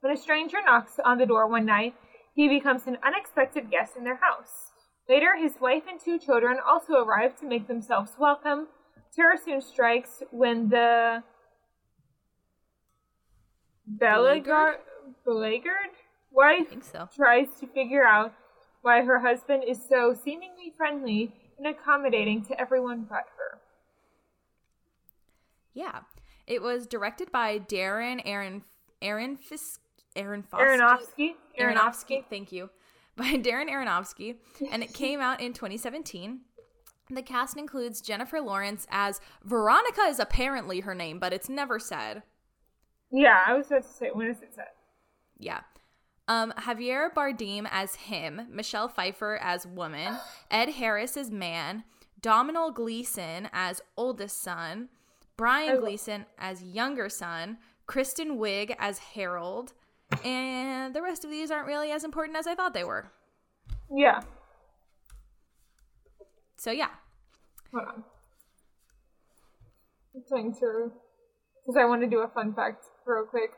When 0.00 0.14
a 0.14 0.16
stranger 0.16 0.58
knocks 0.64 0.98
on 1.04 1.18
the 1.18 1.26
door 1.26 1.46
one 1.46 1.66
night, 1.66 1.94
he 2.34 2.48
becomes 2.48 2.86
an 2.86 2.96
unexpected 3.04 3.70
guest 3.70 3.98
in 3.98 4.04
their 4.04 4.16
house. 4.16 4.71
Later, 5.12 5.36
his 5.36 5.60
wife 5.60 5.82
and 5.90 6.00
two 6.00 6.18
children 6.18 6.56
also 6.66 6.94
arrive 6.94 7.38
to 7.40 7.46
make 7.46 7.68
themselves 7.68 8.12
welcome. 8.18 8.68
Terror 9.14 9.36
soon 9.36 9.60
strikes 9.60 10.22
when 10.30 10.70
the 10.70 11.22
Belagard 13.98 14.76
wife 16.30 16.68
so. 16.80 17.10
tries 17.14 17.48
to 17.60 17.66
figure 17.66 18.06
out 18.06 18.32
why 18.80 19.02
her 19.02 19.20
husband 19.20 19.64
is 19.68 19.78
so 19.86 20.14
seemingly 20.14 20.72
friendly 20.78 21.30
and 21.58 21.66
accommodating 21.66 22.42
to 22.46 22.58
everyone 22.58 23.04
but 23.06 23.26
her. 23.36 23.60
Yeah. 25.74 26.00
It 26.46 26.62
was 26.62 26.86
directed 26.86 27.30
by 27.30 27.58
Darren 27.58 28.22
Aaron 28.24 28.62
Aaron 29.02 29.36
Fisk 29.36 29.82
Aaron 30.16 30.42
Foskey? 30.42 30.78
Aronofsky. 30.78 31.34
Aronofsky, 31.60 32.24
thank 32.30 32.50
you, 32.50 32.70
by 33.16 33.24
Darren 33.34 33.70
Aronofsky, 33.70 34.36
and 34.70 34.82
it 34.82 34.94
came 34.94 35.20
out 35.20 35.40
in 35.40 35.52
2017. 35.52 36.40
The 37.10 37.22
cast 37.22 37.56
includes 37.56 38.00
Jennifer 38.00 38.40
Lawrence 38.40 38.86
as 38.90 39.20
Veronica 39.44 40.02
is 40.02 40.18
apparently 40.18 40.80
her 40.80 40.94
name, 40.94 41.18
but 41.18 41.32
it's 41.32 41.48
never 41.48 41.78
said. 41.78 42.22
Yeah, 43.10 43.40
I 43.46 43.54
was 43.54 43.66
about 43.66 43.82
to 43.82 43.88
say, 43.88 44.10
when 44.12 44.28
is 44.28 44.40
it 44.40 44.54
said? 44.54 44.68
Yeah. 45.38 45.60
Um, 46.28 46.52
Javier 46.56 47.12
Bardem 47.12 47.66
as 47.70 47.96
him, 47.96 48.42
Michelle 48.50 48.88
Pfeiffer 48.88 49.38
as 49.42 49.66
woman, 49.66 50.16
Ed 50.50 50.70
Harris 50.70 51.16
as 51.16 51.30
man, 51.30 51.84
Domhnall 52.20 52.70
Gleeson 52.70 53.50
as 53.52 53.82
oldest 53.96 54.40
son, 54.40 54.88
Brian. 55.36 55.80
Gleeson 55.80 56.24
as 56.38 56.62
younger 56.62 57.08
son, 57.08 57.58
Kristen 57.86 58.38
Wiig 58.38 58.74
as 58.78 58.98
Harold, 58.98 59.72
and 60.24 60.94
the 60.94 61.02
rest 61.02 61.24
of 61.24 61.30
these 61.30 61.50
aren't 61.50 61.66
really 61.66 61.90
as 61.90 62.04
important 62.04 62.36
as 62.36 62.46
I 62.46 62.54
thought 62.54 62.74
they 62.74 62.84
were. 62.84 63.10
Yeah. 63.94 64.20
So 66.56 66.70
yeah, 66.70 66.90
Hold 67.72 67.88
on. 67.88 68.04
I'm 70.14 70.22
trying 70.28 70.52
to, 70.54 70.92
because 71.62 71.76
I 71.78 71.84
want 71.86 72.02
to 72.02 72.06
do 72.06 72.20
a 72.20 72.28
fun 72.28 72.54
fact 72.54 72.84
real 73.06 73.24
quick 73.24 73.52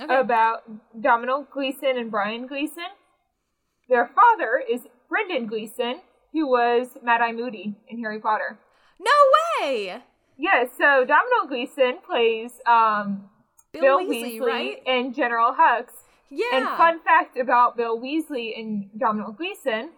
okay. 0.00 0.14
about 0.14 0.62
Domino 1.00 1.46
Gleeson 1.50 1.96
and 1.96 2.10
Brian 2.10 2.46
Gleeson. 2.46 2.84
Their 3.88 4.10
father 4.14 4.62
is 4.70 4.82
Brendan 5.08 5.46
Gleeson, 5.46 6.02
who 6.32 6.46
was 6.46 6.98
Mad 7.02 7.22
Eye 7.22 7.32
Moody 7.32 7.74
in 7.88 7.98
Harry 8.00 8.20
Potter. 8.20 8.58
no 9.00 9.10
way, 9.60 10.02
Yes, 10.40 10.68
so 10.78 11.04
Domino 11.04 11.48
Gleeson 11.48 11.98
plays 12.06 12.52
um, 12.64 13.28
Bill, 13.72 13.82
Bill, 13.82 13.98
Weasley, 14.00 14.38
Weasley, 14.38 14.46
right? 14.46 14.82
and 14.86 15.14
General 15.14 15.52
Hux. 15.54 15.86
Yeah. 16.30 16.46
And 16.52 16.66
fun 16.76 17.00
fact 17.02 17.36
about 17.36 17.76
Bill 17.76 17.98
Weasley 17.98 18.58
and 18.58 18.90
Domino 18.98 19.32
Gleeson 19.32 19.90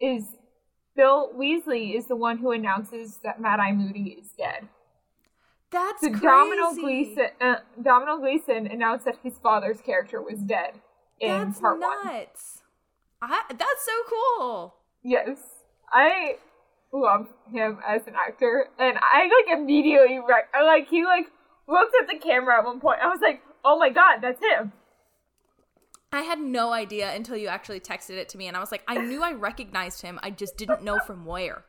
is 0.00 0.24
Bill 0.96 1.30
Weasley 1.36 1.94
is 1.96 2.06
the 2.06 2.16
one 2.16 2.38
who 2.38 2.52
announces 2.52 3.18
that 3.24 3.40
Mad 3.40 3.60
Eye 3.60 3.72
Moody 3.72 4.16
is 4.20 4.30
dead. 4.36 4.68
That's 5.70 6.00
So 6.00 6.08
crazy. 6.10 6.24
Domhnall 6.24 6.74
Gleeson, 6.74 7.26
uh, 7.40 7.56
Domhnall 7.82 8.18
Gleeson 8.20 8.66
announced 8.66 9.04
that 9.04 9.16
his 9.22 9.34
father's 9.42 9.80
character 9.82 10.22
was 10.22 10.38
dead 10.40 10.72
in 11.20 11.28
That's 11.48 11.60
part 11.60 11.78
nuts. 11.78 12.62
one. 13.20 13.30
I, 13.30 13.42
that's 13.50 13.84
so 13.84 13.92
cool. 14.08 14.74
Yes, 15.02 15.38
I 15.92 16.36
love 16.92 17.26
him 17.52 17.78
as 17.86 18.06
an 18.06 18.14
actor, 18.14 18.68
and 18.78 18.96
I 19.02 19.24
like 19.24 19.58
immediately 19.58 20.18
rec- 20.26 20.48
like 20.62 20.88
he 20.88 21.04
like 21.04 21.26
looked 21.68 21.94
at 22.00 22.08
the 22.08 22.18
camera 22.18 22.58
at 22.58 22.64
one 22.64 22.80
point. 22.80 23.00
I 23.02 23.08
was 23.08 23.20
like, 23.20 23.42
oh 23.64 23.78
my 23.78 23.90
god, 23.90 24.18
that's 24.20 24.40
him. 24.40 24.72
I 26.10 26.22
had 26.22 26.40
no 26.40 26.72
idea 26.72 27.14
until 27.14 27.36
you 27.36 27.48
actually 27.48 27.80
texted 27.80 28.16
it 28.16 28.30
to 28.30 28.38
me, 28.38 28.48
and 28.48 28.56
I 28.56 28.60
was 28.60 28.72
like, 28.72 28.82
I 28.88 28.96
knew 28.96 29.22
I 29.22 29.32
recognized 29.32 30.00
him. 30.00 30.18
I 30.22 30.30
just 30.30 30.56
didn't 30.56 30.82
know 30.82 30.98
from 31.06 31.26
where. 31.26 31.64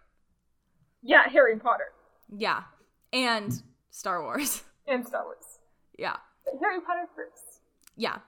Yeah, 1.02 1.28
Harry 1.30 1.58
Potter 1.58 1.92
Yeah. 2.30 2.64
And 3.12 3.62
Star 3.90 4.22
Wars. 4.22 4.64
and 4.88 5.06
Star 5.06 5.26
Wars. 5.26 5.60
Yeah. 5.98 6.18
But 6.46 6.56
Harry 6.62 6.80
Potter 6.80 7.08
first. 7.16 7.62
Yeah. 7.98 8.20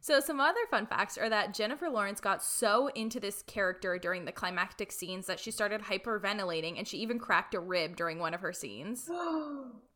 So, 0.00 0.20
some 0.20 0.38
other 0.38 0.60
fun 0.70 0.86
facts 0.86 1.16
are 1.18 1.30
that 1.30 1.54
Jennifer 1.54 1.88
Lawrence 1.88 2.20
got 2.20 2.42
so 2.42 2.88
into 2.88 3.18
this 3.18 3.42
character 3.42 3.98
during 3.98 4.24
the 4.24 4.32
climactic 4.32 4.92
scenes 4.92 5.26
that 5.26 5.40
she 5.40 5.50
started 5.50 5.80
hyperventilating 5.82 6.78
and 6.78 6.86
she 6.86 6.98
even 6.98 7.18
cracked 7.18 7.54
a 7.54 7.60
rib 7.60 7.96
during 7.96 8.18
one 8.18 8.34
of 8.34 8.40
her 8.40 8.52
scenes. 8.52 9.10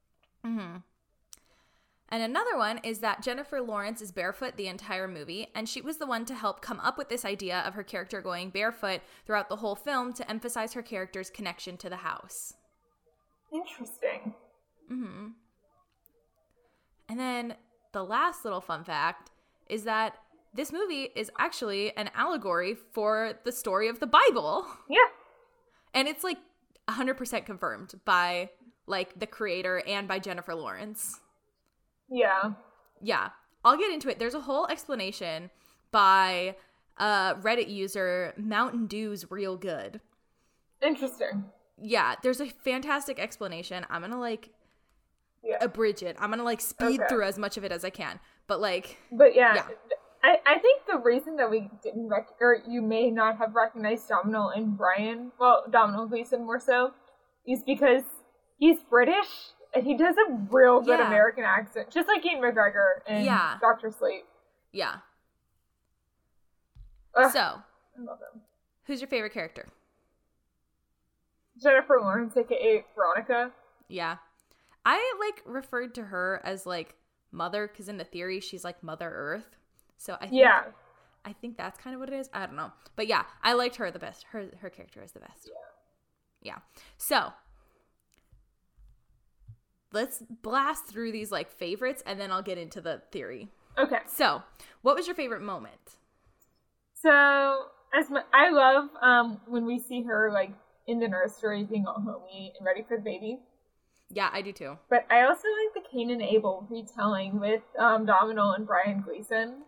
hmm 0.45 0.77
And 2.09 2.23
another 2.23 2.57
one 2.57 2.79
is 2.83 2.99
that 3.01 3.23
Jennifer 3.23 3.61
Lawrence 3.61 4.01
is 4.01 4.13
barefoot 4.13 4.57
the 4.57 4.69
entire 4.69 5.09
movie, 5.09 5.49
and 5.55 5.69
she 5.69 5.81
was 5.81 5.99
the 5.99 6.07
one 6.07 6.25
to 6.27 6.35
help 6.35 6.61
come 6.61 6.81
up 6.81 6.99
with 6.99 7.09
this 7.09 7.25
idea 7.25 7.61
of 7.61 7.75
her 7.75 7.83
character 7.83 8.21
going 8.21 8.51
barefoot 8.51 9.01
throughout 9.27 9.49
the 9.49 9.57
whole 9.57 9.77
film 9.77 10.13
to 10.15 10.31
emphasize 10.31 10.73
her 10.73 10.83
character's 10.83 11.31
connection 11.31 11.77
to 11.79 11.89
the 11.89 11.97
house. 11.97 12.55
Interesting. 13.53 14.35
Mm-hmm. 14.91 15.29
And 17.09 17.19
then 17.19 17.55
the 17.93 18.05
last 18.05 18.45
little 18.45 18.61
fun 18.61 18.85
fact 18.85 19.31
is 19.69 19.85
that 19.85 20.15
this 20.55 20.73
movie 20.73 21.09
is 21.15 21.31
actually 21.39 21.97
an 21.97 22.11
allegory 22.15 22.77
for 22.93 23.35
the 23.45 23.53
story 23.53 23.89
of 23.89 24.01
the 24.01 24.07
Bible. 24.07 24.67
Yeah. 24.89 24.99
And 25.95 26.09
it's 26.09 26.25
like 26.25 26.39
100% 26.89 27.47
confirmed 27.47 27.95
by 28.05 28.51
like 28.91 29.19
the 29.19 29.27
creator 29.27 29.83
and 29.87 30.07
by 30.07 30.19
Jennifer 30.19 30.55
Lawrence. 30.55 31.21
Yeah. 32.11 32.53
Yeah, 33.01 33.31
I'll 33.65 33.79
get 33.79 33.93
into 33.93 34.09
it. 34.11 34.19
There's 34.19 34.35
a 34.35 34.41
whole 34.41 34.67
explanation 34.67 35.51
by 35.91 36.57
uh 36.99 37.35
Reddit 37.37 37.71
user 37.71 38.35
Mountain 38.37 38.87
Dew's 38.87 39.31
real 39.31 39.57
good. 39.57 40.01
Interesting. 40.83 41.45
Yeah, 41.81 42.17
there's 42.23 42.41
a 42.41 42.47
fantastic 42.47 43.19
explanation. 43.19 43.87
I'm 43.89 44.01
going 44.03 44.11
to 44.13 44.19
like 44.19 44.51
Yeah. 45.43 45.57
abridge 45.63 46.03
it. 46.03 46.17
I'm 46.21 46.29
going 46.31 46.39
to 46.39 46.45
like 46.45 46.61
speed 46.61 47.01
Okay. 47.01 47.09
through 47.09 47.25
as 47.25 47.39
much 47.39 47.57
of 47.57 47.65
it 47.65 47.73
as 47.73 47.85
I 47.85 47.91
can. 47.91 48.21
But 48.47 48.61
like 48.61 48.99
But 49.13 49.35
yeah, 49.35 49.55
Yeah. 49.55 49.67
I, 50.23 50.37
I 50.47 50.59
think 50.59 50.83
the 50.87 50.99
reason 50.99 51.37
that 51.37 51.51
we 51.51 51.71
didn't 51.83 52.09
rec- 52.11 52.37
or 52.41 52.59
you 52.69 52.83
may 52.83 53.11
not 53.11 53.39
have 53.39 53.55
recognized 53.55 54.09
Domino 54.11 54.49
and 54.49 54.77
Brian, 54.77 55.33
well, 55.41 55.65
Domhnall 55.71 56.07
Gleeson 56.09 56.45
more 56.45 56.61
so, 56.61 56.93
is 57.47 57.63
because 57.63 58.03
he's 58.61 58.79
British 58.85 59.51
and 59.75 59.85
he 59.85 59.97
does 59.97 60.15
a 60.17 60.33
real 60.53 60.81
good 60.81 61.01
Yeah. 61.01 61.07
American 61.09 61.43
accent, 61.45 61.91
just 61.91 62.07
like 62.07 62.25
Ewan 62.25 62.43
McGregor 62.55 63.05
in 63.09 63.25
Yeah. 63.25 63.59
Doctor 63.61 63.91
Sleep. 63.91 64.25
yeah. 64.73 64.99
Ugh, 67.17 67.33
So, 67.33 67.41
I 67.41 68.01
love 68.03 68.19
him. 68.21 68.41
who's 68.85 69.01
your 69.01 69.09
favorite 69.09 69.33
character? 69.33 69.69
Jennifer 71.61 71.99
Lawrence, 72.01 72.37
aka 72.37 72.85
Veronica. 72.95 73.51
Yeah. 73.89 74.17
I 74.87 75.15
like 75.21 75.43
referred 75.45 75.95
to 75.97 76.05
her 76.05 76.41
as 76.45 76.65
like 76.67 76.95
mother 77.33 77.69
cuz 77.69 77.89
in 77.89 77.97
the 77.99 78.05
theory 78.05 78.41
she's 78.41 78.65
like 78.65 78.83
mother 78.83 79.11
earth. 79.13 79.57
So 79.97 80.15
I 80.15 80.19
think 80.27 80.33
Yeah. 80.35 80.65
I 81.25 81.33
think 81.35 81.57
that's 81.59 81.79
kind 81.79 81.95
of 81.95 82.01
what 82.01 82.09
it 82.09 82.15
is. 82.17 82.31
I 82.33 82.47
don't 82.47 82.57
know. 82.57 82.73
But 82.97 83.07
yeah, 83.09 83.25
I 83.43 83.53
liked 83.53 83.77
her 83.77 83.91
the 83.91 83.99
best. 83.99 84.25
Her 84.31 84.47
her 84.61 84.71
character 84.71 85.03
is 85.03 85.13
the 85.13 85.21
best. 85.21 85.51
Yeah. 86.41 86.59
So, 86.97 87.35
let's 89.93 90.23
blast 90.43 90.87
through 90.87 91.13
these 91.13 91.33
like 91.33 91.51
favorites 91.51 92.03
and 92.07 92.21
then 92.21 92.31
I'll 92.31 92.43
get 92.43 92.59
into 92.59 92.81
the 92.81 93.03
theory. 93.11 93.49
Okay. 93.79 93.99
So, 94.07 94.43
what 94.83 94.97
was 94.97 95.07
your 95.07 95.17
favorite 95.17 95.43
moment? 95.43 95.97
So 96.95 97.65
as 97.99 98.11
my, 98.11 98.23
I 98.33 98.51
love 98.51 98.91
um 99.03 99.41
when 99.47 99.65
we 99.65 99.79
see 99.79 100.03
her 100.03 100.31
like 100.33 100.53
in 100.87 100.99
the 101.01 101.09
nursery 101.09 101.65
being 101.65 101.87
all 101.87 102.01
homey 102.01 102.53
and 102.59 102.67
ready 102.67 102.85
for 102.87 102.97
the 102.97 103.03
baby. 103.03 103.39
Yeah, 104.13 104.29
I 104.33 104.43
do 104.43 104.53
too. 104.53 104.77
But 104.89 105.07
I 105.09 105.23
also 105.23 105.47
like 105.47 105.85
the 105.85 105.89
Cain 105.91 106.11
and 106.11 106.21
Abel 106.21 106.67
retelling 106.69 107.39
with 107.39 107.63
um, 107.79 108.07
Domhnall 108.07 108.53
and 108.53 108.67
Brian 108.67 109.03
Gleeson. 109.03 109.63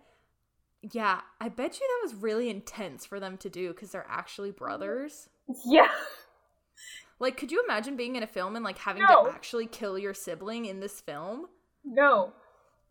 Yeah, 0.83 1.21
I 1.41 1.49
bet 1.49 1.79
you 1.79 1.87
that 1.87 2.09
was 2.09 2.21
really 2.21 2.51
intense 2.51 3.07
for 3.07 3.21
them 3.21 3.37
to 3.37 3.49
do 3.49 3.69
because 3.69 3.93
they're 3.93 4.07
actually 4.09 4.51
brothers. 4.51 5.29
Yeah. 5.65 5.87
Like, 7.23 7.37
could 7.37 7.53
you 7.53 7.63
imagine 7.65 7.97
being 7.97 8.17
in 8.17 8.25
a 8.25 8.27
film 8.27 8.57
and 8.57 8.65
like 8.65 8.79
having 8.79 9.03
No. 9.09 9.27
to 9.27 9.31
actually 9.31 9.67
kill 9.67 9.97
your 9.97 10.13
sibling 10.13 10.67
in 10.67 10.81
this 10.81 11.01
film? 11.01 11.47
No. 11.85 12.33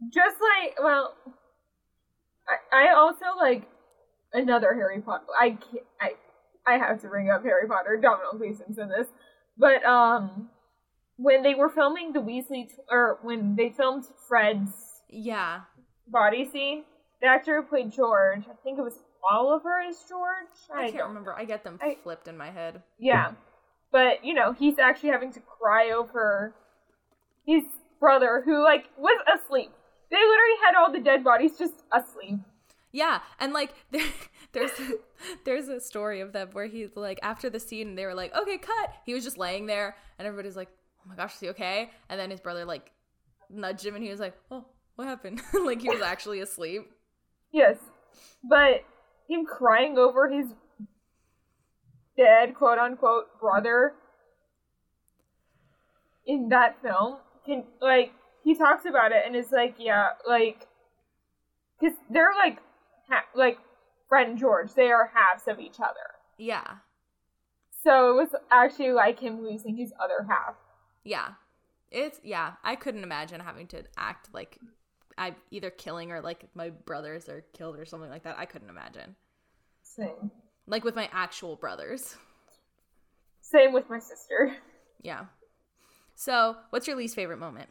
Just 0.10 0.38
like, 0.42 0.78
well, 0.82 1.14
I, 2.48 2.86
I 2.88 2.94
also 2.96 3.26
like 3.38 3.68
another 4.34 4.74
Harry 4.74 5.02
Potter. 5.02 5.26
I 5.40 5.50
can't, 5.50 5.84
I, 6.00 6.12
I 6.66 6.78
have 6.78 7.02
to 7.02 7.10
bring 7.10 7.30
up 7.30 7.44
Harry 7.44 7.68
Potter. 7.68 8.00
Domhnall 8.02 8.38
Gleeson's 8.38 8.78
in 8.78 8.88
this. 8.88 9.08
But, 9.58 9.84
um, 9.84 10.50
when 11.18 11.44
they 11.44 11.54
were 11.54 11.70
filming 11.70 12.14
the 12.14 12.20
Weasley, 12.22 12.70
t- 12.70 12.76
or 12.90 13.20
when 13.24 13.56
they 13.58 13.70
filmed 13.70 14.06
Fred's 14.30 14.72
Yeah. 15.10 15.62
body 16.08 16.50
scene, 16.50 16.84
the 17.22 17.28
actor 17.28 17.62
who 17.62 17.68
played 17.68 17.92
George, 17.92 18.44
I 18.50 18.56
think 18.64 18.80
it 18.80 18.82
was 18.82 18.98
Oliver 19.30 19.82
as 19.82 19.98
George. 20.08 20.48
I, 20.74 20.84
can't 20.86 20.98
don't- 21.00 21.08
remember. 21.10 21.34
I 21.34 21.44
get 21.46 21.64
them 21.66 21.78
I- 21.82 21.98
flipped 22.02 22.28
in 22.30 22.38
my 22.38 22.50
head. 22.50 22.82
Yeah. 22.98 23.34
But, 23.92 24.24
you 24.24 24.34
know, 24.34 24.54
he's 24.54 24.80
actually 24.80 25.10
having 25.10 25.32
to 25.34 25.40
cry 25.40 25.92
over 25.92 26.54
his 27.46 27.64
brother 28.00 28.42
who, 28.46 28.64
like, 28.64 28.86
was 28.98 29.20
asleep. 29.28 29.72
They 30.10 30.18
literally 30.18 30.60
had 30.66 30.76
all 30.76 30.92
the 30.92 31.00
dead 31.00 31.24
bodies 31.24 31.58
just 31.58 31.84
asleep. 31.92 32.40
Yeah, 32.94 33.20
and 33.40 33.54
like 33.54 33.74
there, 33.92 34.06
there's 34.52 34.72
there's 35.46 35.68
a 35.70 35.80
story 35.80 36.20
of 36.20 36.34
them 36.34 36.50
where 36.52 36.66
he's 36.66 36.90
like 36.96 37.20
after 37.24 37.50
the 37.50 37.60
scene 37.60 37.96
they 37.96 38.06
were 38.06 38.14
like 38.14 38.36
okay 38.36 38.58
cut 38.58 38.94
he 39.06 39.14
was 39.14 39.24
just 39.24 39.38
laying 39.38 39.66
there 39.66 39.96
and 40.20 40.28
everybody's 40.28 40.58
like 40.58 40.68
oh 41.00 41.08
my 41.08 41.16
gosh 41.16 41.36
is 41.36 41.40
he 41.40 41.50
okay 41.52 41.90
and 42.10 42.20
then 42.20 42.30
his 42.30 42.42
brother 42.42 42.66
like 42.66 42.92
nudged 43.50 43.86
him 43.86 43.96
and 43.96 44.04
he 44.04 44.10
was 44.10 44.20
like 44.20 44.34
oh 44.52 44.66
what 44.96 45.08
happened 45.08 45.42
like 45.64 45.82
he 45.82 45.90
was 45.90 46.02
actually 46.02 46.42
asleep 46.42 46.92
Yes. 47.52 47.78
But 48.44 48.84
him 49.28 49.46
crying 49.46 49.98
over 49.98 50.30
his 50.30 50.48
dead, 52.24 52.56
quote 52.56 52.78
unquote, 52.78 53.26
brother 53.40 53.94
in 56.26 56.50
that 56.50 56.82
film 56.82 57.18
can, 57.46 57.64
like, 57.82 58.12
he 58.44 58.56
talks 58.56 58.86
about 58.86 59.12
it 59.12 59.24
and 59.26 59.36
is 59.36 59.52
like, 59.52 59.76
yeah, 59.80 60.10
like, 60.28 60.68
because 61.80 61.98
they're 62.10 62.34
like, 62.38 62.58
ha- 63.10 63.26
like, 63.36 63.58
Fred 64.08 64.28
and 64.30 64.38
George, 64.38 64.74
they 64.74 64.92
are 64.92 65.12
halves 65.14 65.48
of 65.48 65.60
each 65.60 65.80
other. 65.80 66.08
yeah 66.38 66.76
So 67.84 68.12
it 68.12 68.16
was 68.22 68.36
actually 68.52 68.92
like 68.92 69.20
him 69.20 69.42
losing 69.42 69.76
his 69.78 69.92
other 70.04 70.26
half. 70.30 70.56
yeah 71.04 71.30
it's 71.92 72.20
yeah 72.24 72.54
I 72.64 72.76
couldn't 72.76 73.04
imagine 73.04 73.40
having 73.42 73.68
to 73.68 73.84
act 73.98 74.30
like 74.34 74.58
I'm 75.18 75.36
either 75.50 75.70
killing 75.70 76.12
or 76.12 76.22
like 76.22 76.46
my 76.54 76.70
brothers 76.70 77.28
are 77.30 77.44
killed 77.54 77.78
or 77.78 77.86
something 77.86 78.10
like 78.10 78.24
that 78.24 78.38
I 78.38 78.46
couldn't 78.46 78.70
imagine 78.70 79.16
Same. 79.84 80.32
Like 80.72 80.84
with 80.84 80.96
my 80.96 81.08
actual 81.14 81.56
brothers 81.56 82.16
Same 83.42 83.74
with 83.74 83.88
my 83.90 84.00
sister. 84.00 84.56
yeah 85.02 85.26
so 86.16 86.56
what's 86.72 86.88
your 86.88 86.96
least 86.98 87.16
favorite 87.16 87.38
moment 87.38 87.70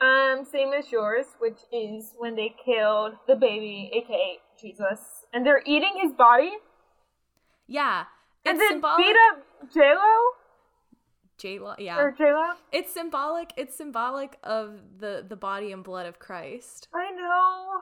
Um, 0.00 0.46
same 0.50 0.72
as 0.72 0.90
yours, 0.90 1.26
which 1.40 1.58
is 1.70 2.14
when 2.16 2.34
they 2.34 2.54
killed 2.64 3.12
the 3.28 3.36
baby, 3.36 3.90
aka 3.94 4.38
Jesus, 4.58 5.26
and 5.34 5.44
they're 5.44 5.62
eating 5.66 5.92
his 6.02 6.12
body, 6.12 6.52
yeah 7.66 8.04
and 8.46 8.56
it's 8.56 8.64
then 8.64 8.72
symbolic 8.80 9.04
beat 9.04 9.16
up 9.30 9.72
J 9.74 9.80
Lo 9.94 10.16
J-Lo, 11.36 11.74
yeah 11.78 11.98
or 11.98 12.12
J 12.16 12.32
Lo. 12.32 12.52
It's 12.72 12.92
symbolic. 12.94 13.52
It's 13.58 13.76
symbolic 13.76 14.38
of 14.42 14.80
the 14.98 15.24
the 15.28 15.36
body 15.36 15.70
and 15.72 15.84
blood 15.84 16.06
of 16.06 16.18
Christ. 16.18 16.88
I 16.94 17.10
know. 17.10 17.80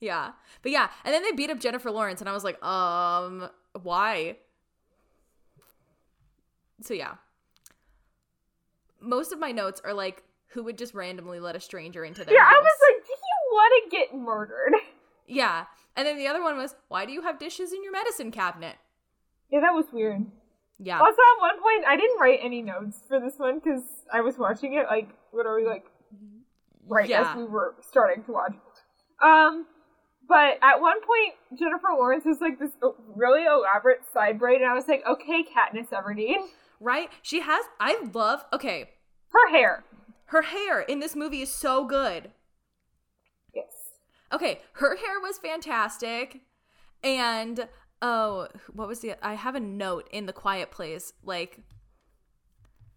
Yeah. 0.00 0.32
But 0.62 0.72
yeah, 0.72 0.88
and 1.04 1.12
then 1.12 1.22
they 1.22 1.32
beat 1.32 1.50
up 1.50 1.58
Jennifer 1.60 1.90
Lawrence 1.90 2.20
and 2.20 2.28
I 2.28 2.32
was 2.32 2.44
like, 2.44 2.62
"Um, 2.64 3.48
why?" 3.82 4.36
So 6.82 6.94
yeah. 6.94 7.14
Most 9.00 9.32
of 9.32 9.38
my 9.38 9.52
notes 9.52 9.80
are 9.84 9.94
like 9.94 10.22
who 10.52 10.62
would 10.64 10.78
just 10.78 10.94
randomly 10.94 11.40
let 11.40 11.54
a 11.56 11.60
stranger 11.60 12.04
into 12.04 12.24
their 12.24 12.36
house? 12.38 12.38
Yeah, 12.38 12.44
house. 12.44 12.54
I 12.56 12.60
was 12.60 12.78
like, 12.96 13.06
do 13.06 13.12
you 13.12 13.52
want 13.52 13.84
to 13.84 13.96
get 13.96 14.14
murdered? 14.14 14.72
yeah. 15.26 15.64
And 15.96 16.06
then 16.06 16.16
the 16.16 16.26
other 16.28 16.42
one 16.42 16.56
was, 16.56 16.74
"Why 16.88 17.04
do 17.06 17.12
you 17.12 17.22
have 17.22 17.38
dishes 17.38 17.72
in 17.72 17.82
your 17.82 17.92
medicine 17.92 18.30
cabinet?" 18.30 18.76
Yeah, 19.50 19.60
that 19.60 19.72
was 19.74 19.86
weird. 19.92 20.24
Yeah. 20.78 21.00
Also, 21.00 21.10
at 21.10 21.40
one 21.40 21.60
point, 21.60 21.84
I 21.86 21.96
didn't 21.96 22.20
write 22.20 22.38
any 22.40 22.62
notes 22.62 23.02
for 23.08 23.18
this 23.18 23.34
one 23.36 23.58
because 23.58 23.82
I 24.12 24.20
was 24.20 24.38
watching 24.38 24.74
it 24.74 24.86
like 24.88 25.08
literally 25.32 25.64
like 25.64 25.86
right 26.86 27.08
Yeah. 27.08 27.32
as 27.32 27.36
we 27.36 27.44
were 27.44 27.74
starting 27.80 28.22
to 28.24 28.32
watch. 28.32 28.54
Um, 29.22 29.66
but 30.28 30.58
at 30.62 30.80
one 30.80 31.00
point, 31.00 31.34
Jennifer 31.58 31.88
Lawrence 31.96 32.24
was 32.24 32.40
like 32.40 32.58
this 32.58 32.72
really 33.14 33.44
elaborate 33.44 34.00
side 34.12 34.38
braid, 34.38 34.60
and 34.60 34.70
I 34.70 34.74
was 34.74 34.86
like, 34.88 35.02
okay, 35.08 35.42
Katniss 35.44 35.88
Everdeen, 35.88 36.46
Right? 36.80 37.08
She 37.22 37.40
has 37.40 37.64
I 37.80 38.00
love 38.12 38.44
Okay, 38.52 38.90
her 39.30 39.50
hair. 39.50 39.84
her 40.26 40.42
hair 40.42 40.80
in 40.80 41.00
this 41.00 41.16
movie 41.16 41.40
is 41.42 41.50
so 41.52 41.84
good. 41.84 42.30
Yes. 43.54 43.66
Okay, 44.32 44.60
her 44.74 44.96
hair 44.96 45.18
was 45.20 45.38
fantastic. 45.38 46.40
And 47.02 47.68
oh, 48.02 48.48
what 48.72 48.86
was 48.88 49.00
the 49.00 49.14
I 49.26 49.34
have 49.34 49.54
a 49.56 49.60
note 49.60 50.08
in 50.12 50.26
the 50.26 50.32
quiet 50.32 50.70
place 50.70 51.12
like 51.24 51.58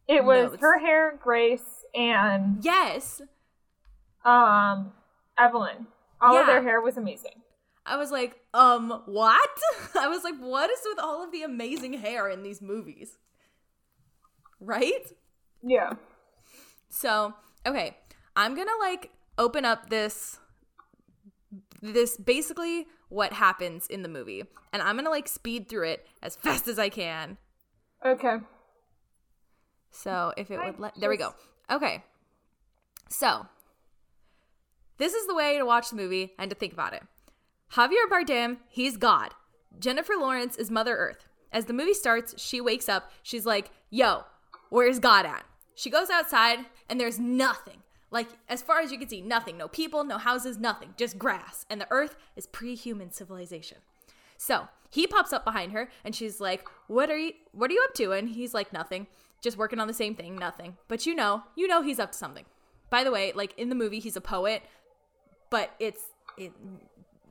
It 0.07 0.23
was 0.25 0.51
Notes. 0.51 0.61
her 0.61 0.79
hair, 0.79 1.17
Grace, 1.23 1.85
and 1.95 2.63
yes. 2.63 3.21
um 4.25 4.91
Evelyn. 5.39 5.87
All 6.21 6.37
of 6.37 6.45
their 6.47 6.61
hair 6.61 6.81
was 6.81 6.97
amazing. 6.97 7.41
I 7.85 7.97
was 7.97 8.11
like, 8.11 8.39
um, 8.53 9.01
what? 9.05 9.49
I 9.99 10.07
was 10.07 10.23
like, 10.23 10.37
what 10.37 10.69
is 10.69 10.79
with 10.85 10.99
all 10.99 11.23
of 11.23 11.31
the 11.31 11.43
amazing 11.43 11.93
hair 11.93 12.29
in 12.29 12.43
these 12.43 12.61
movies? 12.61 13.17
Right? 14.59 15.11
Yeah. 15.63 15.93
So, 16.89 17.33
okay, 17.65 17.97
I'm 18.35 18.55
gonna 18.55 18.69
like 18.79 19.11
open 19.37 19.65
up 19.65 19.89
this 19.89 20.37
this 21.81 22.15
basically 22.17 22.85
what 23.09 23.33
happens 23.33 23.87
in 23.87 24.03
the 24.03 24.09
movie. 24.09 24.43
And 24.71 24.81
I'm 24.81 24.95
gonna 24.95 25.09
like 25.09 25.27
speed 25.27 25.67
through 25.67 25.89
it 25.89 26.07
as 26.21 26.35
fast 26.35 26.67
as 26.67 26.77
I 26.77 26.89
can. 26.89 27.37
Okay. 28.05 28.37
So 29.89 30.33
if 30.37 30.51
it 30.51 30.59
I 30.59 30.67
would 30.67 30.79
let 30.79 30.99
there 30.99 31.09
we 31.09 31.17
go. 31.17 31.33
Okay. 31.69 32.03
So 33.09 33.47
this 35.01 35.13
is 35.13 35.27
the 35.27 35.35
way 35.35 35.57
to 35.57 35.65
watch 35.65 35.89
the 35.89 35.95
movie 35.95 36.33
and 36.37 36.49
to 36.49 36.55
think 36.55 36.73
about 36.73 36.93
it. 36.93 37.03
Javier 37.73 38.07
Bardem, 38.09 38.57
he's 38.69 38.97
God. 38.97 39.31
Jennifer 39.79 40.13
Lawrence 40.19 40.57
is 40.57 40.69
Mother 40.69 40.95
Earth. 40.95 41.25
As 41.51 41.65
the 41.65 41.73
movie 41.73 41.93
starts, 41.93 42.39
she 42.41 42.61
wakes 42.61 42.87
up. 42.87 43.11
She's 43.23 43.45
like, 43.45 43.71
yo, 43.89 44.23
where's 44.69 44.99
God 44.99 45.25
at? 45.25 45.45
She 45.75 45.89
goes 45.89 46.09
outside 46.09 46.59
and 46.89 46.99
there's 46.99 47.19
nothing. 47.19 47.77
Like, 48.11 48.27
as 48.49 48.61
far 48.61 48.81
as 48.81 48.91
you 48.91 48.99
can 48.99 49.07
see, 49.07 49.21
nothing. 49.21 49.57
No 49.57 49.67
people, 49.67 50.03
no 50.03 50.17
houses, 50.17 50.57
nothing. 50.57 50.93
Just 50.97 51.17
grass. 51.17 51.65
And 51.69 51.79
the 51.79 51.87
earth 51.89 52.17
is 52.35 52.45
pre 52.45 52.75
human 52.75 53.11
civilization. 53.11 53.77
So 54.37 54.67
he 54.89 55.07
pops 55.07 55.31
up 55.31 55.45
behind 55.45 55.71
her 55.71 55.89
and 56.03 56.13
she's 56.13 56.41
like, 56.41 56.67
What 56.87 57.09
are 57.09 57.17
you 57.17 57.33
what 57.53 57.71
are 57.71 57.73
you 57.73 57.83
up 57.87 57.93
to? 57.95 58.11
And 58.11 58.29
he's 58.29 58.53
like, 58.53 58.73
Nothing. 58.73 59.07
Just 59.41 59.57
working 59.57 59.79
on 59.79 59.87
the 59.87 59.93
same 59.93 60.13
thing, 60.13 60.35
nothing. 60.35 60.77
But 60.87 61.05
you 61.05 61.15
know, 61.15 61.43
you 61.55 61.67
know 61.67 61.81
he's 61.81 61.99
up 61.99 62.11
to 62.11 62.17
something. 62.17 62.45
By 62.91 63.03
the 63.03 63.11
way, 63.11 63.31
like 63.33 63.57
in 63.57 63.69
the 63.69 63.75
movie, 63.75 63.99
he's 63.99 64.17
a 64.17 64.21
poet, 64.21 64.61
but 65.51 65.75
it's 65.79 66.05
it 66.37 66.51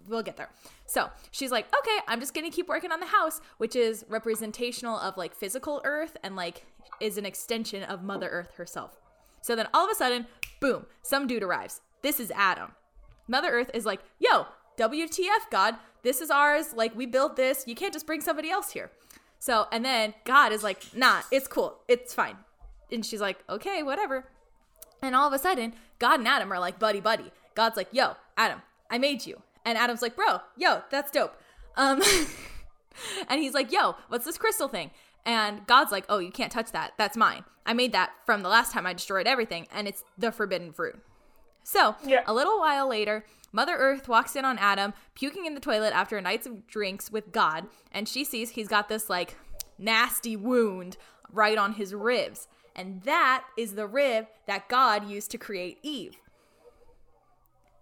we'll 0.06 0.22
get 0.22 0.36
there. 0.36 0.51
So 0.86 1.10
she's 1.32 1.51
like, 1.51 1.66
okay, 1.76 1.98
I'm 2.06 2.20
just 2.20 2.34
gonna 2.34 2.51
keep 2.51 2.68
working 2.68 2.92
on 2.92 3.01
the 3.01 3.06
house, 3.06 3.40
which 3.59 3.74
is 3.74 4.05
representational 4.09 4.97
of 4.97 5.16
like 5.16 5.34
physical 5.34 5.80
Earth 5.84 6.16
and 6.22 6.36
like 6.36 6.64
is 7.01 7.18
an 7.18 7.26
extension 7.26 7.82
of 7.82 8.05
Mother 8.05 8.28
Earth 8.28 8.52
herself. 8.56 8.97
So 9.42 9.56
then 9.56 9.66
all 9.74 9.84
of 9.84 9.90
a 9.90 9.94
sudden, 9.94 10.26
boom, 10.60 10.86
some 11.02 11.26
dude 11.26 11.42
arrives. 11.42 11.80
This 12.02 12.20
is 12.20 12.30
Adam. 12.30 12.72
Mother 13.26 13.48
Earth 13.48 13.70
is 13.74 13.86
like, 13.86 14.01
yo, 14.18 14.47
WTF, 14.78 15.51
God, 15.51 15.76
this 16.02 16.20
is 16.20 16.30
ours. 16.30 16.74
Like, 16.74 16.97
we 16.97 17.06
built 17.06 17.36
this. 17.36 17.64
You 17.66 17.74
can't 17.74 17.92
just 17.92 18.06
bring 18.06 18.20
somebody 18.20 18.51
else 18.51 18.72
here. 18.72 18.90
So, 19.38 19.66
and 19.72 19.84
then 19.84 20.14
God 20.24 20.52
is 20.52 20.62
like, 20.62 20.84
nah, 20.94 21.22
it's 21.30 21.47
cool. 21.48 21.78
It's 21.88 22.12
fine. 22.12 22.36
And 22.90 23.05
she's 23.05 23.20
like, 23.20 23.38
okay, 23.48 23.82
whatever. 23.82 24.26
And 25.02 25.14
all 25.14 25.28
of 25.28 25.32
a 25.32 25.38
sudden, 25.38 25.74
God 25.98 26.18
and 26.20 26.28
Adam 26.28 26.52
are 26.52 26.59
like 26.59 26.78
buddy 26.78 27.01
buddy. 27.01 27.30
God's 27.55 27.77
like, 27.77 27.89
yo, 27.93 28.14
Adam, 28.36 28.62
I 28.90 28.98
made 28.98 29.27
you. 29.27 29.43
And 29.64 29.77
Adam's 29.77 30.02
like, 30.02 30.16
bro, 30.16 30.40
yo, 30.56 30.82
that's 30.90 31.10
dope. 31.10 31.35
Um, 31.77 32.01
and 33.28 33.40
he's 33.40 33.55
like, 33.55 33.72
yo, 33.72 33.97
what's 34.09 34.24
this 34.24 34.39
crystal 34.39 34.68
thing? 34.68 34.90
And 35.27 35.66
God's 35.66 35.93
like, 35.93 36.05
oh, 36.09 36.18
you 36.18 36.31
can't 36.31 36.51
touch 36.52 36.72
that. 36.72 36.93
That's 36.97 37.16
mine. 37.16 37.44
I 37.66 37.72
made 37.74 37.93
that 37.93 38.12
from 38.24 38.43
the 38.43 38.48
last 38.48 38.72
time 38.72 38.86
I 38.86 38.93
destroyed 38.94 39.27
everything, 39.27 39.66
and 39.72 39.86
it's 39.86 40.02
the 40.16 40.32
forbidden 40.32 40.72
fruit. 40.72 40.98
So, 41.62 41.94
Yeah. 42.05 42.22
a 42.27 42.32
little 42.32 42.59
while 42.59 42.89
later, 42.89 43.24
Mother 43.52 43.77
Earth 43.77 44.09
walks 44.09 44.35
in 44.35 44.44
on 44.44 44.59
Adam, 44.59 44.94
puking 45.14 45.44
in 45.44 45.55
the 45.55 45.60
toilet 45.60 45.93
after 45.94 46.16
a 46.16 46.22
night 46.22 46.47
of 46.47 46.66
drinks 46.66 47.10
with 47.12 47.32
God, 47.32 47.66
and 47.93 48.09
she 48.09 48.24
sees 48.24 48.51
he's 48.51 48.68
got 48.68 48.89
this 48.89 49.10
like 49.10 49.36
nasty 49.78 50.36
wound 50.36 50.97
right 51.31 51.59
on 51.59 51.74
his 51.74 51.94
ribs. 51.94 52.48
And 52.74 53.02
that 53.02 53.44
is 53.59 53.74
the 53.74 53.86
rib 53.86 54.27
that 54.47 54.68
God 54.68 55.09
used 55.09 55.31
to 55.32 55.39
create 55.39 55.78
Eve. 55.82 56.16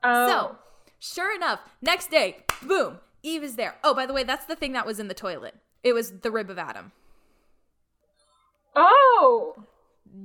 Oh. 0.02 0.28
So, 0.28 0.56
sure 0.98 1.34
enough, 1.34 1.60
next 1.82 2.10
day, 2.10 2.44
boom, 2.62 2.98
Eve 3.22 3.42
is 3.42 3.56
there. 3.56 3.76
Oh, 3.82 3.94
by 3.94 4.06
the 4.06 4.12
way, 4.12 4.24
that's 4.24 4.46
the 4.46 4.56
thing 4.56 4.72
that 4.72 4.86
was 4.86 4.98
in 5.00 5.08
the 5.08 5.14
toilet. 5.14 5.54
It 5.82 5.92
was 5.92 6.20
the 6.20 6.30
rib 6.30 6.50
of 6.50 6.58
Adam. 6.58 6.92
Oh. 8.74 9.64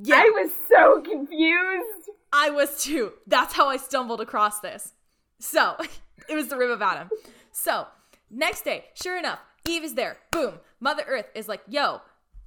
Yeah. 0.04 0.16
I 0.18 0.30
was 0.30 0.52
so 0.70 1.02
confused. 1.02 2.10
I 2.32 2.50
was 2.50 2.84
too. 2.84 3.14
That's 3.28 3.54
how 3.54 3.68
I 3.68 3.78
stumbled 3.78 4.22
across 4.22 4.60
this. 4.60 4.94
So, 5.40 5.76
it 6.30 6.36
was 6.36 6.48
the 6.48 6.58
rib 6.58 6.72
of 6.72 6.82
Adam. 6.82 7.10
So, 7.52 7.88
next 8.30 8.64
day, 8.64 8.86
sure 8.95 9.18
enough, 9.18 9.40
Eve 9.68 9.84
is 9.84 9.95
there. 9.95 10.18
Boom. 10.32 10.56
Mother 10.80 11.04
Earth 11.08 11.30
is 11.36 11.48
like, 11.48 11.62
yo, 11.68 12.02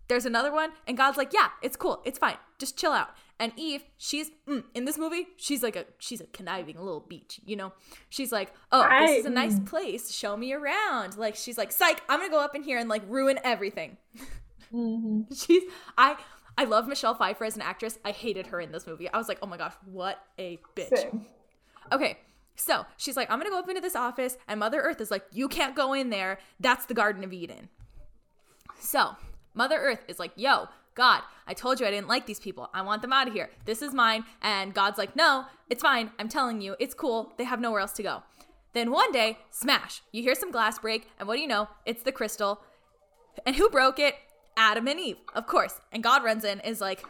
there's 0.08 0.26
another 0.26 0.52
one. 0.52 0.70
And 0.86 0.96
God's 0.96 1.16
like, 1.16 1.32
yeah, 1.32 1.48
it's 1.62 1.76
cool. 1.76 2.02
It's 2.04 2.18
fine. 2.18 2.36
Just 2.58 2.78
chill 2.78 2.92
out. 2.92 3.10
And 3.38 3.52
Eve, 3.56 3.84
she's 3.98 4.30
mm, 4.48 4.64
in 4.74 4.86
this 4.86 4.96
movie, 4.96 5.28
she's 5.36 5.62
like 5.62 5.76
a 5.76 5.84
she's 5.98 6.20
a 6.20 6.26
conniving 6.26 6.78
little 6.78 7.00
beach, 7.00 7.40
you 7.44 7.56
know. 7.56 7.72
She's 8.08 8.32
like, 8.32 8.52
"Oh, 8.72 8.88
this 9.00 9.20
is 9.20 9.26
a 9.26 9.30
nice 9.30 9.58
place. 9.60 10.10
Show 10.10 10.36
me 10.36 10.52
around." 10.52 11.18
Like 11.18 11.36
she's 11.36 11.58
like, 11.58 11.70
"Psych, 11.70 12.02
I'm 12.08 12.20
gonna 12.20 12.30
go 12.30 12.40
up 12.40 12.54
in 12.54 12.62
here 12.62 12.78
and 12.78 12.88
like 12.88 13.02
ruin 13.08 13.38
everything." 13.44 13.98
Mm-hmm. 14.72 15.22
she's 15.34 15.62
I 15.98 16.16
I 16.56 16.64
love 16.64 16.88
Michelle 16.88 17.14
Pfeiffer 17.14 17.44
as 17.44 17.56
an 17.56 17.62
actress. 17.62 17.98
I 18.04 18.12
hated 18.12 18.46
her 18.48 18.60
in 18.60 18.72
this 18.72 18.86
movie. 18.86 19.08
I 19.10 19.18
was 19.18 19.28
like, 19.28 19.38
"Oh 19.42 19.46
my 19.46 19.58
gosh, 19.58 19.74
what 19.84 20.18
a 20.38 20.58
bitch." 20.74 20.96
Same. 20.96 21.26
Okay, 21.92 22.18
so 22.56 22.86
she's 22.96 23.16
like, 23.16 23.30
I'm 23.30 23.38
gonna 23.38 23.50
go 23.50 23.58
up 23.58 23.68
into 23.68 23.80
this 23.80 23.94
office, 23.94 24.36
and 24.48 24.58
Mother 24.58 24.80
Earth 24.80 25.00
is 25.00 25.10
like, 25.10 25.24
You 25.32 25.48
can't 25.48 25.76
go 25.76 25.92
in 25.92 26.10
there. 26.10 26.38
That's 26.58 26.86
the 26.86 26.94
Garden 26.94 27.22
of 27.22 27.32
Eden. 27.32 27.68
So 28.80 29.16
Mother 29.54 29.76
Earth 29.76 30.04
is 30.08 30.18
like, 30.18 30.32
Yo, 30.36 30.66
God, 30.96 31.22
I 31.46 31.54
told 31.54 31.78
you 31.78 31.86
I 31.86 31.90
didn't 31.92 32.08
like 32.08 32.26
these 32.26 32.40
people. 32.40 32.68
I 32.74 32.82
want 32.82 33.02
them 33.02 33.12
out 33.12 33.28
of 33.28 33.34
here. 33.34 33.50
This 33.66 33.82
is 33.82 33.94
mine. 33.94 34.24
And 34.42 34.74
God's 34.74 34.98
like, 34.98 35.14
No, 35.14 35.44
it's 35.70 35.82
fine. 35.82 36.10
I'm 36.18 36.28
telling 36.28 36.60
you, 36.60 36.74
it's 36.80 36.94
cool. 36.94 37.32
They 37.38 37.44
have 37.44 37.60
nowhere 37.60 37.80
else 37.80 37.92
to 37.92 38.02
go. 38.02 38.22
Then 38.72 38.90
one 38.90 39.12
day, 39.12 39.38
smash, 39.50 40.02
you 40.12 40.22
hear 40.22 40.34
some 40.34 40.50
glass 40.50 40.78
break, 40.78 41.08
and 41.18 41.26
what 41.28 41.36
do 41.36 41.40
you 41.42 41.46
know? 41.48 41.68
It's 41.86 42.02
the 42.02 42.12
crystal. 42.12 42.60
And 43.46 43.56
who 43.56 43.68
broke 43.70 43.98
it? 43.98 44.14
Adam 44.56 44.88
and 44.88 44.98
Eve, 44.98 45.16
of 45.34 45.46
course. 45.46 45.80
And 45.92 46.02
God 46.02 46.24
runs 46.24 46.44
in, 46.44 46.60
is 46.60 46.80
like, 46.80 47.04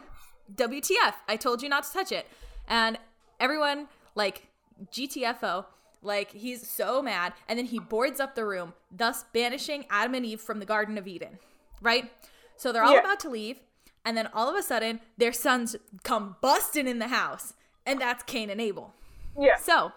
WTF, 0.53 1.13
I 1.27 1.35
told 1.37 1.61
you 1.61 1.69
not 1.69 1.83
to 1.85 1.91
touch 1.93 2.11
it. 2.11 2.25
And 2.67 2.97
everyone, 3.39 3.87
like, 4.15 4.47
GTFO, 4.91 5.65
like, 6.01 6.31
he's 6.31 6.69
so 6.69 7.01
mad. 7.01 7.33
And 7.49 7.57
then 7.59 7.65
he 7.65 7.79
boards 7.79 8.19
up 8.19 8.35
the 8.35 8.45
room, 8.45 8.73
thus 8.91 9.25
banishing 9.33 9.85
Adam 9.89 10.13
and 10.15 10.25
Eve 10.25 10.41
from 10.41 10.59
the 10.59 10.65
Garden 10.65 10.97
of 10.97 11.07
Eden, 11.07 11.39
right? 11.81 12.11
So 12.55 12.71
they're 12.71 12.83
all 12.83 12.93
Yeah. 12.93 12.99
about 13.01 13.19
to 13.21 13.29
leave. 13.29 13.59
And 14.07 14.15
then 14.15 14.29
all 14.33 14.49
of 14.49 14.55
a 14.55 14.63
sudden, 14.63 15.01
their 15.17 15.33
sons 15.33 15.75
come 16.03 16.37
busting 16.39 16.87
in 16.87 16.99
the 16.99 17.09
house. 17.09 17.53
And 17.85 17.99
that's 17.99 18.23
Cain 18.23 18.49
and 18.49 18.61
Abel. 18.61 18.93
Yeah. 19.37 19.57
So 19.57 19.91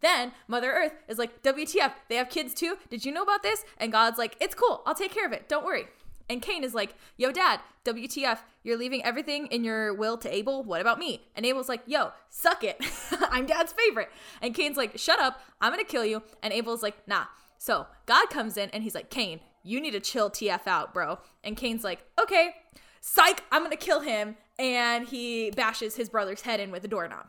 then 0.00 0.32
Mother 0.48 0.72
Earth 0.72 0.94
is 1.06 1.18
like, 1.18 1.42
WTF, 1.42 1.92
they 2.08 2.14
have 2.16 2.30
kids 2.30 2.54
too? 2.54 2.78
Did 2.88 3.04
you 3.04 3.12
know 3.12 3.22
about 3.22 3.42
this? 3.42 3.62
And 3.76 3.92
God's 3.92 4.16
like, 4.16 4.38
it's 4.40 4.54
cool. 4.54 4.80
I'll 4.86 4.94
take 4.94 5.12
care 5.12 5.26
of 5.26 5.32
it. 5.32 5.50
Don't 5.50 5.66
worry. 5.66 5.84
And 6.30 6.40
Cain 6.40 6.64
is 6.64 6.72
like, 6.72 6.94
yo, 7.18 7.30
dad, 7.30 7.60
WTF, 7.84 8.38
you're 8.62 8.78
leaving 8.78 9.04
everything 9.04 9.48
in 9.48 9.64
your 9.64 9.92
will 9.92 10.16
to 10.16 10.34
Abel. 10.34 10.62
What 10.62 10.80
about 10.80 10.98
me? 10.98 11.20
And 11.36 11.44
Abel's 11.44 11.68
like, 11.68 11.82
yo, 11.84 12.12
suck 12.30 12.64
it. 12.64 12.82
I'm 13.30 13.44
dad's 13.44 13.74
favorite. 13.74 14.08
And 14.40 14.54
Cain's 14.54 14.78
like, 14.78 14.98
shut 14.98 15.20
up. 15.20 15.42
I'm 15.60 15.74
going 15.74 15.84
to 15.84 15.90
kill 15.90 16.06
you. 16.06 16.22
And 16.42 16.54
Abel's 16.54 16.82
like, 16.82 17.06
nah. 17.06 17.26
So 17.58 17.86
God 18.06 18.30
comes 18.30 18.56
in 18.56 18.70
and 18.70 18.82
he's 18.82 18.94
like, 18.94 19.10
Cain, 19.10 19.40
you 19.62 19.78
need 19.78 19.90
to 19.90 20.00
chill 20.00 20.30
TF 20.30 20.66
out, 20.66 20.94
bro. 20.94 21.18
And 21.44 21.54
Cain's 21.54 21.84
like, 21.84 22.06
okay, 22.18 22.54
psych, 23.02 23.42
I'm 23.52 23.68
to 23.68 23.76
kill 23.76 24.00
him. 24.00 24.36
And 24.58 25.06
he 25.08 25.50
bashes 25.50 25.96
his 25.96 26.08
brother's 26.08 26.42
head 26.42 26.60
in 26.60 26.70
with 26.70 26.84
a 26.84 26.88
doorknob. 26.88 27.26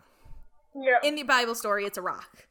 Yeah. 0.75 0.97
In 1.03 1.15
the 1.15 1.23
Bible 1.23 1.55
story, 1.55 1.85
it's 1.85 1.97
a 1.97 2.01
rock, 2.01 2.47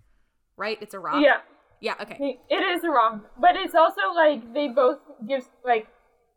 right? 0.57 0.77
It's 0.83 0.93
a 0.95 0.99
rock. 0.99 1.23
yeah. 1.23 1.39
Yeah. 1.81 1.95
Okay. 2.01 2.39
It 2.49 2.55
is 2.55 2.85
a 2.85 2.91
rock, 2.91 3.21
but 3.41 3.57
it's 3.57 3.75
also 3.75 4.13
like 4.15 4.55
they 4.55 4.69
both 4.69 4.99
give 5.27 5.45
like 5.65 5.89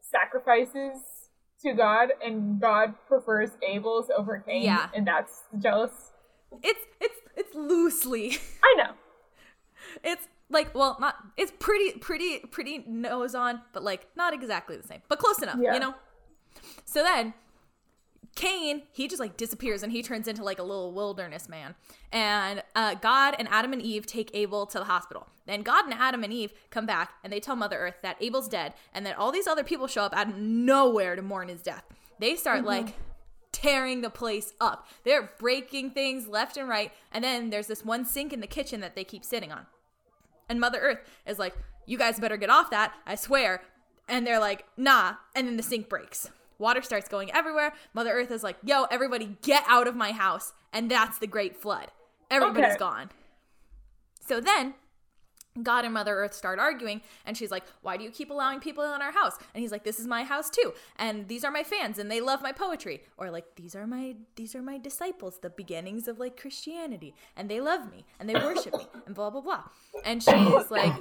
sacrifices 0.02 0.98
to 1.62 1.74
God, 1.74 2.10
and 2.24 2.60
God 2.60 2.95
prefers 3.07 3.52
Abel's 3.68 4.10
over 4.16 4.44
Cain. 4.45 4.64
Yeah. 4.64 4.90
and 4.95 5.06
that's 5.06 5.44
jealous. 5.60 6.12
It's 6.64 6.82
it's 6.99 7.20
it's 7.36 7.56
loosely. 7.56 8.38
I 8.64 8.76
know. 8.78 8.94
It's 10.03 10.28
like 10.49 10.74
well, 10.74 10.98
not. 10.99 11.16
It's 11.38 11.53
pretty 11.60 11.99
pretty 11.99 12.40
pretty 12.40 12.84
nose 12.88 13.36
on, 13.36 13.62
but 13.72 13.84
like 13.84 14.07
not 14.16 14.34
exactly 14.34 14.76
the 14.78 14.88
same, 14.88 15.02
but 15.10 15.20
close 15.20 15.41
enough. 15.44 15.57
Yeah. 15.62 15.76
You 15.76 15.80
know. 15.80 15.94
So 16.86 17.03
then. 17.03 17.34
Cain, 18.36 18.82
he 18.91 19.07
just 19.07 19.22
like 19.22 19.38
disappears 19.38 19.82
and 19.82 19.94
he 19.94 20.03
turns 20.03 20.27
into 20.27 20.44
like 20.44 20.60
a 20.60 20.64
little 20.64 20.91
wilderness 20.91 21.48
man. 21.48 21.73
And 22.11 22.61
uh, 22.76 22.95
God 22.95 23.34
and 23.40 23.48
Adam 23.49 23.72
and 23.72 23.82
Eve 23.82 24.06
take 24.06 24.30
Abel 24.34 24.65
to 24.65 24.80
the 24.80 24.84
hospital. 24.84 25.27
Then 25.45 25.61
God 25.61 25.86
and 25.86 25.94
Adam 25.94 26.22
and 26.22 26.34
Eve 26.34 26.52
come 26.69 26.86
back 26.86 27.14
and 27.23 27.32
they 27.32 27.40
tell 27.40 27.56
Mother 27.56 27.77
Earth 27.77 27.95
that 28.02 28.18
Abel's 28.19 28.49
dead 28.49 28.73
and 28.94 29.06
that 29.06 29.18
all 29.18 29.32
these 29.32 29.48
other 29.48 29.64
people 29.64 29.88
show 29.88 30.02
up 30.02 30.14
out 30.14 30.27
of 30.27 30.36
nowhere 30.38 31.15
to 31.15 31.22
mourn 31.22 31.48
his 31.48 31.61
death. 31.61 31.86
They 32.19 32.36
start 32.36 32.65
like 32.65 32.95
tearing 33.52 34.02
the 34.02 34.10
place 34.10 34.53
up. 34.60 34.88
They're 35.06 35.32
breaking 35.40 35.91
things 35.91 36.27
left 36.27 36.57
and 36.57 36.68
right. 36.68 36.91
And 37.14 37.23
then 37.23 37.52
there's 37.52 37.68
this 37.68 37.86
one 37.86 38.03
sink 38.06 38.34
in 38.34 38.41
the 38.41 38.48
kitchen 38.48 38.82
that 38.82 38.95
they 38.95 39.06
keep 39.06 39.23
sitting 39.23 39.52
on. 39.52 39.65
And 40.49 40.60
Mother 40.60 40.80
Earth 40.80 40.99
is 41.26 41.40
like, 41.40 41.56
You 41.86 41.98
guys 41.98 42.19
better 42.19 42.38
get 42.38 42.49
off 42.49 42.69
that, 42.72 42.94
I 43.06 43.15
swear. 43.15 43.61
And 44.10 44.27
they're 44.27 44.40
like, 44.40 44.65
Nah. 44.76 45.15
And 45.36 45.48
then 45.48 45.57
the 45.57 45.64
sink 45.64 45.88
breaks. 45.88 46.30
Water 46.57 46.82
starts 46.82 47.07
going 47.07 47.32
everywhere. 47.34 47.73
Mother 47.94 48.11
Earth 48.11 48.32
is 48.32 48.44
like, 48.44 48.57
Yo, 48.64 48.84
everybody 48.86 49.38
get 49.41 49.64
out 49.68 49.88
of 49.88 49.95
my 49.95 50.11
house. 50.11 50.53
And 50.73 50.90
that's 50.91 51.19
the 51.19 51.27
Great 51.27 51.56
Flood. 51.56 51.88
Everybody's 52.30 52.72
Okay. 52.72 52.77
gone. 52.80 53.10
So 54.27 54.40
then 54.41 54.73
God 55.64 55.86
and 55.86 55.94
Mother 55.94 56.14
Earth 56.15 56.34
start 56.34 56.60
arguing, 56.60 57.02
and 57.26 57.38
she's 57.38 57.49
like, 57.52 57.64
Why 57.82 57.95
do 57.95 58.03
you 58.03 58.11
keep 58.11 58.30
allowing 58.30 58.60
people 58.60 58.84
in 58.94 59.02
our 59.02 59.14
house? 59.14 59.38
And 59.53 59.61
he's 59.61 59.72
like, 59.72 59.86
This 59.86 59.99
is 59.99 60.07
my 60.07 60.23
house 60.23 60.49
too. 60.49 60.73
And 60.98 61.27
these 61.30 61.45
are 61.45 61.52
my 61.52 61.64
fans, 61.64 61.98
and 61.98 62.11
they 62.11 62.19
love 62.19 62.41
my 62.41 62.52
poetry. 62.52 63.03
Or 63.18 63.32
like, 63.32 63.56
these 63.56 63.73
are 63.76 63.88
my 63.88 64.15
these 64.36 64.53
are 64.56 64.61
my 64.61 64.77
disciples, 64.77 65.40
the 65.41 65.49
beginnings 65.49 66.07
of 66.10 66.19
like 66.19 66.40
Christianity, 66.40 67.14
and 67.38 67.48
they 67.49 67.61
love 67.61 67.90
me 67.90 68.06
and 68.19 68.27
they 68.30 68.36
worship 68.36 68.76
me, 68.77 68.88
and 69.06 69.15
blah 69.15 69.30
blah 69.30 69.41
blah. 69.41 69.64
And 70.03 70.22
she's 70.22 70.69
like, 70.72 70.94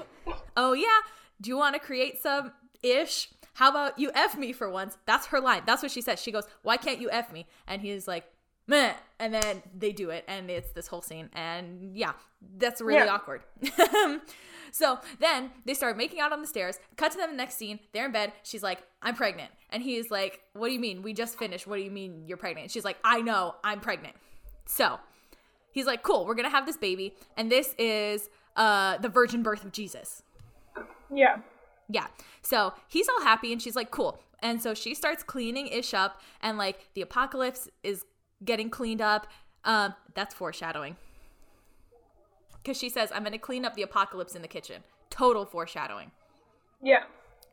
Oh 0.56 0.72
yeah, 0.72 1.00
do 1.40 1.48
you 1.50 1.56
want 1.56 1.74
to 1.74 1.80
create 1.80 2.22
some 2.22 2.52
ish? 2.84 3.30
How 3.54 3.70
about 3.70 3.98
you 3.98 4.10
F 4.14 4.36
me 4.36 4.52
for 4.52 4.68
once? 4.68 4.96
That's 5.06 5.26
her 5.28 5.40
line. 5.40 5.62
That's 5.66 5.82
what 5.82 5.90
she 5.92 6.00
says. 6.00 6.20
She 6.20 6.32
goes, 6.32 6.44
Why 6.62 6.76
can't 6.76 7.00
you 7.00 7.10
F 7.10 7.32
me? 7.32 7.46
And 7.66 7.80
he's 7.82 8.06
like, 8.08 8.24
Meh. 8.66 8.92
And 9.18 9.32
then 9.32 9.62
they 9.76 9.92
do 9.92 10.10
it, 10.10 10.24
and 10.26 10.50
it's 10.50 10.70
this 10.72 10.86
whole 10.86 11.02
scene. 11.02 11.28
And 11.34 11.96
yeah, 11.96 12.12
that's 12.58 12.80
really 12.80 13.04
Yeah. 13.04 13.12
awkward. 13.14 13.42
so 14.72 14.98
then 15.20 15.50
they 15.64 15.74
start 15.74 15.96
making 15.96 16.20
out 16.20 16.32
on 16.32 16.40
the 16.40 16.46
stairs. 16.46 16.78
Cut 16.96 17.12
to 17.12 17.18
them 17.18 17.30
the 17.30 17.36
next 17.36 17.56
scene. 17.56 17.78
They're 17.92 18.06
in 18.06 18.12
bed. 18.12 18.32
She's 18.42 18.62
like, 18.62 18.82
I'm 19.02 19.14
pregnant. 19.14 19.50
And 19.70 19.82
he's 19.82 20.10
like, 20.10 20.40
What 20.54 20.68
do 20.68 20.74
you 20.74 20.80
mean? 20.80 21.02
We 21.02 21.12
just 21.12 21.38
finished. 21.38 21.66
What 21.66 21.76
do 21.76 21.82
you 21.82 21.90
mean 21.90 22.24
you're 22.26 22.36
pregnant? 22.38 22.70
She's 22.70 22.84
like, 22.84 22.96
I 23.04 23.20
know, 23.20 23.54
I'm 23.62 23.80
pregnant. 23.80 24.16
So 24.66 24.98
he's 25.72 25.86
like, 25.86 26.02
Cool, 26.02 26.26
we're 26.26 26.34
gonna 26.34 26.48
have 26.50 26.66
this 26.66 26.76
baby. 26.76 27.14
And 27.36 27.50
this 27.52 27.74
is 27.78 28.28
uh 28.56 28.98
the 28.98 29.08
virgin 29.08 29.42
birth 29.42 29.64
of 29.64 29.72
Jesus. 29.72 30.22
Yeah. 31.12 31.36
Yeah. 31.88 32.06
So 32.42 32.72
he's 32.88 33.08
all 33.08 33.22
happy 33.22 33.52
and 33.52 33.60
she's 33.60 33.76
like, 33.76 33.90
cool. 33.90 34.18
And 34.40 34.60
so 34.60 34.74
she 34.74 34.94
starts 34.94 35.22
cleaning 35.22 35.68
Ish 35.68 35.94
up 35.94 36.20
and 36.40 36.58
like 36.58 36.88
the 36.94 37.02
apocalypse 37.02 37.68
is 37.82 38.04
getting 38.44 38.70
cleaned 38.70 39.00
up. 39.00 39.26
Um, 39.64 39.94
that's 40.14 40.34
foreshadowing. 40.34 40.96
Because 42.62 42.78
she 42.78 42.88
says, 42.88 43.10
I'm 43.12 43.22
going 43.22 43.32
to 43.32 43.38
clean 43.38 43.64
up 43.64 43.74
the 43.74 43.82
apocalypse 43.82 44.34
in 44.34 44.42
the 44.42 44.48
kitchen. 44.48 44.82
Total 45.10 45.44
foreshadowing. 45.44 46.10
Yeah. 46.82 47.04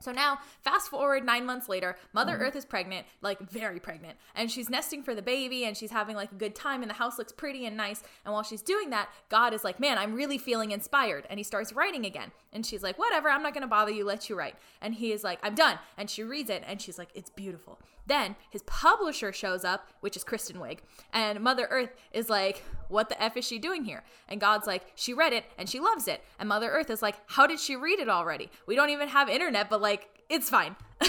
So 0.01 0.11
now, 0.11 0.39
fast 0.63 0.89
forward 0.89 1.23
nine 1.23 1.45
months 1.45 1.69
later, 1.69 1.95
Mother 2.11 2.35
Earth 2.35 2.55
is 2.55 2.65
pregnant, 2.65 3.05
like 3.21 3.39
very 3.39 3.79
pregnant, 3.79 4.17
and 4.33 4.49
she's 4.49 4.69
nesting 4.69 5.03
for 5.03 5.13
the 5.13 5.21
baby 5.21 5.63
and 5.63 5.77
she's 5.77 5.91
having 5.91 6.15
like 6.15 6.31
a 6.31 6.35
good 6.35 6.55
time, 6.55 6.81
and 6.81 6.89
the 6.89 6.95
house 6.95 7.19
looks 7.19 7.31
pretty 7.31 7.65
and 7.65 7.77
nice. 7.77 8.01
And 8.25 8.33
while 8.33 8.43
she's 8.43 8.63
doing 8.63 8.89
that, 8.89 9.09
God 9.29 9.53
is 9.53 9.63
like, 9.63 9.79
Man, 9.79 9.97
I'm 9.97 10.15
really 10.15 10.39
feeling 10.39 10.71
inspired. 10.71 11.27
And 11.29 11.39
he 11.39 11.43
starts 11.43 11.71
writing 11.71 12.05
again. 12.05 12.31
And 12.53 12.65
she's 12.65 12.83
like, 12.83 12.97
Whatever, 12.99 13.29
I'm 13.29 13.43
not 13.43 13.53
gonna 13.53 13.67
bother 13.67 13.91
you, 13.91 14.05
let 14.05 14.29
you 14.29 14.35
write. 14.35 14.55
And 14.81 14.93
he 14.95 15.11
is 15.11 15.23
like, 15.23 15.39
I'm 15.43 15.55
done. 15.55 15.79
And 15.97 16.09
she 16.09 16.23
reads 16.23 16.49
it 16.49 16.63
and 16.67 16.81
she's 16.81 16.97
like, 16.97 17.09
It's 17.13 17.29
beautiful. 17.29 17.79
Then 18.07 18.35
his 18.49 18.63
publisher 18.63 19.31
shows 19.31 19.63
up, 19.63 19.87
which 20.01 20.17
is 20.17 20.23
Kristen 20.23 20.57
Wiig, 20.57 20.79
and 21.13 21.39
Mother 21.39 21.67
Earth 21.69 21.93
is 22.11 22.29
like, 22.29 22.63
What 22.89 23.09
the 23.09 23.21
F 23.21 23.37
is 23.37 23.45
she 23.45 23.59
doing 23.59 23.83
here? 23.85 24.03
And 24.27 24.41
God's 24.41 24.67
like, 24.67 24.83
She 24.95 25.13
read 25.13 25.33
it 25.33 25.45
and 25.57 25.69
she 25.69 25.79
loves 25.79 26.07
it. 26.07 26.23
And 26.39 26.49
Mother 26.49 26.69
Earth 26.69 26.89
is 26.89 27.01
like, 27.01 27.15
How 27.27 27.47
did 27.47 27.59
she 27.59 27.75
read 27.75 27.99
it 27.99 28.09
already? 28.09 28.49
We 28.67 28.75
don't 28.75 28.89
even 28.89 29.07
have 29.09 29.29
internet, 29.29 29.69
but 29.69 29.81
like, 29.81 30.09
it's 30.29 30.49
fine. 30.49 30.75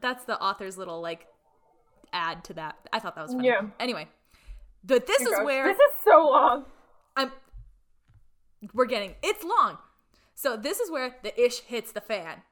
That's 0.00 0.24
the 0.24 0.40
author's 0.40 0.78
little 0.78 1.00
like 1.00 1.26
add 2.12 2.44
to 2.44 2.54
that. 2.54 2.76
I 2.92 2.98
thought 2.98 3.14
that 3.16 3.22
was 3.22 3.32
funny. 3.32 3.48
Yeah. 3.48 3.62
Anyway, 3.80 4.08
but 4.84 5.06
this 5.06 5.20
is 5.22 5.34
where 5.42 5.66
This 5.66 5.78
is 5.78 5.92
so 6.04 6.28
long. 6.30 6.64
I'm 7.16 7.32
we're 8.72 8.86
getting 8.86 9.14
it's 9.22 9.44
long. 9.44 9.78
So 10.34 10.56
this 10.56 10.80
is 10.80 10.90
where 10.90 11.16
the 11.22 11.38
ish 11.40 11.60
hits 11.60 11.92
the 11.92 12.00
fan. 12.00 12.42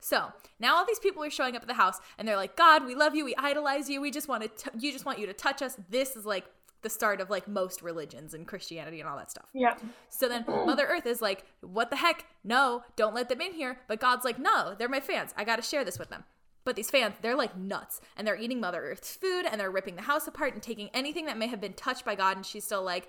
So 0.00 0.32
now 0.60 0.76
all 0.76 0.84
these 0.86 0.98
people 0.98 1.24
are 1.24 1.30
showing 1.30 1.56
up 1.56 1.62
at 1.62 1.68
the 1.68 1.74
house 1.74 1.98
and 2.18 2.28
they're 2.28 2.36
like, 2.36 2.56
God, 2.56 2.84
we 2.84 2.94
love 2.94 3.14
you, 3.14 3.24
we 3.24 3.34
idolize 3.36 3.88
you, 3.88 4.00
we 4.00 4.10
just 4.10 4.28
want 4.28 4.42
to, 4.42 4.70
t- 4.70 4.78
you 4.78 4.92
just 4.92 5.06
want 5.06 5.18
you 5.18 5.26
to 5.26 5.32
touch 5.32 5.62
us. 5.62 5.76
This 5.88 6.14
is 6.14 6.26
like 6.26 6.44
the 6.82 6.90
start 6.90 7.20
of 7.20 7.30
like 7.30 7.48
most 7.48 7.82
religions 7.82 8.34
and 8.34 8.46
Christianity 8.46 9.00
and 9.00 9.08
all 9.08 9.16
that 9.16 9.30
stuff. 9.30 9.48
Yeah. 9.54 9.74
So 10.10 10.28
then 10.28 10.44
Mother 10.46 10.86
Earth 10.86 11.06
is 11.06 11.22
like, 11.22 11.44
what 11.62 11.90
the 11.90 11.96
heck? 11.96 12.26
No, 12.44 12.84
don't 12.96 13.14
let 13.14 13.28
them 13.28 13.40
in 13.40 13.52
here. 13.54 13.80
But 13.88 13.98
God's 13.98 14.24
like, 14.24 14.38
no, 14.38 14.74
they're 14.78 14.88
my 14.88 15.00
fans. 15.00 15.32
I 15.36 15.44
got 15.44 15.56
to 15.56 15.62
share 15.62 15.84
this 15.84 15.98
with 15.98 16.10
them. 16.10 16.24
But 16.64 16.76
these 16.76 16.90
fans, 16.90 17.14
they're 17.20 17.36
like 17.36 17.56
nuts 17.56 18.00
and 18.16 18.26
they're 18.26 18.36
eating 18.36 18.60
Mother 18.60 18.82
Earth's 18.82 19.16
food 19.16 19.44
and 19.50 19.60
they're 19.60 19.70
ripping 19.70 19.96
the 19.96 20.02
house 20.02 20.26
apart 20.26 20.54
and 20.54 20.62
taking 20.62 20.88
anything 20.94 21.26
that 21.26 21.38
may 21.38 21.46
have 21.46 21.60
been 21.60 21.74
touched 21.74 22.04
by 22.04 22.14
God. 22.14 22.36
And 22.36 22.46
she's 22.46 22.64
still 22.64 22.82
like, 22.82 23.08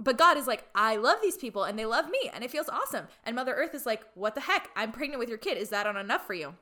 but 0.00 0.16
God 0.16 0.38
is 0.38 0.46
like, 0.46 0.66
I 0.74 0.96
love 0.96 1.18
these 1.22 1.36
people 1.36 1.64
and 1.64 1.78
they 1.78 1.84
love 1.84 2.08
me 2.08 2.30
and 2.32 2.42
it 2.42 2.50
feels 2.50 2.68
awesome. 2.68 3.06
And 3.24 3.36
Mother 3.36 3.54
Earth 3.54 3.74
is 3.74 3.84
like, 3.84 4.02
what 4.14 4.34
the 4.34 4.40
heck? 4.40 4.70
I'm 4.74 4.92
pregnant 4.92 5.20
with 5.20 5.28
your 5.28 5.38
kid. 5.38 5.58
Is 5.58 5.68
that 5.68 5.84
not 5.84 5.96
enough 5.96 6.26
for 6.26 6.34
you? 6.34 6.54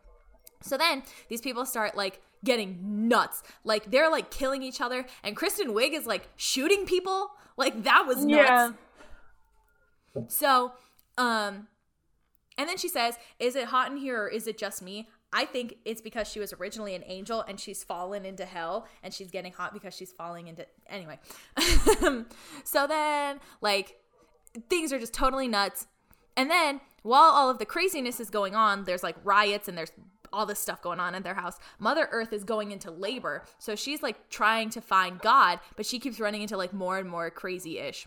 So 0.61 0.77
then 0.77 1.05
these 1.29 1.41
people 1.41 1.65
start 1.65 1.97
like 1.97 2.21
getting 2.45 3.09
nuts. 3.09 3.45
Like 3.63 3.91
they're 3.91 4.11
like 4.11 4.31
killing 4.31 4.63
each 4.63 4.81
other. 4.81 5.07
And 5.23 5.37
Kristen 5.37 5.69
Wiig 5.69 5.93
is 5.93 6.05
like 6.05 6.29
shooting 6.37 6.85
people. 6.85 7.31
Like 7.57 7.85
that 7.85 8.07
was 8.07 8.25
nuts. 8.25 8.29
Yeah. 8.49 8.71
So, 10.27 10.73
um, 11.17 11.69
and 12.57 12.69
then 12.69 12.77
she 12.77 12.89
says, 12.89 13.17
Is 13.39 13.55
it 13.55 13.67
hot 13.67 13.91
in 13.91 13.99
here 13.99 14.25
or 14.25 14.29
is 14.29 14.49
it 14.49 14.59
just 14.59 14.83
me? 14.83 15.09
I 15.33 15.45
think 15.45 15.77
it's 15.85 16.01
because 16.01 16.29
she 16.29 16.41
was 16.41 16.55
originally 16.55 16.95
an 16.95 17.03
angel 17.07 17.43
and 17.43 17.61
she's 17.61 17.85
fallen 17.85 18.25
into 18.25 18.47
hell 18.47 18.87
and 19.03 19.13
she's 19.13 19.31
getting 19.31 19.53
hot 19.53 19.75
because 19.75 19.95
she's 19.95 20.13
falling 20.13 20.49
into. 20.49 20.67
Anyway. 20.89 21.19
so 22.65 22.87
then, 22.87 23.41
like, 23.61 23.97
things 24.71 24.93
are 24.93 24.99
just 24.99 25.13
totally 25.13 25.47
nuts. 25.47 25.87
And 26.37 26.51
then, 26.51 26.81
while 27.03 27.31
all 27.31 27.51
of 27.51 27.59
the 27.59 27.67
craziness 27.67 28.21
is 28.21 28.31
going 28.31 28.55
on, 28.55 28.85
there's 28.85 29.03
like 29.03 29.17
riots 29.23 29.69
and 29.69 29.77
there's 29.77 29.93
all 30.33 30.47
this 30.47 30.59
stuff 30.59 30.81
going 30.83 31.01
on 31.01 31.15
in 31.15 31.23
their 31.23 31.35
house. 31.35 31.59
Mother 31.79 32.09
Earth 32.11 32.33
is 32.33 32.45
going 32.45 32.71
into 32.71 32.91
labor. 32.91 33.45
So 33.59 33.75
she's 33.75 34.03
like 34.03 34.29
trying 34.31 34.71
to 34.71 34.81
find 34.81 35.19
God, 35.21 35.61
but 35.77 35.87
she 35.87 35.99
keeps 35.99 36.21
running 36.21 36.43
into 36.43 36.57
like 36.57 36.73
more 36.73 36.99
and 36.99 37.09
more 37.09 37.31
crazy 37.31 37.79
ish. 37.79 38.07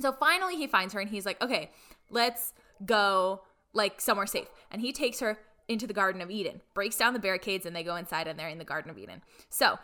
So 0.00 0.12
finally, 0.12 0.56
he 0.56 0.66
finds 0.66 0.94
her 0.94 1.00
and 1.00 1.10
he's 1.10 1.26
like, 1.26 1.42
okay, 1.42 1.70
let's 2.10 2.52
go 2.84 3.42
like 3.72 4.00
somewhere 4.00 4.26
safe. 4.26 4.48
And 4.70 4.80
he 4.80 4.92
takes 4.92 5.20
her 5.20 5.38
into 5.68 5.86
the 5.86 5.94
Garden 5.94 6.20
of 6.20 6.30
Eden, 6.30 6.60
breaks 6.74 6.96
down 6.96 7.12
the 7.12 7.18
barricades, 7.18 7.66
and 7.66 7.76
they 7.76 7.84
go 7.84 7.96
inside 7.96 8.26
and 8.26 8.38
they're 8.38 8.48
in 8.48 8.58
the 8.58 8.64
Garden 8.64 8.90
of 8.90 8.98
Eden. 8.98 9.22
So 9.50 9.78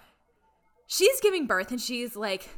she's 0.86 1.20
giving 1.20 1.46
birth 1.46 1.70
and 1.70 1.80
she's 1.80 2.16
like 2.16 2.48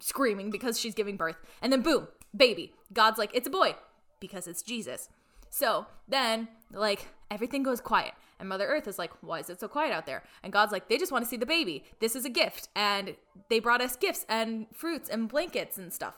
screaming 0.00 0.50
because 0.50 0.78
she's 0.78 0.94
giving 0.94 1.16
birth. 1.16 1.36
And 1.62 1.72
then 1.72 1.82
boom, 1.82 2.08
baby. 2.36 2.72
God's 2.92 3.18
like, 3.18 3.30
it's 3.34 3.46
a 3.46 3.50
boy 3.50 3.76
because 4.20 4.46
it's 4.46 4.62
Jesus. 4.62 5.08
So 5.50 5.86
then, 6.06 6.48
like, 6.72 7.08
everything 7.30 7.62
goes 7.62 7.80
quiet. 7.80 8.12
And 8.38 8.48
Mother 8.48 8.66
Earth 8.66 8.86
is 8.86 8.98
like, 8.98 9.10
why 9.20 9.40
is 9.40 9.50
it 9.50 9.58
so 9.58 9.66
quiet 9.66 9.92
out 9.92 10.06
there? 10.06 10.22
And 10.42 10.52
God's 10.52 10.72
like, 10.72 10.88
they 10.88 10.98
just 10.98 11.10
want 11.10 11.24
to 11.24 11.28
see 11.28 11.36
the 11.36 11.46
baby. 11.46 11.84
This 12.00 12.14
is 12.14 12.24
a 12.24 12.30
gift. 12.30 12.68
And 12.76 13.16
they 13.48 13.58
brought 13.58 13.80
us 13.80 13.96
gifts 13.96 14.24
and 14.28 14.66
fruits 14.72 15.08
and 15.08 15.28
blankets 15.28 15.78
and 15.78 15.92
stuff. 15.92 16.14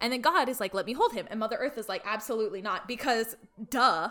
And 0.00 0.12
then 0.12 0.20
God 0.20 0.48
is 0.48 0.60
like, 0.60 0.74
let 0.74 0.86
me 0.86 0.92
hold 0.92 1.12
him. 1.12 1.26
And 1.30 1.40
Mother 1.40 1.56
Earth 1.56 1.78
is 1.78 1.88
like, 1.88 2.02
absolutely 2.04 2.60
not. 2.60 2.86
Because, 2.86 3.36
duh. 3.70 4.10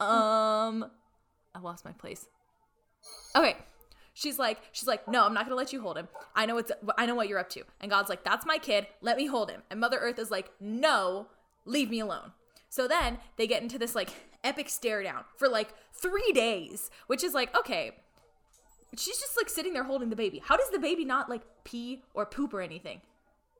Um, 0.00 0.86
I 1.54 1.58
lost 1.60 1.84
my 1.84 1.92
place. 1.92 2.26
Okay. 3.36 3.56
She's 4.12 4.38
like, 4.38 4.58
she's 4.72 4.88
like, 4.88 5.06
no, 5.08 5.24
I'm 5.24 5.32
not 5.32 5.44
gonna 5.44 5.56
let 5.56 5.72
you 5.72 5.80
hold 5.80 5.96
him. 5.96 6.08
I 6.34 6.44
know 6.46 6.58
it's, 6.58 6.72
I 6.98 7.06
know 7.06 7.14
what 7.14 7.28
you're 7.28 7.38
up 7.38 7.48
to. 7.50 7.62
And 7.80 7.90
God's 7.90 8.08
like, 8.08 8.24
that's 8.24 8.44
my 8.44 8.58
kid. 8.58 8.86
Let 9.00 9.16
me 9.16 9.26
hold 9.26 9.50
him. 9.50 9.62
And 9.70 9.80
Mother 9.80 9.98
Earth 9.98 10.18
is 10.18 10.30
like, 10.30 10.50
no, 10.60 11.28
leave 11.64 11.90
me 11.90 12.00
alone. 12.00 12.32
So 12.68 12.86
then 12.86 13.18
they 13.36 13.46
get 13.46 13.62
into 13.62 13.78
this 13.78 13.94
like 13.94 14.10
epic 14.44 14.68
stare 14.68 15.02
down 15.02 15.24
for 15.36 15.48
like 15.48 15.74
three 15.92 16.32
days, 16.32 16.90
which 17.06 17.24
is 17.24 17.34
like, 17.34 17.56
okay, 17.56 17.92
she's 18.96 19.18
just 19.18 19.36
like 19.36 19.48
sitting 19.48 19.72
there 19.72 19.84
holding 19.84 20.10
the 20.10 20.16
baby. 20.16 20.42
How 20.44 20.56
does 20.56 20.70
the 20.70 20.78
baby 20.78 21.04
not 21.04 21.30
like 21.30 21.42
pee 21.64 22.02
or 22.14 22.26
poop 22.26 22.52
or 22.52 22.60
anything? 22.60 23.00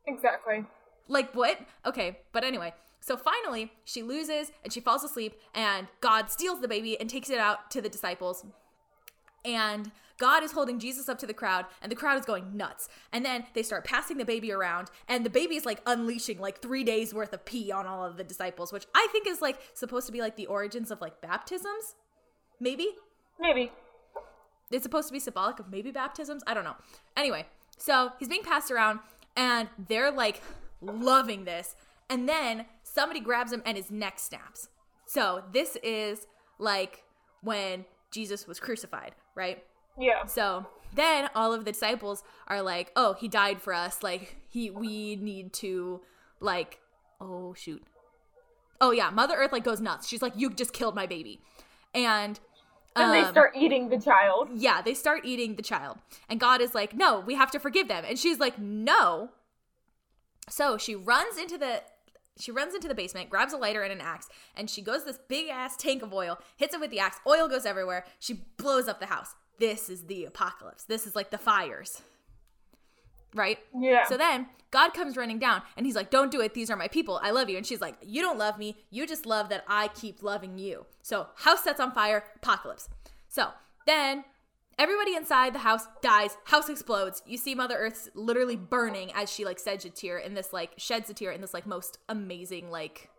Exactly. 0.07 0.65
Like 1.09 1.35
what? 1.35 1.59
Okay, 1.87 2.19
but 2.33 2.45
anyway, 2.45 2.73
so 3.01 3.17
finally 3.17 3.73
she 3.85 4.03
loses 4.03 4.53
and 4.63 4.73
she 4.73 4.81
falls 4.81 5.03
asleep, 5.03 5.35
and 5.55 5.89
God 6.01 6.31
steals 6.31 6.61
the 6.61 6.69
baby 6.69 6.99
and 7.01 7.09
takes 7.09 7.31
it 7.31 7.39
out 7.39 7.71
to 7.73 7.81
the 7.81 7.89
disciples. 7.89 8.45
And 9.45 9.91
God 10.19 10.43
is 10.43 10.53
holding 10.53 10.79
Jesus 10.79 11.09
up 11.09 11.19
to 11.21 11.27
the 11.27 11.33
crowd, 11.33 11.65
and 11.81 11.91
the 11.91 11.97
crowd 11.97 12.19
is 12.19 12.27
going 12.27 12.55
nuts. 12.55 12.91
And 13.11 13.25
then 13.25 13.45
they 13.55 13.63
start 13.63 13.87
passing 13.87 14.19
the 14.19 14.25
baby 14.27 14.53
around, 14.53 14.89
and 15.09 15.25
the 15.25 15.31
baby 15.31 15.57
is 15.57 15.65
like 15.65 15.81
unleashing 15.87 16.39
like 16.39 16.61
three 16.61 16.85
days 16.85 17.15
worth 17.15 17.33
of 17.33 17.47
pee 17.47 17.73
on 17.73 17.87
all 17.87 18.05
of 18.05 18.19
the 18.19 18.25
disciples, 18.25 18.71
which 18.71 18.87
I 18.95 19.09
think 19.13 19.27
is 19.27 19.41
like 19.41 19.59
supposed 19.73 20.07
to 20.07 20.13
be 20.13 20.21
like 20.21 20.37
the 20.37 20.45
origins 20.45 20.91
of 20.91 21.01
like 21.01 21.23
baptisms. 21.23 21.95
Maybe? 22.61 22.89
Maybe. 23.41 23.73
It's 24.71 24.83
supposed 24.83 25.09
to 25.09 25.13
be 25.13 25.21
symbolic 25.21 25.59
of 25.59 25.71
maybe 25.71 25.91
baptisms. 25.91 26.43
I 26.47 26.53
don't 26.53 26.65
know. 26.65 26.77
Anyway, 27.17 27.47
so 27.79 28.13
he's 28.19 28.29
being 28.29 28.45
passed 28.45 28.71
around, 28.71 29.01
and 29.37 29.71
they're 29.89 30.13
like 30.13 30.43
loving 30.83 31.45
this. 31.45 31.75
And 32.11 32.29
then 32.29 32.67
somebody 32.93 33.21
grabs 33.21 33.53
him, 33.53 33.63
and 33.65 33.77
his 33.77 33.91
neck 33.91 34.19
snaps. 34.19 34.69
So 35.07 35.43
this 35.53 35.77
is 35.83 36.27
like 36.59 37.05
when 37.43 37.85
Jesus 38.11 38.47
was 38.47 38.61
crucified, 38.61 39.13
right? 39.35 39.63
Yeah. 39.99 40.25
So 40.27 40.67
then 40.95 41.29
all 41.35 41.53
of 41.53 41.65
the 41.65 41.73
disciples 41.73 42.23
are 42.49 42.63
like, 42.63 42.93
"Oh, 42.97 43.15
he 43.15 43.29
died 43.29 43.61
for 43.61 43.73
us. 43.73 44.03
Like 44.03 44.37
he 44.49 44.71
we 44.71 45.17
need 45.17 45.53
to 45.55 46.01
like 46.41 46.81
oh 47.21 47.55
shoot. 47.55 47.83
Oh 48.81 48.93
yeah, 48.93 49.11
Mother 49.11 49.35
Earth 49.37 49.53
like 49.53 49.65
goes 49.65 49.81
nuts. 49.81 50.09
She's 50.09 50.23
like, 50.23 50.33
"You 50.37 50.51
just 50.51 50.73
killed 50.73 50.95
my 50.95 51.07
baby." 51.07 51.41
And 51.95 52.39
And 52.97 53.13
they 53.13 53.23
um, 53.23 53.31
start 53.33 53.53
eating 53.57 53.89
the 53.89 53.99
child. 53.99 54.49
yeah, 54.55 54.81
they 54.83 54.95
start 54.95 55.25
eating 55.25 55.57
the 55.57 55.63
child. 55.63 55.99
And 56.29 56.41
God 56.41 56.61
is 56.61 56.75
like, 56.75 56.95
"No, 56.95 57.21
we 57.21 57.35
have 57.35 57.51
to 57.53 57.59
forgive 57.61 57.89
them." 57.89 58.05
And 58.07 58.19
she's 58.19 58.39
like, 58.39 58.59
"No." 58.59 59.31
So 60.49 60.79
she 60.79 60.95
runs 60.95 61.37
into 61.39 61.59
the 61.59 61.83
she 62.39 62.51
runs 62.51 62.75
into 62.75 62.89
the 62.89 62.95
basement, 62.95 63.31
grabs 63.31 63.53
a 63.53 63.57
lighter 63.57 63.83
and 63.83 63.93
an 63.93 64.01
axe, 64.01 64.29
and 64.57 64.71
she 64.71 64.83
goes 64.83 65.05
this 65.05 65.19
big 65.29 65.49
ass 65.49 65.77
tank 65.77 66.03
of 66.03 66.13
oil, 66.13 66.39
hits 66.57 66.75
it 66.75 66.81
with 66.81 66.91
the 66.91 67.01
axe, 67.01 67.19
oil 67.27 67.49
goes 67.49 67.67
everywhere. 67.67 68.05
She 68.19 68.45
blows 68.57 68.89
up 68.89 69.01
the 69.01 69.07
house. 69.07 69.35
This 69.59 69.91
is 69.91 70.07
the 70.07 70.25
apocalypse. 70.25 70.85
This 70.85 71.07
is 71.07 71.15
like 71.15 71.31
the 71.31 71.39
fires. 71.39 72.03
Right? 73.35 73.59
Yeah. 73.79 74.05
So 74.07 74.17
then 74.17 74.49
God 74.71 74.95
comes 74.95 75.17
running 75.17 75.39
down 75.39 75.63
and 75.77 75.87
he's 75.87 75.95
like, 75.95 76.11
Don't 76.11 76.31
do 76.31 76.41
it. 76.41 76.55
These 76.55 76.71
are 76.71 76.77
my 76.77 76.89
people. 76.89 77.21
I 77.23 77.31
love 77.31 77.49
you. 77.49 77.57
And 77.57 77.67
she's 77.67 77.81
like, 77.81 77.95
You 78.03 78.23
don't 78.23 78.39
love 78.39 78.59
me. 78.59 78.77
You 78.91 79.07
just 79.07 79.27
love 79.27 79.49
that 79.51 79.65
I 79.69 79.89
keep 79.89 80.23
loving 80.23 80.59
you. 80.59 80.87
So 81.03 81.29
house 81.37 81.63
sets 81.63 81.79
on 81.79 81.93
fire, 81.93 82.25
apocalypse. 82.37 82.89
So 83.29 83.49
then 83.87 84.25
everybody 84.81 85.15
inside 85.15 85.55
the 85.55 85.59
house 85.61 85.87
dies, 86.03 86.37
house 86.45 86.69
explodes. 86.69 87.23
You 87.27 87.37
see 87.37 87.55
Mother 87.55 87.77
Earth's 87.77 88.09
literally 88.15 88.57
burning 88.57 89.13
as 89.15 89.31
she 89.31 89.45
like 89.45 89.61
sheds 89.61 89.85
a 89.85 89.91
tear 89.91 90.19
in 90.19 90.35
this 90.35 90.53
like 90.53 90.73
sheds 90.79 91.09
a 91.11 91.15
tear 91.15 91.31
in 91.31 91.41
this 91.41 91.55
like 91.55 91.67
most 91.67 91.99
amazing 92.09 92.71
like 92.71 93.11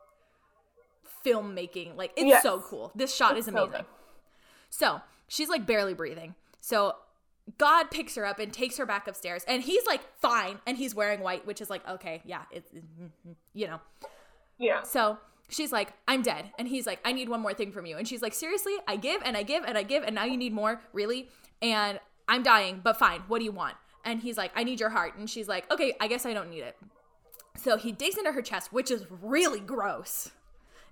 filmmaking. 1.25 1.95
Like 1.95 2.11
it's 2.17 2.25
Yes. 2.27 2.43
so 2.43 2.59
cool. 2.61 2.91
This 2.95 3.15
shot 3.15 3.37
It's 3.37 3.47
is 3.47 3.53
amazing. 3.53 3.71
good. 3.71 3.85
So 4.69 5.01
she's 5.27 5.49
like 5.49 5.65
barely 5.65 5.93
breathing. 5.93 6.35
So 6.59 6.95
God 7.57 7.91
picks 7.91 8.15
her 8.15 8.25
up 8.25 8.39
and 8.39 8.51
takes 8.53 8.77
her 8.77 8.85
back 8.85 9.07
upstairs, 9.07 9.43
and 9.47 9.63
he's 9.63 9.85
like 9.85 10.01
fine, 10.19 10.59
and 10.67 10.77
he's 10.77 10.93
wearing 10.95 11.21
white, 11.21 11.45
which 11.45 11.61
is 11.61 11.69
like 11.69 11.87
okay, 11.87 12.21
yeah, 12.25 12.43
it's 12.51 12.71
mm-hmm, 12.71 13.31
you 13.53 13.67
know. 13.67 13.79
Yeah. 14.57 14.83
So 14.83 15.17
she's 15.49 15.71
like, 15.71 15.91
I'm 16.07 16.21
dead, 16.21 16.51
and 16.59 16.67
he's 16.67 16.85
like, 16.87 16.99
I 17.03 17.11
need 17.13 17.29
one 17.29 17.41
more 17.41 17.53
thing 17.53 17.71
from 17.71 17.85
you, 17.85 17.97
and 17.97 18.07
she's 18.07 18.21
like, 18.21 18.33
seriously, 18.33 18.73
I 18.87 18.95
give 18.95 19.21
and 19.25 19.35
I 19.35 19.43
give 19.43 19.63
and 19.65 19.77
I 19.77 19.83
give, 19.83 20.03
and 20.03 20.15
now 20.15 20.23
you 20.25 20.37
need 20.37 20.53
more, 20.53 20.81
really, 20.93 21.29
and 21.61 21.99
I'm 22.27 22.43
dying, 22.43 22.81
but 22.83 22.97
fine, 22.97 23.21
what 23.27 23.39
do 23.39 23.45
you 23.45 23.51
want? 23.51 23.75
And 24.03 24.19
he's 24.21 24.37
like, 24.37 24.51
I 24.55 24.63
need 24.63 24.79
your 24.79 24.89
heart, 24.89 25.15
and 25.17 25.29
she's 25.29 25.47
like, 25.47 25.71
okay, 25.71 25.93
I 25.99 26.07
guess 26.07 26.25
I 26.25 26.33
don't 26.33 26.49
need 26.49 26.61
it. 26.63 26.77
So 27.57 27.77
he 27.77 27.91
digs 27.91 28.17
into 28.17 28.31
her 28.31 28.41
chest, 28.41 28.71
which 28.73 28.89
is 28.89 29.05
really 29.21 29.59
gross. 29.59 30.31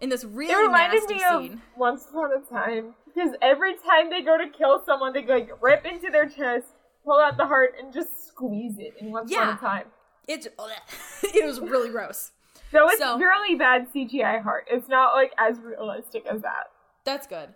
In 0.02 0.10
this 0.10 0.24
really 0.24 0.52
It 0.54 0.58
reminded 0.58 1.02
nasty 1.02 1.16
me 1.16 1.24
of 1.24 1.41
scene. 1.41 1.62
Once 1.76 2.06
Upon 2.10 2.32
a 2.32 2.40
Time. 2.50 2.94
Because 3.06 3.32
every 3.41 3.74
time 3.76 4.10
they 4.10 4.22
go 4.22 4.38
to 4.38 4.48
kill 4.50 4.82
someone, 4.86 5.12
they 5.14 5.26
like 5.26 5.50
rip 5.62 5.86
into 5.86 6.10
their 6.12 6.28
chest, 6.30 6.68
pull 7.04 7.20
out 7.20 7.36
the 7.38 7.46
heart, 7.46 7.74
and 7.82 7.91
just 7.94 8.28
squeeze 8.28 8.78
it 8.78 8.94
in 9.02 9.12
Once 9.12 9.32
Upon 9.32 9.50
a 9.56 9.58
Time. 9.58 9.86
It's 10.28 10.46
it 11.24 11.46
was 11.46 11.60
really 11.60 11.90
gross. 11.90 12.32
So 12.72 12.88
it's 12.90 13.00
So- 13.00 13.18
really 13.18 13.56
bad 13.56 13.88
CGI 13.94 14.41
heart. 14.44 14.68
It's 14.72 14.88
not 14.88 15.14
like 15.16 15.34
as 15.38 15.58
realistic 15.60 16.26
as 16.28 16.41
that. 16.44 16.70
That's 17.04 17.26
good. 17.28 17.50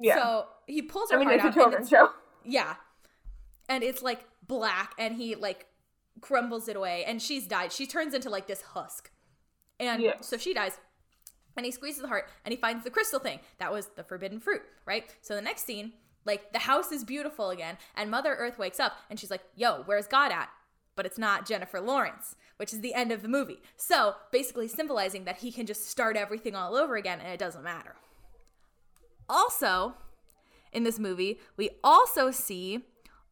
Yeah. 0.00 0.14
So 0.16 0.46
he 0.66 0.82
pulls 0.82 1.10
her 1.10 1.16
I 1.16 1.18
mean, 1.20 1.28
heart 1.28 1.36
it's 1.36 1.44
a 1.44 1.60
out. 1.60 1.74
and 1.74 1.86
children's 1.86 1.88
show. 1.90 2.08
Yeah. 2.44 2.74
And 3.68 3.82
it's 3.84 4.02
like 4.02 4.24
black 4.46 4.94
and 4.98 5.14
he 5.16 5.34
like 5.34 5.66
crumbles 6.20 6.68
it 6.68 6.76
away 6.76 7.04
and 7.04 7.20
she's 7.22 7.46
died. 7.46 7.72
She 7.72 7.86
turns 7.86 8.14
into 8.14 8.30
like 8.30 8.46
this 8.46 8.62
husk. 8.62 9.10
And 9.78 10.02
Yeah. 10.02 10.20
so 10.20 10.36
she 10.36 10.52
dies. 10.54 10.78
And 11.56 11.66
he 11.66 11.72
squeezes 11.72 12.02
the 12.02 12.08
heart 12.08 12.28
and 12.44 12.52
he 12.52 12.56
finds 12.60 12.84
the 12.84 12.90
crystal 12.90 13.20
thing. 13.20 13.40
That 13.58 13.72
was 13.72 13.86
the 13.96 14.04
forbidden 14.04 14.40
fruit, 14.40 14.62
right? 14.86 15.04
So 15.20 15.34
the 15.34 15.42
next 15.42 15.64
scene, 15.64 15.92
like 16.24 16.52
the 16.52 16.58
house 16.60 16.92
is 16.92 17.04
beautiful 17.04 17.50
again 17.50 17.78
and 17.94 18.10
Mother 18.10 18.34
Earth 18.34 18.58
wakes 18.58 18.80
up 18.80 18.92
and 19.08 19.18
she's 19.18 19.30
like, 19.30 19.42
"Yo, 19.54 19.82
where's 19.86 20.06
God 20.06 20.32
at?" 20.32 20.48
but 20.96 21.06
it's 21.06 21.18
not 21.18 21.46
Jennifer 21.46 21.80
Lawrence, 21.80 22.34
which 22.58 22.74
is 22.74 22.80
the 22.80 22.92
end 22.92 23.10
of 23.10 23.22
the 23.22 23.28
movie. 23.28 23.62
So 23.76 24.16
basically, 24.32 24.68
symbolizing 24.68 25.24
that 25.24 25.38
he 25.38 25.50
can 25.50 25.64
just 25.64 25.88
start 25.88 26.14
everything 26.16 26.54
all 26.54 26.76
over 26.76 26.96
again 26.96 27.20
and 27.20 27.32
it 27.32 27.38
doesn't 27.38 27.62
matter. 27.62 27.94
Also, 29.28 29.94
in 30.72 30.84
this 30.84 30.98
movie, 30.98 31.40
we 31.56 31.70
also 31.82 32.30
see 32.30 32.84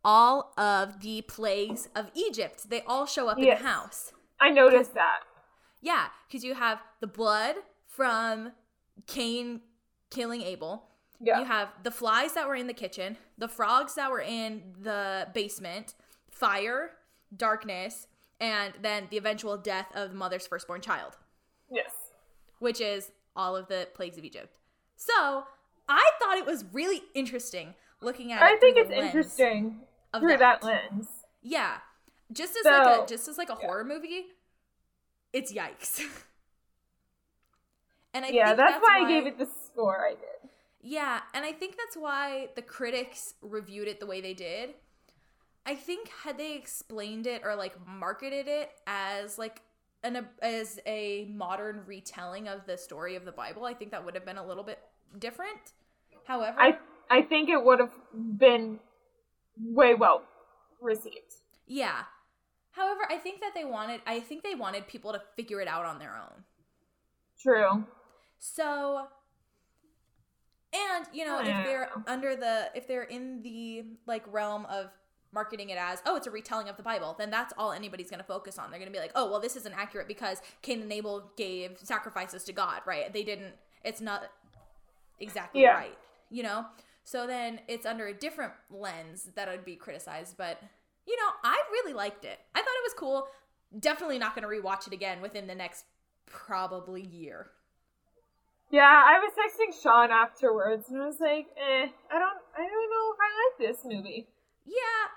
all 0.04 0.52
of 0.56 1.00
the 1.00 1.22
plagues 1.22 1.88
of 1.94 2.10
Egypt. 2.14 2.70
They 2.70 2.82
all 2.82 3.06
show 3.06 3.28
up 3.28 3.38
Yes. 3.38 3.58
in 3.58 3.64
the 3.64 3.68
house. 3.70 4.12
I 4.40 4.50
noticed 4.50 4.94
that. 4.94 5.20
Yeah, 5.80 6.06
because 6.26 6.44
you 6.44 6.54
have 6.54 6.80
the 7.00 7.06
blood 7.06 7.56
from 7.86 8.52
Cain 9.06 9.60
killing 10.10 10.42
Abel. 10.42 10.84
Yeah. 11.20 11.40
You 11.40 11.44
have 11.46 11.68
the 11.82 11.90
flies 11.90 12.34
that 12.34 12.46
were 12.46 12.54
in 12.54 12.68
the 12.68 12.74
kitchen, 12.74 13.16
the 13.36 13.48
frogs 13.48 13.94
that 13.96 14.10
were 14.10 14.20
in 14.20 14.74
the 14.80 15.28
basement, 15.34 15.94
fire, 16.30 16.92
darkness, 17.36 18.06
and 18.40 18.72
then 18.82 19.08
the 19.10 19.16
eventual 19.16 19.56
death 19.56 19.86
of 19.94 20.10
the 20.10 20.16
mother's 20.16 20.46
firstborn 20.46 20.80
child, 20.80 21.16
yes. 21.70 21.90
which 22.60 22.80
is 22.80 23.10
all 23.34 23.56
of 23.56 23.66
the 23.66 23.88
plagues 23.94 24.16
of 24.16 24.24
Egypt. 24.24 24.56
So 24.96 25.44
I 25.88 26.10
thought 26.20 26.38
it 26.38 26.46
was 26.46 26.64
really 26.72 27.02
interesting 27.14 27.74
looking 28.00 28.32
at. 28.32 28.42
I 28.42 28.52
it 28.52 28.60
think 28.60 28.76
it's 28.76 28.90
interesting 28.90 29.80
through 30.18 30.38
that. 30.38 30.38
that 30.38 30.64
lens. 30.64 31.08
Yeah, 31.42 31.78
just 32.32 32.56
as 32.56 32.64
like 32.64 32.86
a 32.86 33.06
just 33.06 33.28
as 33.28 33.38
like 33.38 33.50
a 33.50 33.54
horror 33.54 33.84
movie, 33.84 34.26
it's 35.32 35.52
yikes. 35.52 36.00
and 38.14 38.24
I 38.24 38.28
yeah, 38.28 38.46
think 38.46 38.56
that's, 38.56 38.72
that's 38.74 38.82
why, 38.82 39.04
I 39.04 39.08
gave 39.08 39.26
it 39.26 39.38
the 39.38 39.46
score 39.46 40.06
I 40.06 40.10
did. 40.10 40.50
Yeah, 40.80 41.20
and 41.34 41.44
I 41.44 41.52
think 41.52 41.76
that's 41.76 41.96
why 41.96 42.48
the 42.54 42.62
critics 42.62 43.34
reviewed 43.42 43.88
it 43.88 44.00
the 44.00 44.06
way 44.06 44.20
they 44.20 44.34
did. 44.34 44.74
I 45.66 45.74
think 45.74 46.10
had 46.24 46.38
they 46.38 46.54
explained 46.54 47.26
it 47.26 47.42
or 47.44 47.54
like 47.56 47.74
marketed 47.86 48.48
it 48.48 48.70
as 48.86 49.38
like 49.38 49.60
an 50.02 50.26
as 50.40 50.78
a 50.86 51.28
modern 51.30 51.82
retelling 51.86 52.48
of 52.48 52.64
the 52.66 52.78
story 52.78 53.16
of 53.16 53.24
the 53.24 53.32
Bible, 53.32 53.64
I 53.64 53.74
think 53.74 53.90
that 53.90 54.04
would 54.04 54.14
have 54.14 54.24
been 54.24 54.38
a 54.38 54.46
little 54.46 54.64
bit 54.64 54.78
different. 55.18 55.72
However, 56.26 56.56
I 56.58 56.78
I 57.10 57.22
think 57.22 57.48
it 57.48 57.64
would 57.64 57.80
have 57.80 57.92
been 58.14 58.80
way 59.60 59.94
well 59.94 60.22
received. 60.80 61.34
yeah. 61.66 62.02
However, 62.72 63.00
I 63.10 63.16
think 63.16 63.40
that 63.40 63.52
they 63.54 63.64
wanted 63.64 64.00
I 64.06 64.20
think 64.20 64.42
they 64.44 64.54
wanted 64.54 64.86
people 64.86 65.12
to 65.12 65.20
figure 65.36 65.60
it 65.60 65.68
out 65.68 65.84
on 65.84 65.98
their 65.98 66.16
own. 66.16 66.44
True. 67.40 67.84
So 68.38 69.08
and 70.72 71.06
you 71.12 71.24
know, 71.24 71.40
if 71.40 71.46
they're 71.46 71.90
under 72.06 72.36
the 72.36 72.70
if 72.74 72.86
they're 72.86 73.02
in 73.02 73.42
the 73.42 73.84
like 74.06 74.30
realm 74.32 74.66
of 74.66 74.90
marketing 75.32 75.70
it 75.70 75.78
as, 75.78 76.00
oh, 76.06 76.16
it's 76.16 76.26
a 76.26 76.30
retelling 76.30 76.68
of 76.68 76.76
the 76.76 76.82
Bible, 76.82 77.14
then 77.18 77.30
that's 77.30 77.52
all 77.58 77.72
anybody's 77.72 78.10
going 78.10 78.20
to 78.20 78.26
focus 78.26 78.58
on. 78.58 78.70
They're 78.70 78.78
going 78.78 78.90
to 78.90 78.96
be 78.96 79.00
like, 79.00 79.12
oh, 79.14 79.30
well, 79.30 79.40
this 79.40 79.56
isn't 79.56 79.74
accurate 79.74 80.08
because 80.08 80.40
Cain 80.62 80.80
and 80.80 80.92
Abel 80.92 81.32
gave 81.36 81.78
sacrifices 81.82 82.44
to 82.44 82.52
God, 82.52 82.80
right? 82.86 83.12
They 83.12 83.22
didn't. 83.24 83.54
It's 83.84 84.00
not 84.00 84.30
exactly 85.20 85.62
Yeah. 85.62 85.74
right, 85.74 85.98
you 86.30 86.42
know. 86.42 86.66
So 87.04 87.26
then 87.26 87.60
it's 87.68 87.86
under 87.86 88.06
a 88.06 88.14
different 88.14 88.52
lens 88.70 89.30
that 89.34 89.48
would 89.48 89.64
be 89.64 89.76
criticized, 89.76 90.36
but 90.36 90.60
you 91.06 91.16
know, 91.16 91.30
I 91.42 91.58
really 91.72 91.94
liked 91.94 92.24
it. 92.24 92.38
I 92.54 92.58
thought 92.58 92.66
it 92.66 92.84
was 92.84 92.94
cool. 92.94 93.28
Definitely 93.80 94.18
not 94.18 94.34
going 94.34 94.42
to 94.42 94.48
rewatch 94.48 94.86
it 94.86 94.92
again 94.92 95.22
within 95.22 95.46
the 95.46 95.54
next 95.54 95.84
probably 96.26 97.00
year. 97.02 97.48
Yeah, 98.70 98.82
I 98.82 99.18
was 99.18 99.32
texting 99.32 99.82
Sean 99.82 100.10
afterwards 100.10 100.90
and 100.90 101.00
I 101.02 101.06
was 101.06 101.20
like, 101.20 101.46
eh, 101.56 101.86
I 102.10 102.18
don't 102.18 102.38
I 102.54 102.68
don't 102.68 102.90
know 102.90 103.12
if 103.14 103.18
I 103.20 103.30
like 103.64 103.74
this 103.74 103.84
movie. 103.84 104.26
Yeah, 104.66 105.08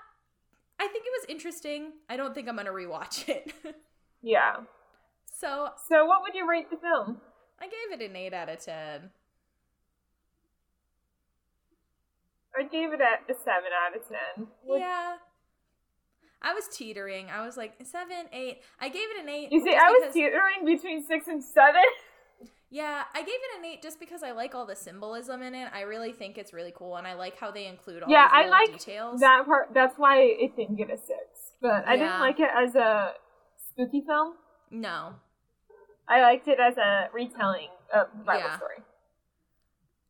I 0.80 0.88
think 0.88 1.04
it 1.06 1.12
was 1.20 1.26
interesting. 1.28 1.92
I 2.08 2.16
don't 2.16 2.34
think 2.34 2.48
I'm 2.48 2.56
gonna 2.56 2.70
rewatch 2.70 3.28
it. 3.28 3.52
Yeah. 4.22 4.60
so 5.30 5.68
So 5.88 6.06
what 6.06 6.22
would 6.22 6.34
you 6.34 6.48
rate 6.48 6.70
the 6.70 6.76
film? 6.78 7.20
I 7.60 7.66
gave 7.66 8.00
it 8.00 8.10
an 8.10 8.16
eight 8.16 8.32
out 8.32 8.48
of 8.48 8.58
ten. 8.64 9.10
I 12.58 12.62
gave 12.64 12.92
it 12.92 13.00
a, 13.00 13.32
a 13.32 13.34
seven 13.34 13.70
out 13.72 13.96
of 13.96 14.06
ten. 14.08 14.46
Would- 14.64 14.80
Yeah. 14.80 15.16
I 16.44 16.54
was 16.54 16.66
teetering. 16.68 17.30
I 17.30 17.46
was 17.46 17.56
like 17.56 17.74
seven, 17.84 18.26
eight. 18.32 18.62
I 18.80 18.88
gave 18.88 19.08
it 19.16 19.22
an 19.22 19.28
eight. 19.28 19.48
You 19.52 19.62
see, 19.64 19.70
I 19.74 19.90
was 19.90 20.00
because- 20.02 20.14
teetering 20.14 20.64
between 20.64 21.04
six 21.06 21.28
and 21.28 21.42
seven. 21.42 21.82
Yeah, 22.68 23.04
I 23.14 23.20
gave 23.20 23.28
it 23.34 23.58
an 23.58 23.64
eight 23.66 23.82
just 23.82 24.00
because 24.00 24.22
I 24.22 24.32
like 24.32 24.54
all 24.54 24.64
the 24.64 24.74
symbolism 24.74 25.42
in 25.42 25.54
it. 25.54 25.68
I 25.74 25.82
really 25.82 26.10
think 26.12 26.38
it's 26.38 26.54
really 26.54 26.72
cool, 26.74 26.96
and 26.96 27.06
I 27.06 27.12
like 27.12 27.36
how 27.38 27.50
they 27.50 27.66
include 27.66 28.02
all 28.02 28.08
yeah, 28.10 28.26
I 28.32 28.48
like 28.48 28.72
details. 28.72 29.20
that 29.20 29.44
part. 29.44 29.74
That's 29.74 29.98
why 29.98 30.22
it 30.22 30.56
didn't 30.56 30.76
get 30.76 30.88
a 30.90 30.96
six. 30.96 31.52
But 31.60 31.86
I 31.86 31.94
Yeah. 31.94 32.04
didn't 32.04 32.20
like 32.20 32.40
it 32.40 32.48
as 32.56 32.74
a 32.74 33.12
spooky 33.68 34.00
film. 34.06 34.36
No. 34.70 35.14
I 36.08 36.22
liked 36.22 36.48
it 36.48 36.58
as 36.58 36.76
a 36.78 37.08
retelling 37.12 37.68
of 37.94 38.08
Bible 38.24 38.40
Yeah. 38.48 38.56
story. 38.56 38.76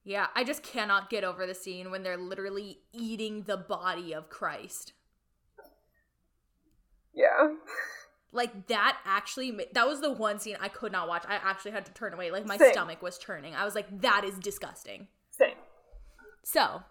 Yeah, 0.05 0.27
I 0.35 0.43
just 0.43 0.63
cannot 0.63 1.11
get 1.11 1.23
over 1.23 1.47
the 1.47 1.55
scene 1.55 1.91
when 1.91 2.03
they're 2.03 2.17
literally 2.17 2.81
eating 2.93 3.43
the 3.43 3.57
body 3.57 4.13
of 4.13 4.29
Christ. 4.29 4.95
Yeah. 7.15 7.55
Like 8.33 8.67
that 8.69 8.99
actually 9.05 9.53
ma- 9.53 9.65
that 9.75 9.87
was 9.87 10.01
the 10.01 10.11
one 10.11 10.39
scene 10.39 10.57
I 10.61 10.69
could 10.69 10.91
not 10.91 11.07
watch. 11.07 11.25
I 11.29 11.35
actually 11.35 11.73
had 11.73 11.87
to 11.87 11.93
turn 11.93 12.15
away. 12.15 12.31
Like 12.31 12.47
my 12.47 12.57
Same. 12.57 12.73
stomach 12.73 13.03
was 13.03 13.19
churning. 13.19 13.55
I 13.55 13.65
was 13.65 13.75
like 13.75 14.01
that 14.01 14.25
is 14.25 14.39
disgusting. 14.39 15.09
Same. 15.31 15.55
So, 16.43 16.83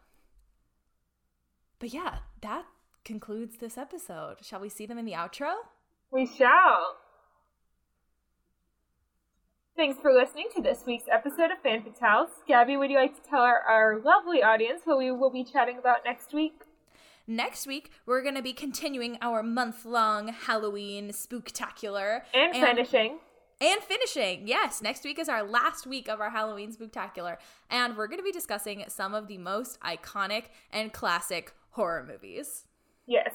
but 1.80 1.94
yeah, 1.94 2.20
that 2.42 2.66
concludes 3.04 3.58
this 3.58 3.78
episode. 3.78 4.38
Shall 4.44 4.60
we 4.62 4.70
see 4.70 4.86
them 4.86 4.98
in 4.98 5.06
the 5.06 5.14
outro? 5.14 5.54
We 6.12 6.28
shall. 6.28 6.96
Thanks 9.82 10.00
for 10.00 10.14
listening 10.14 10.46
to 10.56 10.62
this 10.62 10.84
week's 10.86 11.06
episode 11.12 11.50
of 11.50 11.58
Fan 11.64 11.82
Fatales. 11.82 12.28
Gabby, 12.48 12.78
would 12.78 12.92
you 12.92 12.98
like 12.98 13.16
to 13.16 13.28
tell 13.28 13.42
our, 13.42 13.62
our 13.62 14.00
lovely 14.00 14.44
audience 14.44 14.82
what 14.84 15.00
we 15.00 15.10
will 15.10 15.32
be 15.32 15.44
chatting 15.44 15.80
about 15.80 16.06
next 16.06 16.36
week? 16.36 16.54
Next 17.26 17.66
week, 17.66 17.90
we're 18.06 18.22
going 18.22 18.36
to 18.36 18.44
be 18.44 18.54
continuing 18.54 19.18
our 19.24 19.42
month 19.42 19.84
long 19.84 20.28
Halloween 20.28 21.10
spooktacular. 21.10 22.22
And, 22.32 22.54
finishing. 22.54 23.18
And 23.60 23.82
finishing. 23.82 24.48
Yes, 24.48 24.84
next 24.84 25.04
week 25.04 25.18
is 25.18 25.28
our 25.28 25.42
last 25.42 25.88
week 25.88 26.08
of 26.08 26.22
our 26.22 26.30
Halloween 26.30 26.72
spooktacular. 26.72 27.38
And 27.72 27.98
we're 27.98 28.06
going 28.06 28.20
to 28.20 28.24
be 28.24 28.32
discussing 28.32 28.84
some 28.88 29.16
of 29.16 29.28
the 29.28 29.40
most 29.40 29.80
iconic 29.80 30.44
and 30.72 30.94
classic 30.94 31.56
horror 31.72 32.06
movies. 32.08 32.66
Yes. 33.08 33.34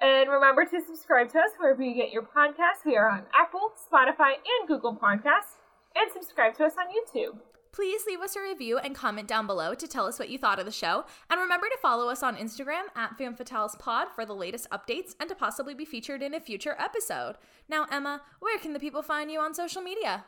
And 0.00 0.30
remember 0.30 0.64
to 0.64 0.80
subscribe 0.86 1.30
to 1.32 1.38
us 1.38 1.50
wherever 1.58 1.82
you 1.82 1.94
get 1.94 2.12
your 2.12 2.22
podcasts. 2.22 2.86
We 2.86 2.96
are 2.96 3.10
on 3.10 3.24
Apple, 3.38 3.72
Spotify, 3.92 4.36
and 4.60 4.66
Google 4.66 4.96
Podcasts. 4.96 5.58
And 5.94 6.10
subscribe 6.12 6.54
to 6.56 6.64
us 6.64 6.74
on 6.78 6.86
YouTube. 6.86 7.38
Please 7.72 8.02
leave 8.06 8.20
us 8.20 8.36
a 8.36 8.40
review 8.42 8.76
and 8.76 8.94
comment 8.94 9.26
down 9.26 9.46
below 9.46 9.72
to 9.74 9.88
tell 9.88 10.06
us 10.06 10.18
what 10.18 10.28
you 10.28 10.36
thought 10.36 10.58
of 10.58 10.66
the 10.66 10.70
show. 10.70 11.04
And 11.30 11.40
remember 11.40 11.68
to 11.70 11.78
follow 11.80 12.10
us 12.10 12.22
on 12.22 12.36
Instagram 12.36 12.84
at 12.94 13.18
FanFatalesPod 13.18 14.10
for 14.14 14.26
the 14.26 14.34
latest 14.34 14.68
updates 14.70 15.14
and 15.18 15.26
to 15.30 15.34
possibly 15.34 15.72
be 15.72 15.86
featured 15.86 16.22
in 16.22 16.34
a 16.34 16.40
future 16.40 16.76
episode. 16.78 17.36
Now, 17.70 17.86
Emma, 17.90 18.20
where 18.40 18.58
can 18.58 18.74
the 18.74 18.78
people 18.78 19.00
find 19.00 19.30
you 19.30 19.40
on 19.40 19.54
social 19.54 19.80
media? 19.80 20.26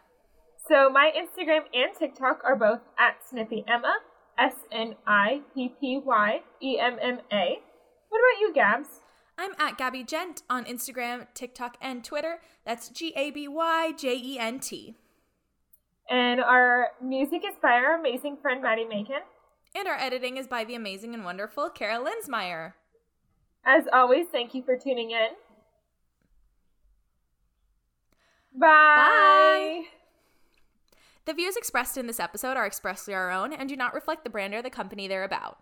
So 0.67 0.89
my 0.89 1.13
Instagram 1.15 1.65
and 1.75 1.95
TikTok 1.99 2.41
are 2.45 2.57
both 2.57 2.81
at 2.99 3.19
Snippy 3.29 3.63
Emma, 3.69 3.97
S 4.39 4.55
N 4.73 4.95
I 5.07 5.43
P 5.55 5.75
P 5.79 6.01
Y 6.03 6.41
E 6.63 6.79
M 6.81 6.97
M 7.03 7.19
A. 7.31 7.59
What 8.09 8.21
about 8.21 8.41
you, 8.41 8.55
Gabs? 8.55 8.89
I'm 9.37 9.53
at 9.59 9.77
Gaby 9.77 10.05
Jent 10.05 10.43
on 10.49 10.65
Instagram, 10.65 11.27
TikTok, 11.35 11.77
and 11.83 12.03
Twitter. 12.03 12.39
That's 12.65 12.89
G 12.89 13.13
A 13.17 13.31
B 13.31 13.49
Y 13.49 13.93
J 13.99 14.17
E 14.17 14.39
N 14.39 14.61
T. 14.61 14.97
And 16.11 16.41
our 16.41 16.89
music 17.03 17.43
is 17.47 17.55
by 17.63 17.73
our 17.73 17.99
amazing 17.99 18.37
friend 18.43 18.63
Maddie 18.63 18.85
Macon. 18.85 19.23
And 19.75 19.89
our 19.89 19.97
editing 19.97 20.37
is 20.37 20.47
by 20.47 20.65
the 20.65 20.75
amazing 20.75 21.15
and 21.15 21.25
wonderful 21.25 21.71
Kara 21.71 21.99
Linsmeyer. 21.99 22.75
As 23.65 23.85
always, 23.93 24.27
thank 24.31 24.55
you 24.55 24.63
for 24.63 24.77
tuning 24.77 25.11
in. 25.11 25.29
Bye. 28.57 29.85
The 31.25 31.33
views 31.33 31.57
expressed 31.57 31.97
in 31.97 32.07
this 32.07 32.21
episode 32.21 32.57
are 32.57 32.67
expressly 32.67 33.15
our 33.15 33.31
own 33.31 33.53
and 33.53 33.69
do 33.69 33.77
not 33.77 33.95
reflect 33.95 34.25
the 34.25 34.31
brand 34.31 34.55
or 34.55 34.63
the 34.63 34.71
company 34.71 35.09
they're 35.09 35.25
about. 35.25 35.59